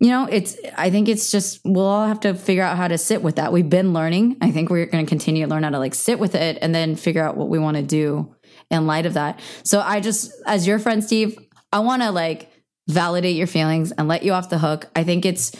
you 0.00 0.08
know, 0.08 0.26
it's, 0.30 0.56
I 0.76 0.90
think 0.90 1.08
it's 1.08 1.30
just, 1.30 1.60
we'll 1.64 1.84
all 1.84 2.06
have 2.06 2.20
to 2.20 2.34
figure 2.34 2.62
out 2.62 2.76
how 2.76 2.88
to 2.88 2.98
sit 2.98 3.22
with 3.22 3.36
that. 3.36 3.52
We've 3.52 3.68
been 3.68 3.92
learning. 3.92 4.38
I 4.40 4.50
think 4.50 4.70
we're 4.70 4.86
going 4.86 5.04
to 5.04 5.08
continue 5.08 5.44
to 5.44 5.50
learn 5.50 5.62
how 5.62 5.70
to 5.70 5.78
like 5.78 5.94
sit 5.94 6.18
with 6.18 6.34
it 6.34 6.58
and 6.62 6.74
then 6.74 6.96
figure 6.96 7.22
out 7.22 7.36
what 7.36 7.48
we 7.48 7.58
want 7.58 7.76
to 7.76 7.82
do 7.82 8.34
in 8.70 8.86
light 8.86 9.06
of 9.06 9.14
that. 9.14 9.38
So 9.62 9.80
I 9.80 10.00
just, 10.00 10.32
as 10.46 10.66
your 10.66 10.78
friend, 10.78 11.04
Steve, 11.04 11.38
I 11.72 11.80
want 11.80 12.02
to 12.02 12.10
like 12.10 12.50
validate 12.88 13.36
your 13.36 13.46
feelings 13.46 13.92
and 13.92 14.08
let 14.08 14.22
you 14.22 14.32
off 14.32 14.48
the 14.48 14.58
hook. 14.58 14.88
I 14.96 15.04
think 15.04 15.26
it's, 15.26 15.52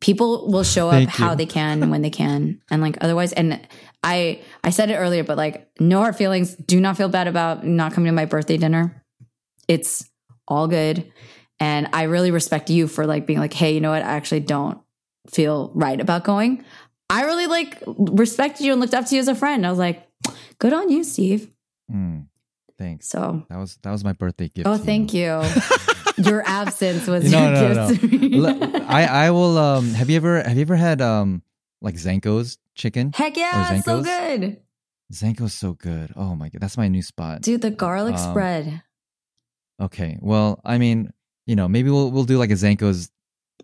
people 0.00 0.50
will 0.50 0.64
show 0.64 0.88
up 0.88 0.94
Thank 0.94 1.10
how 1.10 1.30
you. 1.30 1.36
they 1.36 1.46
can 1.46 1.88
when 1.90 2.02
they 2.02 2.10
can, 2.10 2.60
and 2.70 2.82
like 2.82 2.98
otherwise. 3.00 3.32
And 3.32 3.60
I 4.02 4.40
I 4.64 4.70
said 4.70 4.90
it 4.90 4.96
earlier, 4.96 5.22
but 5.22 5.36
like 5.36 5.70
no 5.78 6.00
hard 6.00 6.16
feelings. 6.16 6.56
Do 6.56 6.80
not 6.80 6.96
feel 6.96 7.08
bad 7.08 7.28
about 7.28 7.64
not 7.64 7.92
coming 7.92 8.08
to 8.08 8.12
my 8.12 8.24
birthday 8.24 8.56
dinner. 8.56 9.04
It's 9.68 10.10
all 10.48 10.66
good, 10.66 11.12
and 11.62 11.88
I 11.92 12.02
really 12.14 12.30
respect 12.32 12.70
you 12.70 12.88
for 12.88 13.06
like 13.06 13.24
being 13.26 13.38
like, 13.38 13.54
hey, 13.54 13.70
you 13.74 13.80
know 13.80 13.90
what? 13.94 14.02
I 14.02 14.12
actually 14.18 14.40
don't 14.54 14.78
feel 15.30 15.70
right 15.74 16.00
about 16.00 16.24
going. 16.24 16.64
I 17.08 17.22
really 17.24 17.46
like 17.46 17.82
respected 17.86 18.64
you 18.64 18.72
and 18.72 18.80
looked 18.80 18.94
up 18.94 19.06
to 19.06 19.14
you 19.14 19.20
as 19.20 19.28
a 19.28 19.34
friend. 19.34 19.64
I 19.66 19.70
was 19.70 19.78
like, 19.78 19.98
good 20.58 20.72
on 20.72 20.90
you, 20.90 21.04
Steve. 21.04 21.52
Mm, 21.90 22.26
thanks. 22.78 23.08
So, 23.08 23.44
That 23.50 23.58
was 23.58 23.78
that 23.82 23.92
was 23.92 24.02
my 24.02 24.12
birthday 24.14 24.48
gift. 24.48 24.66
oh, 24.66 24.76
thank 24.78 25.14
you. 25.14 25.42
Your 26.18 26.42
absence 26.46 27.06
was 27.06 27.30
No, 27.30 27.40
your 27.42 27.52
no, 27.52 27.72
no. 27.72 27.88
gift 27.88 28.00
to 28.00 28.08
me. 28.08 28.38
L- 28.46 28.82
I 28.88 29.02
I 29.26 29.30
will. 29.30 29.56
Um, 29.58 29.94
have 29.94 30.10
you 30.10 30.16
ever 30.16 30.42
have 30.42 30.56
you 30.56 30.62
ever 30.68 30.76
had 30.76 31.00
um 31.00 31.42
like 31.80 31.94
Zankou's 31.96 32.58
chicken? 32.74 33.12
Heck 33.14 33.36
yeah, 33.36 33.72
it's 33.74 33.84
so 33.86 34.02
good. 34.02 34.60
Zankou's 35.12 35.54
so 35.54 35.72
good. 35.72 36.12
Oh 36.16 36.34
my 36.36 36.48
god, 36.50 36.60
that's 36.60 36.76
my 36.76 36.88
new 36.88 37.02
spot. 37.02 37.40
Dude, 37.42 37.62
the 37.62 37.70
garlic 37.70 38.16
Um, 38.16 38.30
spread. 38.30 38.82
Okay, 39.80 40.18
well, 40.20 40.60
I 40.64 40.76
mean, 40.78 41.12
you 41.46 41.56
know, 41.56 41.68
maybe 41.68 41.90
we'll 41.90 42.10
we'll 42.10 42.24
do 42.24 42.38
like 42.38 42.50
a 42.50 42.54
Zankou's 42.54 43.10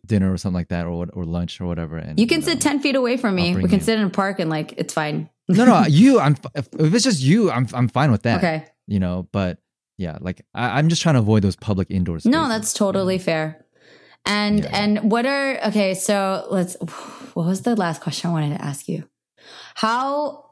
dinner 0.06 0.32
or 0.32 0.36
something 0.36 0.54
like 0.54 0.68
that, 0.68 0.86
or 0.86 1.06
or 1.12 1.24
lunch 1.24 1.60
or 1.60 1.66
whatever. 1.66 1.96
And 1.98 2.18
You 2.18 2.26
can 2.26 2.40
know. 2.40 2.46
sit 2.46 2.60
10 2.60 2.80
feet 2.80 2.94
away 2.96 3.16
from 3.16 3.34
me. 3.34 3.54
We 3.54 3.62
can 3.62 3.78
you. 3.78 3.80
sit 3.80 3.98
in 3.98 4.06
a 4.06 4.10
park 4.10 4.38
and 4.40 4.48
like, 4.50 4.74
it's 4.76 4.94
fine. 4.94 5.28
No, 5.48 5.64
no, 5.64 5.84
you. 5.88 6.20
I'm 6.20 6.36
if, 6.54 6.68
if 6.78 6.94
it's 6.94 7.04
just 7.04 7.22
you, 7.22 7.50
I'm 7.50 7.66
I'm 7.74 7.88
fine 7.88 8.10
with 8.10 8.22
that. 8.22 8.38
Okay. 8.38 8.66
You 8.86 9.00
know, 9.00 9.28
but 9.32 9.58
yeah, 9.96 10.18
like 10.20 10.42
I, 10.54 10.78
I'm 10.78 10.88
just 10.88 11.02
trying 11.02 11.14
to 11.14 11.20
avoid 11.20 11.42
those 11.42 11.56
public 11.56 11.90
indoors. 11.90 12.24
No, 12.24 12.48
that's 12.48 12.72
totally 12.72 13.18
fair. 13.18 13.64
And 14.26 14.60
Yeah. 14.60 14.70
and 14.72 15.10
what 15.10 15.26
are 15.26 15.58
okay, 15.68 15.94
so 15.94 16.46
let's 16.50 16.76
what 17.34 17.46
was 17.46 17.62
the 17.62 17.76
last 17.76 18.00
question 18.02 18.30
I 18.30 18.32
wanted 18.32 18.56
to 18.58 18.64
ask 18.64 18.88
you? 18.88 19.08
How 19.74 20.44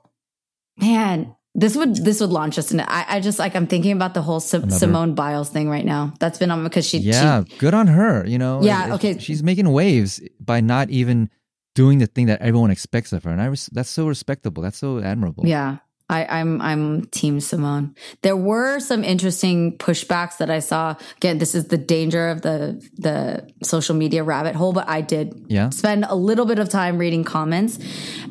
man, 0.79 1.35
this 1.59 1.75
would 1.75 1.97
this 1.97 2.21
would 2.21 2.31
launch 2.31 2.59
us 2.59 2.71
into 2.71 2.85
I, 2.89 3.17
I 3.17 3.21
just 3.21 3.39
like 3.39 3.57
I'm 3.57 3.67
thinking 3.67 3.93
about 3.93 4.13
the 4.15 4.23
whole 4.23 4.43
Another- 4.53 4.71
Simone 4.79 5.15
Biles 5.15 5.49
thing 5.49 5.69
right 5.71 5.85
now. 5.85 6.13
That's 6.21 6.39
been 6.39 6.51
on 6.51 6.63
because 6.63 6.87
she 6.87 6.99
yeah, 6.99 7.45
she 7.45 7.57
good 7.59 7.75
on 7.75 7.87
her. 7.89 8.25
You 8.27 8.39
know, 8.39 8.63
Yeah, 8.63 8.89
It- 8.89 8.93
okay. 8.97 9.19
She's 9.19 9.43
making 9.43 9.73
waves 9.73 10.21
by 10.39 10.61
not 10.61 10.91
even 10.91 11.31
doing 11.75 11.99
the 11.99 12.07
thing 12.07 12.27
that 12.27 12.41
everyone 12.41 12.71
expects 12.71 13.13
of 13.13 13.25
her, 13.25 13.31
and 13.31 13.41
I 13.41 13.47
res- 13.47 13.71
that's 13.73 13.91
so 13.91 14.07
respectable. 14.07 14.63
That's 14.63 14.79
so 14.79 15.01
admirable. 15.01 15.47
Yeah. 15.47 15.79
I, 16.09 16.25
I'm 16.39 16.63
I'm 16.63 17.07
Team 17.07 17.41
Simone. 17.41 17.95
There 18.23 18.37
were 18.37 18.79
some 18.79 19.03
interesting 19.03 19.77
pushbacks 19.77 20.37
that 20.39 20.51
I 20.51 20.61
saw. 20.61 20.95
Again, 21.17 21.39
this 21.39 21.55
is 21.55 21.67
the 21.67 21.77
danger 21.79 22.29
of 22.29 22.43
the 22.43 22.81
the 22.97 23.49
social 23.65 23.95
media 23.97 24.23
rabbit 24.23 24.55
hole, 24.55 24.73
but 24.73 24.89
I 24.89 25.01
did 25.01 25.47
Yeah. 25.49 25.71
spend 25.71 26.05
a 26.09 26.15
little 26.15 26.47
bit 26.47 26.61
of 26.61 26.69
time 26.69 26.97
reading 26.99 27.25
comments. 27.25 27.79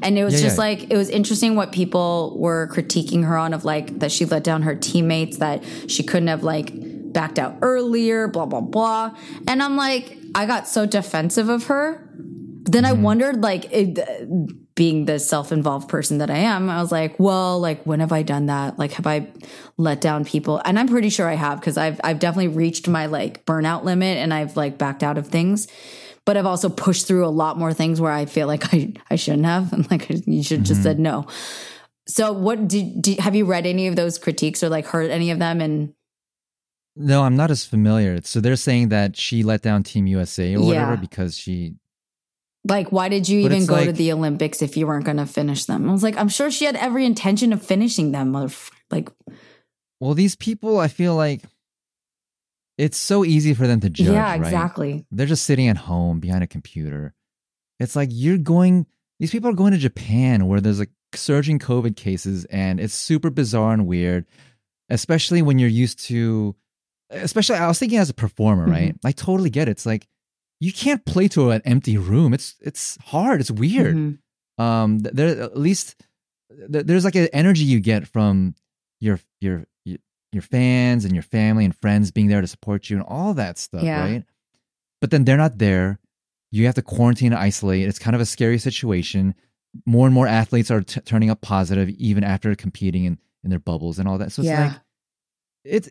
And 0.02 0.18
it 0.18 0.24
was 0.24 0.36
Yeah, 0.36 0.42
just 0.48 0.56
yeah. 0.56 0.62
like 0.64 0.90
it 0.90 0.96
was 0.96 1.10
interesting 1.10 1.56
what 1.56 1.74
people 1.74 2.38
were 2.40 2.70
critiquing 2.74 3.26
her 3.26 3.38
on 3.38 3.54
of 3.54 3.66
like 3.66 4.00
that 4.00 4.12
she 4.12 4.24
let 4.26 4.44
down 4.46 4.62
her 4.62 4.76
teammates, 4.76 5.38
that 5.38 5.62
she 5.88 6.02
couldn't 6.04 6.30
have 6.30 6.44
like 6.44 6.72
backed 7.14 7.40
out 7.40 7.58
earlier, 7.62 8.30
blah 8.30 8.46
blah 8.46 8.62
blah. 8.62 9.16
And 9.50 9.62
I'm 9.62 9.76
like, 9.76 10.18
I 10.34 10.46
got 10.46 10.68
so 10.68 10.86
defensive 10.86 11.50
of 11.50 11.66
her. 11.66 12.02
Then 12.68 12.84
I 12.86 12.94
Mm-hmm. 12.94 13.02
wondered, 13.04 13.44
like, 13.44 13.72
it, 13.72 14.00
being 14.76 15.06
the 15.06 15.20
self-involved 15.20 15.88
person 15.88 16.18
that 16.18 16.30
I 16.30 16.38
am, 16.38 16.70
I 16.70 16.82
was 16.82 16.92
like, 16.92 17.18
well, 17.18 17.60
like, 17.60 17.84
when 17.86 18.02
have 18.02 18.12
I 18.12 18.24
done 18.24 18.48
that? 18.48 18.78
Like, 18.78 18.92
have 18.94 19.08
I 19.08 19.28
let 19.78 20.02
down 20.02 20.26
people? 20.26 20.62
And 20.66 20.78
I'm 20.78 20.88
pretty 20.88 21.10
sure 21.10 21.28
I 21.28 21.36
have 21.36 21.60
because 21.60 21.78
I've 21.78 22.00
I've 22.04 22.20
definitely 22.20 22.50
reached 22.50 22.88
my 22.88 23.06
like 23.06 23.46
burnout 23.46 23.84
limit 23.84 24.18
and 24.18 24.34
I've 24.34 24.58
like 24.58 24.78
backed 24.78 25.04
out 25.04 25.18
of 25.18 25.28
things. 25.28 25.68
But 26.26 26.38
I've 26.38 26.48
also 26.48 26.70
pushed 26.70 27.08
through 27.08 27.26
a 27.26 27.30
lot 27.30 27.58
more 27.58 27.72
things 27.72 28.02
where 28.02 28.12
I 28.12 28.26
feel 28.26 28.48
like 28.48 28.74
I 28.74 28.94
I 29.10 29.16
shouldn't 29.16 29.46
have, 29.46 29.72
and 29.74 29.90
like 29.90 30.10
you 30.10 30.44
should 30.44 30.66
just 30.66 30.80
mm-hmm. 30.80 30.84
said 30.84 31.00
no. 31.00 31.28
So, 32.08 32.32
what 32.32 32.68
did, 32.68 33.02
did 33.02 33.20
have 33.20 33.36
you 33.36 33.46
read 33.46 33.66
any 33.66 33.88
of 33.88 33.96
those 33.96 34.20
critiques 34.20 34.64
or 34.64 34.70
like 34.70 34.86
heard 34.86 35.10
any 35.10 35.32
of 35.32 35.40
them? 35.40 35.62
And 35.62 35.94
No, 36.96 37.24
I'm 37.24 37.36
not 37.36 37.52
as 37.52 37.66
familiar. 37.66 38.22
So 38.24 38.40
they're 38.40 38.56
saying 38.56 38.90
that 38.90 39.18
she 39.18 39.44
let 39.44 39.62
down 39.62 39.84
Team 39.84 40.08
USA 40.08 40.56
or 40.56 40.62
whatever 40.62 40.98
because 40.98 41.38
she. 41.38 41.76
Like, 42.68 42.92
why 42.92 43.10
did 43.10 43.30
you 43.30 43.44
But 43.44 43.52
even 43.52 43.66
go 43.68 43.86
to 43.86 43.92
the 43.94 44.12
Olympics 44.12 44.62
if 44.62 44.76
you 44.76 44.88
weren't 44.88 45.06
going 45.06 45.18
to 45.18 45.26
finish 45.28 45.66
them? 45.66 45.88
I 45.88 45.92
was 45.92 46.02
like, 46.04 46.18
I'm 46.18 46.30
sure 46.30 46.50
she 46.50 46.66
had 46.66 46.76
every 46.76 47.06
intention 47.06 47.54
of 47.54 47.62
finishing 47.64 48.12
them. 48.12 48.34
motherf- 48.34 48.72
Like, 48.90 49.10
Well, 50.00 50.16
these 50.16 50.36
people, 50.36 50.80
I 50.80 50.88
feel 50.88 51.16
like 51.16 51.44
it's 52.78 52.98
so 52.98 53.24
easy 53.24 53.54
for 53.54 53.68
them 53.68 53.80
to 53.82 53.90
judge. 53.90 54.08
yeah, 54.08 54.32
right? 54.32 54.42
exactly. 54.42 55.06
They're 55.12 55.26
just 55.28 55.46
sitting 55.46 55.68
at 55.68 55.78
home 55.78 56.20
behind 56.20 56.44
a 56.44 56.48
computer. 56.48 57.14
It's 57.80 57.96
like 57.96 58.10
you're 58.12 58.38
going. 58.38 58.86
These 59.20 59.32
people 59.32 59.50
are 59.50 59.54
going 59.54 59.72
to 59.72 59.78
Japan 59.78 60.48
where 60.48 60.60
there's 60.60 60.80
like 60.80 60.90
surging 61.14 61.60
COVID 61.60 61.96
cases, 61.96 62.46
and 62.46 62.80
it's 62.80 62.94
super 62.94 63.30
bizarre 63.30 63.74
and 63.74 63.86
weird. 63.88 64.26
Especially 64.90 65.42
when 65.42 65.60
you're 65.60 65.70
used 65.70 66.00
to. 66.06 66.56
Especially, 67.12 67.56
I 67.58 67.68
was 67.68 67.80
thinking 67.80 68.00
as 68.00 68.10
a 68.10 68.14
performer, 68.14 68.66
right? 68.66 68.90
Mm-hmm. 68.96 69.08
I 69.08 69.12
totally 69.12 69.50
get 69.50 69.68
it. 69.68 69.72
It's 69.72 69.86
like 69.86 70.08
you 70.60 70.72
can't 70.74 71.06
play 71.06 71.28
to 71.30 71.52
an 71.52 71.62
empty 71.66 71.98
room. 71.98 72.34
It's 72.34 72.56
it's 72.62 72.98
hard. 73.06 73.42
It's 73.42 73.52
weird. 73.52 73.96
Mhm. 73.96 74.18
um 74.58 75.00
there 75.00 75.42
at 75.42 75.58
least 75.58 75.96
there's 76.50 77.04
like 77.04 77.16
an 77.16 77.28
energy 77.34 77.64
you 77.64 77.80
get 77.82 78.08
from 78.08 78.56
your 79.02 79.20
your 79.42 79.66
your 80.32 80.42
fans 80.42 81.04
and 81.06 81.14
your 81.14 81.24
family 81.24 81.64
and 81.66 81.76
friends 81.76 82.12
being 82.12 82.28
there 82.28 82.42
to 82.42 82.48
support 82.48 82.90
you 82.90 82.96
and 82.98 83.06
all 83.06 83.34
that 83.34 83.58
stuff 83.58 83.84
Yeah. 83.84 84.00
right 84.02 84.24
but 85.02 85.12
then 85.12 85.24
they're 85.26 85.38
not 85.38 85.58
there 85.60 86.00
you 86.52 86.66
have 86.66 86.76
to 86.76 86.82
quarantine 86.82 87.34
and 87.34 87.42
isolate 87.42 87.88
it's 87.88 88.00
kind 88.00 88.16
of 88.16 88.22
a 88.22 88.26
scary 88.26 88.58
situation 88.58 89.34
more 89.86 90.08
and 90.08 90.14
more 90.16 90.28
athletes 90.28 90.72
are 90.72 90.82
t- 90.82 91.02
turning 91.02 91.30
up 91.30 91.42
positive 91.42 91.90
even 91.90 92.24
after 92.24 92.54
competing 92.56 93.04
in, 93.06 93.18
in 93.44 93.50
their 93.50 93.60
bubbles 93.60 94.00
and 94.00 94.08
all 94.08 94.18
that 94.18 94.32
so 94.32 94.42
it's 94.42 94.50
Yeah. 94.50 94.68
like 94.68 94.78
it's 95.66 95.90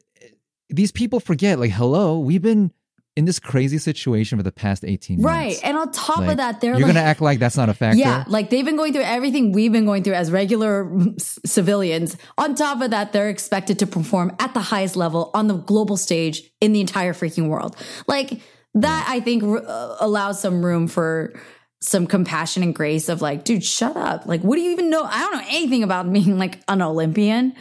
these 0.71 0.93
people 0.93 1.21
forget 1.21 1.59
like 1.59 1.71
hello 1.73 2.19
we've 2.19 2.43
been 2.43 2.73
in 3.17 3.27
this 3.27 3.39
crazy 3.39 3.79
situation 3.79 4.37
for 4.39 4.43
the 4.43 4.51
past 4.51 4.85
18 4.85 5.23
Right. 5.23 5.45
months 5.47 5.57
Right. 5.62 5.69
And 5.69 5.77
on 5.79 5.93
top 5.93 6.19
Like, 6.19 6.31
of 6.33 6.37
that, 6.39 6.61
they're 6.61 6.73
you're 6.73 6.81
like, 6.87 6.95
gonna 6.97 7.07
act 7.07 7.21
like 7.21 7.39
that's 7.39 7.57
not 7.57 7.69
a 7.69 7.75
factor 7.75 7.99
Yeah, 7.99 8.25
like 8.27 8.51
they've 8.51 8.65
been 8.65 8.77
going 8.77 8.93
through 8.93 9.03
everything 9.05 9.53
we've 9.53 9.71
been 9.71 9.85
going 9.87 10.03
through 10.03 10.15
as 10.15 10.33
regular 10.33 10.91
c- 11.19 11.41
civilians. 11.47 12.17
On 12.39 12.55
top 12.57 12.81
of 12.81 12.91
that, 12.91 13.12
they're 13.12 13.29
expected 13.29 13.79
to 13.79 13.87
perform 13.87 14.33
at 14.41 14.53
the 14.55 14.61
highest 14.61 14.97
level 14.97 15.31
on 15.33 15.47
the 15.47 15.55
global 15.55 15.97
stage 15.97 16.43
in 16.61 16.73
the 16.73 16.81
entire 16.81 17.12
freaking 17.12 17.49
world. 17.49 17.77
Like 18.09 18.41
that, 18.75 19.07
I 19.09 19.21
think 19.21 19.45
r- 19.45 19.62
uh, 19.65 19.97
allows 20.01 20.41
some 20.41 20.65
room 20.65 20.89
for 20.89 21.35
some 21.81 22.07
compassion 22.09 22.62
and 22.65 22.75
grace 22.75 23.09
of 23.09 23.23
like, 23.23 23.45
dude, 23.45 23.62
shut 23.62 23.97
up. 23.97 24.27
Like, 24.27 24.41
what 24.43 24.57
do 24.57 24.62
you 24.62 24.73
even 24.73 24.91
know? 24.91 25.05
I 25.05 25.21
don't 25.21 25.33
know 25.35 25.45
anything 25.51 25.83
about 25.85 26.12
being 26.12 26.37
like 26.39 26.59
an 26.67 26.83
Olympian. 26.83 27.55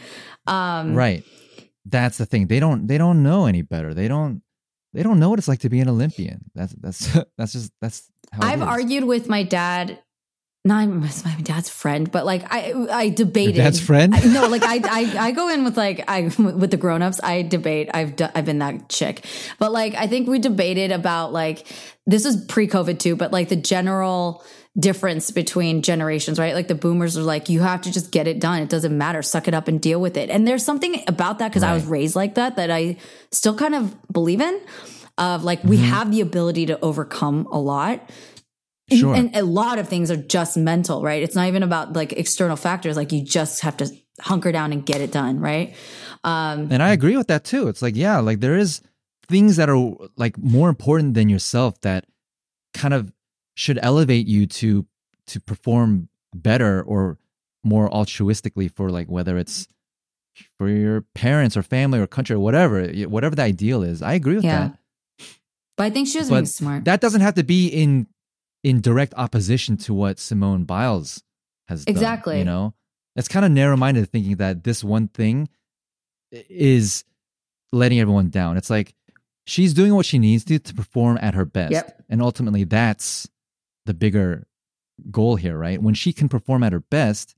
Um, 0.46 0.94
right 0.94 1.22
that's 1.86 2.16
the 2.16 2.24
thing 2.24 2.46
they 2.46 2.58
don't 2.60 2.86
they 2.86 2.96
don't 2.96 3.22
know 3.22 3.44
any 3.44 3.60
better 3.60 3.92
they 3.92 4.08
don't 4.08 4.40
they 4.94 5.02
don't 5.02 5.18
know 5.18 5.28
what 5.28 5.38
it's 5.38 5.48
like 5.48 5.60
to 5.60 5.68
be 5.68 5.80
an 5.80 5.88
olympian 5.88 6.40
that's 6.54 6.72
that's 6.80 7.12
that's 7.38 7.52
just 7.52 7.72
that's 7.80 8.08
how 8.32 8.46
I've 8.46 8.60
is. 8.62 8.66
argued 8.66 9.04
with 9.04 9.28
my 9.28 9.42
dad. 9.42 9.98
Not 10.66 10.80
I'm 10.82 11.00
my 11.00 11.40
dad's 11.42 11.68
friend, 11.68 12.10
but 12.10 12.24
like 12.24 12.42
I, 12.50 12.72
I 12.90 13.08
debated. 13.10 13.56
dad's 13.56 13.78
friend? 13.78 14.14
I- 14.14 14.20
no, 14.24 14.46
like 14.48 14.62
I, 14.62 14.76
I, 14.82 15.26
I 15.26 15.30
go 15.32 15.50
in 15.50 15.62
with 15.62 15.76
like 15.76 16.02
I 16.08 16.22
with 16.38 16.70
the 16.70 16.78
grown-ups. 16.78 17.20
I 17.22 17.42
debate. 17.42 17.90
I've 17.92 18.14
I've 18.34 18.46
been 18.46 18.60
that 18.60 18.88
chick, 18.88 19.26
but 19.58 19.72
like 19.72 19.94
I 19.94 20.06
think 20.06 20.26
we 20.26 20.38
debated 20.38 20.90
about 20.90 21.34
like 21.34 21.66
this 22.06 22.24
was 22.24 22.42
pre-COVID 22.46 22.98
too, 22.98 23.14
but 23.14 23.30
like 23.30 23.50
the 23.50 23.56
general 23.56 24.42
difference 24.78 25.30
between 25.30 25.82
generations, 25.82 26.38
right? 26.38 26.54
Like 26.54 26.68
the 26.68 26.74
boomers 26.74 27.16
are 27.16 27.22
like, 27.22 27.48
you 27.48 27.60
have 27.60 27.82
to 27.82 27.92
just 27.92 28.10
get 28.10 28.26
it 28.26 28.40
done. 28.40 28.60
It 28.62 28.68
doesn't 28.68 28.96
matter. 28.96 29.22
Suck 29.22 29.46
it 29.46 29.54
up 29.54 29.68
and 29.68 29.80
deal 29.80 30.00
with 30.00 30.16
it. 30.16 30.30
And 30.30 30.46
there's 30.48 30.64
something 30.64 31.02
about 31.06 31.38
that 31.38 31.48
because 31.48 31.62
I 31.62 31.72
was 31.74 31.84
raised 31.84 32.16
like 32.16 32.34
that 32.34 32.56
that 32.56 32.70
I 32.70 32.96
still 33.30 33.56
kind 33.56 33.74
of 33.74 33.94
believe 34.12 34.40
in. 34.40 34.60
Of 35.16 35.44
like 35.44 35.62
we 35.62 35.76
Mm-hmm. 35.76 35.86
have 35.86 36.10
the 36.10 36.20
ability 36.22 36.66
to 36.66 36.80
overcome 36.80 37.46
a 37.52 37.58
lot. 37.60 38.10
And- 38.90 39.04
And, 39.16 39.36
a 39.36 39.42
lot 39.44 39.78
of 39.78 39.88
things 39.88 40.10
are 40.10 40.16
just 40.16 40.56
mental, 40.56 41.02
right? 41.02 41.22
It's 41.22 41.36
not 41.36 41.46
even 41.46 41.62
about 41.62 41.92
like 41.92 42.12
external 42.12 42.56
factors. 42.56 42.96
Like 42.96 43.12
you 43.12 43.22
just 43.22 43.60
have 43.60 43.76
to 43.76 43.88
hunker 44.20 44.50
down 44.50 44.72
and 44.72 44.84
get 44.84 45.00
it 45.00 45.12
done, 45.12 45.38
right? 45.38 45.74
Um, 46.24 46.68
and 46.72 46.82
i 46.82 46.90
agree 46.92 47.16
with 47.18 47.26
that 47.26 47.44
too 47.44 47.68
it's 47.68 47.82
like 47.82 47.94
yeah 47.94 48.18
like 48.18 48.40
there 48.40 48.56
is 48.56 48.80
things 49.28 49.56
that 49.56 49.68
are 49.68 49.94
like 50.16 50.38
more 50.38 50.70
important 50.70 51.12
than 51.12 51.28
yourself 51.28 51.78
that 51.82 52.06
kind 52.72 52.94
of 52.94 53.12
should 53.54 53.78
elevate 53.82 54.26
you 54.26 54.46
to 54.46 54.86
to 55.28 55.40
perform 55.40 56.08
better 56.34 56.82
or 56.82 57.18
more 57.62 57.88
altruistically 57.90 58.70
for 58.70 58.90
like 58.90 59.08
whether 59.08 59.38
it's 59.38 59.66
for 60.58 60.68
your 60.68 61.02
parents 61.14 61.56
or 61.56 61.62
family 61.62 61.98
or 61.98 62.06
country 62.06 62.34
or 62.34 62.40
whatever 62.40 62.86
whatever 63.08 63.36
the 63.36 63.42
ideal 63.42 63.82
is 63.82 64.02
i 64.02 64.14
agree 64.14 64.34
with 64.34 64.44
Yeah. 64.44 64.68
that 64.68 64.78
but 65.76 65.84
I 65.84 65.90
think 65.90 66.06
she 66.08 66.18
was 66.18 66.28
being 66.30 66.46
smart. 66.46 66.84
that 66.84 67.00
doesn't 67.00 67.20
have 67.20 67.34
to 67.34 67.42
be 67.44 67.66
in 67.68 68.06
in 68.62 68.80
direct 68.80 69.12
opposition 69.16 69.76
to 69.76 69.92
what 69.94 70.18
Simone 70.18 70.64
Biles 70.64 71.22
has 71.68 71.84
done. 71.84 71.92
Exactly. 71.94 72.38
You 72.38 72.44
know, 72.44 72.74
it's 73.16 73.26
kind 73.28 73.44
of 73.44 73.50
narrow 73.52 73.76
minded 73.76 74.08
thinking 74.08 74.36
that 74.36 74.62
this 74.64 74.82
one 74.84 75.08
thing 75.08 75.48
is 76.32 77.04
letting 77.72 78.00
everyone 78.00 78.30
down. 78.30 78.56
It's 78.56 78.70
like 78.70 78.94
she's 79.46 79.74
doing 79.74 79.94
what 79.94 80.06
she 80.06 80.18
needs 80.18 80.44
to 80.44 80.58
to 80.58 80.74
perform 80.74 81.18
at 81.20 81.34
her 81.34 81.44
best, 81.44 81.72
Yep. 81.72 82.04
and 82.08 82.22
ultimately 82.22 82.64
that's 82.64 83.28
the 83.86 83.94
bigger 83.94 84.46
goal 85.10 85.36
here, 85.36 85.56
right? 85.56 85.82
When 85.82 85.94
she 85.94 86.12
can 86.12 86.28
perform 86.28 86.62
at 86.62 86.72
her 86.72 86.80
best, 86.80 87.34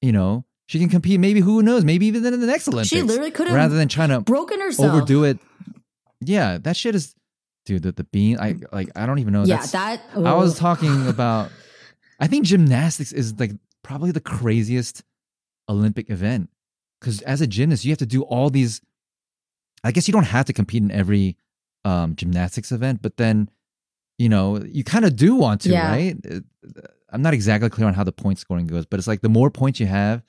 you 0.00 0.12
know, 0.12 0.44
she 0.66 0.78
can 0.78 0.88
compete. 0.88 1.20
Maybe 1.20 1.40
who 1.40 1.62
knows? 1.62 1.84
Maybe 1.84 2.06
even 2.06 2.24
in 2.24 2.40
the 2.40 2.46
next 2.46 2.68
Olympics. 2.68 2.88
She 2.88 3.02
literally 3.02 3.30
could 3.30 3.46
have 3.46 3.56
rather 3.56 3.76
than 3.76 3.88
trying 3.88 4.08
to 4.10 4.20
broken 4.20 4.60
herself. 4.60 4.92
overdo 4.94 5.24
it. 5.24 5.38
Yeah, 6.20 6.58
that 6.58 6.76
shit 6.76 6.94
is, 6.94 7.14
dude. 7.66 7.82
The, 7.82 7.92
the 7.92 8.04
bean. 8.04 8.38
I 8.40 8.56
like. 8.72 8.90
I 8.96 9.04
don't 9.06 9.18
even 9.18 9.32
know. 9.32 9.44
Yeah, 9.44 9.64
that. 9.66 10.02
I 10.14 10.34
was 10.34 10.58
talking 10.58 11.08
about. 11.08 11.50
I 12.18 12.28
think 12.28 12.46
gymnastics 12.46 13.12
is 13.12 13.38
like 13.38 13.52
probably 13.82 14.10
the 14.10 14.20
craziest 14.20 15.02
Olympic 15.68 16.08
event 16.08 16.48
because 17.00 17.20
as 17.22 17.40
a 17.40 17.46
gymnast, 17.46 17.84
you 17.84 17.90
have 17.90 17.98
to 17.98 18.06
do 18.06 18.22
all 18.22 18.48
these. 18.48 18.80
I 19.82 19.92
guess 19.92 20.08
you 20.08 20.12
don't 20.12 20.24
have 20.24 20.46
to 20.46 20.54
compete 20.54 20.82
in 20.82 20.90
every 20.90 21.36
um, 21.84 22.16
gymnastics 22.16 22.72
event, 22.72 23.02
but 23.02 23.18
then, 23.18 23.50
you 24.18 24.28
know, 24.28 24.62
you 24.64 24.84
kind 24.84 25.04
of 25.04 25.16
do 25.16 25.34
want 25.34 25.62
to, 25.62 25.70
Yeah. 25.70 25.90
right? 25.90 26.16
I'm 27.12 27.22
not 27.22 27.34
exactly 27.34 27.70
clear 27.70 27.86
on 27.86 27.94
how 27.94 28.04
the 28.04 28.12
point 28.12 28.38
scoring 28.38 28.66
goes, 28.66 28.86
but 28.86 28.98
it's 28.98 29.06
like 29.06 29.20
the 29.20 29.28
more 29.28 29.50
points 29.50 29.78
you 29.80 29.86
have, 29.86 30.22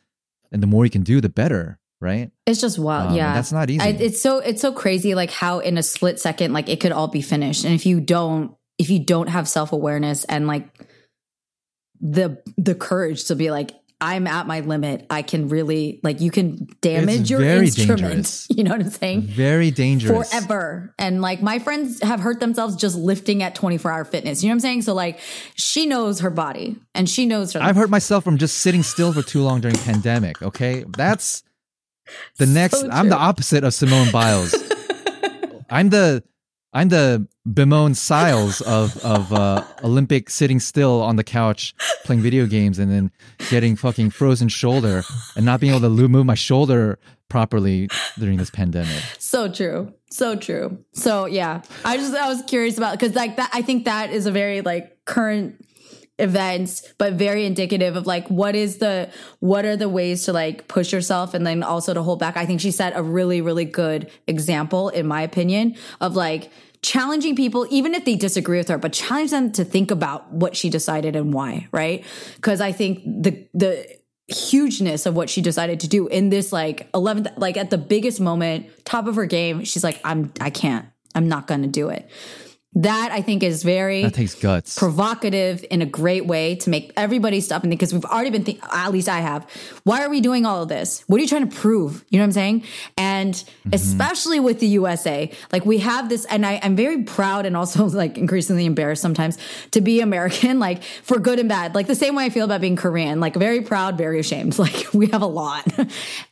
and 0.52 0.62
the 0.62 0.68
more 0.68 0.86
you 0.86 0.92
can 0.92 1.02
do, 1.04 1.20
the 1.22 1.30
better, 1.30 1.80
right? 2.00 2.32
It's 2.46 2.62
just 2.62 2.78
wild. 2.78 3.10
Um, 3.12 3.16
yeah, 3.16 3.34
that's 3.34 3.52
not 3.52 3.70
easy. 3.70 3.82
I, 3.82 3.88
it's 3.88 4.22
so 4.22 4.38
it's 4.40 4.62
so 4.62 4.72
crazy, 4.72 5.16
like 5.16 5.32
how 5.32 5.60
in 5.60 5.78
a 5.78 5.84
split 5.84 6.20
second, 6.20 6.54
like 6.54 6.70
it 6.70 6.80
could 6.80 6.92
all 6.92 7.08
be 7.08 7.22
finished, 7.22 7.64
and 7.66 7.74
if 7.74 7.86
you 7.86 8.00
don't, 8.00 8.56
if 8.78 8.90
you 8.90 9.00
don't 9.00 9.28
have 9.30 9.48
self 9.48 9.72
awareness 9.74 10.26
and 10.26 10.46
like 10.48 10.68
the 12.00 12.42
the 12.58 12.76
courage 12.76 13.26
to 13.26 13.36
be 13.36 13.50
like, 13.52 13.72
I'm 14.06 14.28
at 14.28 14.46
my 14.46 14.60
limit. 14.60 15.08
I 15.10 15.24
can 15.24 15.50
really 15.50 16.00
like 16.04 16.22
you 16.22 16.30
can 16.30 16.68
damage 16.82 17.22
It's 17.22 17.30
your 17.32 17.42
instrument. 17.42 18.02
dangerous. 18.02 18.48
You 18.56 18.64
know 18.64 18.72
what 18.72 18.82
I'm 18.82 18.90
saying? 18.92 19.22
Very 19.24 19.72
dangerous. 19.72 20.30
forever. 20.32 20.94
And 21.00 21.22
like 21.22 21.42
my 21.42 21.58
friends 21.60 22.02
have 22.04 22.20
hurt 22.20 22.40
themselves 22.40 22.76
just 22.76 22.96
lifting 22.96 23.42
at 23.42 23.56
24 23.56 23.92
hour 23.92 24.06
fitness. 24.06 24.44
You 24.44 24.50
know 24.50 24.54
what 24.54 24.56
I'm 24.58 24.60
saying? 24.62 24.82
So 24.84 24.94
like 24.94 25.20
she 25.56 25.86
knows 25.88 26.20
her 26.20 26.30
body 26.30 26.78
and 26.94 27.10
she 27.10 27.26
knows 27.26 27.54
her. 27.54 27.62
I've 27.62 27.76
hurt 27.76 27.90
myself 27.90 28.24
from 28.24 28.38
just 28.38 28.58
sitting 28.60 28.84
still 28.84 29.12
for 29.12 29.24
too 29.24 29.42
long 29.42 29.60
during 29.62 29.76
pandemic. 29.78 30.42
Okay, 30.42 30.86
that's 30.96 31.42
the 32.38 32.46
next. 32.46 32.82
So 32.82 32.90
I'm 32.92 33.10
the 33.10 33.18
opposite 33.18 33.64
of 33.64 33.74
Simone 33.74 34.12
Biles. 34.12 34.54
I'm 35.70 35.90
the 35.90 36.24
I'm 36.76 36.90
the 36.90 37.26
Bimone 37.48 37.96
Siles 37.96 38.62
of 38.62 38.98
of 38.98 39.32
uh, 39.32 39.64
Olympic 39.82 40.30
sitting 40.30 40.60
still 40.60 41.02
on 41.02 41.16
the 41.16 41.24
couch 41.24 41.74
playing 42.04 42.22
video 42.22 42.46
games 42.46 42.80
and 42.80 42.92
then 42.92 43.12
getting 43.50 43.78
fucking 43.78 44.10
frozen 44.10 44.50
shoulder 44.50 45.04
and 45.38 45.46
not 45.46 45.62
being 45.62 45.74
able 45.74 45.88
to 45.90 46.08
move 46.10 46.26
my 46.26 46.36
shoulder 46.36 47.00
properly 47.30 47.88
during 48.20 48.38
this 48.38 48.50
pandemic. 48.50 49.02
so 49.20 49.50
true. 49.50 49.94
So 50.10 50.36
true. 50.36 50.78
So 50.94 51.26
yeah, 51.26 51.62
I 51.84 51.98
just, 51.98 52.14
I 52.14 52.28
was 52.28 52.42
curious 52.44 52.78
about, 52.78 53.00
cause 53.00 53.16
like 53.16 53.38
that, 53.38 53.50
I 53.54 53.62
think 53.62 53.86
that 53.86 54.12
is 54.12 54.26
a 54.26 54.32
very 54.32 54.62
like 54.62 54.98
current 55.06 55.65
events 56.18 56.94
but 56.98 57.14
very 57.14 57.46
indicative 57.46 57.96
of 57.96 58.08
like 58.08 58.28
what 58.30 58.56
is 58.56 58.78
the 58.78 59.10
what 59.40 59.66
are 59.66 59.76
the 59.76 59.90
ways 59.90 60.24
to 60.24 60.32
like 60.32 60.68
push 60.68 60.94
yourself 60.94 61.34
and 61.34 61.46
then 61.46 61.62
also 61.62 61.94
to 61.94 62.02
hold 62.02 62.20
back. 62.20 62.38
I 62.38 62.46
think 62.46 62.62
she 62.62 62.72
set 62.72 62.94
a 62.96 63.04
really 63.04 63.42
really 63.42 63.66
good 63.66 64.10
example 64.28 64.90
in 64.90 65.08
my 65.08 65.22
opinion 65.22 65.76
of 66.00 66.16
like 66.16 66.52
challenging 66.82 67.36
people 67.36 67.68
even 67.70 67.94
if 67.94 68.06
they 68.06 68.16
disagree 68.16 68.58
with 68.58 68.70
her 68.70 68.78
but 68.78 68.94
challenge 68.94 69.32
them 69.32 69.52
to 69.52 69.66
think 69.66 69.92
about 69.92 70.32
what 70.32 70.56
she 70.56 70.70
decided 70.70 71.16
and 71.16 71.34
why 71.34 71.68
right? 71.72 72.06
Because 72.36 72.62
i 72.62 72.72
think 72.72 73.04
the 73.04 73.48
the 73.54 73.86
hugeness 74.28 75.06
of 75.06 75.16
what 75.16 75.30
she 75.30 75.42
decided 75.42 75.80
to 75.82 75.88
do 75.88 76.08
in 76.08 76.30
this 76.30 76.52
like 76.54 76.92
11th 76.94 77.38
like 77.38 77.58
at 77.58 77.70
the 77.70 77.78
biggest 77.78 78.20
moment 78.20 78.68
top 78.84 79.06
of 79.06 79.16
her 79.16 79.26
game 79.26 79.64
she's 79.64 79.84
like 79.84 80.00
i'm 80.04 80.32
i 80.42 80.50
can't. 80.50 80.88
I'm 81.14 81.30
not 81.30 81.46
gonna 81.46 81.68
do 81.68 81.90
it 81.90 82.10
that 82.76 83.10
i 83.12 83.22
think 83.22 83.42
is 83.44 83.64
very 83.64 84.04
That 84.04 84.14
takes 84.14 84.36
guts. 84.36 84.78
provocative 84.78 85.66
in 85.72 85.82
a 85.82 85.86
great 85.86 86.26
way 86.26 86.56
to 86.56 86.70
make 86.70 86.92
everybody 86.98 87.42
stop 87.42 87.64
and 87.64 87.72
think 87.72 87.80
because 87.80 87.94
we've 87.94 88.06
already 88.06 88.30
been 88.30 88.44
think 88.44 88.60
at 88.74 88.92
least 88.92 89.10
I 89.10 89.20
have. 89.20 89.50
Why 89.84 90.04
are 90.04 90.10
we 90.10 90.22
doing 90.22 90.46
all 90.46 90.62
of 90.64 90.70
this? 90.70 91.04
What 91.08 91.18
are 91.18 91.22
you 91.22 91.28
trying 91.28 91.50
to 91.50 91.56
prove? 91.56 92.04
You 92.10 92.20
know 92.20 92.24
what 92.24 92.28
I'm 92.28 92.32
saying? 92.34 92.64
And 92.98 93.44
especially 93.72 94.40
with 94.40 94.60
the 94.60 94.68
USA, 94.68 95.32
like 95.52 95.66
we 95.66 95.80
have 95.80 96.10
this, 96.10 96.26
and 96.26 96.46
I, 96.46 96.60
I'm 96.62 96.76
very 96.76 97.04
proud 97.04 97.46
and 97.46 97.56
also 97.58 97.86
like 98.04 98.18
increasingly 98.18 98.66
embarrassed 98.66 99.02
sometimes 99.02 99.38
to 99.72 99.82
be 99.82 100.02
American, 100.02 100.60
like 100.68 100.84
for 100.84 101.20
good 101.20 101.40
and 101.40 101.50
bad. 101.50 101.76
Like 101.76 101.88
the 101.88 101.96
same 101.96 102.16
way 102.16 102.26
I 102.26 102.30
feel 102.30 102.46
about 102.46 102.62
being 102.62 102.76
Korean, 102.76 103.20
like 103.20 103.36
very 103.36 103.62
proud, 103.62 103.98
very 103.98 104.20
ashamed. 104.20 104.58
Like 104.66 104.94
we 104.94 105.08
have 105.08 105.22
a 105.22 105.28
lot. 105.28 105.66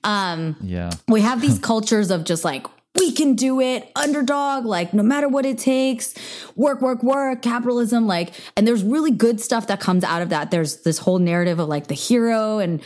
um, 0.03 0.56
yeah. 0.61 0.91
we 1.07 1.22
have 1.22 1.40
these 1.41 1.60
cultures 1.60 2.10
of 2.11 2.24
just 2.24 2.44
like 2.44 2.65
we 2.98 3.11
can 3.11 3.36
do 3.36 3.60
it. 3.60 3.91
Underdog 3.95 4.65
like 4.65 4.94
no 4.94 5.03
matter 5.03 5.28
what 5.28 5.45
it 5.45 5.57
takes. 5.57 6.14
Work 6.56 6.82
work 6.82 7.03
work 7.03 7.41
capitalism 7.41 8.07
like 8.07 8.34
and 8.56 8.68
there's 8.68 8.84
really 8.84 9.11
good 9.11 9.41
stuff 9.41 9.68
that 9.68 9.80
comes 9.80 10.03
out 10.03 10.22
of 10.22 10.30
that. 10.30 10.52
There's 10.52 10.82
this 10.82 10.99
whole 10.99 11.20
narrative 11.20 11.60
of 11.60 11.68
like 11.68 11.88
the 11.88 11.95
hero 11.95 12.60
and 12.60 12.82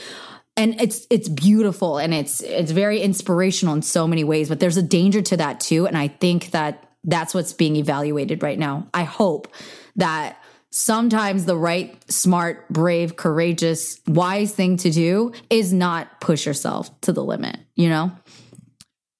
and 0.55 0.79
it's 0.81 1.05
it's 1.09 1.29
beautiful 1.29 1.97
and 1.97 2.13
it's 2.13 2.41
it's 2.41 2.71
very 2.71 3.01
inspirational 3.01 3.73
in 3.75 3.81
so 3.81 4.07
many 4.07 4.23
ways 4.23 4.49
but 4.49 4.59
there's 4.59 4.77
a 4.77 4.83
danger 4.83 5.21
to 5.21 5.37
that 5.37 5.59
too. 5.59 5.87
And 5.87 5.97
i 5.97 6.07
think 6.07 6.51
that 6.51 6.83
that's 7.03 7.33
what's 7.33 7.53
being 7.53 7.77
evaluated 7.77 8.43
right 8.43 8.59
now. 8.59 8.87
I 8.93 9.03
hope 9.03 9.47
that 9.95 10.37
sometimes 10.69 11.45
the 11.45 11.57
right 11.57 11.95
smart 12.11 12.67
brave 12.69 13.15
courageous 13.15 13.99
wise 14.07 14.53
thing 14.53 14.77
to 14.77 14.91
do 14.91 15.31
is 15.49 15.73
not 15.73 16.19
push 16.19 16.45
yourself 16.45 16.99
to 17.01 17.13
the 17.13 17.23
limit 17.23 17.57
you 17.75 17.87
know 17.87 18.11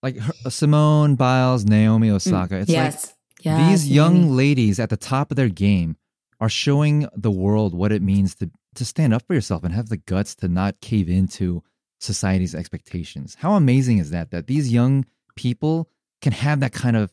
Like 0.04 0.18
her, 0.18 0.34
uh, 0.46 0.50
Simone 0.50 1.16
Biles, 1.16 1.66
Naomi 1.66 2.10
mm. 2.10 2.14
Osaka. 2.14 2.58
It's 2.58 2.70
like 2.70 2.76
yes. 2.76 3.14
yes. 3.42 3.70
these 3.70 3.92
young 3.92 4.22
Naomi. 4.22 4.36
ladies 4.36 4.80
at 4.80 4.90
the 4.90 4.98
top 4.98 5.32
of 5.32 5.38
their 5.38 5.50
game 5.50 5.98
are 6.40 6.50
showing 6.50 7.08
the 7.16 7.32
world 7.32 7.74
what 7.74 7.92
it 7.92 8.02
means 8.02 8.36
to 8.36 8.50
to 8.76 8.86
stand 8.86 9.14
up 9.14 9.24
for 9.26 9.34
yourself 9.34 9.64
and 9.64 9.74
have 9.74 9.90
the 9.90 9.98
guts 9.98 10.36
to 10.36 10.48
not 10.48 10.80
cave 10.82 11.10
into 11.10 11.64
society's 12.00 12.54
expectations. 12.54 13.36
How 13.40 13.54
amazing 13.54 13.98
is 13.98 14.12
that 14.12 14.30
that 14.32 14.46
these 14.46 14.72
young 14.72 15.06
people 15.36 15.90
can 16.22 16.32
have 16.32 16.60
that 16.60 16.74
kind 16.74 16.96
of 16.96 17.12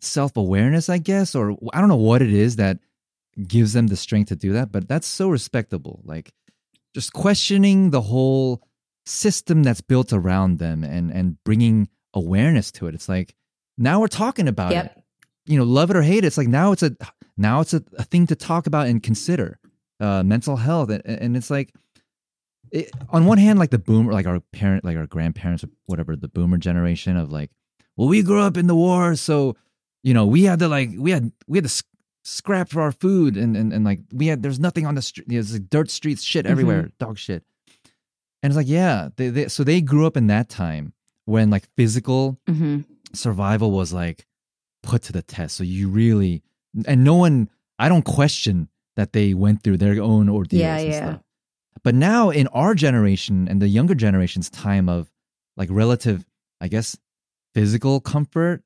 self-awareness, 0.00 0.88
I 0.88 0.98
guess, 0.98 1.34
or 1.34 1.56
I 1.72 1.80
don't 1.80 1.88
know 1.88 1.96
what 1.96 2.22
it 2.22 2.32
is 2.32 2.56
that 2.56 2.78
gives 3.46 3.72
them 3.72 3.88
the 3.88 3.96
strength 3.96 4.28
to 4.28 4.36
do 4.36 4.52
that, 4.52 4.70
but 4.70 4.88
that's 4.88 5.06
so 5.06 5.28
respectable. 5.28 6.00
Like 6.04 6.32
just 6.94 7.12
questioning 7.12 7.90
the 7.90 8.02
whole 8.02 8.62
system 9.06 9.62
that's 9.62 9.80
built 9.80 10.12
around 10.12 10.58
them 10.58 10.84
and 10.84 11.10
and 11.10 11.42
bringing 11.44 11.88
awareness 12.12 12.70
to 12.72 12.86
it. 12.88 12.94
It's 12.94 13.08
like 13.08 13.34
now 13.78 14.00
we're 14.00 14.08
talking 14.08 14.48
about 14.48 14.72
Yep. 14.72 14.84
it. 14.96 15.02
You 15.48 15.58
know, 15.58 15.64
love 15.64 15.90
it 15.90 15.96
or 15.96 16.02
hate 16.02 16.24
it. 16.24 16.26
It's 16.26 16.38
like 16.38 16.48
now 16.48 16.72
it's 16.72 16.82
a 16.82 16.96
now 17.36 17.60
it's 17.60 17.72
a, 17.74 17.82
a 17.98 18.02
thing 18.04 18.26
to 18.26 18.34
talk 18.36 18.66
about 18.66 18.86
and 18.88 19.02
consider. 19.02 19.58
Uh, 19.98 20.22
mental 20.22 20.56
health 20.56 20.90
and, 20.90 21.02
and 21.06 21.36
it's 21.38 21.48
like 21.48 21.72
it, 22.70 22.90
on 23.10 23.24
one 23.26 23.38
hand, 23.38 23.58
like 23.58 23.70
the 23.70 23.78
boomer, 23.78 24.12
like 24.12 24.26
our 24.26 24.40
parent, 24.52 24.84
like 24.84 24.96
our 24.96 25.06
grandparents, 25.06 25.64
or 25.64 25.68
whatever, 25.86 26.16
the 26.16 26.28
boomer 26.28 26.58
generation 26.58 27.16
of 27.16 27.30
like, 27.32 27.50
well, 27.96 28.08
we 28.08 28.22
grew 28.22 28.40
up 28.42 28.56
in 28.58 28.66
the 28.66 28.74
war, 28.74 29.14
so 29.16 29.56
you 30.02 30.12
know, 30.12 30.26
we 30.26 30.42
had 30.42 30.58
to 30.58 30.68
like, 30.68 30.90
we 30.98 31.12
had 31.12 31.32
we 31.46 31.58
had 31.58 31.64
to 31.64 31.68
s- 31.70 31.82
scrap 32.24 32.68
for 32.68 32.82
our 32.82 32.92
food, 32.92 33.36
and 33.36 33.56
and, 33.56 33.72
and 33.72 33.84
like 33.84 34.00
we 34.12 34.26
had 34.26 34.42
there's 34.42 34.58
nothing 34.60 34.84
on 34.84 34.96
the 34.96 35.02
street, 35.02 35.26
there's 35.28 35.52
like 35.54 35.70
dirt 35.70 35.90
streets, 35.90 36.22
shit 36.22 36.44
everywhere, 36.44 36.90
dog 36.98 37.16
shit, 37.18 37.42
and 38.42 38.50
it's 38.50 38.56
like, 38.56 38.68
yeah, 38.68 39.08
they, 39.16 39.28
they 39.28 39.48
so 39.48 39.64
they 39.64 39.80
grew 39.80 40.06
up 40.06 40.16
in 40.16 40.26
that 40.28 40.48
time 40.48 40.92
when 41.24 41.50
like 41.50 41.66
physical 41.76 42.38
Mhm. 42.48 42.84
survival 43.12 43.70
was 43.72 43.92
like 43.92 44.26
put 44.82 45.02
to 45.02 45.12
the 45.12 45.22
test. 45.22 45.56
So 45.56 45.64
you 45.64 45.88
really 45.88 46.42
and 46.86 47.02
no 47.04 47.14
one 47.14 47.48
I 47.78 47.88
don't 47.88 48.04
question 48.04 48.68
that 48.96 49.12
they 49.12 49.34
went 49.34 49.62
through 49.62 49.78
their 49.78 50.00
own 50.02 50.28
ordeals 50.28 50.60
Yeah, 50.62 50.78
and 50.78 50.92
yeah. 50.92 50.98
stuff. 51.06 51.22
But 51.82 51.94
now 51.94 52.30
in 52.30 52.46
our 52.48 52.74
generation 52.74 53.48
and 53.48 53.60
the 53.60 53.68
younger 53.68 53.94
generation's 53.94 54.48
time 54.50 54.88
of 54.88 55.10
like 55.56 55.68
relative, 55.70 56.24
I 56.60 56.68
guess, 56.68 56.96
physical 57.54 58.00
comfort, 58.00 58.62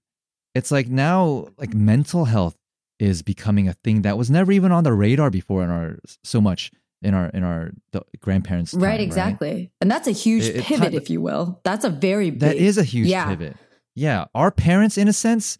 it's 0.55 0.70
like 0.70 0.88
now 0.88 1.48
like 1.59 1.74
mental 1.74 2.24
health 2.26 2.56
is 2.98 3.22
becoming 3.22 3.66
a 3.68 3.72
thing 3.72 4.02
that 4.02 4.18
was 4.18 4.30
never 4.30 4.52
even 4.52 4.72
on 4.72 4.84
the 4.84 4.92
radar 4.92 5.30
before 5.30 5.62
in 5.64 5.70
our 5.70 5.98
so 6.22 6.40
much 6.40 6.70
in 7.02 7.14
our 7.14 7.27
in 7.31 7.43
our 7.44 7.70
the 7.93 8.02
grandparents' 8.20 8.72
time, 8.72 8.82
Right, 8.82 9.01
exactly. 9.01 9.70
And 9.81 9.90
that's 9.90 10.06
a 10.09 10.12
huge 10.12 10.44
It- 10.44 10.56
it 10.56 10.64
pivot, 10.64 10.94
if 10.94 11.09
you 11.10 11.20
will. 11.20 11.60
That's 11.64 11.85
a 11.85 11.90
very 11.90 12.31
big. 12.31 12.40
That 12.40 12.56
is 12.56 12.78
a 12.78 12.85
huge 12.85 13.09
yeah. 13.09 13.27
pivot. 13.28 13.56
Yeah, 13.94 14.27
our 14.35 14.51
parents, 14.51 14.97
in 14.98 15.09
a 15.09 15.12
sense, 15.12 15.59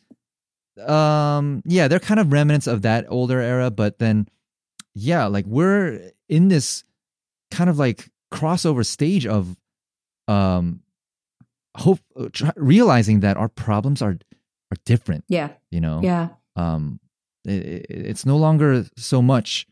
um, 0.87 1.63
yeah, 1.67 1.89
they're 1.89 1.99
kind 1.99 2.21
of 2.21 2.33
remnants 2.33 2.67
of 2.67 2.83
that 2.83 3.07
older 3.09 3.41
era, 3.41 3.71
but 3.71 3.99
then, 3.99 4.29
yeah, 4.95 5.27
like 5.27 5.47
we're 5.47 6.13
in 6.29 6.49
this 6.49 6.85
kind 7.51 7.69
of 7.69 7.79
like 7.79 8.09
crossover 8.33 8.87
stage 8.87 9.27
of, 9.27 9.57
um, 10.29 10.81
hope 11.77 12.01
try, 12.33 12.53
realizing 12.57 13.21
that 13.21 13.37
our 13.37 13.49
problems 13.49 14.01
are 14.03 14.19
are 14.73 14.77
different. 14.85 15.25
Yeah, 15.29 15.51
You 15.73 15.81
know, 15.81 16.01
yeah. 16.03 16.29
um, 16.55 17.01
it, 17.45 17.67
it- 17.67 17.87
it's 17.91 18.25
no 18.25 18.37
longer 18.37 18.87
so 18.97 19.21
much 19.21 19.67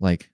like 0.00 0.30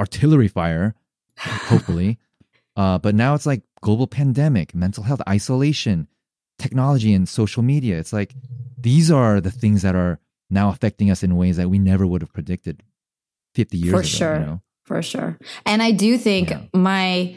artillery 0.00 0.48
fire, 0.48 0.94
hopefully, 1.38 2.18
uh, 2.76 2.98
but 2.98 3.14
now 3.14 3.34
it's 3.34 3.46
like 3.46 3.62
global 3.80 4.06
pandemic, 4.06 4.74
mental 4.74 5.02
health, 5.04 5.20
isolation, 5.28 6.08
technology, 6.58 7.12
and 7.14 7.28
social 7.28 7.62
media. 7.62 7.98
It's 7.98 8.12
like 8.12 8.34
these 8.78 9.10
are 9.10 9.40
the 9.40 9.50
things 9.50 9.82
that 9.82 9.94
are 9.94 10.18
now 10.50 10.68
affecting 10.70 11.10
us 11.10 11.22
in 11.22 11.36
ways 11.36 11.56
that 11.56 11.68
we 11.70 11.78
never 11.78 12.06
would 12.06 12.22
have 12.22 12.32
predicted 12.32 12.82
50 13.54 13.76
years 13.78 13.90
For 13.92 13.98
ago. 14.00 14.06
sure. 14.06 14.40
You 14.40 14.46
know? 14.46 14.60
for 14.84 15.02
sure. 15.02 15.38
And 15.64 15.82
I 15.82 15.92
do 15.92 16.18
think 16.18 16.50
Yeah. 16.50 16.62
my 16.74 17.36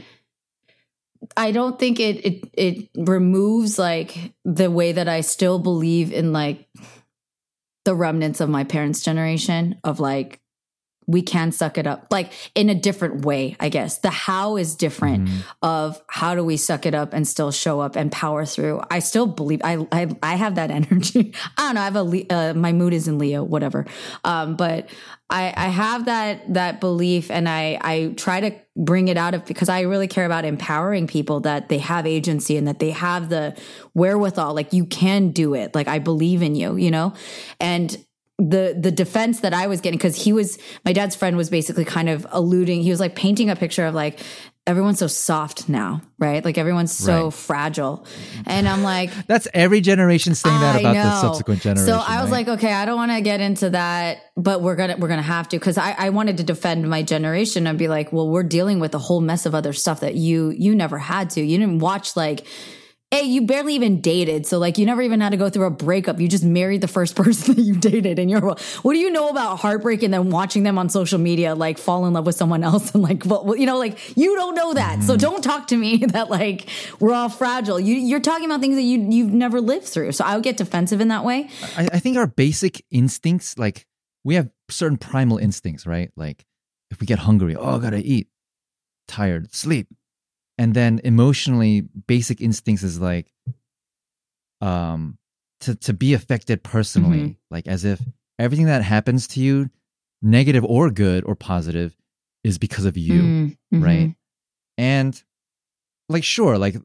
I 1.36 1.52
don't 1.52 1.80
think 1.80 2.00
it 2.00 2.26
it 2.26 2.50
it 2.54 2.90
removes 2.96 3.80
like 3.80 4.34
the 4.46 4.70
way 4.70 4.92
that 4.92 5.08
I 5.08 5.22
still 5.22 5.58
believe 5.58 6.12
in 6.14 6.32
like 6.34 6.68
the 7.86 7.96
remnants 7.96 8.40
of 8.42 8.50
my 8.50 8.64
parents' 8.66 9.02
generation 9.02 9.80
of 9.84 10.00
like 10.00 10.40
we 11.08 11.22
can 11.22 11.52
suck 11.54 11.78
it 11.78 11.88
up 11.88 12.06
like 12.12 12.32
in 12.54 12.70
a 12.70 12.76
different 12.76 13.26
way 13.26 13.56
i 13.60 13.70
guess. 13.70 14.00
The 14.00 14.10
how 14.10 14.58
is 14.58 14.76
different 14.76 15.28
Mhm. 15.30 15.44
of 15.62 16.02
how 16.08 16.36
do 16.36 16.44
we 16.44 16.58
suck 16.58 16.86
it 16.86 16.94
up 16.94 17.14
and 17.14 17.28
still 17.28 17.52
show 17.52 17.80
up 17.80 17.96
and 17.96 18.12
power 18.12 18.46
through. 18.46 18.82
I 18.92 19.00
still 19.00 19.26
believe 19.28 19.62
i 19.64 19.86
i, 19.92 20.08
I 20.22 20.36
have 20.36 20.56
that 20.56 20.70
energy. 20.82 21.34
I 21.58 21.62
don't 21.62 21.76
know 21.76 21.82
i 21.82 21.86
have 21.86 21.96
a 21.96 22.34
uh, 22.34 22.54
my 22.54 22.74
mood 22.74 22.94
is 22.94 23.08
in 23.08 23.18
leo 23.18 23.44
whatever. 23.44 23.86
Um 24.24 24.56
but 24.56 24.90
i 25.30 25.54
i 25.58 25.68
have 25.68 26.06
that 26.06 26.54
that 26.54 26.80
belief 26.82 27.30
and 27.32 27.48
i 27.50 27.78
i 27.82 28.14
try 28.16 28.40
to 28.40 28.52
bring 28.76 29.08
it 29.08 29.18
out 29.18 29.34
of 29.34 29.44
because 29.46 29.68
i 29.70 29.82
really 29.82 30.08
care 30.08 30.26
about 30.26 30.46
empowering 30.46 31.08
people 31.08 31.40
that 31.42 31.68
they 31.70 31.80
have 31.80 32.06
agency 32.06 32.56
and 32.58 32.68
that 32.68 32.80
they 32.80 32.92
have 32.92 33.30
the 33.30 33.56
wherewithal. 33.94 34.54
Like 34.54 34.72
you 34.74 34.86
can 34.86 35.30
do 35.32 35.54
it. 35.54 35.74
Like 35.74 35.88
i 35.88 36.00
believe 36.00 36.42
in 36.42 36.56
you 36.56 36.76
you 36.76 36.92
know? 36.92 37.14
And 37.60 37.98
the 38.40 38.78
the 38.80 38.92
defense 38.92 39.40
that 39.40 39.54
I 39.54 39.66
was 39.68 39.82
getting 39.82 39.98
because 39.98 40.16
he 40.16 40.32
was 40.32 40.60
my 40.86 40.94
dad's 40.94 41.16
friend 41.16 41.38
was 41.38 41.50
basically 41.50 41.86
kind 41.86 42.08
of 42.08 42.26
alluding 42.30 42.82
he 42.84 42.92
was 42.92 43.00
like 43.00 43.16
painting 43.16 43.50
a 43.50 43.56
picture 43.56 43.86
of 43.88 43.96
like 43.96 44.20
everyone's 44.68 45.00
so 45.00 45.08
soft 45.08 45.70
now 45.70 46.02
right 46.20 46.46
like 46.46 46.58
everyone's 46.58 46.92
so 46.92 47.26
Right. 47.26 47.34
fragile 47.34 48.06
and 48.46 48.68
I'm 48.68 48.84
like 48.84 49.10
That's 49.28 49.48
every 49.56 49.82
generation 49.82 50.36
saying 50.36 50.60
that 50.60 50.76
I 50.76 50.80
about 50.82 50.94
the 50.94 51.04
know. 51.10 51.22
subsequent 51.22 51.62
generation. 51.64 51.88
So 51.88 51.98
I 51.98 52.22
was 52.22 52.30
right? 52.30 52.46
like, 52.46 52.60
okay, 52.60 52.74
I 52.74 52.86
don't 52.86 52.98
want 52.98 53.12
to 53.12 53.22
get 53.22 53.42
into 53.42 53.72
that, 53.72 54.20
but 54.36 54.62
we're 54.62 54.76
gonna 54.76 54.98
we're 54.98 55.08
gonna 55.08 55.22
have 55.24 55.50
to 55.50 55.58
because 55.58 55.78
I, 55.80 55.94
I 55.98 56.10
wanted 56.10 56.38
to 56.38 56.44
defend 56.44 56.88
my 56.88 57.02
generation 57.02 57.66
and 57.66 57.80
be 57.80 57.88
like, 57.88 58.14
well, 58.14 58.30
we're 58.30 58.44
dealing 58.44 58.80
with 58.80 58.94
a 58.94 59.00
whole 59.00 59.22
mess 59.22 59.46
of 59.48 59.56
other 59.56 59.74
stuff 59.74 60.02
that 60.02 60.14
you 60.16 60.50
you 60.52 60.76
never 60.76 60.98
had 61.00 61.32
to. 61.32 61.42
You 61.42 61.58
didn't 61.58 61.80
watch 61.80 62.16
like. 62.16 62.46
Hey, 63.10 63.24
you 63.24 63.44
barely 63.44 63.76
even 63.76 64.02
dated. 64.02 64.46
So, 64.46 64.60
like, 64.60 64.78
you 64.78 64.86
never 64.86 65.02
even 65.02 65.22
had 65.22 65.30
to 65.30 65.38
go 65.38 65.50
through 65.50 65.66
a 65.66 65.72
breakup. 65.72 66.20
You 66.20 66.28
just 66.28 66.44
married 66.44 66.82
the 66.82 66.90
first 66.90 67.16
person 67.24 67.56
that 67.56 67.62
you 67.62 67.76
dated 67.76 68.20
in 68.20 68.28
your 68.28 68.42
world. 68.42 68.60
What 68.82 68.94
do 68.94 69.00
you 69.00 69.10
know 69.10 69.30
about 69.30 69.60
heartbreak 69.60 70.04
and 70.04 70.14
then 70.14 70.30
watching 70.30 70.64
them 70.64 70.78
on 70.78 70.90
social 70.90 71.18
media, 71.18 71.56
like, 71.56 71.78
fall 71.78 72.06
in 72.06 72.14
love 72.14 72.26
with 72.26 72.36
someone 72.36 72.64
else? 72.64 72.94
And, 72.94 73.04
like, 73.04 73.26
well, 73.26 73.56
you 73.56 73.66
know, 73.66 73.78
like, 73.78 74.18
you 74.18 74.36
don't 74.36 74.56
know 74.56 74.74
that. 74.74 75.04
So, 75.04 75.16
mm. 75.16 75.20
don't 75.20 75.44
talk 75.44 75.68
to 75.68 75.78
me 75.78 75.98
that, 76.08 76.30
like, 76.30 76.68
we're 77.00 77.14
all 77.14 77.30
fragile. 77.30 77.80
You, 77.80 77.96
you're 77.96 78.20
talking 78.20 78.46
about 78.46 78.60
things 78.60 78.76
that 78.76 78.82
you, 78.82 79.08
you've 79.10 79.32
never 79.32 79.62
lived 79.62 79.86
through. 79.86 80.12
So, 80.12 80.26
I 80.26 80.36
would 80.36 80.44
get 80.44 80.58
defensive 80.58 81.00
in 81.00 81.08
that 81.08 81.24
way. 81.24 81.50
I, 81.78 81.88
I 81.94 82.00
think 82.00 82.18
our 82.18 82.28
basic 82.28 82.84
instincts, 82.92 83.58
like 83.58 83.86
we 84.28 84.36
have 84.36 84.52
certain 84.70 84.98
primal 84.98 85.38
instincts, 85.38 85.88
right? 85.88 86.12
Like 86.18 86.46
if 86.92 87.00
we 87.00 87.08
get 87.08 87.20
hungry, 87.20 87.56
oh, 87.56 87.78
I 87.78 87.80
gotta 87.80 88.06
eat, 88.06 88.28
tired, 89.08 89.54
sleep. 89.54 89.88
And 90.58 90.74
then 90.74 91.00
emotionally, 91.04 91.82
basic 92.08 92.42
instincts 92.42 92.84
is 92.84 93.00
like 93.00 93.32
um 94.62 95.18
to 95.62 95.76
to 95.76 95.94
be 95.94 96.14
affected 96.14 96.64
personally, 96.64 97.20
Mhm. 97.20 97.36
like 97.52 97.68
as 97.68 97.84
if 97.86 98.02
everything 98.40 98.66
that 98.68 98.84
happens 98.84 99.28
to 99.30 99.40
you, 99.40 99.70
negative 100.22 100.64
or 100.66 100.90
good 100.90 101.24
or 101.26 101.36
positive, 101.36 101.96
is 102.44 102.58
because 102.58 102.86
of 102.86 102.98
you. 102.98 103.24
Mm, 103.24 103.58
mhm. 103.74 103.84
right? 103.84 104.16
And 104.78 105.24
like, 106.10 106.24
sure, 106.24 106.58
like 106.58 106.76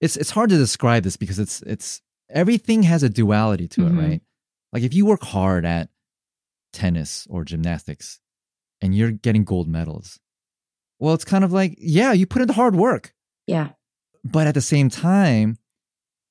it's 0.00 0.16
it's 0.16 0.30
hard 0.30 0.50
to 0.50 0.56
describe 0.58 1.02
this 1.02 1.16
because 1.16 1.38
it's 1.38 1.62
it's 1.62 2.02
everything 2.30 2.82
has 2.84 3.02
a 3.02 3.08
duality 3.08 3.68
to 3.68 3.82
Mhm. 3.82 3.90
it, 3.90 4.00
right? 4.08 4.22
Like 4.72 4.82
if 4.82 4.94
you 4.94 5.06
work 5.06 5.22
hard 5.22 5.64
at 5.64 5.88
tennis 6.72 7.26
or 7.30 7.44
gymnastics 7.44 8.20
and 8.82 8.94
you're 8.94 9.10
getting 9.12 9.44
gold 9.44 9.68
medals, 9.68 10.18
well, 10.98 11.14
it's 11.14 11.24
kind 11.24 11.44
of 11.44 11.52
like 11.52 11.76
yeah, 11.78 12.12
you 12.12 12.26
put 12.26 12.42
in 12.42 12.48
the 12.48 12.54
hard 12.54 12.74
work, 12.76 13.12
Yeah. 13.46 13.70
but 14.24 14.46
at 14.46 14.54
the 14.54 14.60
same 14.60 14.88
time, 14.90 15.58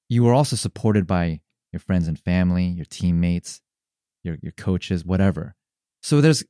you 0.09 0.27
are 0.27 0.33
also 0.33 0.55
supported 0.55 1.05
by 1.07 1.41
your 1.71 1.79
friends 1.79 2.07
and 2.07 2.17
family, 2.19 2.65
your 2.65 2.85
teammates, 2.85 3.61
your 4.23 4.37
your 4.41 4.51
coaches, 4.53 5.03
whatever. 5.05 5.55
So 6.01 6.21
there's 6.21 6.43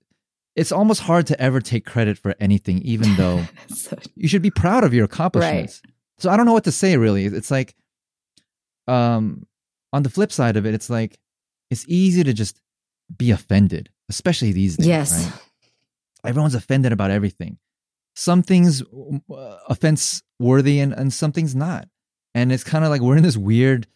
it's 0.56 0.72
almost 0.72 1.02
hard 1.02 1.28
to 1.28 1.40
ever 1.42 1.60
take 1.60 1.86
credit 1.86 2.18
for 2.18 2.34
anything, 2.40 2.82
even 2.84 3.16
though 3.18 3.44
So- 3.68 3.98
you 4.16 4.28
should 4.28 4.42
be 4.42 4.52
proud 4.52 4.84
of 4.84 4.94
your 4.94 5.06
accomplishments. 5.06 5.82
So 6.18 6.30
I 6.30 6.38
don't 6.38 6.46
know 6.46 6.54
what 6.54 6.64
to 6.66 6.72
say 6.72 6.96
really. 6.98 7.26
It's 7.26 7.52
like 7.52 7.76
um 8.88 9.46
on 9.94 10.04
the 10.04 10.10
flip 10.10 10.32
side 10.32 10.58
of 10.58 10.66
it, 10.66 10.74
it's 10.74 10.90
like 10.90 11.20
it's 11.72 11.86
easy 11.88 12.24
to 12.24 12.34
just 12.34 12.62
be 13.18 13.32
offended, 13.32 13.90
especially 14.10 14.52
these 14.52 14.78
days. 14.78 14.88
yes. 14.88 15.12
Right? 15.26 15.42
Everyone's 16.30 16.56
offended 16.56 16.92
about 16.92 17.12
everything. 17.12 17.58
Some 18.16 18.44
things 18.44 18.82
uh, 18.82 19.58
offense 19.68 20.24
worthy 20.40 20.80
and, 20.80 20.94
and 20.94 21.14
some 21.14 21.32
things 21.32 21.56
not. 21.56 21.88
And 22.34 22.52
it's 22.52 22.64
kind 22.64 22.84
of 22.86 22.90
like 22.90 23.02
we're 23.02 23.18
in 23.18 23.24
this 23.24 23.38
weird 23.38 23.88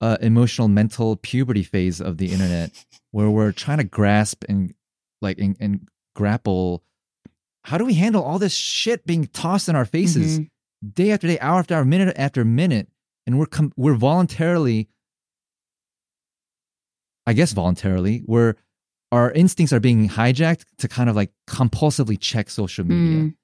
uh, 0.00 0.16
emotional 0.20 0.68
mental 0.68 1.16
puberty 1.16 1.62
phase 1.62 2.00
of 2.00 2.18
the 2.18 2.32
internet 2.32 2.70
where 3.10 3.30
we're 3.30 3.52
trying 3.52 3.78
to 3.78 3.84
grasp 3.84 4.44
and 4.48 4.74
like 5.22 5.38
and, 5.38 5.56
and 5.60 5.88
grapple 6.14 6.82
how 7.64 7.76
do 7.78 7.84
we 7.84 7.94
handle 7.94 8.22
all 8.22 8.38
this 8.38 8.54
shit 8.54 9.04
being 9.06 9.26
tossed 9.26 9.68
in 9.68 9.76
our 9.76 9.84
faces 9.84 10.38
Mhm. 10.38 10.48
day 10.94 11.10
after 11.10 11.26
day, 11.26 11.38
hour 11.40 11.58
after 11.58 11.74
hour, 11.74 11.84
minute 11.84 12.14
after 12.16 12.44
minute, 12.44 12.88
and 13.26 13.38
we're 13.38 13.46
com- 13.46 13.72
we're 13.76 13.94
voluntarily, 13.94 14.88
I 17.26 17.32
guess 17.34 17.52
voluntarily, 17.52 18.22
we're 18.26 18.54
our 19.12 19.30
instincts 19.32 19.72
are 19.72 19.80
being 19.80 20.08
hijacked 20.08 20.64
to 20.78 20.88
kind 20.88 21.10
of 21.10 21.16
like 21.16 21.30
compulsively 21.48 22.18
check 22.18 22.48
social 22.50 22.84
media. 22.84 23.24
Mm. 23.24 23.34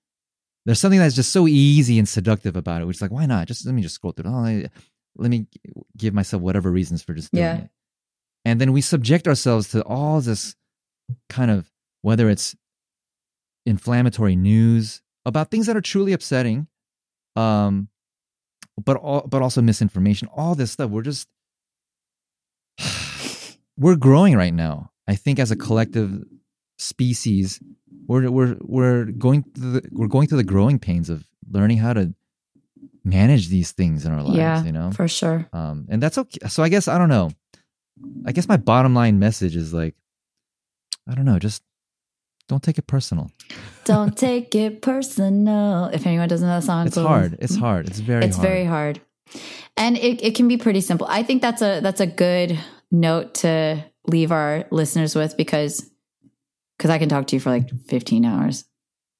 There's 0.67 0.81
something 0.81 0.99
that's 0.99 1.15
just 1.15 1.33
so 1.33 1.47
easy 1.47 1.99
and 1.99 2.09
seductive 2.09 2.57
about 2.57 2.81
it. 2.81 2.87
Which 2.87 2.97
is 2.97 3.03
like, 3.03 3.11
why 3.11 3.27
not? 3.27 3.47
Just 3.49 3.67
let 3.67 3.75
me 3.75 3.83
just 3.83 3.95
scroll 3.97 4.13
through. 4.13 4.31
it. 4.31 4.35
Oh, 4.35 4.41
let- 4.43 4.73
let 5.17 5.31
me 5.31 5.47
give 5.97 6.13
myself 6.15 6.43
whatever 6.43 6.71
reasons 6.73 7.03
for 7.03 7.15
just 7.15 7.31
doing 7.33 7.45
Yeah. 7.45 7.57
it. 7.59 7.71
And 8.45 8.61
then 8.61 8.73
we 8.73 8.81
subject 8.81 9.29
ourselves 9.29 9.69
to 9.69 9.83
all 9.85 10.21
this 10.21 10.57
kind 11.29 11.51
of 11.51 11.71
whether 12.03 12.29
it's 12.29 12.57
inflammatory 13.67 14.37
news 14.37 15.03
about 15.25 15.51
things 15.51 15.67
that 15.67 15.77
are 15.77 15.81
truly 15.81 16.13
upsetting, 16.13 16.67
um, 17.37 17.89
but 18.85 18.97
all, 18.97 19.27
but 19.29 19.41
also 19.41 19.63
misinformation. 19.63 20.29
All 20.35 20.55
this 20.55 20.73
stuff. 20.73 20.91
We're 20.91 21.03
just 21.03 21.29
we're 23.79 23.97
growing 23.97 24.37
right 24.37 24.53
now. 24.55 24.91
I 25.07 25.15
think 25.15 25.39
as 25.39 25.51
a 25.51 25.57
collective 25.57 26.25
species, 26.79 27.61
we're 28.07 28.31
we're 28.31 28.57
we're 28.61 29.05
going 29.07 29.43
through 29.55 29.73
the, 29.81 29.89
we're 29.93 30.09
going 30.09 30.27
through 30.29 30.39
the 30.39 30.45
growing 30.45 30.79
pains 30.79 31.11
of 31.11 31.27
learning 31.51 31.79
how 31.79 31.93
to 31.93 32.15
manage 33.05 33.49
these 33.49 33.73
things 33.73 34.05
in 34.07 34.13
our 34.13 34.23
lives. 34.23 34.37
Yeah, 34.37 34.63
you 34.65 34.73
know, 34.73 34.91
For 34.93 35.09
sure. 35.09 35.47
um, 35.53 35.87
and 35.89 36.03
that's 36.03 36.17
okay. 36.19 36.49
So 36.49 36.63
I 36.63 36.69
guess 36.69 36.89
I 36.89 36.99
don't 36.99 37.09
know. 37.09 37.31
I 38.27 38.33
guess 38.33 38.49
my 38.49 38.57
bottom 38.57 38.95
line 38.95 39.19
message 39.19 39.55
is 39.57 39.73
like, 39.73 39.95
I 41.09 41.15
don't 41.15 41.25
know, 41.25 41.39
just 41.39 41.63
don't 42.49 42.63
take 42.63 42.79
it 42.79 42.87
personal. 42.87 43.31
Don't 43.85 44.17
take 44.29 44.55
it 44.55 44.83
personal. 44.83 45.87
If 45.93 46.07
anyone 46.07 46.29
doesn't 46.29 46.47
know 46.47 46.57
the 46.61 46.67
song, 46.67 46.87
It's 46.87 46.97
go- 46.97 47.07
hard. 47.07 47.37
It's 47.41 47.57
hard. 47.57 47.87
It's 47.89 48.01
very 48.01 48.25
it's 48.25 48.37
hard. 48.37 48.49
very 48.49 48.65
hard 48.65 49.01
and 49.77 49.97
it, 49.97 50.23
it 50.23 50.35
can 50.37 50.47
be 50.47 50.57
pretty 50.59 50.81
simple 50.83 51.07
i 51.11 51.23
think 51.23 51.41
that's 51.43 51.63
a 51.63 51.81
that's 51.81 52.01
a 52.01 52.07
good 52.07 52.57
note 52.93 53.35
to 53.35 53.83
leave 54.07 54.31
our 54.31 54.65
listeners 54.71 55.17
with 55.17 55.37
because 55.37 55.91
because 56.77 56.91
i 56.91 56.99
can 56.99 57.09
talk 57.09 57.27
to 57.27 57.37
you 57.37 57.41
for 57.41 57.51
like 57.51 57.69
15 57.87 58.25
hours 58.25 58.65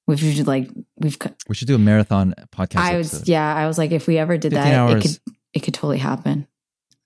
we've 0.07 0.21
usually 0.21 0.43
like 0.43 0.69
we've 0.97 1.17
We 1.47 1.55
should 1.55 1.67
do 1.67 1.75
a 1.75 1.79
marathon 1.79 2.33
podcast. 2.51 2.79
i 2.79 2.97
was 2.97 3.13
episode. 3.13 3.27
yeah 3.29 3.55
i 3.55 3.67
was 3.67 3.77
like 3.77 3.91
if 3.91 4.07
we 4.07 4.17
ever 4.17 4.37
did 4.37 4.53
15 4.53 4.71
that 4.71 4.97
it 4.97 5.01
could 5.01 5.19
it 5.53 5.59
could 5.61 5.73
totally 5.73 5.97
happen 5.99 6.47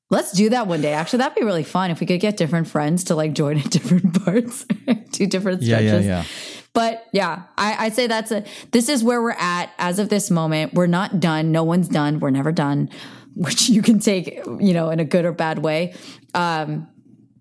let's 0.09 0.31
do 0.31 0.49
that 0.49 0.67
one 0.67 0.81
day 0.81 0.93
actually 0.93 1.17
that'd 1.19 1.35
be 1.35 1.43
really 1.43 1.63
fun 1.63 1.91
if 1.91 1.99
we 1.99 2.07
could 2.07 2.19
get 2.19 2.35
different 2.37 2.67
friends 2.67 3.05
to 3.05 3.15
like 3.15 3.33
join 3.33 3.57
at 3.57 3.69
different 3.69 4.23
parts 4.23 4.65
do 5.11 5.27
different 5.27 5.61
yeah, 5.61 5.77
stretches 5.77 6.05
yeah, 6.05 6.21
yeah. 6.21 6.25
but 6.73 7.05
yeah, 7.11 7.43
I, 7.57 7.85
I 7.85 7.89
say 7.89 8.07
that's 8.07 8.31
a 8.31 8.43
this 8.71 8.89
is 8.89 9.03
where 9.03 9.21
we're 9.21 9.31
at 9.31 9.71
as 9.77 9.99
of 9.99 10.09
this 10.09 10.29
moment. 10.29 10.73
We're 10.73 10.87
not 10.87 11.19
done. 11.19 11.51
No 11.51 11.63
one's 11.63 11.87
done. 11.89 12.19
We're 12.19 12.29
never 12.29 12.51
done, 12.51 12.89
which 13.35 13.69
you 13.69 13.81
can 13.81 13.99
take, 13.99 14.35
you 14.59 14.73
know, 14.73 14.89
in 14.89 14.99
a 14.99 15.05
good 15.05 15.25
or 15.25 15.31
bad 15.31 15.59
way. 15.59 15.93
Um, 16.33 16.87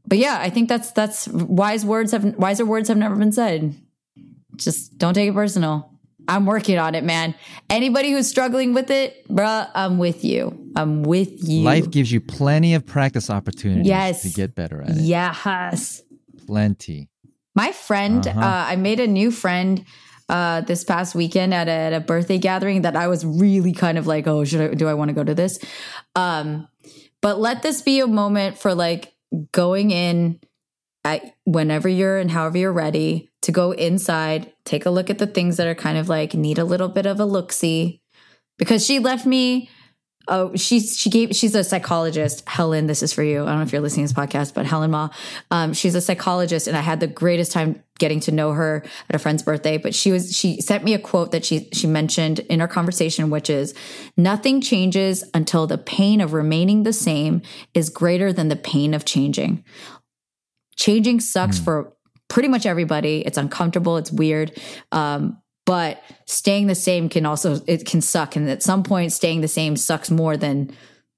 but 0.09 0.19
yeah, 0.19 0.39
I 0.41 0.51
think 0.51 0.69
that's 0.69 0.91
that's 0.93 1.29
wise 1.29 1.85
words 1.85 2.13
have 2.13 2.25
wiser 2.37 2.65
words 2.65 2.89
have 2.89 2.97
never 2.99 3.17
been 3.17 3.33
said. 3.33 3.75
Just 4.57 4.99
don't 4.99 5.15
take 5.15 5.29
it 5.29 5.35
personal. 5.35 5.93
I'm 6.27 6.45
working 6.45 6.79
on 6.79 6.95
it, 6.95 7.05
man. 7.05 7.35
Anybody 7.71 8.13
who's 8.13 8.29
struggling 8.29 8.75
with 8.75 8.91
it, 8.91 9.27
bruh, 9.29 9.71
I'm 9.75 9.97
with 9.99 10.25
you. 10.25 10.71
I'm 10.77 11.03
with 11.03 11.49
you. 11.49 11.63
Life 11.63 11.91
gives 11.91 12.13
you 12.13 12.21
plenty 12.21 12.75
of 12.75 12.85
practice 12.85 13.31
opportunities 13.31 13.87
Yes. 13.87 14.23
to 14.23 14.29
get 14.31 14.55
better 14.55 14.83
at 14.83 14.91
it. 14.91 14.97
Yes. 14.97 16.03
Plenty. 16.47 17.09
My 17.55 17.73
friend, 17.73 18.27
Uh-huh. 18.27 18.41
uh, 18.41 18.65
I 18.73 18.77
made 18.77 19.01
a 19.01 19.07
new 19.07 19.31
friend 19.31 19.85
uh, 20.29 20.61
this 20.63 20.85
past 20.85 21.15
weekend 21.15 21.55
at 21.55 21.67
a, 21.69 21.71
at 21.71 21.93
a 21.95 22.01
birthday 22.01 22.37
gathering 22.37 22.83
that 22.83 22.95
I 22.95 23.09
was 23.09 23.25
really 23.25 23.73
kind 23.73 23.97
of 23.97 24.07
like, 24.07 24.27
oh, 24.27 24.45
should 24.45 24.61
I, 24.61 24.75
do 24.75 24.87
I 24.87 24.93
want 24.93 25.09
to 25.09 25.15
go 25.15 25.25
to 25.25 25.35
this? 25.35 25.59
Um, 26.15 26.69
but 27.23 27.41
let 27.41 27.63
this 27.63 27.81
be 27.81 28.01
a 28.01 28.07
moment 28.07 28.59
for 28.59 28.75
like 28.75 29.15
going 29.53 29.91
in 29.91 30.41
at 31.05 31.35
whenever 31.45 31.89
you're 31.89 32.19
and 32.19 32.31
however 32.31 32.59
you're 32.59 32.73
ready 32.73 33.31
to 33.43 33.53
go 33.53 33.73
inside, 33.73 34.53
take 34.65 34.87
a 34.87 34.91
look 34.91 35.11
at 35.11 35.19
the 35.19 35.27
things 35.27 35.57
that 35.57 35.67
are 35.67 35.75
kind 35.75 35.99
of 35.99 36.09
like 36.09 36.35
need 36.35 36.59
a 36.59 36.65
little 36.65 36.89
bit 36.89 37.07
of 37.07 37.21
a 37.21 37.25
look 37.25 37.53
see. 37.53 38.03
Because 38.59 38.85
she 38.85 38.99
left 38.99 39.25
me 39.25 39.71
oh, 40.29 40.55
she's 40.55 40.97
she 40.97 41.11
gave 41.11 41.35
she's 41.35 41.55
a 41.55 41.65
psychologist. 41.65 42.47
Helen, 42.49 42.87
this 42.87 43.03
is 43.03 43.13
for 43.13 43.23
you. 43.23 43.43
I 43.43 43.47
don't 43.47 43.57
know 43.57 43.63
if 43.63 43.73
you're 43.73 43.81
listening 43.81 44.07
to 44.07 44.15
this 44.15 44.27
podcast, 44.27 44.55
but 44.55 44.67
Helen 44.67 44.91
Ma, 44.91 45.09
um, 45.51 45.73
she's 45.73 45.95
a 45.95 46.01
psychologist, 46.01 46.67
and 46.67 46.77
I 46.77 46.81
had 46.81 47.01
the 47.01 47.07
greatest 47.07 47.53
time 47.53 47.83
getting 47.99 48.21
to 48.21 48.33
know 48.33 48.53
her 48.53 48.85
at 49.09 49.17
a 49.17 49.19
friend's 49.19 49.43
birthday. 49.43 49.79
But 49.79 49.95
she 49.95 50.13
was 50.13 50.37
she 50.37 50.61
sent 50.61 50.85
me 50.85 50.95
a 50.95 50.99
quote 50.99 51.33
that 51.33 51.45
she 51.45 51.69
she 51.73 51.87
mentioned 51.87 52.41
in 52.41 52.61
our 52.61 52.69
conversation, 52.69 53.31
which 53.31 53.51
is 53.51 53.75
nothing 54.17 54.61
changes 54.61 55.25
until 55.35 55.67
the 55.67 55.79
pain 55.79 56.21
of 56.21 56.33
remaining 56.33 56.83
the 56.83 56.93
same 56.93 57.43
is 57.75 57.91
greater 57.91 58.33
than 58.33 58.49
the 58.49 58.57
pain 58.57 58.95
of 58.95 59.05
changing. 59.05 59.65
Changing 60.77 61.19
sucks 61.21 61.59
for 61.59 61.95
pretty 62.29 62.49
much 62.49 62.67
everybody. 62.67 63.23
It's 63.27 63.39
uncomfortable. 63.39 63.97
It's 63.97 64.13
weird. 64.13 64.61
Um, 64.93 65.39
but 65.69 66.03
staying 66.25 66.67
the 66.67 66.75
same 66.75 67.11
can 67.11 67.27
also 67.27 67.61
it 67.67 67.85
can 67.85 68.01
suck. 68.01 68.37
And 68.37 68.49
at 68.49 68.63
some 68.63 68.83
point 68.83 69.13
staying 69.13 69.43
the 69.43 69.49
same 69.49 69.77
sucks 69.77 70.11
more 70.11 70.35
than 70.35 70.75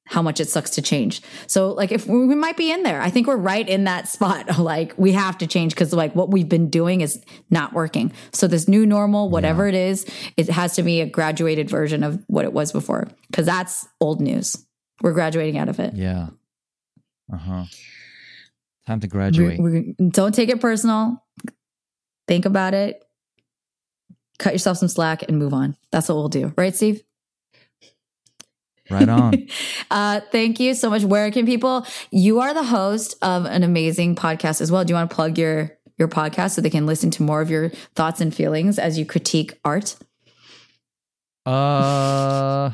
how 0.09 0.23
much 0.23 0.41
it 0.41 0.49
sucks 0.49 0.71
to 0.71 0.83
change. 0.83 1.23
So 1.47 1.71
like 1.71 1.93
if 1.93 2.09
we 2.09 2.35
might 2.35 2.57
be 2.57 2.73
in 2.73 2.83
there 2.83 3.01
i 3.01 3.11
think 3.11 3.29
we're 3.29 3.37
right 3.37 3.69
in 3.69 3.85
that 3.85 4.09
spot 4.15 4.59
like 4.59 4.93
we 4.99 5.13
have 5.13 5.39
to 5.39 5.47
change 5.47 5.73
because 5.73 5.93
like 5.93 6.17
what 6.17 6.33
we've 6.33 6.49
been 6.49 6.69
doing 6.69 7.01
is 7.01 7.23
not 7.49 7.75
working. 7.75 8.13
So 8.33 8.49
this 8.49 8.67
new 8.67 8.85
normal 8.85 9.31
whatever 9.31 9.69
it 9.69 9.77
is 9.77 10.05
it 10.37 10.49
has 10.49 10.75
to 10.75 10.83
be 10.83 11.01
a 11.01 11.07
graduated 11.07 11.71
version 11.71 12.03
of 12.03 12.21
what 12.27 12.45
it 12.45 12.53
was 12.53 12.73
before. 12.73 13.07
Because 13.29 13.47
that's 13.47 13.87
old 14.01 14.21
news. 14.21 14.57
We're 15.01 15.13
graduating 15.13 15.59
out 15.59 15.69
of 15.69 15.79
it. 15.79 15.95
Yeah. 15.95 16.31
Uh 17.33 17.37
huh. 17.37 17.65
Time 18.89 18.99
to 18.99 19.07
graduate. 19.07 19.61
we 19.61 19.95
we 19.99 20.09
don't 20.09 20.35
take 20.35 20.49
it 20.49 20.61
personal. 20.61 21.23
Think 22.27 22.47
about 22.47 22.75
it 22.75 23.01
cut 24.41 24.53
yourself 24.53 24.77
some 24.77 24.89
slack 24.89 25.23
and 25.29 25.39
move 25.39 25.55
on 25.55 25.77
that's 25.93 26.09
what 26.09 26.17
we'll 26.17 26.29
do 26.29 26.53
right 26.57 26.75
steve 26.75 27.03
right 28.91 29.09
on. 29.09 29.47
Uh, 29.93 30.21
thank 30.31 30.61
you 30.61 30.73
so 30.73 30.89
much. 30.89 31.03
Where 31.03 31.33
can 31.33 31.47
people? 31.47 31.85
You 32.13 32.39
are 32.39 32.55
the 32.55 32.63
host 32.63 33.17
of 33.23 33.45
an 33.45 33.65
amazing 33.65 34.15
podcast 34.15 34.61
as 34.61 34.71
well. 34.71 34.85
Do 34.85 34.93
you 34.93 34.95
want 34.95 35.11
to 35.11 35.17
plug 35.17 35.37
your 35.37 35.77
your 35.99 36.07
podcast 36.07 36.53
so 36.53 36.61
they 36.61 36.71
can 36.71 36.87
listen 36.87 37.11
to 37.13 37.25
more 37.25 37.41
of 37.41 37.51
your 37.51 37.71
thoughts 37.97 38.21
and 38.21 38.33
feelings 38.33 38.79
as 38.79 38.99
you 38.99 39.05
critique 39.05 39.59
art? 39.65 39.97
Uh, 41.45 42.71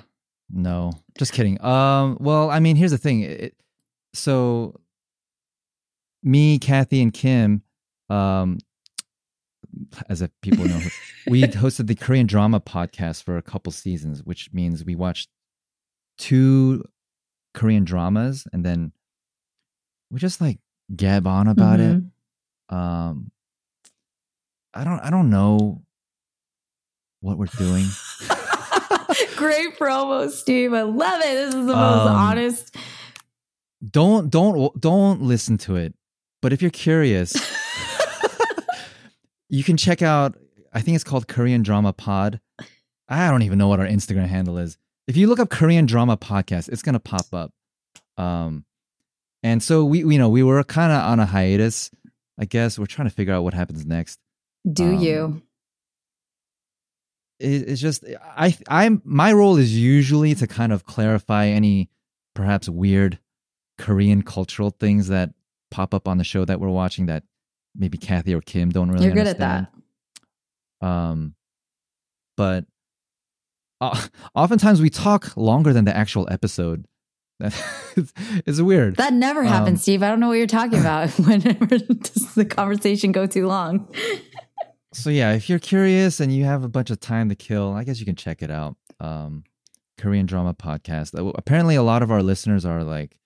no, 0.50 0.92
just 1.18 1.32
kidding. 1.32 1.58
Um, 1.64 2.18
well, 2.20 2.50
I 2.50 2.60
mean, 2.60 2.76
here's 2.76 2.90
the 2.90 2.98
thing. 2.98 3.22
It, 3.22 3.54
so, 4.12 4.78
me, 6.22 6.58
Kathy, 6.58 7.00
and 7.00 7.14
Kim, 7.14 7.62
um, 8.10 8.58
as 10.08 10.22
if 10.22 10.30
people 10.42 10.64
know, 10.66 10.80
we 11.26 11.42
hosted 11.42 11.86
the 11.86 11.94
Korean 11.94 12.26
drama 12.26 12.60
podcast 12.60 13.22
for 13.22 13.36
a 13.36 13.42
couple 13.42 13.72
seasons, 13.72 14.22
which 14.24 14.52
means 14.52 14.84
we 14.84 14.94
watched 14.94 15.28
two 16.18 16.84
Korean 17.54 17.84
dramas 17.84 18.46
and 18.52 18.64
then 18.64 18.92
we 20.10 20.18
just 20.20 20.40
like 20.40 20.58
gab 20.94 21.26
on 21.26 21.48
about 21.48 21.80
it. 21.80 22.02
Um, 22.68 23.30
I 24.74 24.84
don't, 24.84 25.00
I 25.00 25.10
don't 25.10 25.30
know 25.30 25.82
what 27.20 27.38
we're 27.38 27.46
doing. 27.58 27.86
Great 29.36 29.78
promo, 29.78 30.30
Steve. 30.30 30.72
I 30.74 30.82
love 30.82 31.20
it. 31.22 31.34
This 31.34 31.48
is 31.54 31.66
the 31.66 31.74
most 31.74 31.76
Um, 32.06 32.16
honest. 32.16 32.76
don't 33.90 34.30
don't 34.30 34.78
don't 34.80 35.20
listen 35.22 35.58
to 35.58 35.76
it 35.76 35.94
but 36.42 36.52
if 36.52 36.60
you're 36.62 36.70
curious 36.70 37.34
you 39.48 39.64
can 39.64 39.76
check 39.76 40.02
out 40.02 40.36
i 40.72 40.80
think 40.80 40.94
it's 40.94 41.04
called 41.04 41.28
korean 41.28 41.62
drama 41.62 41.92
pod. 41.92 42.40
I 43.08 43.30
don't 43.30 43.42
even 43.42 43.58
know 43.58 43.68
what 43.68 43.80
our 43.80 43.86
instagram 43.86 44.26
handle 44.26 44.58
is. 44.58 44.78
If 45.06 45.16
you 45.16 45.28
look 45.28 45.38
up 45.38 45.50
korean 45.50 45.86
drama 45.86 46.16
podcast 46.16 46.68
it's 46.68 46.82
going 46.82 46.94
to 46.94 47.00
pop 47.00 47.26
up. 47.32 47.52
Um 48.16 48.64
and 49.42 49.62
so 49.62 49.84
we 49.84 49.98
you 50.00 50.18
know 50.18 50.28
we 50.28 50.42
were 50.42 50.62
kind 50.64 50.92
of 50.92 51.02
on 51.02 51.20
a 51.20 51.26
hiatus 51.26 51.90
i 52.38 52.44
guess. 52.44 52.78
We're 52.78 52.86
trying 52.86 53.08
to 53.08 53.14
figure 53.14 53.34
out 53.34 53.44
what 53.44 53.54
happens 53.54 53.86
next. 53.86 54.18
Do 54.70 54.94
um, 54.94 55.00
you? 55.00 55.42
it, 57.38 57.68
it's 57.68 57.80
just 57.80 58.04
I 58.22 58.56
I'm 58.68 59.02
my 59.04 59.32
role 59.32 59.56
is 59.56 59.76
usually 59.76 60.34
to 60.36 60.46
kind 60.46 60.72
of 60.72 60.84
clarify 60.84 61.46
any 61.46 61.90
perhaps 62.34 62.68
weird 62.68 63.18
Korean 63.78 64.22
cultural 64.22 64.70
things 64.70 65.08
that 65.08 65.34
pop 65.70 65.94
up 65.94 66.08
on 66.08 66.18
the 66.18 66.24
show 66.24 66.44
that 66.44 66.60
we're 66.60 66.68
watching 66.68 67.06
that 67.06 67.24
maybe 67.76 67.98
Kathy 67.98 68.34
or 68.34 68.40
Kim 68.40 68.70
don't 68.70 68.90
really 68.90 69.06
You're 69.06 69.14
good 69.14 69.26
at 69.26 69.40
understand. 69.40 69.66
Um 70.80 71.34
but 72.36 72.64
uh, 73.80 74.00
oftentimes 74.34 74.80
we 74.80 74.90
talk 74.90 75.36
longer 75.36 75.72
than 75.72 75.84
the 75.84 75.96
actual 75.96 76.26
episode. 76.30 76.86
it's, 78.46 78.60
weird. 78.60 78.96
That 78.96 79.12
never 79.12 79.40
Um, 79.40 79.46
happens, 79.46 79.82
Steve. 79.82 80.02
I 80.02 80.08
don't 80.08 80.20
know 80.20 80.28
what 80.28 80.38
you're 80.38 80.46
talking 80.46 80.80
about. 80.80 81.10
Whenever 81.18 81.76
does 81.78 82.34
the 82.34 82.46
conversation 82.46 83.12
go 83.12 83.26
too 83.26 83.46
long? 83.46 83.92
so 84.94 85.10
yeah, 85.10 85.32
if 85.34 85.50
you're 85.50 85.58
curious 85.58 86.18
and 86.20 86.32
you 86.32 86.44
have 86.44 86.64
a 86.64 86.68
bunch 86.68 86.88
of 86.90 86.98
time 87.00 87.28
to 87.28 87.34
kill, 87.34 87.72
I 87.74 87.84
guess 87.84 88.00
you 88.00 88.06
can 88.06 88.16
check 88.16 88.40
it 88.42 88.50
out. 88.50 88.76
Um, 89.00 89.44
Korean 89.98 90.24
drama 90.24 90.54
podcast. 90.54 91.18
Uh, 91.18 91.30
Apparently, 91.36 91.74
a 91.76 91.82
lot 91.82 92.02
of 92.02 92.10
our 92.10 92.22
listeners 92.22 92.64
are 92.64 92.82
like 92.84 93.18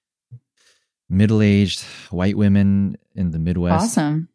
middle-aged 1.08 1.80
white 2.10 2.36
women 2.36 2.96
in 3.14 3.30
the 3.30 3.38
Midwest. 3.38 3.84
Awesome. 3.84 4.28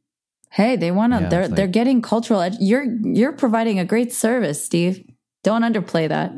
Hey, 0.55 0.77
they 0.77 0.89
want 0.91 1.11
to. 1.13 1.19
Yeah, 1.19 1.29
they're 1.29 1.47
like- 1.49 1.55
they're 1.55 1.67
getting 1.67 2.01
cultural. 2.01 2.39
Ed- 2.41 2.57
you're 2.61 2.85
you're 3.03 3.33
providing 3.33 3.77
a 3.77 3.83
great 3.85 4.13
service, 4.13 4.63
Steve. 4.63 5.03
Don't 5.43 5.63
underplay 5.63 6.07
that. 6.07 6.31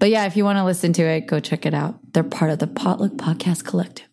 But 0.00 0.10
yeah, 0.10 0.26
if 0.26 0.36
you 0.36 0.44
want 0.44 0.58
to 0.58 0.64
listen 0.64 0.92
to 0.94 1.02
it, 1.02 1.26
go 1.28 1.38
check 1.40 1.64
it 1.64 1.72
out. 1.72 1.94
They're 2.12 2.24
part 2.24 2.50
of 2.50 2.58
the 2.58 2.66
Potluck 2.66 3.12
Podcast 3.12 3.64
Collective. 3.64 4.06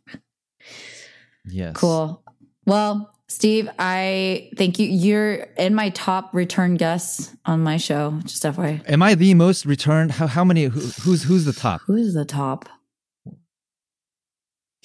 Yes. 1.45 1.75
Cool. 1.75 2.23
Well, 2.67 3.11
Steve, 3.27 3.69
I 3.79 4.51
thank 4.55 4.77
you. 4.77 4.87
You're 4.87 5.33
in 5.57 5.73
my 5.73 5.89
top 5.89 6.33
return 6.33 6.75
guests 6.75 7.35
on 7.45 7.61
my 7.61 7.77
show. 7.77 8.19
Just 8.25 8.43
FYI. 8.43 8.87
Am 8.87 9.01
I 9.01 9.15
the 9.15 9.33
most 9.33 9.65
returned? 9.65 10.11
How 10.11 10.27
how 10.27 10.43
many? 10.43 10.65
Who, 10.65 10.79
who's 10.79 11.23
who's 11.23 11.45
the 11.45 11.53
top? 11.53 11.81
Who 11.87 11.95
is 11.95 12.13
the 12.13 12.23
top? 12.25 12.69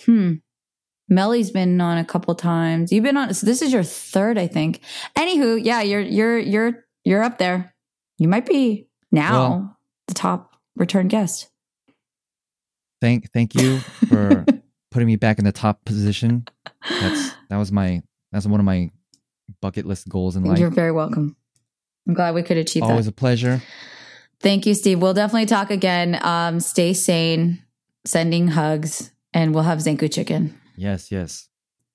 Hmm. 0.05 0.35
Melly's 1.15 1.51
been 1.51 1.81
on 1.81 1.99
a 1.99 2.05
couple 2.05 2.35
times. 2.35 2.93
You've 2.93 3.05
been 3.05 3.17
on. 3.17 3.33
So 3.35 3.47
this 3.47 3.63
is 3.63 3.73
your 3.73 3.83
third, 3.83 4.39
I 4.39 4.47
think. 4.47 4.81
Anywho, 5.17 5.63
yeah, 5.63 5.81
you're 5.83 6.01
you're 6.01 6.39
you're 6.39 6.85
you're 7.05 7.23
up 7.23 7.39
there. 7.39 7.75
You 8.19 8.29
might 8.29 8.47
be 8.47 8.89
now 9.13 9.33
Well- 9.33 9.79
the 10.09 10.15
top 10.15 10.57
return 10.77 11.09
guest. 11.09 11.49
Thank 13.01 13.31
thank 13.33 13.55
you 13.55 13.79
for 14.09 14.45
putting 14.91 15.07
me 15.07 15.17
back 15.17 15.39
in 15.39 15.45
the 15.45 15.53
top 15.53 15.85
position. 15.85 16.47
That's 16.89 17.33
that 17.51 17.57
was 17.57 17.71
my 17.71 18.03
that's 18.33 18.47
one 18.47 18.61
of 18.61 18.67
my 18.67 18.91
bucket 19.61 19.87
list 19.87 20.09
goals 20.09 20.37
in 20.37 20.45
life. 20.45 20.59
You're 20.59 20.71
very 20.71 20.93
welcome. 20.93 21.37
I'm 22.07 22.15
glad 22.15 22.35
we 22.35 22.43
could 22.43 22.57
achieve 22.57 22.83
Always 22.83 22.89
that. 22.89 22.93
Always 22.95 23.07
a 23.09 23.13
pleasure. 23.13 23.63
Thank 24.41 24.67
you, 24.67 24.75
Steve. 24.75 25.01
We'll 25.01 25.15
definitely 25.15 25.47
talk 25.47 25.71
again. 25.71 26.19
Um, 26.23 26.61
stay 26.61 26.93
sane, 26.93 27.63
sending 28.05 28.49
hugs, 28.49 29.11
and 29.33 29.55
we'll 29.55 29.65
have 29.65 29.79
Zankou 29.79 30.13
chicken, 30.13 30.59
Yes, 30.77 31.11
yes. 31.13 31.49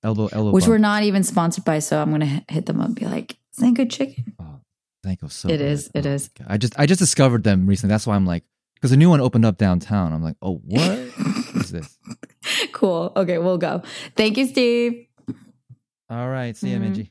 Elbow 0.03 0.27
elbow. 0.31 0.51
which 0.51 0.64
bump. 0.64 0.69
we're 0.69 0.77
not 0.77 1.03
even 1.03 1.23
sponsored 1.23 1.65
by. 1.65 1.80
So 1.80 2.01
I'm 2.01 2.11
gonna 2.11 2.43
hit 2.49 2.65
them 2.65 2.80
up 2.80 2.88
and 2.88 2.95
be 2.95 3.06
like, 3.06 3.38
Zankou 3.60 3.89
chicken. 3.89 4.34
Oh, 4.39 4.61
thank 5.03 5.22
you 5.22 5.27
so. 5.30 5.49
It 5.49 5.57
good. 5.57 5.61
is, 5.61 5.91
it 5.93 6.06
Oh 6.06 6.10
is. 6.10 6.30
God. 6.30 6.47
I 6.49 6.57
just 6.57 6.80
I 6.80 6.85
just 6.85 6.99
discovered 6.99 7.43
them 7.43 7.68
recently. 7.68 7.91
That's 7.93 8.07
why 8.07 8.15
I'm 8.15 8.26
like 8.26 8.43
because 8.76 8.91
a 8.93 8.97
new 8.97 9.10
one 9.10 9.19
opened 9.19 9.43
up 9.45 9.57
downtown. 9.57 10.14
I'm 10.14 10.23
like, 10.23 10.38
oh 10.41 10.61
what 10.64 10.81
is 11.56 11.72
this? 11.72 11.97
Cool. 12.72 13.11
Okay, 13.15 13.38
we'll 13.39 13.57
go. 13.57 13.84
Thank 14.15 14.38
you, 14.38 14.45
Steve. 14.47 15.06
All 16.10 16.30
right, 16.30 16.56
see 16.56 16.72
ya, 16.72 16.80
Mhm. 16.80 16.95
Minji. 16.95 17.10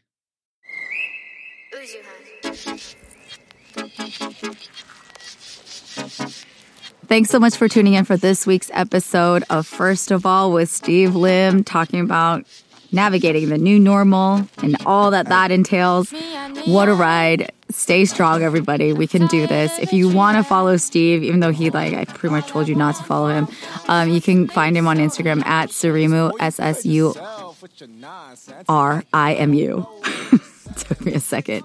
Thanks 7.08 7.30
so 7.30 7.38
much 7.38 7.56
for 7.56 7.68
tuning 7.68 7.94
in 7.94 8.04
for 8.04 8.18
this 8.18 8.46
week's 8.46 8.70
episode 8.74 9.42
of 9.48 9.66
First 9.66 10.10
of 10.10 10.26
All 10.26 10.52
with 10.52 10.68
Steve 10.68 11.16
Lim, 11.16 11.64
talking 11.64 12.00
about 12.00 12.44
navigating 12.92 13.48
the 13.48 13.56
new 13.56 13.78
normal 13.78 14.46
and 14.58 14.76
all 14.84 15.10
that 15.12 15.26
that 15.30 15.50
entails. 15.50 16.12
What 16.66 16.90
a 16.90 16.94
ride. 16.94 17.50
Stay 17.70 18.04
strong, 18.04 18.42
everybody. 18.42 18.92
We 18.92 19.06
can 19.06 19.26
do 19.28 19.46
this. 19.46 19.78
If 19.78 19.94
you 19.94 20.10
want 20.10 20.36
to 20.36 20.44
follow 20.44 20.76
Steve, 20.76 21.22
even 21.22 21.40
though 21.40 21.50
he, 21.50 21.70
like, 21.70 21.94
I 21.94 22.04
pretty 22.04 22.34
much 22.34 22.46
told 22.46 22.68
you 22.68 22.74
not 22.74 22.96
to 22.96 23.02
follow 23.04 23.28
him, 23.28 23.48
um, 23.88 24.10
you 24.10 24.20
can 24.20 24.46
find 24.46 24.76
him 24.76 24.86
on 24.86 24.98
Instagram 24.98 25.42
at 25.46 25.70
Ssurimu, 25.70 26.32
S 26.40 26.60
S 26.60 26.84
U 26.84 27.14
R 28.68 29.02
I 29.14 29.32
M 29.32 29.54
U. 29.54 29.86
Took 30.88 31.04
me 31.04 31.14
a 31.14 31.20
second. 31.20 31.64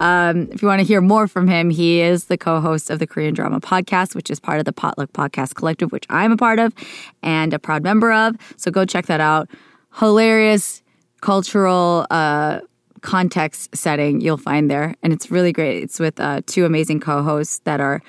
Um, 0.00 0.48
if 0.50 0.62
you 0.62 0.68
want 0.68 0.80
to 0.80 0.86
hear 0.86 1.00
more 1.00 1.28
from 1.28 1.46
him, 1.46 1.70
he 1.70 2.00
is 2.00 2.24
the 2.24 2.38
co 2.38 2.60
host 2.60 2.90
of 2.90 2.98
the 2.98 3.06
Korean 3.06 3.34
Drama 3.34 3.60
Podcast, 3.60 4.14
which 4.14 4.30
is 4.30 4.40
part 4.40 4.58
of 4.58 4.64
the 4.64 4.72
Potluck 4.72 5.12
Podcast 5.12 5.54
Collective, 5.54 5.92
which 5.92 6.06
I'm 6.08 6.32
a 6.32 6.36
part 6.36 6.58
of 6.58 6.72
and 7.22 7.52
a 7.52 7.58
proud 7.58 7.82
member 7.82 8.12
of. 8.12 8.36
So 8.56 8.70
go 8.70 8.84
check 8.84 9.06
that 9.06 9.20
out. 9.20 9.48
Hilarious, 9.98 10.82
cultural 11.20 12.06
uh, 12.10 12.60
context 13.02 13.76
setting 13.76 14.20
you'll 14.20 14.36
find 14.36 14.70
there. 14.70 14.94
And 15.02 15.12
it's 15.12 15.30
really 15.30 15.52
great. 15.52 15.82
It's 15.82 16.00
with 16.00 16.18
uh, 16.18 16.40
two 16.46 16.64
amazing 16.64 17.00
co 17.00 17.22
hosts 17.22 17.60
that 17.64 17.80
are 17.80 18.02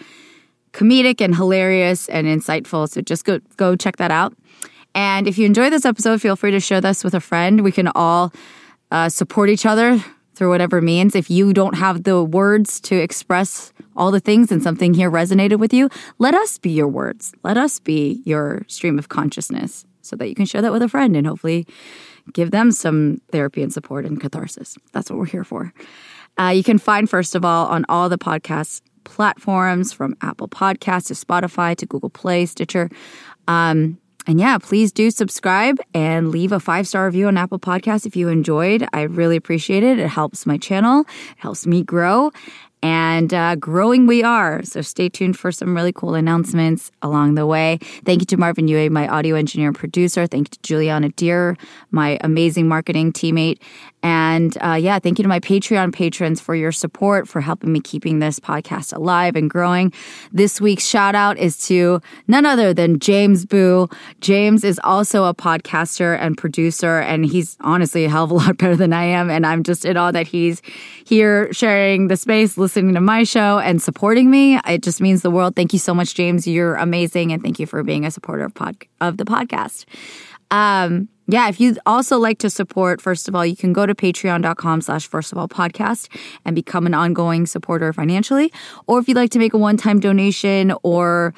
comedic 0.72 1.22
and 1.22 1.36
hilarious 1.36 2.08
and 2.10 2.26
insightful. 2.26 2.90
So 2.90 3.02
just 3.02 3.26
go, 3.26 3.40
go 3.58 3.76
check 3.76 3.98
that 3.98 4.12
out. 4.12 4.34
And 4.96 5.28
if 5.28 5.38
you 5.38 5.46
enjoy 5.46 5.70
this 5.70 5.86
episode, 5.86 6.22
feel 6.22 6.36
free 6.36 6.52
to 6.52 6.60
share 6.60 6.82
this 6.82 7.04
with 7.04 7.14
a 7.14 7.20
friend. 7.20 7.64
We 7.64 7.72
can 7.72 7.90
all 7.90 8.32
uh, 8.92 9.10
support 9.10 9.50
each 9.50 9.66
other 9.66 10.04
through 10.38 10.50
whatever 10.50 10.82
means. 10.82 11.16
If 11.16 11.30
you 11.30 11.54
don't 11.54 11.76
have 11.76 12.04
the 12.04 12.24
words 12.24 12.80
to 12.82 12.96
express 12.96 13.74
all 13.96 14.12
the 14.12 14.20
things 14.20 14.52
and 14.52 14.62
something 14.62 14.94
here 14.94 15.10
resonated 15.10 15.58
with 15.58 15.74
you, 15.74 15.90
let 16.20 16.36
us 16.36 16.58
be 16.60 16.70
your 16.70 16.88
words. 16.88 17.34
Let 17.44 17.58
us 17.58 17.80
be 17.80 18.22
your 18.24 18.64
stream 18.68 19.00
of 19.00 19.10
consciousness 19.10 19.86
so 20.02 20.16
that 20.16 20.30
you 20.30 20.36
can 20.36 20.46
share 20.46 20.62
that 20.62 20.72
with 20.72 20.84
a 20.84 20.88
friend 20.88 21.18
and 21.18 21.26
hopefully 21.26 21.66
give 22.34 22.52
them 22.52 22.72
some 22.72 23.20
therapy 23.32 23.64
and 23.64 23.74
support 23.74 24.06
and 24.06 24.22
catharsis. 24.22 24.78
That's 24.92 25.10
what 25.10 25.18
we're 25.18 25.26
here 25.26 25.44
for. 25.44 25.74
Uh, 26.40 26.50
you 26.50 26.64
can 26.64 26.78
find, 26.78 27.10
first 27.10 27.34
of 27.34 27.44
all, 27.44 27.66
on 27.68 27.84
all 27.90 28.08
the 28.08 28.18
podcast 28.18 28.82
platforms 29.06 29.92
from 29.92 30.16
Apple 30.22 30.48
Podcasts 30.48 31.08
to 31.08 31.14
Spotify 31.14 31.76
to 31.78 31.86
Google 31.86 32.10
Play, 32.10 32.46
Stitcher. 32.46 32.90
Um, 33.48 33.98
and 34.28 34.40
yeah, 34.40 34.58
please 34.58 34.92
do 34.92 35.10
subscribe 35.10 35.80
and 35.94 36.30
leave 36.30 36.52
a 36.52 36.60
five 36.60 36.88
star 36.88 37.06
review 37.06 37.28
on 37.28 37.38
Apple 37.38 37.60
Podcasts 37.60 38.06
if 38.06 38.16
you 38.16 38.28
enjoyed. 38.28 38.86
I 38.94 39.04
really 39.04 39.38
appreciate 39.38 39.84
it. 39.84 40.00
It 40.00 40.10
helps 40.10 40.46
my 40.46 40.58
channel, 40.58 41.02
it 41.02 41.38
helps 41.38 41.66
me 41.66 41.84
grow 41.84 42.32
and 42.84 43.34
uh, 43.34 43.56
growing 43.56 44.06
we 44.06 44.24
are. 44.24 44.64
So 44.64 44.82
stay 44.82 45.10
tuned 45.10 45.38
for 45.38 45.52
some 45.52 45.76
really 45.76 45.92
cool 45.92 46.16
announcements 46.16 46.92
along 47.02 47.36
the 47.36 47.46
way. 47.46 47.80
Thank 48.06 48.22
you 48.22 48.26
to 48.28 48.38
Marvin 48.38 48.68
Yue, 48.68 48.90
my 48.90 49.08
audio 49.08 49.36
engineer 49.36 49.70
and 49.70 49.78
producer. 49.78 50.28
Thank 50.28 50.48
you 50.48 50.52
to 50.52 50.60
Juliana 50.62 51.10
Deer, 51.10 51.58
my 51.92 52.20
amazing 52.22 52.68
marketing 52.68 53.14
teammate. 53.14 53.60
And 54.04 54.58
uh, 54.62 54.74
yeah, 54.74 55.00
thank 55.00 55.18
you 55.18 55.24
to 55.24 55.30
my 55.30 55.40
Patreon 55.40 55.92
patrons 55.92 56.40
for 56.40 56.56
your 56.56 56.72
support, 56.72 57.28
for 57.28 57.42
helping 57.42 57.72
me 57.72 57.80
keeping 57.80 58.20
this 58.20 58.40
podcast 58.40 58.96
alive 58.96 59.36
and 59.36 59.50
growing. 59.50 59.92
This 60.32 60.62
week's 60.62 60.86
shout 60.86 61.16
out 61.16 61.38
is 61.38 61.58
to 61.68 62.00
none 62.28 62.46
other 62.46 62.74
than 62.74 63.00
James 63.00 63.46
Boo. 63.46 63.90
James 64.22 64.64
is 64.64 64.80
also 64.84 65.26
a 65.26 65.34
podcaster 65.34 66.18
and 66.20 66.38
producer, 66.38 67.00
and 67.00 67.26
he's 67.26 67.58
honestly 67.62 68.06
a 68.06 68.10
hell 68.10 68.26
of 68.26 68.32
a 68.32 68.34
lot 68.36 68.58
better 68.58 68.76
than 68.76 68.94
I 68.94 69.04
am. 69.04 69.30
And 69.32 69.46
I'm 69.46 69.64
just 69.64 69.84
in 69.84 69.98
awe 69.98 70.12
that 70.12 70.28
he's 70.28 70.62
here 71.04 71.52
sharing 71.52 72.08
the 72.08 72.18
space, 72.18 72.58
listening 72.58 72.94
to 72.94 73.02
my 73.02 73.24
show, 73.24 73.60
and 73.60 73.82
supporting 73.82 74.30
me. 74.30 74.60
It 74.68 74.84
just 74.84 75.02
means 75.02 75.24
the 75.24 75.32
world. 75.32 75.56
Thank 75.56 75.74
you 75.74 75.80
so 75.80 75.96
much, 75.96 76.14
James. 76.14 76.48
You're 76.48 76.76
amazing, 76.76 77.32
and 77.32 77.42
thank 77.42 77.60
you 77.60 77.66
for 77.66 77.84
being 77.84 78.06
a 78.06 78.12
supporter 78.12 78.44
of, 78.44 78.54
pod- 78.54 78.86
of 79.02 79.18
the 79.18 79.26
podcast. 79.26 79.86
Um, 80.52 81.10
yeah, 81.28 81.50
if 81.50 81.60
you'd 81.60 81.80
also 81.86 82.18
like 82.18 82.40
to 82.40 82.50
support, 82.50 83.02
first 83.02 83.28
of 83.28 83.36
all, 83.36 83.46
you 83.46 83.56
can 83.56 83.74
go 83.74 83.86
to 83.86 83.94
patreon.com 83.94 84.82
slash 84.82 85.08
first 85.08 85.32
of 85.32 85.38
all 85.38 85.48
podcast 85.48 86.08
and 86.46 86.56
become 86.56 86.86
an 86.86 86.94
ongoing 86.94 87.46
supporter 87.46 87.92
financially. 87.92 88.52
Or 88.88 89.00
if 89.00 89.08
you'd 89.08 89.18
like 89.18 89.32
to 89.32 89.40
make 89.40 89.54
a 89.54 89.58
one-time 89.58 90.00
donation 90.00 90.74
or 90.84 91.34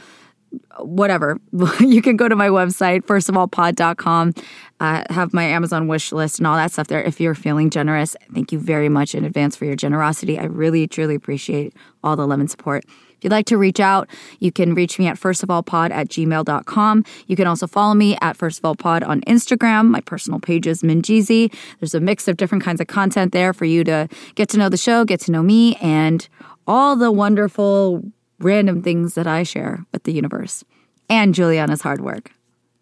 whatever, 0.78 1.40
you 1.80 2.02
can 2.04 2.18
go 2.18 2.28
to 2.28 2.36
my 2.36 2.50
website, 2.50 3.02
firstofallpod.com, 3.02 4.34
uh, 4.80 5.04
have 5.10 5.34
my 5.34 5.44
Amazon 5.44 5.88
wish 5.88 6.12
list 6.12 6.38
and 6.40 6.46
all 6.46 6.56
that 6.56 6.72
stuff 6.72 6.88
there. 6.88 7.02
If 7.02 7.20
you're 7.20 7.36
feeling 7.36 7.72
generous, 7.72 8.16
thank 8.34 8.52
you 8.52 8.60
very 8.60 8.90
much 8.90 9.16
in 9.16 9.26
advance 9.26 9.56
for 9.56 9.66
your 9.66 9.76
generosity. 9.76 10.38
I 10.38 10.46
really, 10.46 10.88
truly 10.88 11.16
appreciate 11.16 11.74
all 12.04 12.16
the 12.16 12.28
love 12.28 12.40
and 12.40 12.50
support. 12.50 12.86
If 13.20 13.26
you'd 13.26 13.32
like 13.32 13.48
to 13.48 13.58
reach 13.58 13.82
out, 13.82 14.08
you 14.40 14.50
can 14.50 14.74
reach 14.74 14.98
me 14.98 15.06
at 15.08 15.18
firstofallpod 15.18 15.92
at 15.92 16.08
gmail.com. 16.08 17.04
You 17.28 17.36
can 17.36 17.48
also 17.48 17.68
follow 17.68 17.94
me 17.94 18.18
at 18.22 18.38
firstofallpod 18.38 19.06
on 19.06 19.20
Instagram. 19.22 19.90
My 19.90 20.00
personal 20.00 20.40
page 20.40 20.66
is 20.66 20.84
Minjeezy. 20.84 21.54
There's 21.82 21.94
a 21.94 22.00
mix 22.00 22.30
of 22.30 22.38
different 22.38 22.64
kinds 22.64 22.80
of 22.80 22.88
content 22.88 23.34
there 23.34 23.52
for 23.52 23.66
you 23.66 23.84
to 23.84 24.08
get 24.36 24.48
to 24.50 24.58
know 24.58 24.70
the 24.70 24.78
show, 24.78 25.04
get 25.04 25.20
to 25.22 25.34
know 25.34 25.44
me, 25.44 25.76
and 25.82 26.30
all 26.66 26.96
the 26.96 27.12
wonderful 27.12 28.04
random 28.40 28.82
things 28.82 29.16
that 29.16 29.28
I 29.28 29.44
share 29.44 29.86
with 29.92 30.04
the 30.04 30.14
universe 30.14 30.64
and 31.10 31.36
Juliana's 31.36 31.82
hard 31.82 32.00
work. 32.00 32.32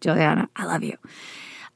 Juliana, 0.00 0.48
I 0.54 0.66
love 0.66 0.84
you. 0.84 0.96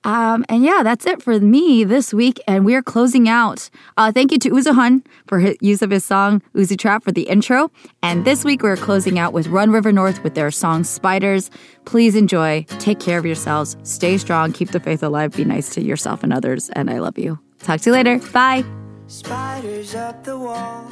Um, 0.04 0.44
and 0.48 0.62
yeah, 0.62 0.82
that's 0.82 1.06
it 1.06 1.22
for 1.22 1.38
me 1.38 1.84
this 1.84 2.12
week. 2.12 2.40
And 2.46 2.64
we 2.64 2.74
are 2.74 2.82
closing 2.82 3.28
out. 3.28 3.70
Uh, 3.96 4.10
thank 4.12 4.32
you 4.32 4.38
to 4.40 4.50
Uzuhan 4.50 5.04
for 5.26 5.38
his 5.38 5.56
use 5.60 5.82
of 5.82 5.90
his 5.90 6.04
song 6.04 6.42
Uzi 6.54 6.78
Trap 6.78 7.04
for 7.04 7.12
the 7.12 7.22
intro. 7.22 7.70
And 8.02 8.24
this 8.24 8.44
week 8.44 8.62
we're 8.62 8.76
closing 8.76 9.18
out 9.18 9.32
with 9.32 9.46
Run 9.46 9.70
River 9.70 9.92
North 9.92 10.22
with 10.24 10.34
their 10.34 10.50
song 10.50 10.84
Spiders. 10.84 11.50
Please 11.84 12.16
enjoy. 12.16 12.64
Take 12.78 13.00
care 13.00 13.18
of 13.18 13.26
yourselves. 13.26 13.76
Stay 13.84 14.18
strong. 14.18 14.52
Keep 14.52 14.70
the 14.70 14.80
faith 14.80 15.02
alive. 15.02 15.36
Be 15.36 15.44
nice 15.44 15.72
to 15.74 15.82
yourself 15.82 16.22
and 16.22 16.32
others. 16.32 16.70
And 16.70 16.90
I 16.90 16.98
love 16.98 17.18
you. 17.18 17.38
Talk 17.60 17.80
to 17.82 17.90
you 17.90 17.94
later. 17.94 18.18
Bye. 18.32 18.64
Spiders 19.06 19.94
up 19.94 20.24
the 20.24 20.38
wall, 20.38 20.90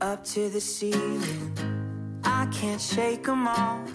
up 0.00 0.24
to 0.24 0.48
the 0.48 0.60
ceiling. 0.60 1.52
I 2.24 2.46
can't 2.46 2.80
shake 2.80 3.24
them 3.24 3.46
off, 3.46 3.92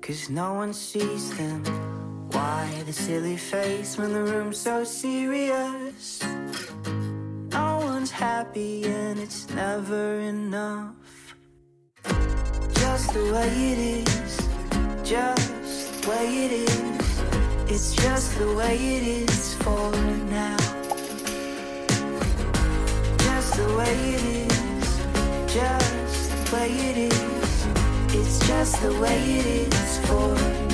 cause 0.00 0.30
no 0.30 0.54
one 0.54 0.72
sees 0.72 1.36
them. 1.36 2.03
Why 2.34 2.82
the 2.84 2.92
silly 2.92 3.36
face 3.36 3.96
when 3.96 4.12
the 4.12 4.24
room's 4.24 4.58
so 4.58 4.82
serious? 4.82 6.20
No 7.52 7.78
one's 7.78 8.10
happy 8.10 8.82
and 8.86 9.20
it's 9.20 9.48
never 9.50 10.18
enough. 10.18 10.96
Just 12.74 13.14
the 13.14 13.32
way 13.32 13.52
it 13.72 14.08
is, 14.08 14.36
just 15.08 16.02
the 16.02 16.10
way 16.10 16.26
it 16.46 16.52
is. 16.68 17.70
It's 17.70 17.94
just 17.94 18.36
the 18.36 18.52
way 18.56 18.78
it 18.96 19.30
is 19.30 19.54
for 19.62 19.92
now. 20.26 20.56
Just 23.26 23.54
the 23.58 23.74
way 23.78 23.94
it 24.16 24.24
is, 24.50 25.54
just 25.54 26.50
the 26.50 26.56
way 26.56 26.70
it 26.90 26.96
is. 27.12 27.66
It's 28.12 28.38
just 28.48 28.82
the 28.82 28.92
way 28.98 29.18
it 29.38 29.46
is 29.72 29.98
for 30.08 30.34
now. 30.34 30.73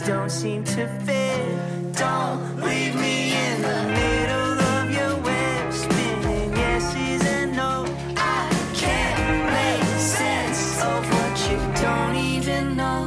Don't 0.00 0.30
seem 0.30 0.64
to 0.64 0.86
fit. 1.04 1.94
Don't 1.94 2.60
leave 2.60 2.94
me 2.96 3.32
in 3.32 3.62
the 3.62 3.82
middle 4.00 4.58
of 4.74 4.90
your 4.90 5.16
web 5.22 5.72
spinning 5.72 6.50
yeses 6.56 7.22
and 7.26 7.56
no. 7.56 7.86
I 8.16 8.48
can't 8.74 9.50
make 9.58 9.84
sense 9.98 10.82
of 10.82 11.00
what 11.14 11.34
you 11.50 11.58
don't 11.82 12.16
even 12.16 12.76
know. 12.76 13.04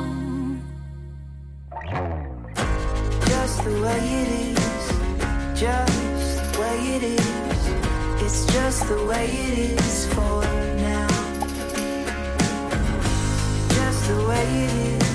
Just 3.26 3.64
the 3.64 3.82
way 3.82 4.02
it 4.22 4.30
is, 4.54 5.60
just 5.60 6.54
the 6.54 6.60
way 6.62 6.78
it 6.96 7.04
is. 7.04 7.62
It's 8.24 8.46
just 8.54 8.88
the 8.88 9.06
way 9.06 9.26
it 9.26 9.80
is 9.80 10.06
for 10.14 10.42
now. 10.88 11.08
Just 13.78 14.08
the 14.10 14.20
way 14.30 14.46
it 14.66 14.74
is, 15.02 15.07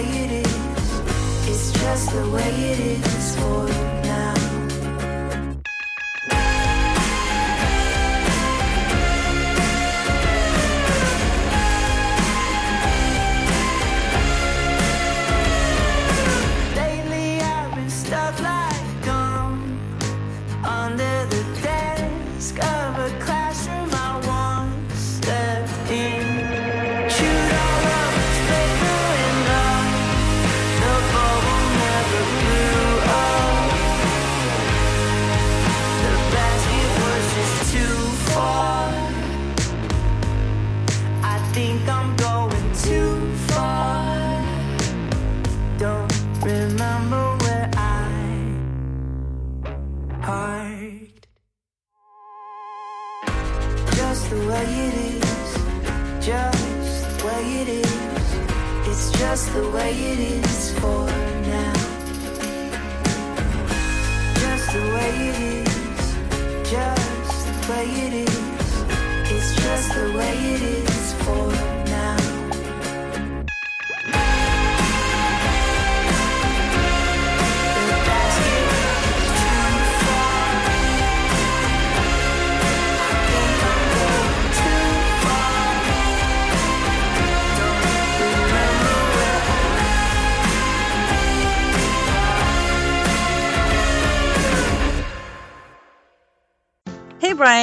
way 0.00 0.24
it 0.24 0.46
is. 0.46 1.48
It's 1.48 1.72
just 1.72 2.12
the 2.12 2.30
way 2.30 2.50
it 2.72 2.80
is 2.80 3.36
for 3.36 3.68
now. 3.68 3.89